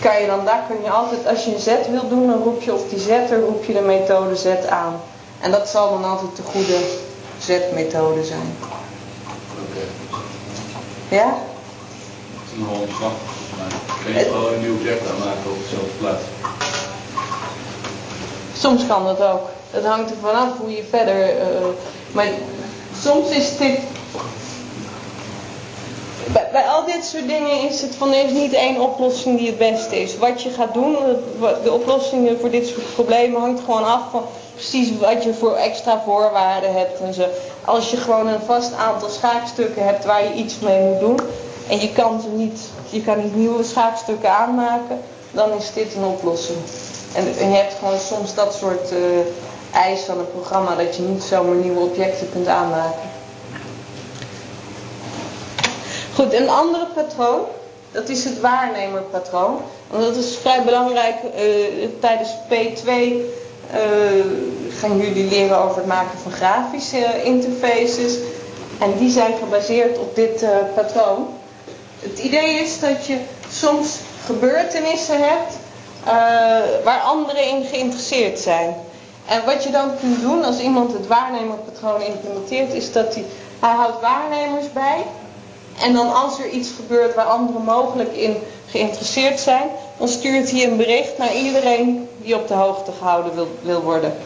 kan 0.00 0.20
je 0.20 0.26
dan, 0.26 0.44
daar 0.44 0.64
kun 0.68 0.82
je 0.82 0.90
altijd, 0.90 1.26
als 1.26 1.44
je 1.44 1.54
een 1.54 1.60
zet 1.60 1.90
wil 1.90 2.08
doen, 2.08 2.26
dan 2.26 2.42
roep 2.42 2.62
je 2.62 2.74
op 2.74 2.90
die 2.90 2.98
zetter, 2.98 3.40
roep 3.40 3.64
je 3.64 3.72
de 3.72 3.80
methode 3.80 4.36
zet 4.36 4.66
aan. 4.66 5.00
En 5.40 5.50
dat 5.50 5.68
zal 5.68 5.90
dan 5.90 6.04
altijd 6.10 6.36
de 6.36 6.42
goede 6.42 6.78
zetmethode 7.38 8.24
zijn. 8.24 8.56
Oké. 9.68 9.84
Ja? 11.14 11.26
Het 12.34 12.52
is 12.52 12.58
nogal 12.58 12.86
mij. 13.58 14.04
Kun 14.04 14.14
je 14.14 14.24
gewoon 14.24 14.52
een 14.52 14.60
nieuw 14.60 14.74
object 14.74 15.08
aanmaken 15.10 15.50
op 15.50 15.58
dezelfde 15.62 15.96
plaats? 15.98 16.22
Soms 18.58 18.86
kan 18.86 19.04
dat 19.04 19.20
ook. 19.20 19.48
Dat 19.70 19.84
hangt 19.84 20.10
er 20.10 20.16
vanaf 20.20 20.58
hoe 20.58 20.70
je 20.70 20.84
verder. 20.90 21.36
Uh, 21.36 21.44
maar 22.12 22.28
soms 23.02 23.28
is 23.28 23.56
dit 23.56 23.78
bij, 26.32 26.48
bij, 26.52 26.62
al 26.62 26.84
dit 26.84 27.04
soort 27.04 27.28
dingen 27.28 27.68
is 27.68 27.80
het 27.80 27.94
van 27.94 28.12
er 28.12 28.32
niet 28.32 28.52
één 28.52 28.80
oplossing 28.80 29.38
die 29.38 29.46
het 29.46 29.58
beste 29.58 30.00
is. 30.00 30.18
Wat 30.18 30.42
je 30.42 30.50
gaat 30.50 30.74
doen, 30.74 30.96
de 31.62 31.72
oplossingen 31.72 32.40
voor 32.40 32.50
dit 32.50 32.66
soort 32.66 32.94
problemen 32.94 33.40
hangt 33.40 33.60
gewoon 33.64 33.84
af 33.84 34.02
van 34.10 34.22
precies 34.54 34.98
wat 34.98 35.24
je 35.24 35.34
voor 35.34 35.54
extra 35.54 36.02
voorwaarden 36.04 36.74
hebt 36.74 37.00
en 37.00 37.14
zo. 37.14 37.24
Als 37.64 37.90
je 37.90 37.96
gewoon 37.96 38.26
een 38.26 38.42
vast 38.46 38.72
aantal 38.74 39.08
schaakstukken 39.08 39.84
hebt 39.84 40.04
waar 40.04 40.24
je 40.24 40.34
iets 40.34 40.58
mee 40.58 40.80
moet 40.80 41.00
doen 41.00 41.18
en 41.68 41.80
je 41.80 41.92
kan 41.92 42.20
ze 42.20 42.28
niet, 42.28 42.60
je 42.90 43.02
kan 43.02 43.22
niet 43.22 43.36
nieuwe 43.36 43.64
schaakstukken 43.64 44.30
aanmaken, 44.30 45.00
dan 45.30 45.52
is 45.52 45.72
dit 45.72 45.94
een 45.94 46.04
oplossing. 46.04 46.58
En, 47.14 47.24
je 47.24 47.56
hebt 47.56 47.74
gewoon 47.78 47.98
soms 47.98 48.34
dat 48.34 48.54
soort 48.54 48.92
uh, 48.92 48.98
eis 49.72 50.00
van 50.00 50.18
een 50.18 50.30
programma 50.30 50.76
dat 50.76 50.96
je 50.96 51.02
niet 51.02 51.22
zomaar 51.22 51.54
nieuwe 51.54 51.80
objecten 51.80 52.30
kunt 52.32 52.46
aanmaken. 52.46 53.10
Goed, 56.14 56.32
een 56.32 56.48
andere 56.48 56.86
patroon, 56.94 57.40
dat 57.92 58.08
is 58.08 58.24
het 58.24 58.40
waarnemerpatroon. 58.40 59.60
Want 59.90 60.02
dat 60.02 60.16
is 60.16 60.36
vrij 60.36 60.62
belangrijk. 60.64 61.14
Uh, 61.24 61.88
tijdens 62.00 62.30
P2 62.48 62.86
uh, 62.86 63.22
eh, 63.70 64.24
gaan 64.78 64.98
jullie 64.98 65.28
leren 65.28 65.58
over 65.58 65.76
het 65.76 65.86
maken 65.86 66.18
van 66.18 66.32
grafische 66.32 67.22
interfaces. 67.22 68.16
En 68.78 68.98
die 68.98 69.10
zijn 69.10 69.34
gebaseerd 69.38 69.98
op 69.98 70.14
dit 70.14 70.44
patroon. 70.74 71.28
Het 71.98 72.18
idee 72.18 72.54
is 72.54 72.80
dat 72.80 73.06
je 73.06 73.18
soms 73.50 73.98
gebeurtenissen 74.24 75.18
hebt 75.18 75.54
waar 76.84 77.00
anderen 77.00 77.48
in 77.48 77.64
geïnteresseerd 77.64 78.38
zijn. 78.38 78.74
En 79.28 79.44
wat 79.44 79.64
je 79.64 79.70
dan 79.70 79.90
kunt 80.00 80.20
doen 80.20 80.44
als 80.44 80.58
iemand 80.58 80.92
het 80.92 81.06
waarnemerpatroon 81.06 82.00
implementeert, 82.00 82.72
is 82.72 82.92
dat 82.92 83.14
hij, 83.14 83.24
hij 83.60 83.74
houdt 83.74 84.00
waarnemers 84.00 84.72
bij 84.72 85.02
en 85.80 85.92
dan 85.92 86.14
als 86.14 86.38
er 86.38 86.48
iets 86.48 86.68
gebeurt 86.76 87.14
waar 87.14 87.24
anderen 87.24 87.62
mogelijk 87.62 88.12
in 88.12 88.36
geïnteresseerd 88.68 89.40
zijn, 89.40 89.70
dan 89.98 90.08
stuurt 90.08 90.50
hij 90.50 90.64
een 90.64 90.76
bericht 90.76 91.18
naar 91.18 91.34
iedereen 91.34 92.08
die 92.16 92.34
op 92.34 92.48
de 92.48 92.54
hoogte 92.54 92.92
gehouden 92.98 93.34
wil, 93.34 93.48
wil 93.62 93.82
worden. 93.82 94.16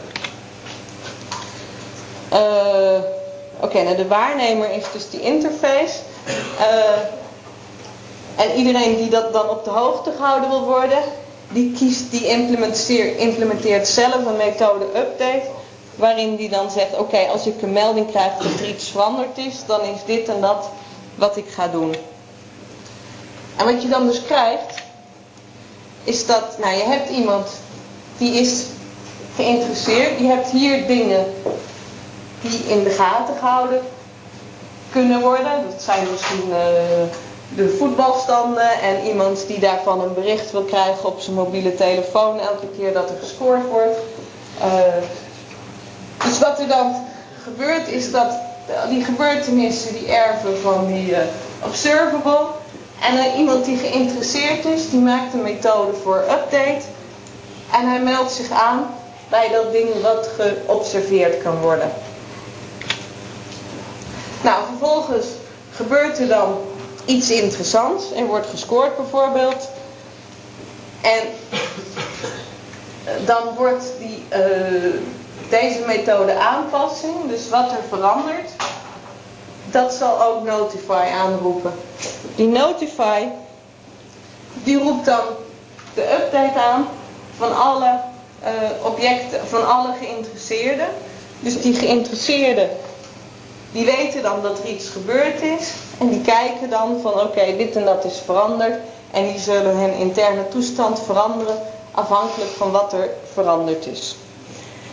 Uh, 2.33 2.99
Oké, 3.61 3.83
nou 3.83 3.95
de 3.95 4.07
waarnemer 4.07 4.71
is 4.71 4.83
dus 4.93 5.09
die 5.09 5.21
interface. 5.21 5.99
Uh, 6.59 8.45
en 8.45 8.55
iedereen 8.55 8.95
die 8.95 9.09
dat 9.09 9.33
dan 9.33 9.49
op 9.49 9.63
de 9.63 9.69
hoogte 9.69 10.11
gehouden 10.17 10.49
wil 10.49 10.63
worden, 10.63 10.99
die 11.49 11.71
kiest, 11.71 12.11
die 12.11 12.27
implementeert, 13.17 13.87
zelf 13.87 14.25
een 14.25 14.37
methode 14.37 14.85
update. 14.85 15.43
Waarin 15.95 16.35
die 16.35 16.49
dan 16.49 16.71
zegt, 16.71 16.97
oké, 16.97 17.17
als 17.17 17.45
ik 17.45 17.61
een 17.61 17.73
melding 17.73 18.09
krijg 18.09 18.37
dat 18.37 18.59
er 18.59 18.69
iets 18.69 18.89
veranderd 18.89 19.37
is, 19.37 19.55
dan 19.65 19.81
is 19.81 19.99
dit 20.05 20.27
en 20.27 20.41
dat 20.41 20.69
wat 21.15 21.37
ik 21.37 21.47
ga 21.49 21.67
doen. 21.67 21.95
En 23.55 23.65
wat 23.65 23.81
je 23.81 23.89
dan 23.89 24.07
dus 24.07 24.21
krijgt, 24.25 24.75
is 26.03 26.25
dat, 26.25 26.57
nou 26.57 26.75
je 26.75 26.83
hebt 26.83 27.09
iemand 27.09 27.47
die 28.17 28.33
is 28.33 28.63
geïnteresseerd. 29.35 30.19
Je 30.19 30.25
hebt 30.25 30.49
hier 30.49 30.87
dingen 30.87 31.25
die 32.41 32.59
in 32.67 32.83
de 32.83 32.89
gaten 32.89 33.35
gehouden 33.39 33.81
kunnen 34.91 35.21
worden. 35.21 35.63
Dat 35.69 35.81
zijn 35.81 36.07
misschien 36.11 36.49
uh, 36.49 36.55
de 37.55 37.75
voetbalstanden 37.77 38.81
en 38.81 39.05
iemand 39.05 39.47
die 39.47 39.59
daarvan 39.59 40.01
een 40.01 40.13
bericht 40.13 40.51
wil 40.51 40.63
krijgen 40.63 41.05
op 41.05 41.19
zijn 41.19 41.35
mobiele 41.35 41.75
telefoon 41.75 42.39
elke 42.39 42.67
keer 42.77 42.93
dat 42.93 43.09
er 43.09 43.15
gescoord 43.19 43.67
wordt. 43.69 43.97
Uh, 44.59 45.03
Dus 46.23 46.39
wat 46.39 46.59
er 46.59 46.67
dan 46.67 46.95
gebeurt 47.43 47.87
is 47.87 48.11
dat 48.11 48.31
die 48.89 49.03
gebeurtenissen 49.03 49.93
die 49.93 50.07
erven 50.07 50.57
van 50.61 50.87
die 50.87 51.11
uh, 51.11 51.17
observable. 51.63 52.47
En 53.01 53.37
iemand 53.37 53.65
die 53.65 53.77
geïnteresseerd 53.77 54.65
is, 54.65 54.89
die 54.89 54.99
maakt 54.99 55.33
een 55.33 55.41
methode 55.41 55.93
voor 55.93 56.17
update. 56.17 56.81
En 57.71 57.89
hij 57.89 57.99
meldt 57.99 58.31
zich 58.31 58.51
aan 58.51 58.93
bij 59.29 59.49
dat 59.51 59.71
ding 59.71 60.01
wat 60.01 60.29
geobserveerd 60.37 61.41
kan 61.43 61.59
worden. 61.59 61.91
Nou, 64.41 64.63
vervolgens 64.67 65.25
gebeurt 65.71 66.19
er 66.19 66.27
dan 66.27 66.57
iets 67.09 67.29
interessants. 67.29 68.03
Er 68.15 68.25
wordt 68.25 68.47
gescoord 68.47 68.97
bijvoorbeeld. 68.97 69.69
En 71.01 71.21
dan 73.25 73.55
wordt 73.55 73.85
die, 73.99 74.23
uh, 74.33 74.93
deze 75.49 75.79
methode 75.85 76.39
aanpassing, 76.39 77.15
dus 77.27 77.49
wat 77.49 77.71
er 77.71 77.83
verandert, 77.87 78.51
dat 79.71 79.93
zal 79.93 80.21
ook 80.21 80.43
Notify 80.43 81.07
aanroepen. 81.13 81.73
Die 82.35 82.47
Notify, 82.47 83.27
die 84.53 84.79
roept 84.79 85.05
dan 85.05 85.23
de 85.93 86.13
update 86.13 86.59
aan 86.59 86.87
van 87.37 87.57
alle 87.57 87.99
uh, 88.43 88.85
objecten, 88.85 89.47
van 89.47 89.67
alle 89.67 89.93
geïnteresseerden. 90.01 90.87
Dus 91.39 91.61
die 91.61 91.73
geïnteresseerden, 91.73 92.69
die 93.71 93.85
weten 93.85 94.21
dan 94.21 94.41
dat 94.41 94.59
er 94.59 94.69
iets 94.69 94.89
gebeurd 94.89 95.41
is. 95.41 95.71
En 95.97 96.09
die 96.09 96.21
kijken 96.21 96.69
dan 96.69 96.99
van 97.01 97.13
oké, 97.13 97.57
dit 97.57 97.75
en 97.75 97.85
dat 97.85 98.05
is 98.05 98.21
veranderd. 98.25 98.75
En 99.11 99.27
die 99.27 99.39
zullen 99.39 99.77
hun 99.77 99.93
interne 99.93 100.47
toestand 100.47 100.99
veranderen 100.99 101.57
afhankelijk 101.91 102.49
van 102.57 102.71
wat 102.71 102.93
er 102.93 103.09
veranderd 103.33 103.85
is. 103.85 104.15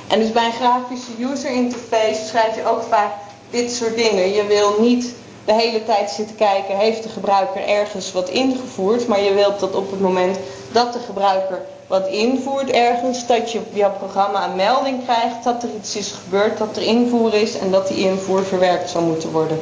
En 0.06 0.18
dus 0.18 0.32
bij 0.32 0.44
een 0.44 0.52
grafische 0.52 1.10
user 1.18 1.50
interface 1.50 2.24
schrijf 2.26 2.56
je 2.56 2.66
ook 2.66 2.82
vaak 2.82 3.12
dit 3.50 3.72
soort 3.72 3.96
dingen. 3.96 4.32
Je 4.32 4.46
wil 4.46 4.74
niet 4.78 5.14
de 5.44 5.54
hele 5.54 5.84
tijd 5.84 6.10
zitten 6.10 6.36
kijken, 6.36 6.76
heeft 6.76 7.02
de 7.02 7.08
gebruiker 7.08 7.68
ergens 7.68 8.12
wat 8.12 8.28
ingevoerd, 8.28 9.06
maar 9.06 9.20
je 9.20 9.34
wilt 9.34 9.60
dat 9.60 9.74
op 9.74 9.90
het 9.90 10.00
moment 10.00 10.38
dat 10.72 10.92
de 10.92 10.98
gebruiker 10.98 11.62
wat 11.86 12.06
invoert 12.06 12.70
ergens, 12.70 13.26
dat 13.26 13.52
je 13.52 13.60
via 13.72 13.88
programma 13.88 14.44
een 14.44 14.56
melding 14.56 15.04
krijgt 15.04 15.44
dat 15.44 15.62
er 15.62 15.68
iets 15.78 15.96
is 15.96 16.14
gebeurd, 16.24 16.58
dat 16.58 16.76
er 16.76 16.82
invoer 16.82 17.34
is 17.34 17.58
en 17.58 17.70
dat 17.70 17.88
die 17.88 17.96
invoer 17.96 18.44
verwerkt 18.44 18.90
zou 18.90 19.04
moeten 19.04 19.30
worden. 19.30 19.60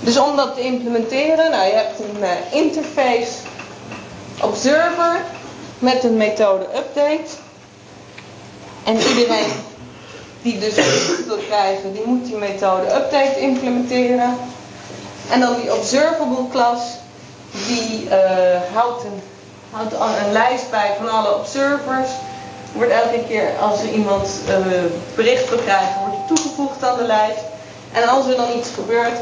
Dus 0.00 0.18
om 0.18 0.36
dat 0.36 0.54
te 0.54 0.60
implementeren, 0.60 1.50
nou 1.50 1.66
je 1.66 1.74
hebt 1.74 2.00
een 2.00 2.20
uh, 2.20 2.30
interface 2.50 3.32
observer 4.40 5.20
met 5.78 6.04
een 6.04 6.16
methode 6.16 6.64
update. 6.64 7.30
En 8.84 8.96
iedereen 8.96 9.50
die 10.42 10.58
dus 10.58 10.76
een 10.76 11.26
wil 11.26 11.36
krijgen, 11.36 11.92
die 11.92 12.02
moet 12.04 12.24
die 12.24 12.36
methode 12.36 12.94
update 12.94 13.40
implementeren. 13.40 14.36
En 15.30 15.40
dan 15.40 15.54
die 15.60 15.74
observable 15.74 16.48
klas, 16.50 16.80
die 17.66 18.04
uh, 18.04 18.12
houdt, 18.72 19.04
een, 19.04 19.22
houdt 19.70 19.92
een 20.24 20.32
lijst 20.32 20.70
bij 20.70 20.94
van 20.98 21.08
alle 21.08 21.34
observers. 21.34 22.10
Wordt 22.72 22.92
elke 22.92 23.24
keer 23.28 23.50
als 23.60 23.80
er 23.80 23.88
iemand 23.88 24.28
uh, 24.48 24.56
bericht 25.14 25.48
wil 25.48 25.58
krijgen, 25.58 26.00
wordt 26.00 26.26
toegevoegd 26.26 26.84
aan 26.84 26.98
de 26.98 27.04
lijst. 27.04 27.40
En 27.92 28.08
als 28.08 28.26
er 28.26 28.36
dan 28.36 28.58
iets 28.58 28.68
gebeurt, 28.74 29.18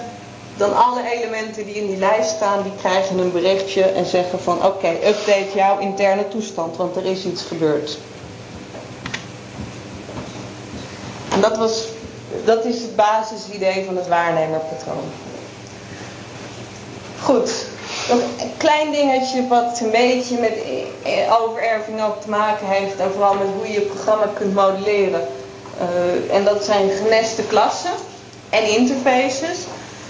dan 0.57 0.77
alle 0.77 1.11
elementen 1.11 1.65
die 1.65 1.75
in 1.75 1.87
die 1.87 1.97
lijst 1.97 2.31
staan, 2.31 2.63
die 2.63 2.73
krijgen 2.79 3.19
een 3.19 3.33
berichtje 3.33 3.83
en 3.83 4.05
zeggen 4.05 4.41
van 4.41 4.65
oké, 4.65 4.89
update 4.89 5.51
jouw 5.55 5.79
interne 5.79 6.29
toestand, 6.29 6.77
want 6.77 6.97
er 6.97 7.05
is 7.05 7.25
iets 7.25 7.43
gebeurd. 7.43 7.99
En 11.33 11.41
dat, 11.41 11.57
was, 11.57 11.85
dat 12.45 12.65
is 12.65 12.81
het 12.81 12.97
basisidee 12.97 13.85
van 13.85 13.97
het 13.97 14.09
waarnemerpatroon. 14.09 15.05
Goed, 17.21 17.67
een 18.11 18.53
klein 18.57 18.91
dingetje 18.91 19.49
wat 19.49 19.81
een 19.81 19.91
beetje 19.91 20.39
met 20.39 20.53
overerving 21.41 22.03
ook 22.03 22.21
te 22.21 22.29
maken 22.29 22.67
heeft 22.67 22.97
en 22.97 23.13
vooral 23.13 23.35
met 23.35 23.47
hoe 23.57 23.67
je 23.67 23.73
je 23.73 23.81
programma 23.81 24.27
kunt 24.35 24.55
modelleren. 24.55 25.29
Uh, 25.81 26.35
en 26.35 26.45
dat 26.45 26.65
zijn 26.65 26.91
geneste 26.91 27.43
klassen 27.43 27.91
en 28.51 28.69
interfaces. 28.77 29.59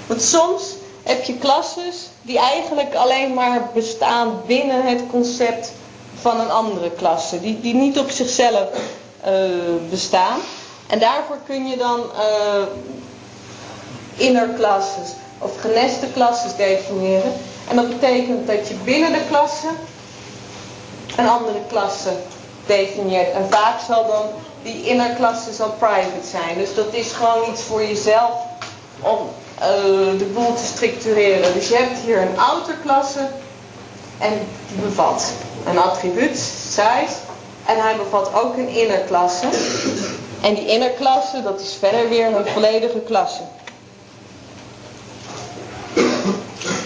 Want 0.06 0.22
soms 0.22 0.74
heb 1.02 1.24
je 1.24 1.38
klasses 1.38 2.08
die 2.22 2.38
eigenlijk 2.38 2.94
alleen 2.94 3.34
maar 3.34 3.68
bestaan 3.74 4.40
binnen 4.46 4.86
het 4.86 5.00
concept 5.10 5.72
van 6.20 6.40
een 6.40 6.50
andere 6.50 6.90
klasse. 6.90 7.40
Die, 7.40 7.60
die 7.60 7.74
niet 7.74 7.98
op 7.98 8.10
zichzelf 8.10 8.68
uh, 9.26 9.32
bestaan. 9.90 10.38
En 10.86 10.98
daarvoor 10.98 11.38
kun 11.46 11.66
je 11.66 11.76
dan 11.76 12.00
uh, 12.00 12.62
inner 14.16 14.48
of 15.38 15.60
geneste 15.60 16.06
klasses 16.12 16.56
definiëren. 16.56 17.32
En 17.68 17.76
dat 17.76 17.88
betekent 17.88 18.46
dat 18.46 18.68
je 18.68 18.74
binnen 18.74 19.12
de 19.12 19.22
klasse 19.28 19.68
een 21.16 21.28
andere 21.28 21.60
klasse 21.68 22.12
definieert. 22.66 23.32
En 23.32 23.46
vaak 23.50 23.80
zal 23.86 24.06
dan 24.06 24.26
die 24.62 24.86
inner 24.86 25.10
klasse 25.10 25.52
zal 25.52 25.74
private 25.78 26.26
zijn. 26.30 26.58
Dus 26.58 26.74
dat 26.74 26.94
is 26.94 27.12
gewoon 27.12 27.50
iets 27.50 27.62
voor 27.62 27.82
jezelf 27.82 28.30
om 29.00 29.18
uh, 29.18 30.18
de 30.18 30.30
boel 30.34 30.54
te 30.54 30.64
structureren. 30.64 31.54
Dus 31.54 31.68
je 31.68 31.76
hebt 31.76 31.98
hier 31.98 32.22
een 32.22 32.38
outer 32.38 32.74
klasse 32.82 33.28
en 34.18 34.32
die 34.68 34.80
bevat 34.82 35.32
een 35.66 35.78
attribuut, 35.78 36.38
size, 36.68 37.16
en 37.66 37.80
hij 37.80 37.96
bevat 37.96 38.34
ook 38.34 38.56
een 38.56 38.68
inner 38.68 38.98
klasse. 38.98 39.46
En 40.40 40.54
die 40.54 40.66
inner 40.66 40.90
klasse, 40.90 41.42
dat 41.42 41.60
is 41.60 41.76
verder 41.78 42.08
weer 42.08 42.26
een 42.26 42.46
volledige 42.46 43.00
klasse. 43.00 43.42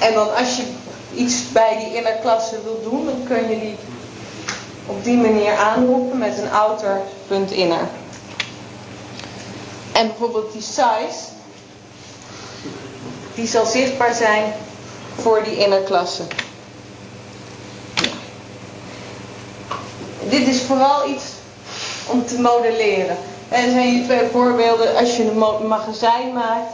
En 0.03 0.15
dan 0.15 0.35
als 0.35 0.57
je 0.57 0.63
iets 1.15 1.53
bij 1.53 1.79
die 1.79 1.97
inner 1.97 2.13
klasse 2.21 2.63
wil 2.63 2.81
doen, 2.91 3.05
dan 3.05 3.23
kun 3.25 3.49
je 3.49 3.61
die 3.61 3.77
op 4.87 5.05
die 5.05 5.17
manier 5.17 5.57
aanroepen 5.57 6.19
met 6.19 6.39
een 6.39 6.51
outer.inner. 6.53 7.89
En 9.93 10.07
bijvoorbeeld 10.07 10.53
die 10.53 10.63
size, 10.63 11.31
die 13.35 13.47
zal 13.47 13.67
zichtbaar 13.67 14.15
zijn 14.15 14.53
voor 15.21 15.43
die 15.45 15.57
innerklasse. 15.57 16.23
Dit 20.29 20.47
is 20.47 20.61
vooral 20.61 21.09
iets 21.09 21.25
om 22.07 22.27
te 22.27 22.41
modelleren. 22.41 23.17
En 23.49 23.65
er 23.65 23.71
zijn 23.71 23.89
hier 23.89 24.05
twee 24.05 24.29
voorbeelden. 24.33 24.97
Als 24.97 25.17
je 25.17 25.31
een 25.31 25.67
magazijn 25.69 26.33
maakt, 26.33 26.73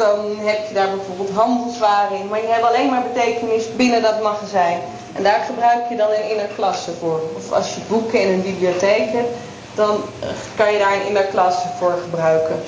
dan 0.00 0.38
heb 0.38 0.68
je 0.68 0.74
daar 0.74 0.90
bijvoorbeeld 0.96 1.30
handelswaren 1.30 2.18
in. 2.18 2.28
Maar 2.28 2.40
je 2.40 2.48
hebt 2.48 2.64
alleen 2.64 2.90
maar 2.90 3.02
betekenis 3.12 3.76
binnen 3.76 4.02
dat 4.02 4.22
magazijn. 4.22 4.80
En 5.12 5.22
daar 5.22 5.40
gebruik 5.46 5.88
je 5.88 5.96
dan 5.96 6.10
een 6.10 6.30
innerklasse 6.30 6.90
voor. 7.00 7.20
Of 7.36 7.52
als 7.52 7.74
je 7.74 7.80
boeken 7.88 8.20
in 8.20 8.28
een 8.28 8.42
bibliotheek 8.42 9.12
hebt, 9.12 9.36
dan 9.74 10.02
kan 10.56 10.72
je 10.72 10.78
daar 10.78 10.92
een 10.92 11.06
innerklasse 11.06 11.68
voor 11.78 11.94
gebruiken. 12.02 12.62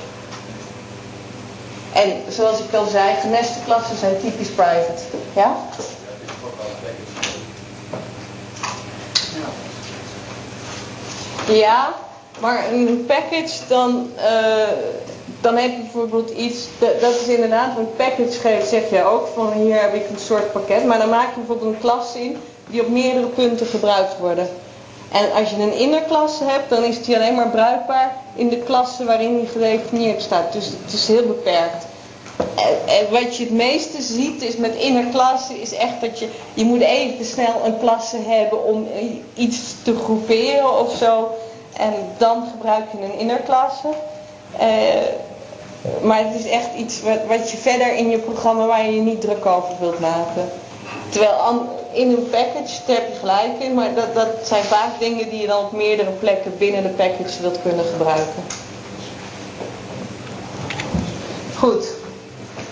En 1.92 2.22
zoals 2.28 2.58
ik 2.58 2.74
al 2.74 2.86
zei, 2.86 3.14
geneste 3.20 3.58
klassen 3.64 3.96
zijn 3.96 4.20
typisch 4.20 4.50
private. 4.50 5.02
Ja? 5.34 5.56
Ja, 11.46 11.94
maar 12.38 12.72
een 12.72 13.04
package 13.06 13.58
dan, 13.68 14.10
uh, 14.16 14.22
dan 15.42 15.56
heb 15.56 15.70
je 15.70 15.82
bijvoorbeeld 15.82 16.30
iets, 16.30 16.66
dat 17.00 17.14
is 17.20 17.26
inderdaad, 17.26 17.78
een 17.78 17.96
package 17.96 18.66
zeg 18.66 18.90
je 18.90 19.04
ook 19.04 19.26
van 19.34 19.52
hier 19.52 19.80
heb 19.80 19.94
ik 19.94 20.08
een 20.08 20.18
soort 20.18 20.52
pakket, 20.52 20.84
maar 20.84 20.98
dan 20.98 21.08
maak 21.08 21.28
je 21.28 21.40
bijvoorbeeld 21.40 21.74
een 21.74 21.80
klas 21.80 22.14
in 22.14 22.36
die 22.66 22.80
op 22.80 22.88
meerdere 22.88 23.26
punten 23.26 23.66
gebruikt 23.66 24.18
worden. 24.18 24.48
En 25.12 25.32
als 25.32 25.50
je 25.50 25.56
een 25.56 25.78
innerklasse 25.78 26.44
hebt, 26.44 26.68
dan 26.68 26.82
is 26.82 27.02
die 27.02 27.16
alleen 27.16 27.34
maar 27.34 27.48
bruikbaar 27.48 28.16
in 28.34 28.48
de 28.48 28.58
klasse 28.58 29.04
waarin 29.04 29.38
die 29.38 29.46
gedefinieerd 29.46 30.22
staat. 30.22 30.52
Dus 30.52 30.66
het 30.66 30.92
is 30.92 31.08
heel 31.08 31.26
beperkt. 31.26 31.86
En, 32.86 33.10
wat 33.10 33.36
je 33.36 33.44
het 33.44 33.52
meeste 33.52 34.02
ziet 34.02 34.42
is 34.42 34.56
met 34.56 34.74
innerklasse 34.74 35.60
is 35.60 35.74
echt 35.74 36.00
dat 36.00 36.18
je, 36.18 36.28
je 36.54 36.64
moet 36.64 36.80
even 36.80 37.24
snel 37.24 37.64
een 37.64 37.78
klasse 37.78 38.18
hebben 38.26 38.64
om 38.64 38.88
iets 39.34 39.74
te 39.82 39.96
groeperen 39.96 40.78
of 40.78 40.96
zo. 40.96 41.30
En 41.72 41.94
dan 42.18 42.44
gebruik 42.50 42.84
je 42.92 43.04
een 43.04 43.18
innerklasse. 43.18 43.88
Uh, 44.60 44.66
maar 46.02 46.24
het 46.24 46.34
is 46.38 46.50
echt 46.50 46.74
iets 46.76 47.02
wat, 47.02 47.18
wat 47.28 47.50
je 47.50 47.56
verder 47.56 47.94
in 47.94 48.10
je 48.10 48.18
programma 48.18 48.66
waar 48.66 48.84
je 48.84 48.94
je 48.94 49.00
niet 49.00 49.20
druk 49.20 49.46
over 49.46 49.74
wilt 49.80 50.00
maken. 50.00 50.50
Terwijl 51.08 51.68
in 51.92 52.08
een 52.10 52.30
package, 52.30 52.80
daar 52.86 52.96
heb 52.96 53.08
je 53.08 53.18
gelijk 53.18 53.58
in, 53.58 53.74
maar 53.74 53.94
dat, 53.94 54.14
dat 54.14 54.28
zijn 54.44 54.64
vaak 54.64 54.98
dingen 54.98 55.28
die 55.28 55.40
je 55.40 55.46
dan 55.46 55.64
op 55.64 55.72
meerdere 55.72 56.10
plekken 56.10 56.58
binnen 56.58 56.82
de 56.82 56.88
package 56.88 57.40
wilt 57.40 57.62
kunnen 57.62 57.84
gebruiken. 57.84 58.42
Goed. 61.56 61.86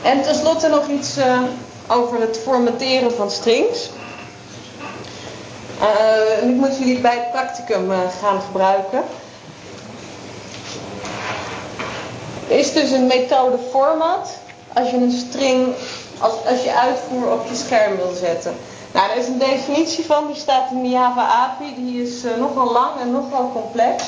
En 0.02 0.22
tenslotte 0.22 0.68
nog 0.68 0.88
iets 0.88 1.18
uh, 1.18 1.42
over 1.88 2.20
het 2.20 2.38
formateren 2.38 3.12
van 3.12 3.30
strings. 3.30 3.90
Uh, 5.80 6.48
ik 6.48 6.54
moet 6.54 6.78
jullie 6.78 7.00
bij 7.00 7.14
het 7.14 7.30
practicum 7.30 7.90
uh, 7.90 7.98
gaan 8.20 8.40
gebruiken. 8.40 9.02
Er 12.50 12.58
is 12.58 12.72
dus 12.72 12.90
een 12.90 13.06
methode 13.06 13.58
format 13.70 14.28
als 14.72 14.90
je 14.90 14.96
een 14.96 15.24
string, 15.28 15.74
als, 16.18 16.32
als 16.48 16.62
je 16.62 16.78
uitvoer 16.78 17.32
op 17.32 17.46
je 17.48 17.54
scherm 17.54 17.96
wil 17.96 18.12
zetten. 18.14 18.54
Nou, 18.92 19.08
daar 19.08 19.16
is 19.16 19.26
een 19.26 19.38
definitie 19.38 20.04
van, 20.04 20.26
die 20.26 20.36
staat 20.36 20.70
in 20.70 20.82
de 20.82 20.88
Java 20.88 21.26
API. 21.26 21.74
Die 21.76 22.02
is 22.02 22.24
uh, 22.24 22.30
nogal 22.38 22.72
lang 22.72 23.00
en 23.00 23.10
nogal 23.10 23.50
complex. 23.52 24.04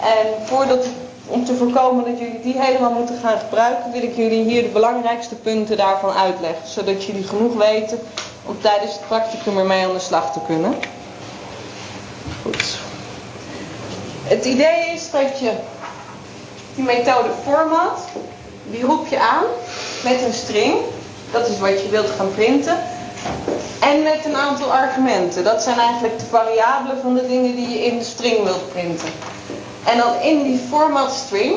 En 0.00 0.46
voordat, 0.46 0.86
om 1.26 1.44
te 1.44 1.54
voorkomen 1.54 2.04
dat 2.04 2.18
jullie 2.18 2.40
die 2.40 2.60
helemaal 2.60 2.92
moeten 2.92 3.18
gaan 3.22 3.38
gebruiken, 3.38 3.92
wil 3.92 4.02
ik 4.02 4.16
jullie 4.16 4.44
hier 4.44 4.62
de 4.62 4.68
belangrijkste 4.68 5.34
punten 5.34 5.76
daarvan 5.76 6.10
uitleggen. 6.10 6.68
Zodat 6.68 7.04
jullie 7.04 7.24
genoeg 7.24 7.54
weten 7.54 7.98
om 8.46 8.60
tijdens 8.60 8.92
het 8.92 9.06
practicum 9.06 9.58
ermee 9.58 9.84
aan 9.84 9.92
de 9.92 9.98
slag 9.98 10.32
te 10.32 10.40
kunnen. 10.46 10.74
Goed. 12.42 12.78
Het 14.22 14.44
idee 14.44 14.90
is 14.94 15.10
dat 15.10 15.38
je 15.38 15.52
die 16.76 16.84
methode 16.84 17.30
format, 17.44 17.98
die 18.70 18.84
roep 18.84 19.06
je 19.06 19.20
aan 19.20 19.44
met 20.04 20.22
een 20.22 20.32
string. 20.32 20.74
Dat 21.30 21.48
is 21.48 21.58
wat 21.58 21.82
je 21.82 21.88
wilt 21.88 22.10
gaan 22.16 22.34
printen. 22.34 22.78
En 23.80 24.02
met 24.02 24.24
een 24.24 24.36
aantal 24.36 24.72
argumenten. 24.72 25.44
Dat 25.44 25.62
zijn 25.62 25.78
eigenlijk 25.78 26.18
de 26.18 26.24
variabelen 26.30 26.98
van 27.02 27.14
de 27.14 27.26
dingen 27.26 27.56
die 27.56 27.68
je 27.68 27.84
in 27.84 27.98
de 27.98 28.04
string 28.04 28.42
wilt 28.42 28.72
printen. 28.72 29.08
En 29.84 29.98
dan 29.98 30.20
in 30.20 30.42
die 30.42 30.60
format 30.68 31.12
string, 31.12 31.54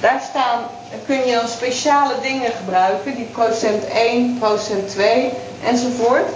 daar 0.00 0.22
staan, 0.28 0.60
kun 1.06 1.26
je 1.26 1.34
dan 1.34 1.48
speciale 1.48 2.14
dingen 2.22 2.50
gebruiken. 2.50 3.14
Die 3.14 3.28
procent 3.32 3.84
1, 3.88 4.36
procent 4.38 4.88
2 4.90 5.30
enzovoort. 5.64 6.28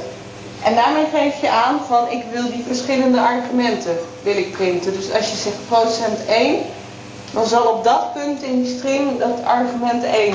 En 0.63 0.75
daarmee 0.75 1.07
geef 1.15 1.41
je 1.41 1.51
aan 1.51 1.81
van 1.89 2.11
ik 2.11 2.23
wil 2.33 2.51
die 2.51 2.65
verschillende 2.67 3.21
argumenten 3.21 3.99
wil 4.23 4.37
ik 4.37 4.53
printen. 4.53 4.93
Dus 4.93 5.13
als 5.13 5.31
je 5.31 5.37
zegt 5.37 5.67
procent 5.69 6.25
1, 6.27 6.59
dan 7.33 7.47
zal 7.47 7.63
op 7.63 7.85
dat 7.85 8.13
punt 8.13 8.43
in 8.43 8.63
die 8.63 8.77
string 8.79 9.19
dat 9.19 9.45
argument 9.45 10.05
1 10.05 10.35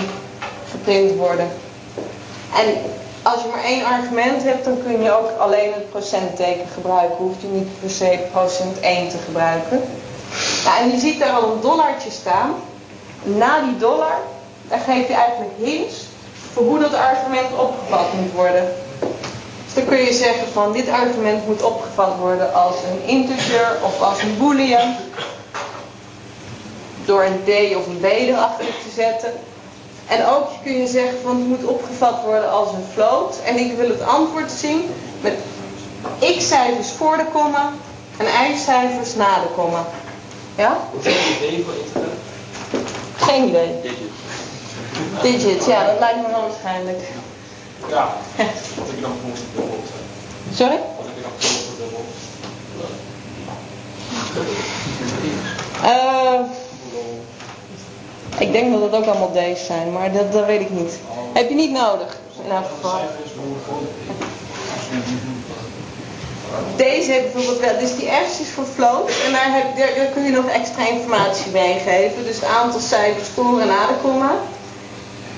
geprint 0.69 1.15
worden. 1.15 1.49
En 2.55 2.65
als 3.21 3.41
je 3.41 3.47
maar 3.51 3.63
één 3.63 3.85
argument 3.85 4.43
hebt, 4.43 4.65
dan 4.65 4.77
kun 4.83 5.01
je 5.01 5.11
ook 5.11 5.29
alleen 5.39 5.73
het 5.73 5.89
procentteken 5.89 6.67
gebruiken. 6.73 7.17
Hoeft 7.17 7.41
je 7.41 7.47
niet 7.47 7.79
per 7.79 7.89
se 7.89 8.19
procent 8.31 8.79
1 8.79 9.09
te 9.09 9.17
gebruiken. 9.25 9.81
En 10.79 10.91
je 10.91 10.99
ziet 10.99 11.19
daar 11.19 11.31
al 11.31 11.51
een 11.51 11.61
dollartje 11.61 12.11
staan. 12.11 12.53
Na 13.23 13.61
die 13.61 13.77
dollar, 13.77 14.17
daar 14.67 14.79
geef 14.79 15.07
je 15.07 15.13
eigenlijk 15.13 15.51
hints 15.57 16.05
voor 16.53 16.63
hoe 16.63 16.79
dat 16.79 16.93
argument 16.93 17.47
opgevat 17.57 18.13
moet 18.13 18.31
worden. 18.33 18.73
Dus 19.65 19.73
dan 19.73 19.85
kun 19.85 19.97
je 19.97 20.13
zeggen 20.13 20.47
van 20.47 20.71
dit 20.71 20.89
argument 20.89 21.47
moet 21.47 21.63
opgevat 21.63 22.17
worden 22.19 22.53
als 22.53 22.75
een 22.75 23.07
integer 23.07 23.77
of 23.83 24.01
als 24.01 24.21
een 24.21 24.37
boolean. 24.37 24.95
Door 27.07 27.23
een 27.23 27.43
d 27.45 27.75
of 27.75 27.85
een 27.85 27.99
b 27.99 28.03
erachter 28.03 28.65
te 28.65 28.91
zetten. 28.95 29.31
En 30.07 30.25
ook 30.25 30.47
kun 30.63 30.77
je 30.77 30.87
zeggen 30.87 31.17
van 31.23 31.37
het 31.37 31.47
moet 31.47 31.63
opgevat 31.63 32.23
worden 32.23 32.51
als 32.51 32.71
een 32.71 32.85
float. 32.93 33.39
En 33.45 33.57
ik 33.57 33.77
wil 33.77 33.89
het 33.89 34.01
antwoord 34.01 34.51
zien 34.51 34.89
met 35.21 35.33
x-cijfers 36.19 36.91
voor 36.91 37.17
de 37.17 37.25
komma 37.33 37.73
en 38.17 38.25
y-cijfers 38.25 39.15
na 39.15 39.39
de 39.39 39.47
komma. 39.55 39.85
Ja? 40.55 40.77
idee 41.37 41.65
voor? 41.65 41.73
Geen 43.15 43.47
idee. 43.47 43.81
Digit. 43.81 44.11
Digit, 45.21 45.65
ja, 45.65 45.85
dat 45.85 45.99
lijkt 45.99 46.21
me 46.21 46.27
wel 46.31 46.41
waarschijnlijk. 46.41 46.99
Ja, 47.89 48.07
wat 48.77 48.87
heb 48.87 48.95
je 48.95 49.01
dan 49.01 49.17
volgens 49.21 49.41
de 49.41 49.47
dubbel? 49.55 49.79
Sorry? 50.53 50.79
Wat 50.97 51.05
heb 51.05 51.15
je 51.15 51.21
dan 51.21 51.31
volgens 51.37 51.65
de 51.65 51.75
dubbel? 51.77 52.05
Eh, 55.83 56.66
ik 58.39 58.51
denk 58.51 58.71
dat 58.71 58.81
het 58.81 58.93
ook 58.93 59.05
allemaal 59.05 59.31
D's 59.31 59.65
zijn, 59.65 59.91
maar 59.91 60.11
dat, 60.11 60.31
dat 60.31 60.45
weet 60.45 60.61
ik 60.61 60.69
niet. 60.69 60.99
Heb 61.33 61.49
je 61.49 61.55
niet 61.55 61.71
nodig, 61.71 62.19
in 62.45 62.51
elk 62.51 62.65
geval. 62.65 62.99
Deze 66.75 67.11
heeft 67.11 67.33
bijvoorbeeld 67.33 67.59
wel, 67.59 67.79
dus 67.79 67.95
die 67.95 68.07
F's 68.07 68.39
is 68.39 68.49
voor 68.49 68.65
float 68.65 69.09
en 69.25 69.31
daar, 69.31 69.53
heb, 69.53 69.77
daar, 69.77 70.05
kun 70.05 70.23
je 70.23 70.31
nog 70.31 70.47
extra 70.47 70.87
informatie 70.87 71.51
bij 71.51 71.81
geven. 71.85 72.23
Dus 72.23 72.35
het 72.35 72.45
aantal 72.45 72.79
cijfers 72.79 73.27
voor 73.27 73.59
en 73.59 73.67
na 73.67 73.87
de 73.87 73.93
komma. 74.01 74.31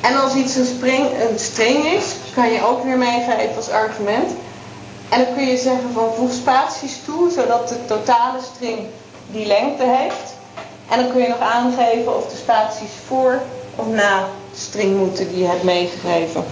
En 0.02 0.22
als 0.22 0.34
iets 0.34 0.56
een, 0.56 0.66
spring, 0.66 1.06
een 1.30 1.40
string 1.40 1.86
is, 1.86 2.06
kan 2.34 2.52
je 2.52 2.66
ook 2.66 2.84
weer 2.84 2.98
meegeven 2.98 3.56
als 3.56 3.70
argument. 3.70 4.32
En 5.10 5.24
dan 5.24 5.34
kun 5.36 5.48
je 5.48 5.58
zeggen 5.58 5.94
van 5.94 6.14
voeg 6.16 6.34
spaties 6.34 6.98
toe, 7.06 7.32
zodat 7.32 7.70
de 7.70 7.86
totale 7.86 8.40
string 8.54 8.80
die 9.32 9.46
lengte 9.46 9.84
heeft. 9.84 10.34
En 10.90 11.00
dan 11.00 11.12
kun 11.12 11.22
je 11.22 11.28
nog 11.28 11.40
aangeven 11.40 12.16
of 12.16 12.28
de 12.28 12.38
spaties 12.38 12.90
voor 13.08 13.42
of 13.76 13.88
na 13.88 14.20
de 14.52 14.60
string 14.60 14.98
moeten 14.98 15.30
die 15.30 15.40
je 15.40 15.48
hebt 15.48 15.64
meegegeven. 15.64 16.46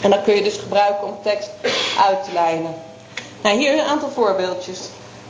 En 0.00 0.10
dan 0.10 0.22
kun 0.22 0.34
je 0.34 0.42
dus 0.42 0.56
gebruiken 0.56 1.06
om 1.06 1.18
tekst 1.22 1.50
uit 2.06 2.24
te 2.24 2.32
lijnen. 2.32 2.74
Nou, 3.42 3.56
hier 3.58 3.72
een 3.72 3.86
aantal 3.86 4.10
voorbeeldjes. 4.10 4.78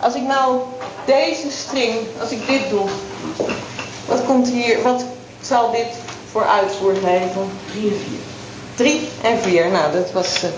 Als 0.01 0.15
ik 0.15 0.23
nou 0.23 0.61
deze 1.07 1.51
string, 1.51 1.95
als 2.21 2.31
ik 2.31 2.47
dit 2.47 2.71
doe, 2.71 2.89
wat 4.07 4.25
komt 4.25 4.49
hier, 4.49 4.83
wat 4.83 5.05
zal 5.41 5.71
dit 5.71 5.87
voor 6.31 6.45
uitvoer 6.45 6.95
geven? 6.95 7.51
3 7.71 7.91
en 7.91 7.99
4. 7.99 8.19
3 8.75 9.09
en 9.23 9.39
4, 9.39 9.69
nou 9.71 9.93
dat 9.93 10.13
was 10.13 10.45
uh, 10.45 10.51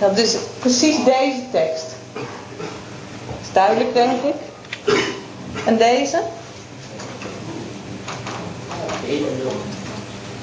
nou, 0.00 0.14
dus 0.14 0.36
precies 0.58 1.04
deze 1.04 1.42
tekst. 1.50 1.86
Dat 2.12 3.40
is 3.42 3.52
duidelijk 3.52 3.94
denk 3.94 4.22
ik. 4.22 4.34
En 5.66 5.76
deze? 5.76 6.22
1 9.10 9.26
en 9.26 9.38
0. 9.42 9.52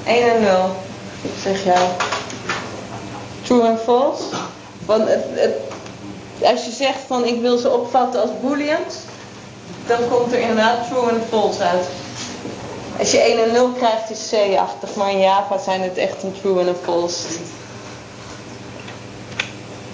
1 0.04 0.34
en 0.34 0.42
0. 0.42 0.70
Ik 1.22 1.30
zeg 1.42 1.64
jou. 1.64 1.88
True 3.42 3.66
en 3.66 3.78
false. 3.78 4.24
Want 4.86 5.08
het, 5.08 5.24
het, 5.30 5.54
als 6.42 6.64
je 6.64 6.70
zegt 6.70 7.00
van 7.06 7.24
ik 7.24 7.40
wil 7.40 7.58
ze 7.58 7.70
opvatten 7.70 8.20
als 8.20 8.30
booleans, 8.42 8.94
dan 9.86 9.98
komt 10.08 10.32
er 10.32 10.38
inderdaad 10.38 10.88
true 10.88 11.08
en 11.08 11.22
false 11.28 11.62
uit. 11.62 11.86
Als 12.98 13.10
je 13.10 13.18
1 13.18 13.44
en 13.44 13.52
0 13.52 13.68
krijgt 13.68 14.10
is 14.10 14.28
C-achtig, 14.30 14.94
maar 14.94 15.10
in 15.10 15.20
Java 15.20 15.58
zijn 15.58 15.82
het 15.82 15.96
echt 15.96 16.22
een 16.22 16.34
true 16.40 16.60
en 16.60 16.66
een 16.66 16.74
false. 16.82 17.26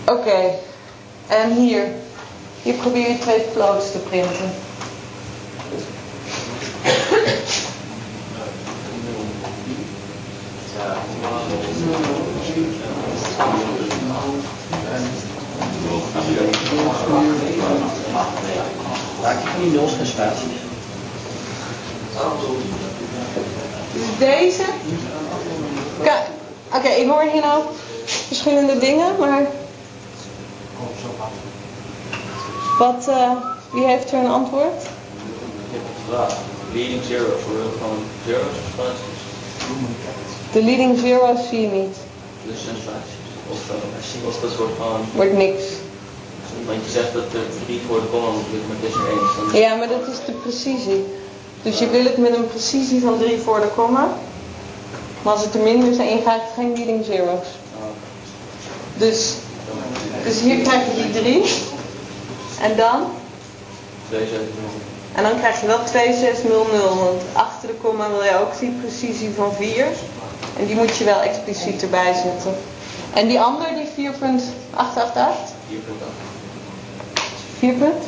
Oké, 0.06 0.50
en 1.26 1.52
hier. 1.52 1.86
Hier 2.62 2.74
probeer 2.74 3.08
je 3.08 3.18
twee 3.18 3.44
floats 3.52 3.92
te 3.92 3.98
printen. 3.98 4.54
Maak 19.22 19.42
je 19.42 19.48
van 19.48 19.60
die? 19.60 19.72
Dus 23.92 24.18
deze. 24.18 24.64
Oké, 26.74 26.88
ik 26.88 27.08
hoor 27.08 27.22
hier 27.22 27.40
nou 27.40 27.62
verschillende 28.26 28.78
dingen, 28.78 29.18
maar. 29.18 29.42
Wat, 32.78 33.08
eh, 33.08 33.30
wie 33.72 33.84
heeft 33.84 34.12
er 34.12 34.18
een 34.18 34.30
antwoord? 34.30 34.82
Ik 34.82 35.70
heb 35.70 35.80
een 35.80 36.14
vraag. 36.14 36.36
Leading 36.72 37.02
zero 37.04 37.38
voor 37.44 37.72
gewoon 37.78 38.04
zero's 38.26 38.42
of 38.42 38.72
spaties? 38.72 39.14
De 40.54 40.62
leading 40.62 40.98
zero's 40.98 41.48
zie 41.48 41.60
je 41.60 41.66
niet. 41.66 41.96
Dus 42.46 42.58
zijn 42.64 42.76
spaties. 42.82 43.18
Of, 43.50 43.58
uh, 44.22 44.28
of 44.28 44.40
dat 44.40 44.50
soort 44.56 44.74
van. 44.78 45.00
Wordt 45.14 45.36
niks. 45.36 45.62
Want 46.66 46.84
je 46.84 46.90
zegt 46.90 47.12
dat 47.12 47.22
er 47.22 47.46
drie 47.64 47.80
voor 47.86 48.00
de 48.00 48.06
komma 48.06 48.30
moet 48.30 48.66
maar 48.68 48.76
het 48.80 48.88
is 48.90 48.94
er 48.94 49.06
één. 49.08 49.62
Ja, 49.62 49.74
maar 49.74 49.88
dat 49.88 50.08
is 50.08 50.24
de 50.26 50.32
precisie. 50.32 51.04
Dus 51.62 51.78
je 51.78 51.88
wil 51.88 52.04
het 52.04 52.16
met 52.16 52.36
een 52.36 52.46
precisie 52.46 53.00
van 53.00 53.18
3 53.18 53.38
voor 53.38 53.60
de 53.60 53.70
komma. 53.74 54.08
Maar 55.22 55.32
als 55.32 55.44
het 55.44 55.54
er 55.54 55.60
minder 55.60 55.94
zijn, 55.94 56.08
je 56.08 56.22
krijgt 56.22 56.44
geen 56.54 56.72
leading 56.72 57.04
zero's. 57.04 57.46
Dus, 58.96 59.34
dus 60.24 60.40
hier 60.40 60.62
krijg 60.62 60.84
je 60.86 61.02
die 61.02 61.22
3. 61.22 61.42
En 62.60 62.76
dan? 62.76 63.06
Twee 64.08 64.26
zeven 64.26 64.54
nul. 64.60 64.70
En 65.14 65.22
dan 65.22 65.38
krijg 65.38 65.60
je 65.60 65.66
wel 65.66 65.84
2600, 65.84 66.82
want 66.82 67.22
achter 67.32 67.68
de 67.68 67.74
komma 67.74 68.10
wil 68.10 68.22
je 68.22 68.40
ook 68.40 68.58
die 68.58 68.70
precisie 68.82 69.30
van 69.36 69.52
4. 69.52 69.86
En 70.58 70.66
die 70.66 70.76
moet 70.76 70.96
je 70.96 71.04
wel 71.04 71.20
expliciet 71.20 71.82
erbij 71.82 72.14
zetten. 72.14 72.54
En 73.14 73.28
die 73.28 73.40
andere, 73.40 73.74
die 73.74 74.10
4.888? 74.12 74.16
4.8. 75.70 76.34
4 77.58 77.72
punt? 77.74 78.04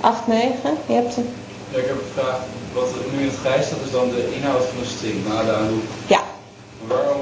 8, 0.00 0.26
89? 0.26 0.70
Je 0.86 0.94
hebt 0.94 1.14
hem. 1.14 1.28
Ja, 1.70 1.78
ik 1.78 1.86
heb 1.86 1.96
een 1.96 2.22
vraag. 2.22 2.38
Wat 2.72 2.88
er 2.88 3.12
nu 3.12 3.20
in 3.20 3.28
het 3.28 3.38
grijs 3.38 3.66
staat 3.66 3.78
is 3.84 3.90
dan 3.90 4.10
de 4.10 4.34
inhoud 4.34 4.64
van 4.64 4.78
een 4.80 4.90
string 4.96 5.26
na 5.28 5.42
de 5.42 5.52
aanroep. 5.52 5.84
Ja. 6.06 6.22
Maar 6.78 6.96
waarom 6.96 7.20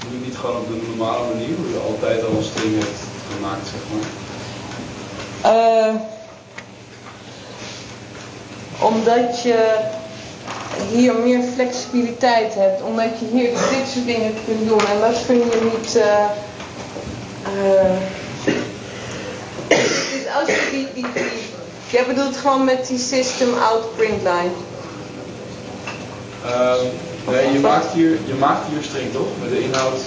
doe 0.00 0.18
je 0.18 0.24
niet 0.26 0.36
gewoon 0.36 0.56
op 0.56 0.68
de 0.68 0.86
normale 0.88 1.24
manier, 1.32 1.56
hoe 1.56 1.68
je 1.68 1.80
altijd 1.90 2.24
al 2.24 2.36
een 2.36 2.50
string 2.52 2.78
hebt 2.78 3.00
gemaakt, 3.34 3.66
zeg 3.72 3.80
maar? 3.90 4.06
Eh, 5.52 5.94
omdat 8.80 9.42
je 9.42 9.80
hier 10.90 11.14
meer 11.14 11.42
flexibiliteit 11.54 12.54
hebt. 12.54 12.82
Omdat 12.82 13.18
je 13.18 13.26
hier 13.32 13.50
dit 13.50 13.88
soort 13.92 14.06
dingen 14.06 14.34
kunt 14.44 14.68
doen. 14.68 14.80
En 14.80 15.00
dat 15.00 15.26
kun 15.26 15.36
je 15.36 15.70
niet... 15.72 15.96
eh, 15.96 16.24
eh, 17.44 17.96
dus 20.12 20.26
als 20.40 20.46
je 20.46 20.68
die, 20.70 20.88
die, 20.94 21.06
die... 21.12 21.56
Jij 21.90 22.06
bedoelt 22.06 22.36
gewoon 22.36 22.64
met 22.64 22.86
die 22.86 22.98
system 22.98 23.54
out 23.54 23.96
print 23.96 24.22
line. 24.22 24.50
Ehm, 26.44 26.84
nee, 27.26 27.52
je 27.52 27.58
maakt, 27.58 27.92
hier, 27.92 28.18
je 28.26 28.34
maakt 28.38 28.66
hier 28.70 28.82
string 28.82 29.12
toch? 29.12 29.26
Met 29.40 29.50
de 29.50 29.62
inhoud 29.62 30.00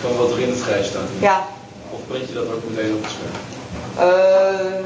van 0.00 0.16
wat 0.16 0.30
er 0.30 0.40
in 0.40 0.48
het 0.48 0.58
vrij 0.58 0.82
staat. 0.82 1.08
Ja. 1.18 1.46
Of 1.90 1.98
print 2.06 2.28
je 2.28 2.34
dat 2.34 2.44
ook 2.44 2.62
meteen 2.68 2.94
op 2.94 3.02
het 3.02 3.10
scherm? 3.10 3.34
Eh, 4.08 4.84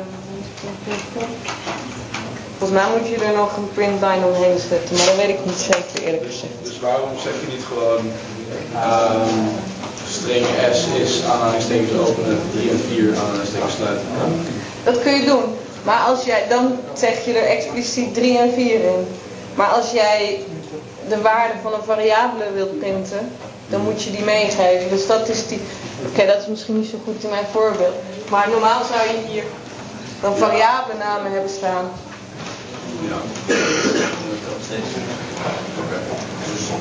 volgens 2.60 2.80
mij 2.80 2.90
moet 2.94 3.08
je 3.08 3.24
er 3.24 3.36
nog 3.44 3.56
een 3.56 3.70
printline 3.74 4.26
omheen 4.26 4.58
zetten, 4.70 4.96
maar 4.96 5.06
dat 5.06 5.16
weet 5.16 5.34
ik 5.36 5.44
niet 5.44 5.62
zeker 5.70 5.96
eerlijk 6.06 6.26
gezegd. 6.32 6.58
Dus 6.62 6.80
waarom 6.80 7.10
zeg 7.26 7.32
je 7.40 7.48
niet 7.54 7.64
gewoon 7.70 8.02
ehm, 8.74 9.34
string 10.08 10.46
S 10.72 10.80
is 11.04 11.24
aanhalingstekens 11.24 11.98
openen, 12.06 12.40
3 12.52 12.70
en 12.70 12.80
4 12.88 13.16
aanhalingstekens 13.20 13.74
sluiten? 13.74 14.06
Dat 14.84 15.02
kun 15.02 15.14
je 15.14 15.24
doen, 15.24 15.44
maar 15.82 16.00
als 16.00 16.24
jij, 16.24 16.46
dan 16.48 16.78
zeg 16.94 17.24
je 17.24 17.32
er 17.32 17.48
expliciet 17.56 18.14
3 18.14 18.38
en 18.38 18.52
4 18.52 18.84
in. 18.84 19.06
Maar 19.54 19.68
als 19.68 19.90
jij 19.90 20.40
de 21.08 21.20
waarde 21.20 21.54
van 21.62 21.72
een 21.72 21.84
variabele 21.84 22.52
wilt 22.54 22.78
printen, 22.78 23.32
dan 23.68 23.80
moet 23.80 24.02
je 24.02 24.10
die 24.10 24.24
meegeven. 24.24 24.88
Dus 24.88 25.06
dat 25.06 25.28
is 25.28 25.46
die. 25.46 25.60
Oké, 26.06 26.26
dat 26.26 26.40
is 26.40 26.46
misschien 26.46 26.78
niet 26.80 26.90
zo 26.90 26.98
goed 27.04 27.24
in 27.24 27.30
mijn 27.30 27.46
voorbeeld. 27.52 27.94
Maar 28.30 28.48
normaal 28.50 28.84
zou 28.84 29.00
je 29.08 29.32
hier 29.32 29.44
dan 30.20 30.36
variabele 30.36 30.98
namen 30.98 31.32
hebben 31.32 31.50
staan. 31.50 31.90
Ja. 33.08 33.16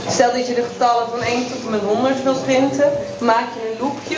Stel 0.10 0.32
dat 0.34 0.48
je 0.48 0.54
de 0.54 0.66
getallen 0.72 1.08
van 1.10 1.22
1 1.22 1.48
tot 1.52 1.66
en 1.66 1.72
met 1.72 1.82
100 1.82 2.24
wilt 2.24 2.46
printen, 2.46 2.91
maak 3.20 3.48
je 3.54 3.72
een 3.72 3.78
loopje. 3.86 4.18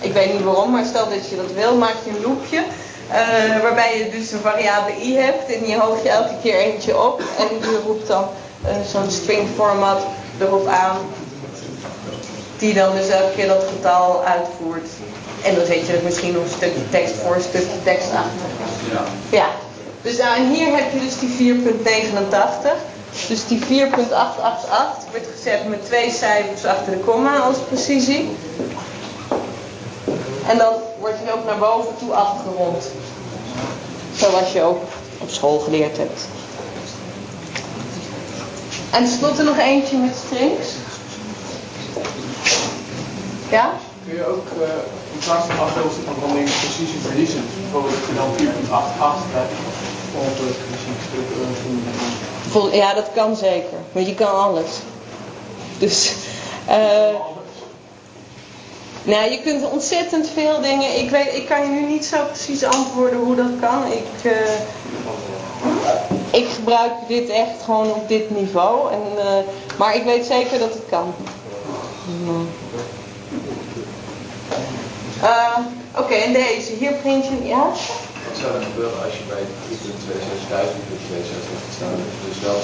Ik 0.00 0.12
weet 0.12 0.32
niet 0.32 0.42
waarom, 0.42 0.70
maar 0.70 0.84
stel 0.84 1.08
dat 1.08 1.28
je 1.30 1.36
dat 1.36 1.52
wil, 1.54 1.76
maak 1.76 1.94
je 2.04 2.10
een 2.10 2.22
loopje. 2.22 2.62
eh, 3.10 3.62
waarbij 3.62 3.98
je 3.98 4.10
dus 4.10 4.32
een 4.32 4.40
variabele 4.40 5.02
i 5.02 5.16
hebt 5.16 5.52
en 5.52 5.64
die 5.64 5.78
hoog 5.78 6.02
je 6.02 6.08
elke 6.08 6.34
keer 6.42 6.54
eentje 6.58 7.02
op. 7.02 7.22
En 7.38 7.70
je 7.70 7.80
roept 7.86 8.06
dan 8.06 8.28
eh, 8.64 8.70
zo'n 8.92 9.10
string 9.10 9.48
format 9.54 10.02
erop 10.40 10.66
aan. 10.66 10.96
Die 12.58 12.74
dan 12.74 12.96
dus 12.96 13.08
elke 13.08 13.34
keer 13.34 13.48
dat 13.48 13.64
getal 13.76 14.24
uitvoert. 14.24 14.88
En 15.42 15.54
dan 15.54 15.66
zet 15.66 15.86
je 15.86 15.92
er 15.92 16.02
misschien 16.04 16.32
nog 16.32 16.42
een 16.42 16.50
stukje 16.56 16.88
tekst 16.90 17.14
voor, 17.14 17.34
een 17.34 17.40
stukje 17.40 17.82
tekst 17.84 18.06
achter. 18.12 18.48
Ja. 18.92 19.02
Ja, 19.38 19.46
dus 20.08 20.20
hier 20.52 20.76
heb 20.76 20.92
je 20.92 21.00
dus 21.00 21.18
die 21.18 21.54
4.89. 21.54 22.98
Dus 23.28 23.46
die 23.46 23.60
4.888 23.60 25.10
wordt 25.10 25.26
gezet 25.36 25.68
met 25.68 25.84
twee 25.84 26.10
cijfers 26.10 26.64
achter 26.64 26.92
de 26.92 26.98
komma 26.98 27.38
als 27.38 27.56
precisie. 27.68 28.36
En 30.46 30.58
dan 30.58 30.72
wordt 31.00 31.16
hij 31.22 31.32
ook 31.32 31.44
naar 31.44 31.58
boven 31.58 31.96
toe 31.98 32.12
afgerond. 32.12 32.84
Zoals 34.16 34.52
je 34.52 34.62
ook 34.62 34.82
op 35.18 35.30
school 35.30 35.58
geleerd 35.58 35.96
hebt. 35.96 36.26
En 38.90 39.04
tenslotte 39.04 39.42
nog 39.42 39.58
eentje 39.58 39.96
met 39.96 40.14
strings. 40.26 40.68
Ja? 43.50 43.72
Kun 44.06 44.16
je 44.16 44.26
ook 44.26 44.46
uh, 44.60 44.68
in 45.12 45.18
plaats 45.24 45.46
van 45.46 45.58
afbeelden 45.58 45.92
van 46.20 46.38
je 46.38 46.44
precisie 46.44 47.00
verliezen, 47.00 47.42
bijvoorbeeld 47.60 47.94
dat 47.94 48.08
je 48.08 48.14
dan 48.14 48.30
4.88 48.30 49.30
krijgt, 49.30 49.52
uh, 50.14 50.20
Vol- 52.50 52.72
Ja, 52.72 52.94
dat 52.94 53.06
kan 53.14 53.36
zeker. 53.36 53.78
Want 53.92 54.06
je 54.06 54.14
kan 54.14 54.34
alles. 54.44 54.70
Dus, 55.78 56.12
eh 56.66 57.14
nou, 59.02 59.30
je 59.30 59.40
kunt 59.42 59.70
ontzettend 59.70 60.28
veel 60.34 60.60
dingen. 60.60 60.98
Ik, 60.98 61.10
weet, 61.10 61.34
ik 61.34 61.46
kan 61.46 61.60
je 61.62 61.68
nu 61.68 61.80
niet 61.86 62.04
zo 62.04 62.16
precies 62.24 62.64
antwoorden 62.64 63.18
hoe 63.18 63.34
dat 63.36 63.50
kan. 63.60 63.82
Ik, 63.92 64.30
eh, 64.32 64.54
ik 66.40 66.48
gebruik 66.48 66.92
dit 67.08 67.28
echt 67.28 67.62
gewoon 67.64 67.90
op 67.94 68.08
dit 68.08 68.30
niveau. 68.30 68.92
En, 68.92 69.02
eh, 69.26 69.44
maar 69.78 69.94
ik 69.96 70.04
weet 70.04 70.26
zeker 70.26 70.58
dat 70.58 70.72
het 70.72 70.82
kan. 70.90 71.14
Oké, 75.98 76.14
en 76.14 76.32
deze. 76.32 76.72
Hier 76.78 76.92
print 76.92 77.24
je... 77.24 77.46
Ja? 77.46 77.66
Wat 78.38 78.46
zou 78.46 78.60
er 78.60 78.70
gebeuren 78.72 79.02
als 79.04 79.14
je 79.18 79.24
bij 79.34 79.44
3.26000 79.44 80.88
hebt 81.50 81.74
staan? 81.76 81.96
Dus 82.24 82.40
wel 82.48 82.60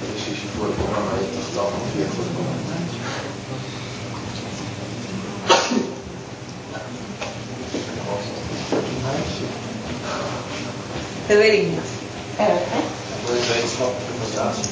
precisie 0.00 0.48
voor, 0.56 0.66
de 0.66 0.74
komma, 0.80 1.00
maar 1.06 1.18
je 1.18 1.24
hebt 1.24 1.36
een 1.36 1.42
getal 1.48 1.68
van 1.74 1.86
4 1.94 2.06
voor 2.14 2.24
de 2.28 2.34
komma. 2.36 2.54
Dat 11.28 11.38
weet 11.42 11.54
ik 11.60 11.66
niet. 11.68 11.88
Erg, 12.48 12.64
hè? 12.74 12.80
Voor 13.24 13.34
een 13.36 13.48
wetenschappelijke 13.54 14.14
notatie. 14.22 14.70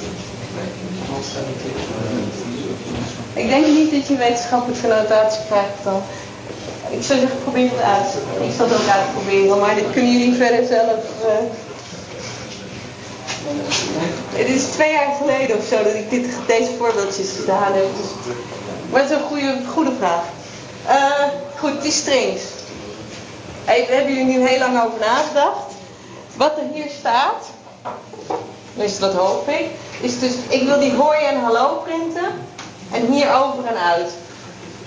Ik 3.35 3.49
denk 3.49 3.67
niet 3.67 3.91
dat 3.91 4.07
je 4.09 4.17
wetenschappelijke 4.17 4.87
notatie 4.87 5.45
krijgt 5.49 5.85
dan. 5.85 6.03
Ik 6.93 7.03
zou 7.03 7.19
zeggen, 7.21 7.39
probeer 7.43 7.71
het 7.71 7.81
uit. 7.83 8.15
Ik 8.49 8.55
zal 8.57 8.69
het 8.69 8.81
ook 8.81 8.89
uitproberen, 8.89 9.59
maar 9.59 9.75
dit 9.75 9.91
kunnen 9.93 10.13
jullie 10.13 10.35
verder 10.35 10.67
zelf. 10.67 11.01
eh. 11.25 11.45
Het 14.33 14.49
is 14.49 14.63
twee 14.65 14.93
jaar 14.93 15.15
geleden 15.21 15.57
of 15.57 15.65
zo 15.65 15.83
dat 15.83 15.95
ik 15.95 16.11
dit, 16.11 16.27
deze 16.47 16.71
voorbeeldjes 16.79 17.29
gedaan 17.41 17.73
heb. 17.73 17.87
Dus, 17.97 18.35
maar 18.91 19.01
het 19.01 19.11
is 19.11 19.17
een 19.17 19.23
goede, 19.23 19.57
goede 19.73 19.93
vraag. 19.99 20.25
Eh, 20.87 21.29
goed, 21.59 21.83
die 21.83 21.93
strings. 21.93 22.43
Hebben 23.65 24.15
jullie 24.15 24.39
nu 24.39 24.49
heel 24.49 24.59
lang 24.59 24.83
over 24.85 24.99
nagedacht. 25.01 25.73
Wat 26.37 26.53
er 26.57 26.65
hier 26.75 26.91
staat, 26.99 27.45
dus 28.75 28.99
dat 28.99 29.15
hoop 29.15 29.49
ik, 29.49 29.67
is 30.01 30.19
dus 30.19 30.33
ik 30.49 30.63
wil 30.63 30.79
die 30.81 30.93
hoi 30.95 31.19
en 31.25 31.41
hallo 31.41 31.83
printen. 31.85 32.25
En 32.91 33.07
hier 33.13 33.35
over 33.35 33.65
en 33.67 33.77
uit. 33.83 34.11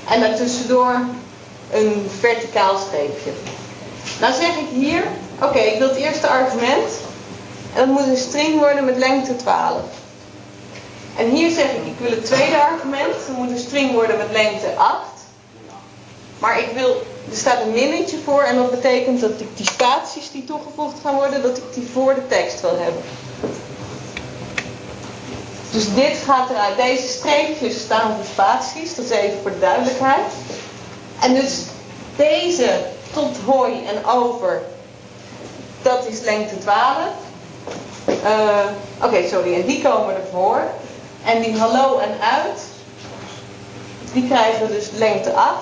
En 0.10 0.20
daartussendoor 0.20 1.00
een 1.72 2.10
verticaal 2.20 2.78
streepje. 2.78 3.32
Nou 4.20 4.34
zeg 4.34 4.58
ik 4.58 4.68
hier, 4.74 5.04
oké, 5.42 5.60
ik 5.60 5.80
wil 5.80 5.88
het 5.88 5.98
eerste 5.98 6.28
argument. 6.28 6.92
En 7.74 7.88
dat 7.88 7.88
moet 7.88 8.08
een 8.08 8.18
string 8.18 8.60
worden 8.60 8.86
met 8.86 8.98
lengte 8.98 9.36
12. 9.36 9.82
En 11.18 11.30
hier 11.30 11.50
zeg 11.50 11.66
ik, 11.72 11.86
ik 11.86 11.98
wil 11.98 12.12
het 12.12 12.26
tweede 12.26 12.62
argument. 12.62 13.14
Dat 13.28 13.38
moet 13.38 13.50
een 13.50 13.58
string 13.58 13.92
worden 13.92 14.18
met 14.18 14.32
lengte 14.32 14.76
8. 14.76 14.98
Maar 16.40 16.60
ik 16.60 16.70
wil, 16.74 17.04
er 17.32 17.38
staat 17.38 17.62
een 17.62 17.72
minnetje 17.72 18.18
voor 18.24 18.42
en 18.42 18.56
dat 18.56 18.72
betekent 18.72 19.22
dat 19.22 19.40
ik 19.40 19.48
die 19.56 19.66
spaties 19.66 20.32
die 20.32 20.44
toegevoegd 20.44 21.00
gaan 21.04 21.16
worden, 21.16 21.42
dat 21.42 21.58
ik 21.58 21.64
die 21.74 21.88
voor 21.94 22.16
de 22.16 22.28
tekst 22.28 22.62
wil 22.62 22.78
hebben. 22.80 23.02
Dus 25.72 25.94
dit 25.94 26.18
gaat 26.26 26.50
eruit. 26.50 26.78
Deze 26.78 27.08
streepjes 27.08 27.80
staan 27.80 28.16
voor 28.16 28.26
spaties, 28.26 28.96
dat 28.96 29.06
is 29.06 29.12
even 29.12 29.40
voor 29.42 29.52
de 29.52 29.60
duidelijkheid. 29.60 30.32
En 31.22 31.34
dus 31.34 31.62
deze 32.16 32.80
tot 33.14 33.38
hooi 33.46 33.74
en 33.86 34.06
over, 34.06 34.62
dat 35.82 36.08
is 36.08 36.22
lengte 36.22 36.58
12. 36.58 36.98
Eh, 38.24 38.66
Oké, 39.04 39.28
sorry, 39.28 39.54
en 39.54 39.66
die 39.66 39.82
komen 39.82 40.16
ervoor. 40.16 40.62
En 41.26 41.42
die 41.42 41.58
hallo 41.58 41.98
en 42.00 42.22
uit, 42.22 42.62
die 44.14 44.28
krijgen 44.28 44.68
dus 44.68 44.90
lengte 44.92 45.34
8. 45.34 45.56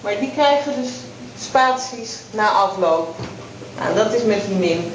Maar 0.00 0.18
die 0.18 0.30
krijgen 0.32 0.72
dus 0.82 0.90
spaties 1.40 2.16
na 2.30 2.48
afloop. 2.48 3.14
Nou, 3.78 3.94
dat 3.94 4.12
is 4.12 4.22
met 4.22 4.46
die 4.46 4.56
min. 4.56 4.92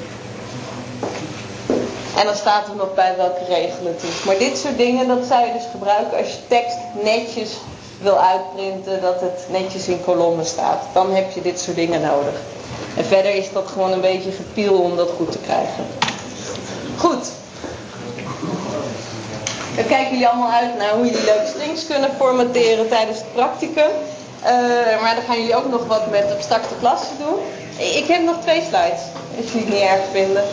En 2.16 2.24
dan 2.24 2.34
staat 2.34 2.68
er 2.68 2.76
nog 2.76 2.94
bij 2.94 3.16
welke 3.16 3.44
regel 3.44 3.86
het 3.86 4.02
is. 4.02 4.24
Maar 4.24 4.38
dit 4.38 4.58
soort 4.58 4.76
dingen, 4.76 5.08
dat 5.08 5.24
zou 5.28 5.46
je 5.46 5.52
dus 5.52 5.66
gebruiken 5.70 6.18
als 6.18 6.28
je 6.28 6.46
tekst 6.48 6.76
netjes 7.02 7.50
wil 8.00 8.18
uitprinten, 8.18 9.00
dat 9.00 9.20
het 9.20 9.46
netjes 9.48 9.88
in 9.88 10.04
kolommen 10.04 10.46
staat. 10.46 10.82
Dan 10.92 11.14
heb 11.14 11.30
je 11.30 11.42
dit 11.42 11.60
soort 11.60 11.76
dingen 11.76 12.00
nodig. 12.00 12.34
En 12.96 13.04
verder 13.04 13.34
is 13.34 13.52
dat 13.52 13.66
gewoon 13.66 13.92
een 13.92 14.00
beetje 14.00 14.30
gepiel 14.32 14.74
om 14.74 14.96
dat 14.96 15.10
goed 15.16 15.32
te 15.32 15.38
krijgen. 15.38 15.86
Goed. 16.96 17.26
Dan 19.76 19.86
kijken 19.86 20.10
jullie 20.10 20.28
allemaal 20.28 20.50
uit 20.50 20.78
naar 20.78 20.90
hoe 20.90 21.04
jullie 21.06 21.24
leuke 21.24 21.46
strings 21.54 21.86
kunnen 21.86 22.10
formateren 22.16 22.88
tijdens 22.88 23.18
het 23.18 23.32
practicum. 23.32 23.90
Eh, 24.42 24.52
maar 25.00 25.14
dan 25.14 25.24
gaan 25.24 25.38
jullie 25.38 25.56
ook 25.56 25.70
nog 25.70 25.86
wat 25.86 26.10
met 26.10 26.32
abstracte 26.32 26.74
klassen 26.80 27.16
doen. 27.18 27.38
Ik 27.78 28.06
heb 28.06 28.22
nog 28.22 28.36
twee 28.40 28.62
slides, 28.62 29.00
als 29.36 29.52
jullie 29.52 29.64
het 29.64 29.74
niet 29.74 29.82
erg 29.82 30.02
vinden. 30.12 30.44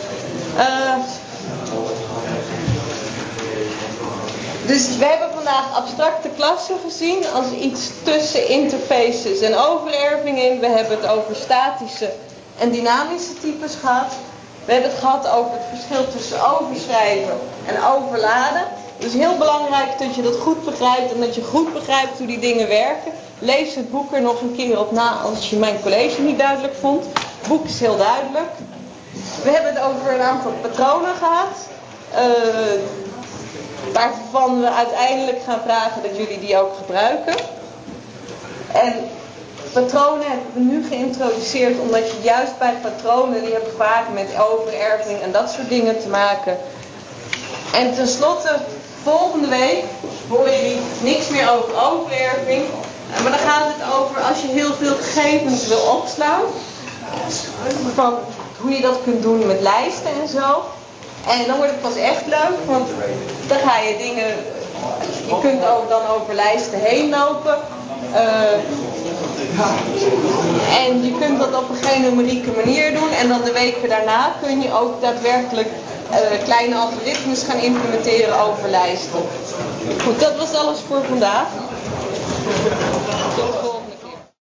Eh, 0.56 0.94
dus 4.66 4.96
we 4.96 5.04
hebben 5.04 5.30
vandaag 5.34 5.76
abstracte 5.76 6.28
klassen 6.36 6.76
gezien 6.84 7.26
als 7.34 7.50
iets 7.50 7.90
tussen 8.02 8.48
interfaces 8.48 9.40
en 9.40 9.56
overerving 9.56 10.38
in. 10.42 10.60
We 10.60 10.66
hebben 10.66 11.00
het 11.00 11.08
over 11.08 11.36
statische 11.36 12.12
en 12.58 12.70
dynamische 12.70 13.34
types 13.40 13.74
gehad. 13.74 14.12
We 14.64 14.72
hebben 14.72 14.90
het 14.90 14.98
gehad 14.98 15.28
over 15.28 15.52
het 15.52 15.78
verschil 15.78 16.08
tussen 16.12 16.58
overschrijven 16.58 17.38
en 17.66 17.84
overladen. 17.84 18.62
Het 18.96 19.06
is 19.06 19.14
heel 19.14 19.36
belangrijk 19.36 19.98
dat 19.98 20.14
je 20.14 20.22
dat 20.22 20.36
goed 20.36 20.64
begrijpt 20.64 21.12
en 21.12 21.20
dat 21.20 21.34
je 21.34 21.42
goed 21.42 21.72
begrijpt 21.72 22.18
hoe 22.18 22.26
die 22.26 22.38
dingen 22.38 22.68
werken. 22.68 23.12
Lees 23.38 23.74
het 23.74 23.90
boek 23.90 24.12
er 24.12 24.22
nog 24.22 24.40
een 24.40 24.54
keer 24.56 24.78
op 24.78 24.92
na 24.92 25.10
als 25.10 25.50
je 25.50 25.56
mijn 25.56 25.80
college 25.82 26.20
niet 26.22 26.38
duidelijk 26.38 26.74
vond. 26.80 27.04
Het 27.04 27.48
boek 27.48 27.64
is 27.64 27.80
heel 27.80 27.96
duidelijk. 27.96 28.50
We 29.42 29.50
hebben 29.50 29.74
het 29.74 29.82
over 29.82 30.14
een 30.14 30.20
aantal 30.20 30.52
patronen 30.62 31.14
gehad. 31.14 31.56
Uh, 32.12 33.03
waarvan 33.92 34.60
we 34.60 34.70
uiteindelijk 34.70 35.42
gaan 35.46 35.60
vragen 35.64 36.02
dat 36.02 36.16
jullie 36.16 36.40
die 36.40 36.58
ook 36.58 36.76
gebruiken. 36.76 37.34
En 38.72 38.92
patronen 39.72 40.26
hebben 40.28 40.46
we 40.54 40.60
nu 40.60 40.86
geïntroduceerd 40.88 41.78
omdat 41.78 42.10
je 42.10 42.20
juist 42.22 42.58
bij 42.58 42.74
patronen, 42.82 43.42
die 43.42 43.52
hebben 43.52 43.72
vaak 43.76 44.04
met 44.12 44.28
overerving 44.38 45.20
en 45.20 45.32
dat 45.32 45.50
soort 45.50 45.68
dingen 45.68 46.00
te 46.00 46.08
maken. 46.08 46.58
En 47.72 47.94
tenslotte, 47.94 48.56
volgende 49.02 49.48
week 49.48 49.84
hoor 50.28 50.48
je 50.48 50.80
niks 51.02 51.28
meer 51.28 51.50
over 51.50 51.90
overerving. 51.90 52.64
Maar 53.22 53.30
dan 53.30 53.48
gaat 53.48 53.72
het 53.76 53.94
over 53.94 54.20
als 54.20 54.40
je 54.40 54.48
heel 54.48 54.72
veel 54.72 54.94
gegevens 54.94 55.66
wil 55.66 55.80
opslaan. 55.80 56.42
Van 57.94 58.18
hoe 58.60 58.70
je 58.70 58.80
dat 58.80 58.98
kunt 59.04 59.22
doen 59.22 59.46
met 59.46 59.60
lijsten 59.60 60.10
en 60.22 60.28
zo. 60.28 60.62
En 61.28 61.46
dan 61.46 61.56
wordt 61.56 61.72
het 61.72 61.80
pas 61.80 61.96
echt 61.96 62.26
leuk, 62.26 62.58
want 62.66 62.88
dan 63.46 63.58
ga 63.58 63.78
je 63.78 63.96
dingen. 63.96 64.28
Je 65.26 65.38
kunt 65.40 65.66
ook 65.66 65.88
dan 65.88 66.06
over 66.06 66.34
lijsten 66.34 66.78
heen 66.78 67.10
lopen. 67.10 67.56
Uh, 68.12 68.52
en 70.78 71.04
je 71.04 71.16
kunt 71.20 71.38
dat 71.38 71.54
op 71.58 71.68
een 71.68 71.88
generieke 71.88 72.50
manier 72.50 72.94
doen. 72.94 73.10
En 73.10 73.28
dan 73.28 73.42
de 73.44 73.52
weken 73.52 73.88
daarna 73.88 74.32
kun 74.42 74.62
je 74.62 74.72
ook 74.72 75.00
daadwerkelijk 75.00 75.68
uh, 76.10 76.44
kleine 76.44 76.76
algoritmes 76.76 77.42
gaan 77.42 77.58
implementeren 77.58 78.40
over 78.40 78.68
lijsten. 78.70 79.22
Goed, 80.04 80.20
dat 80.20 80.36
was 80.36 80.54
alles 80.54 80.78
voor 80.88 81.04
vandaag. 81.08 81.46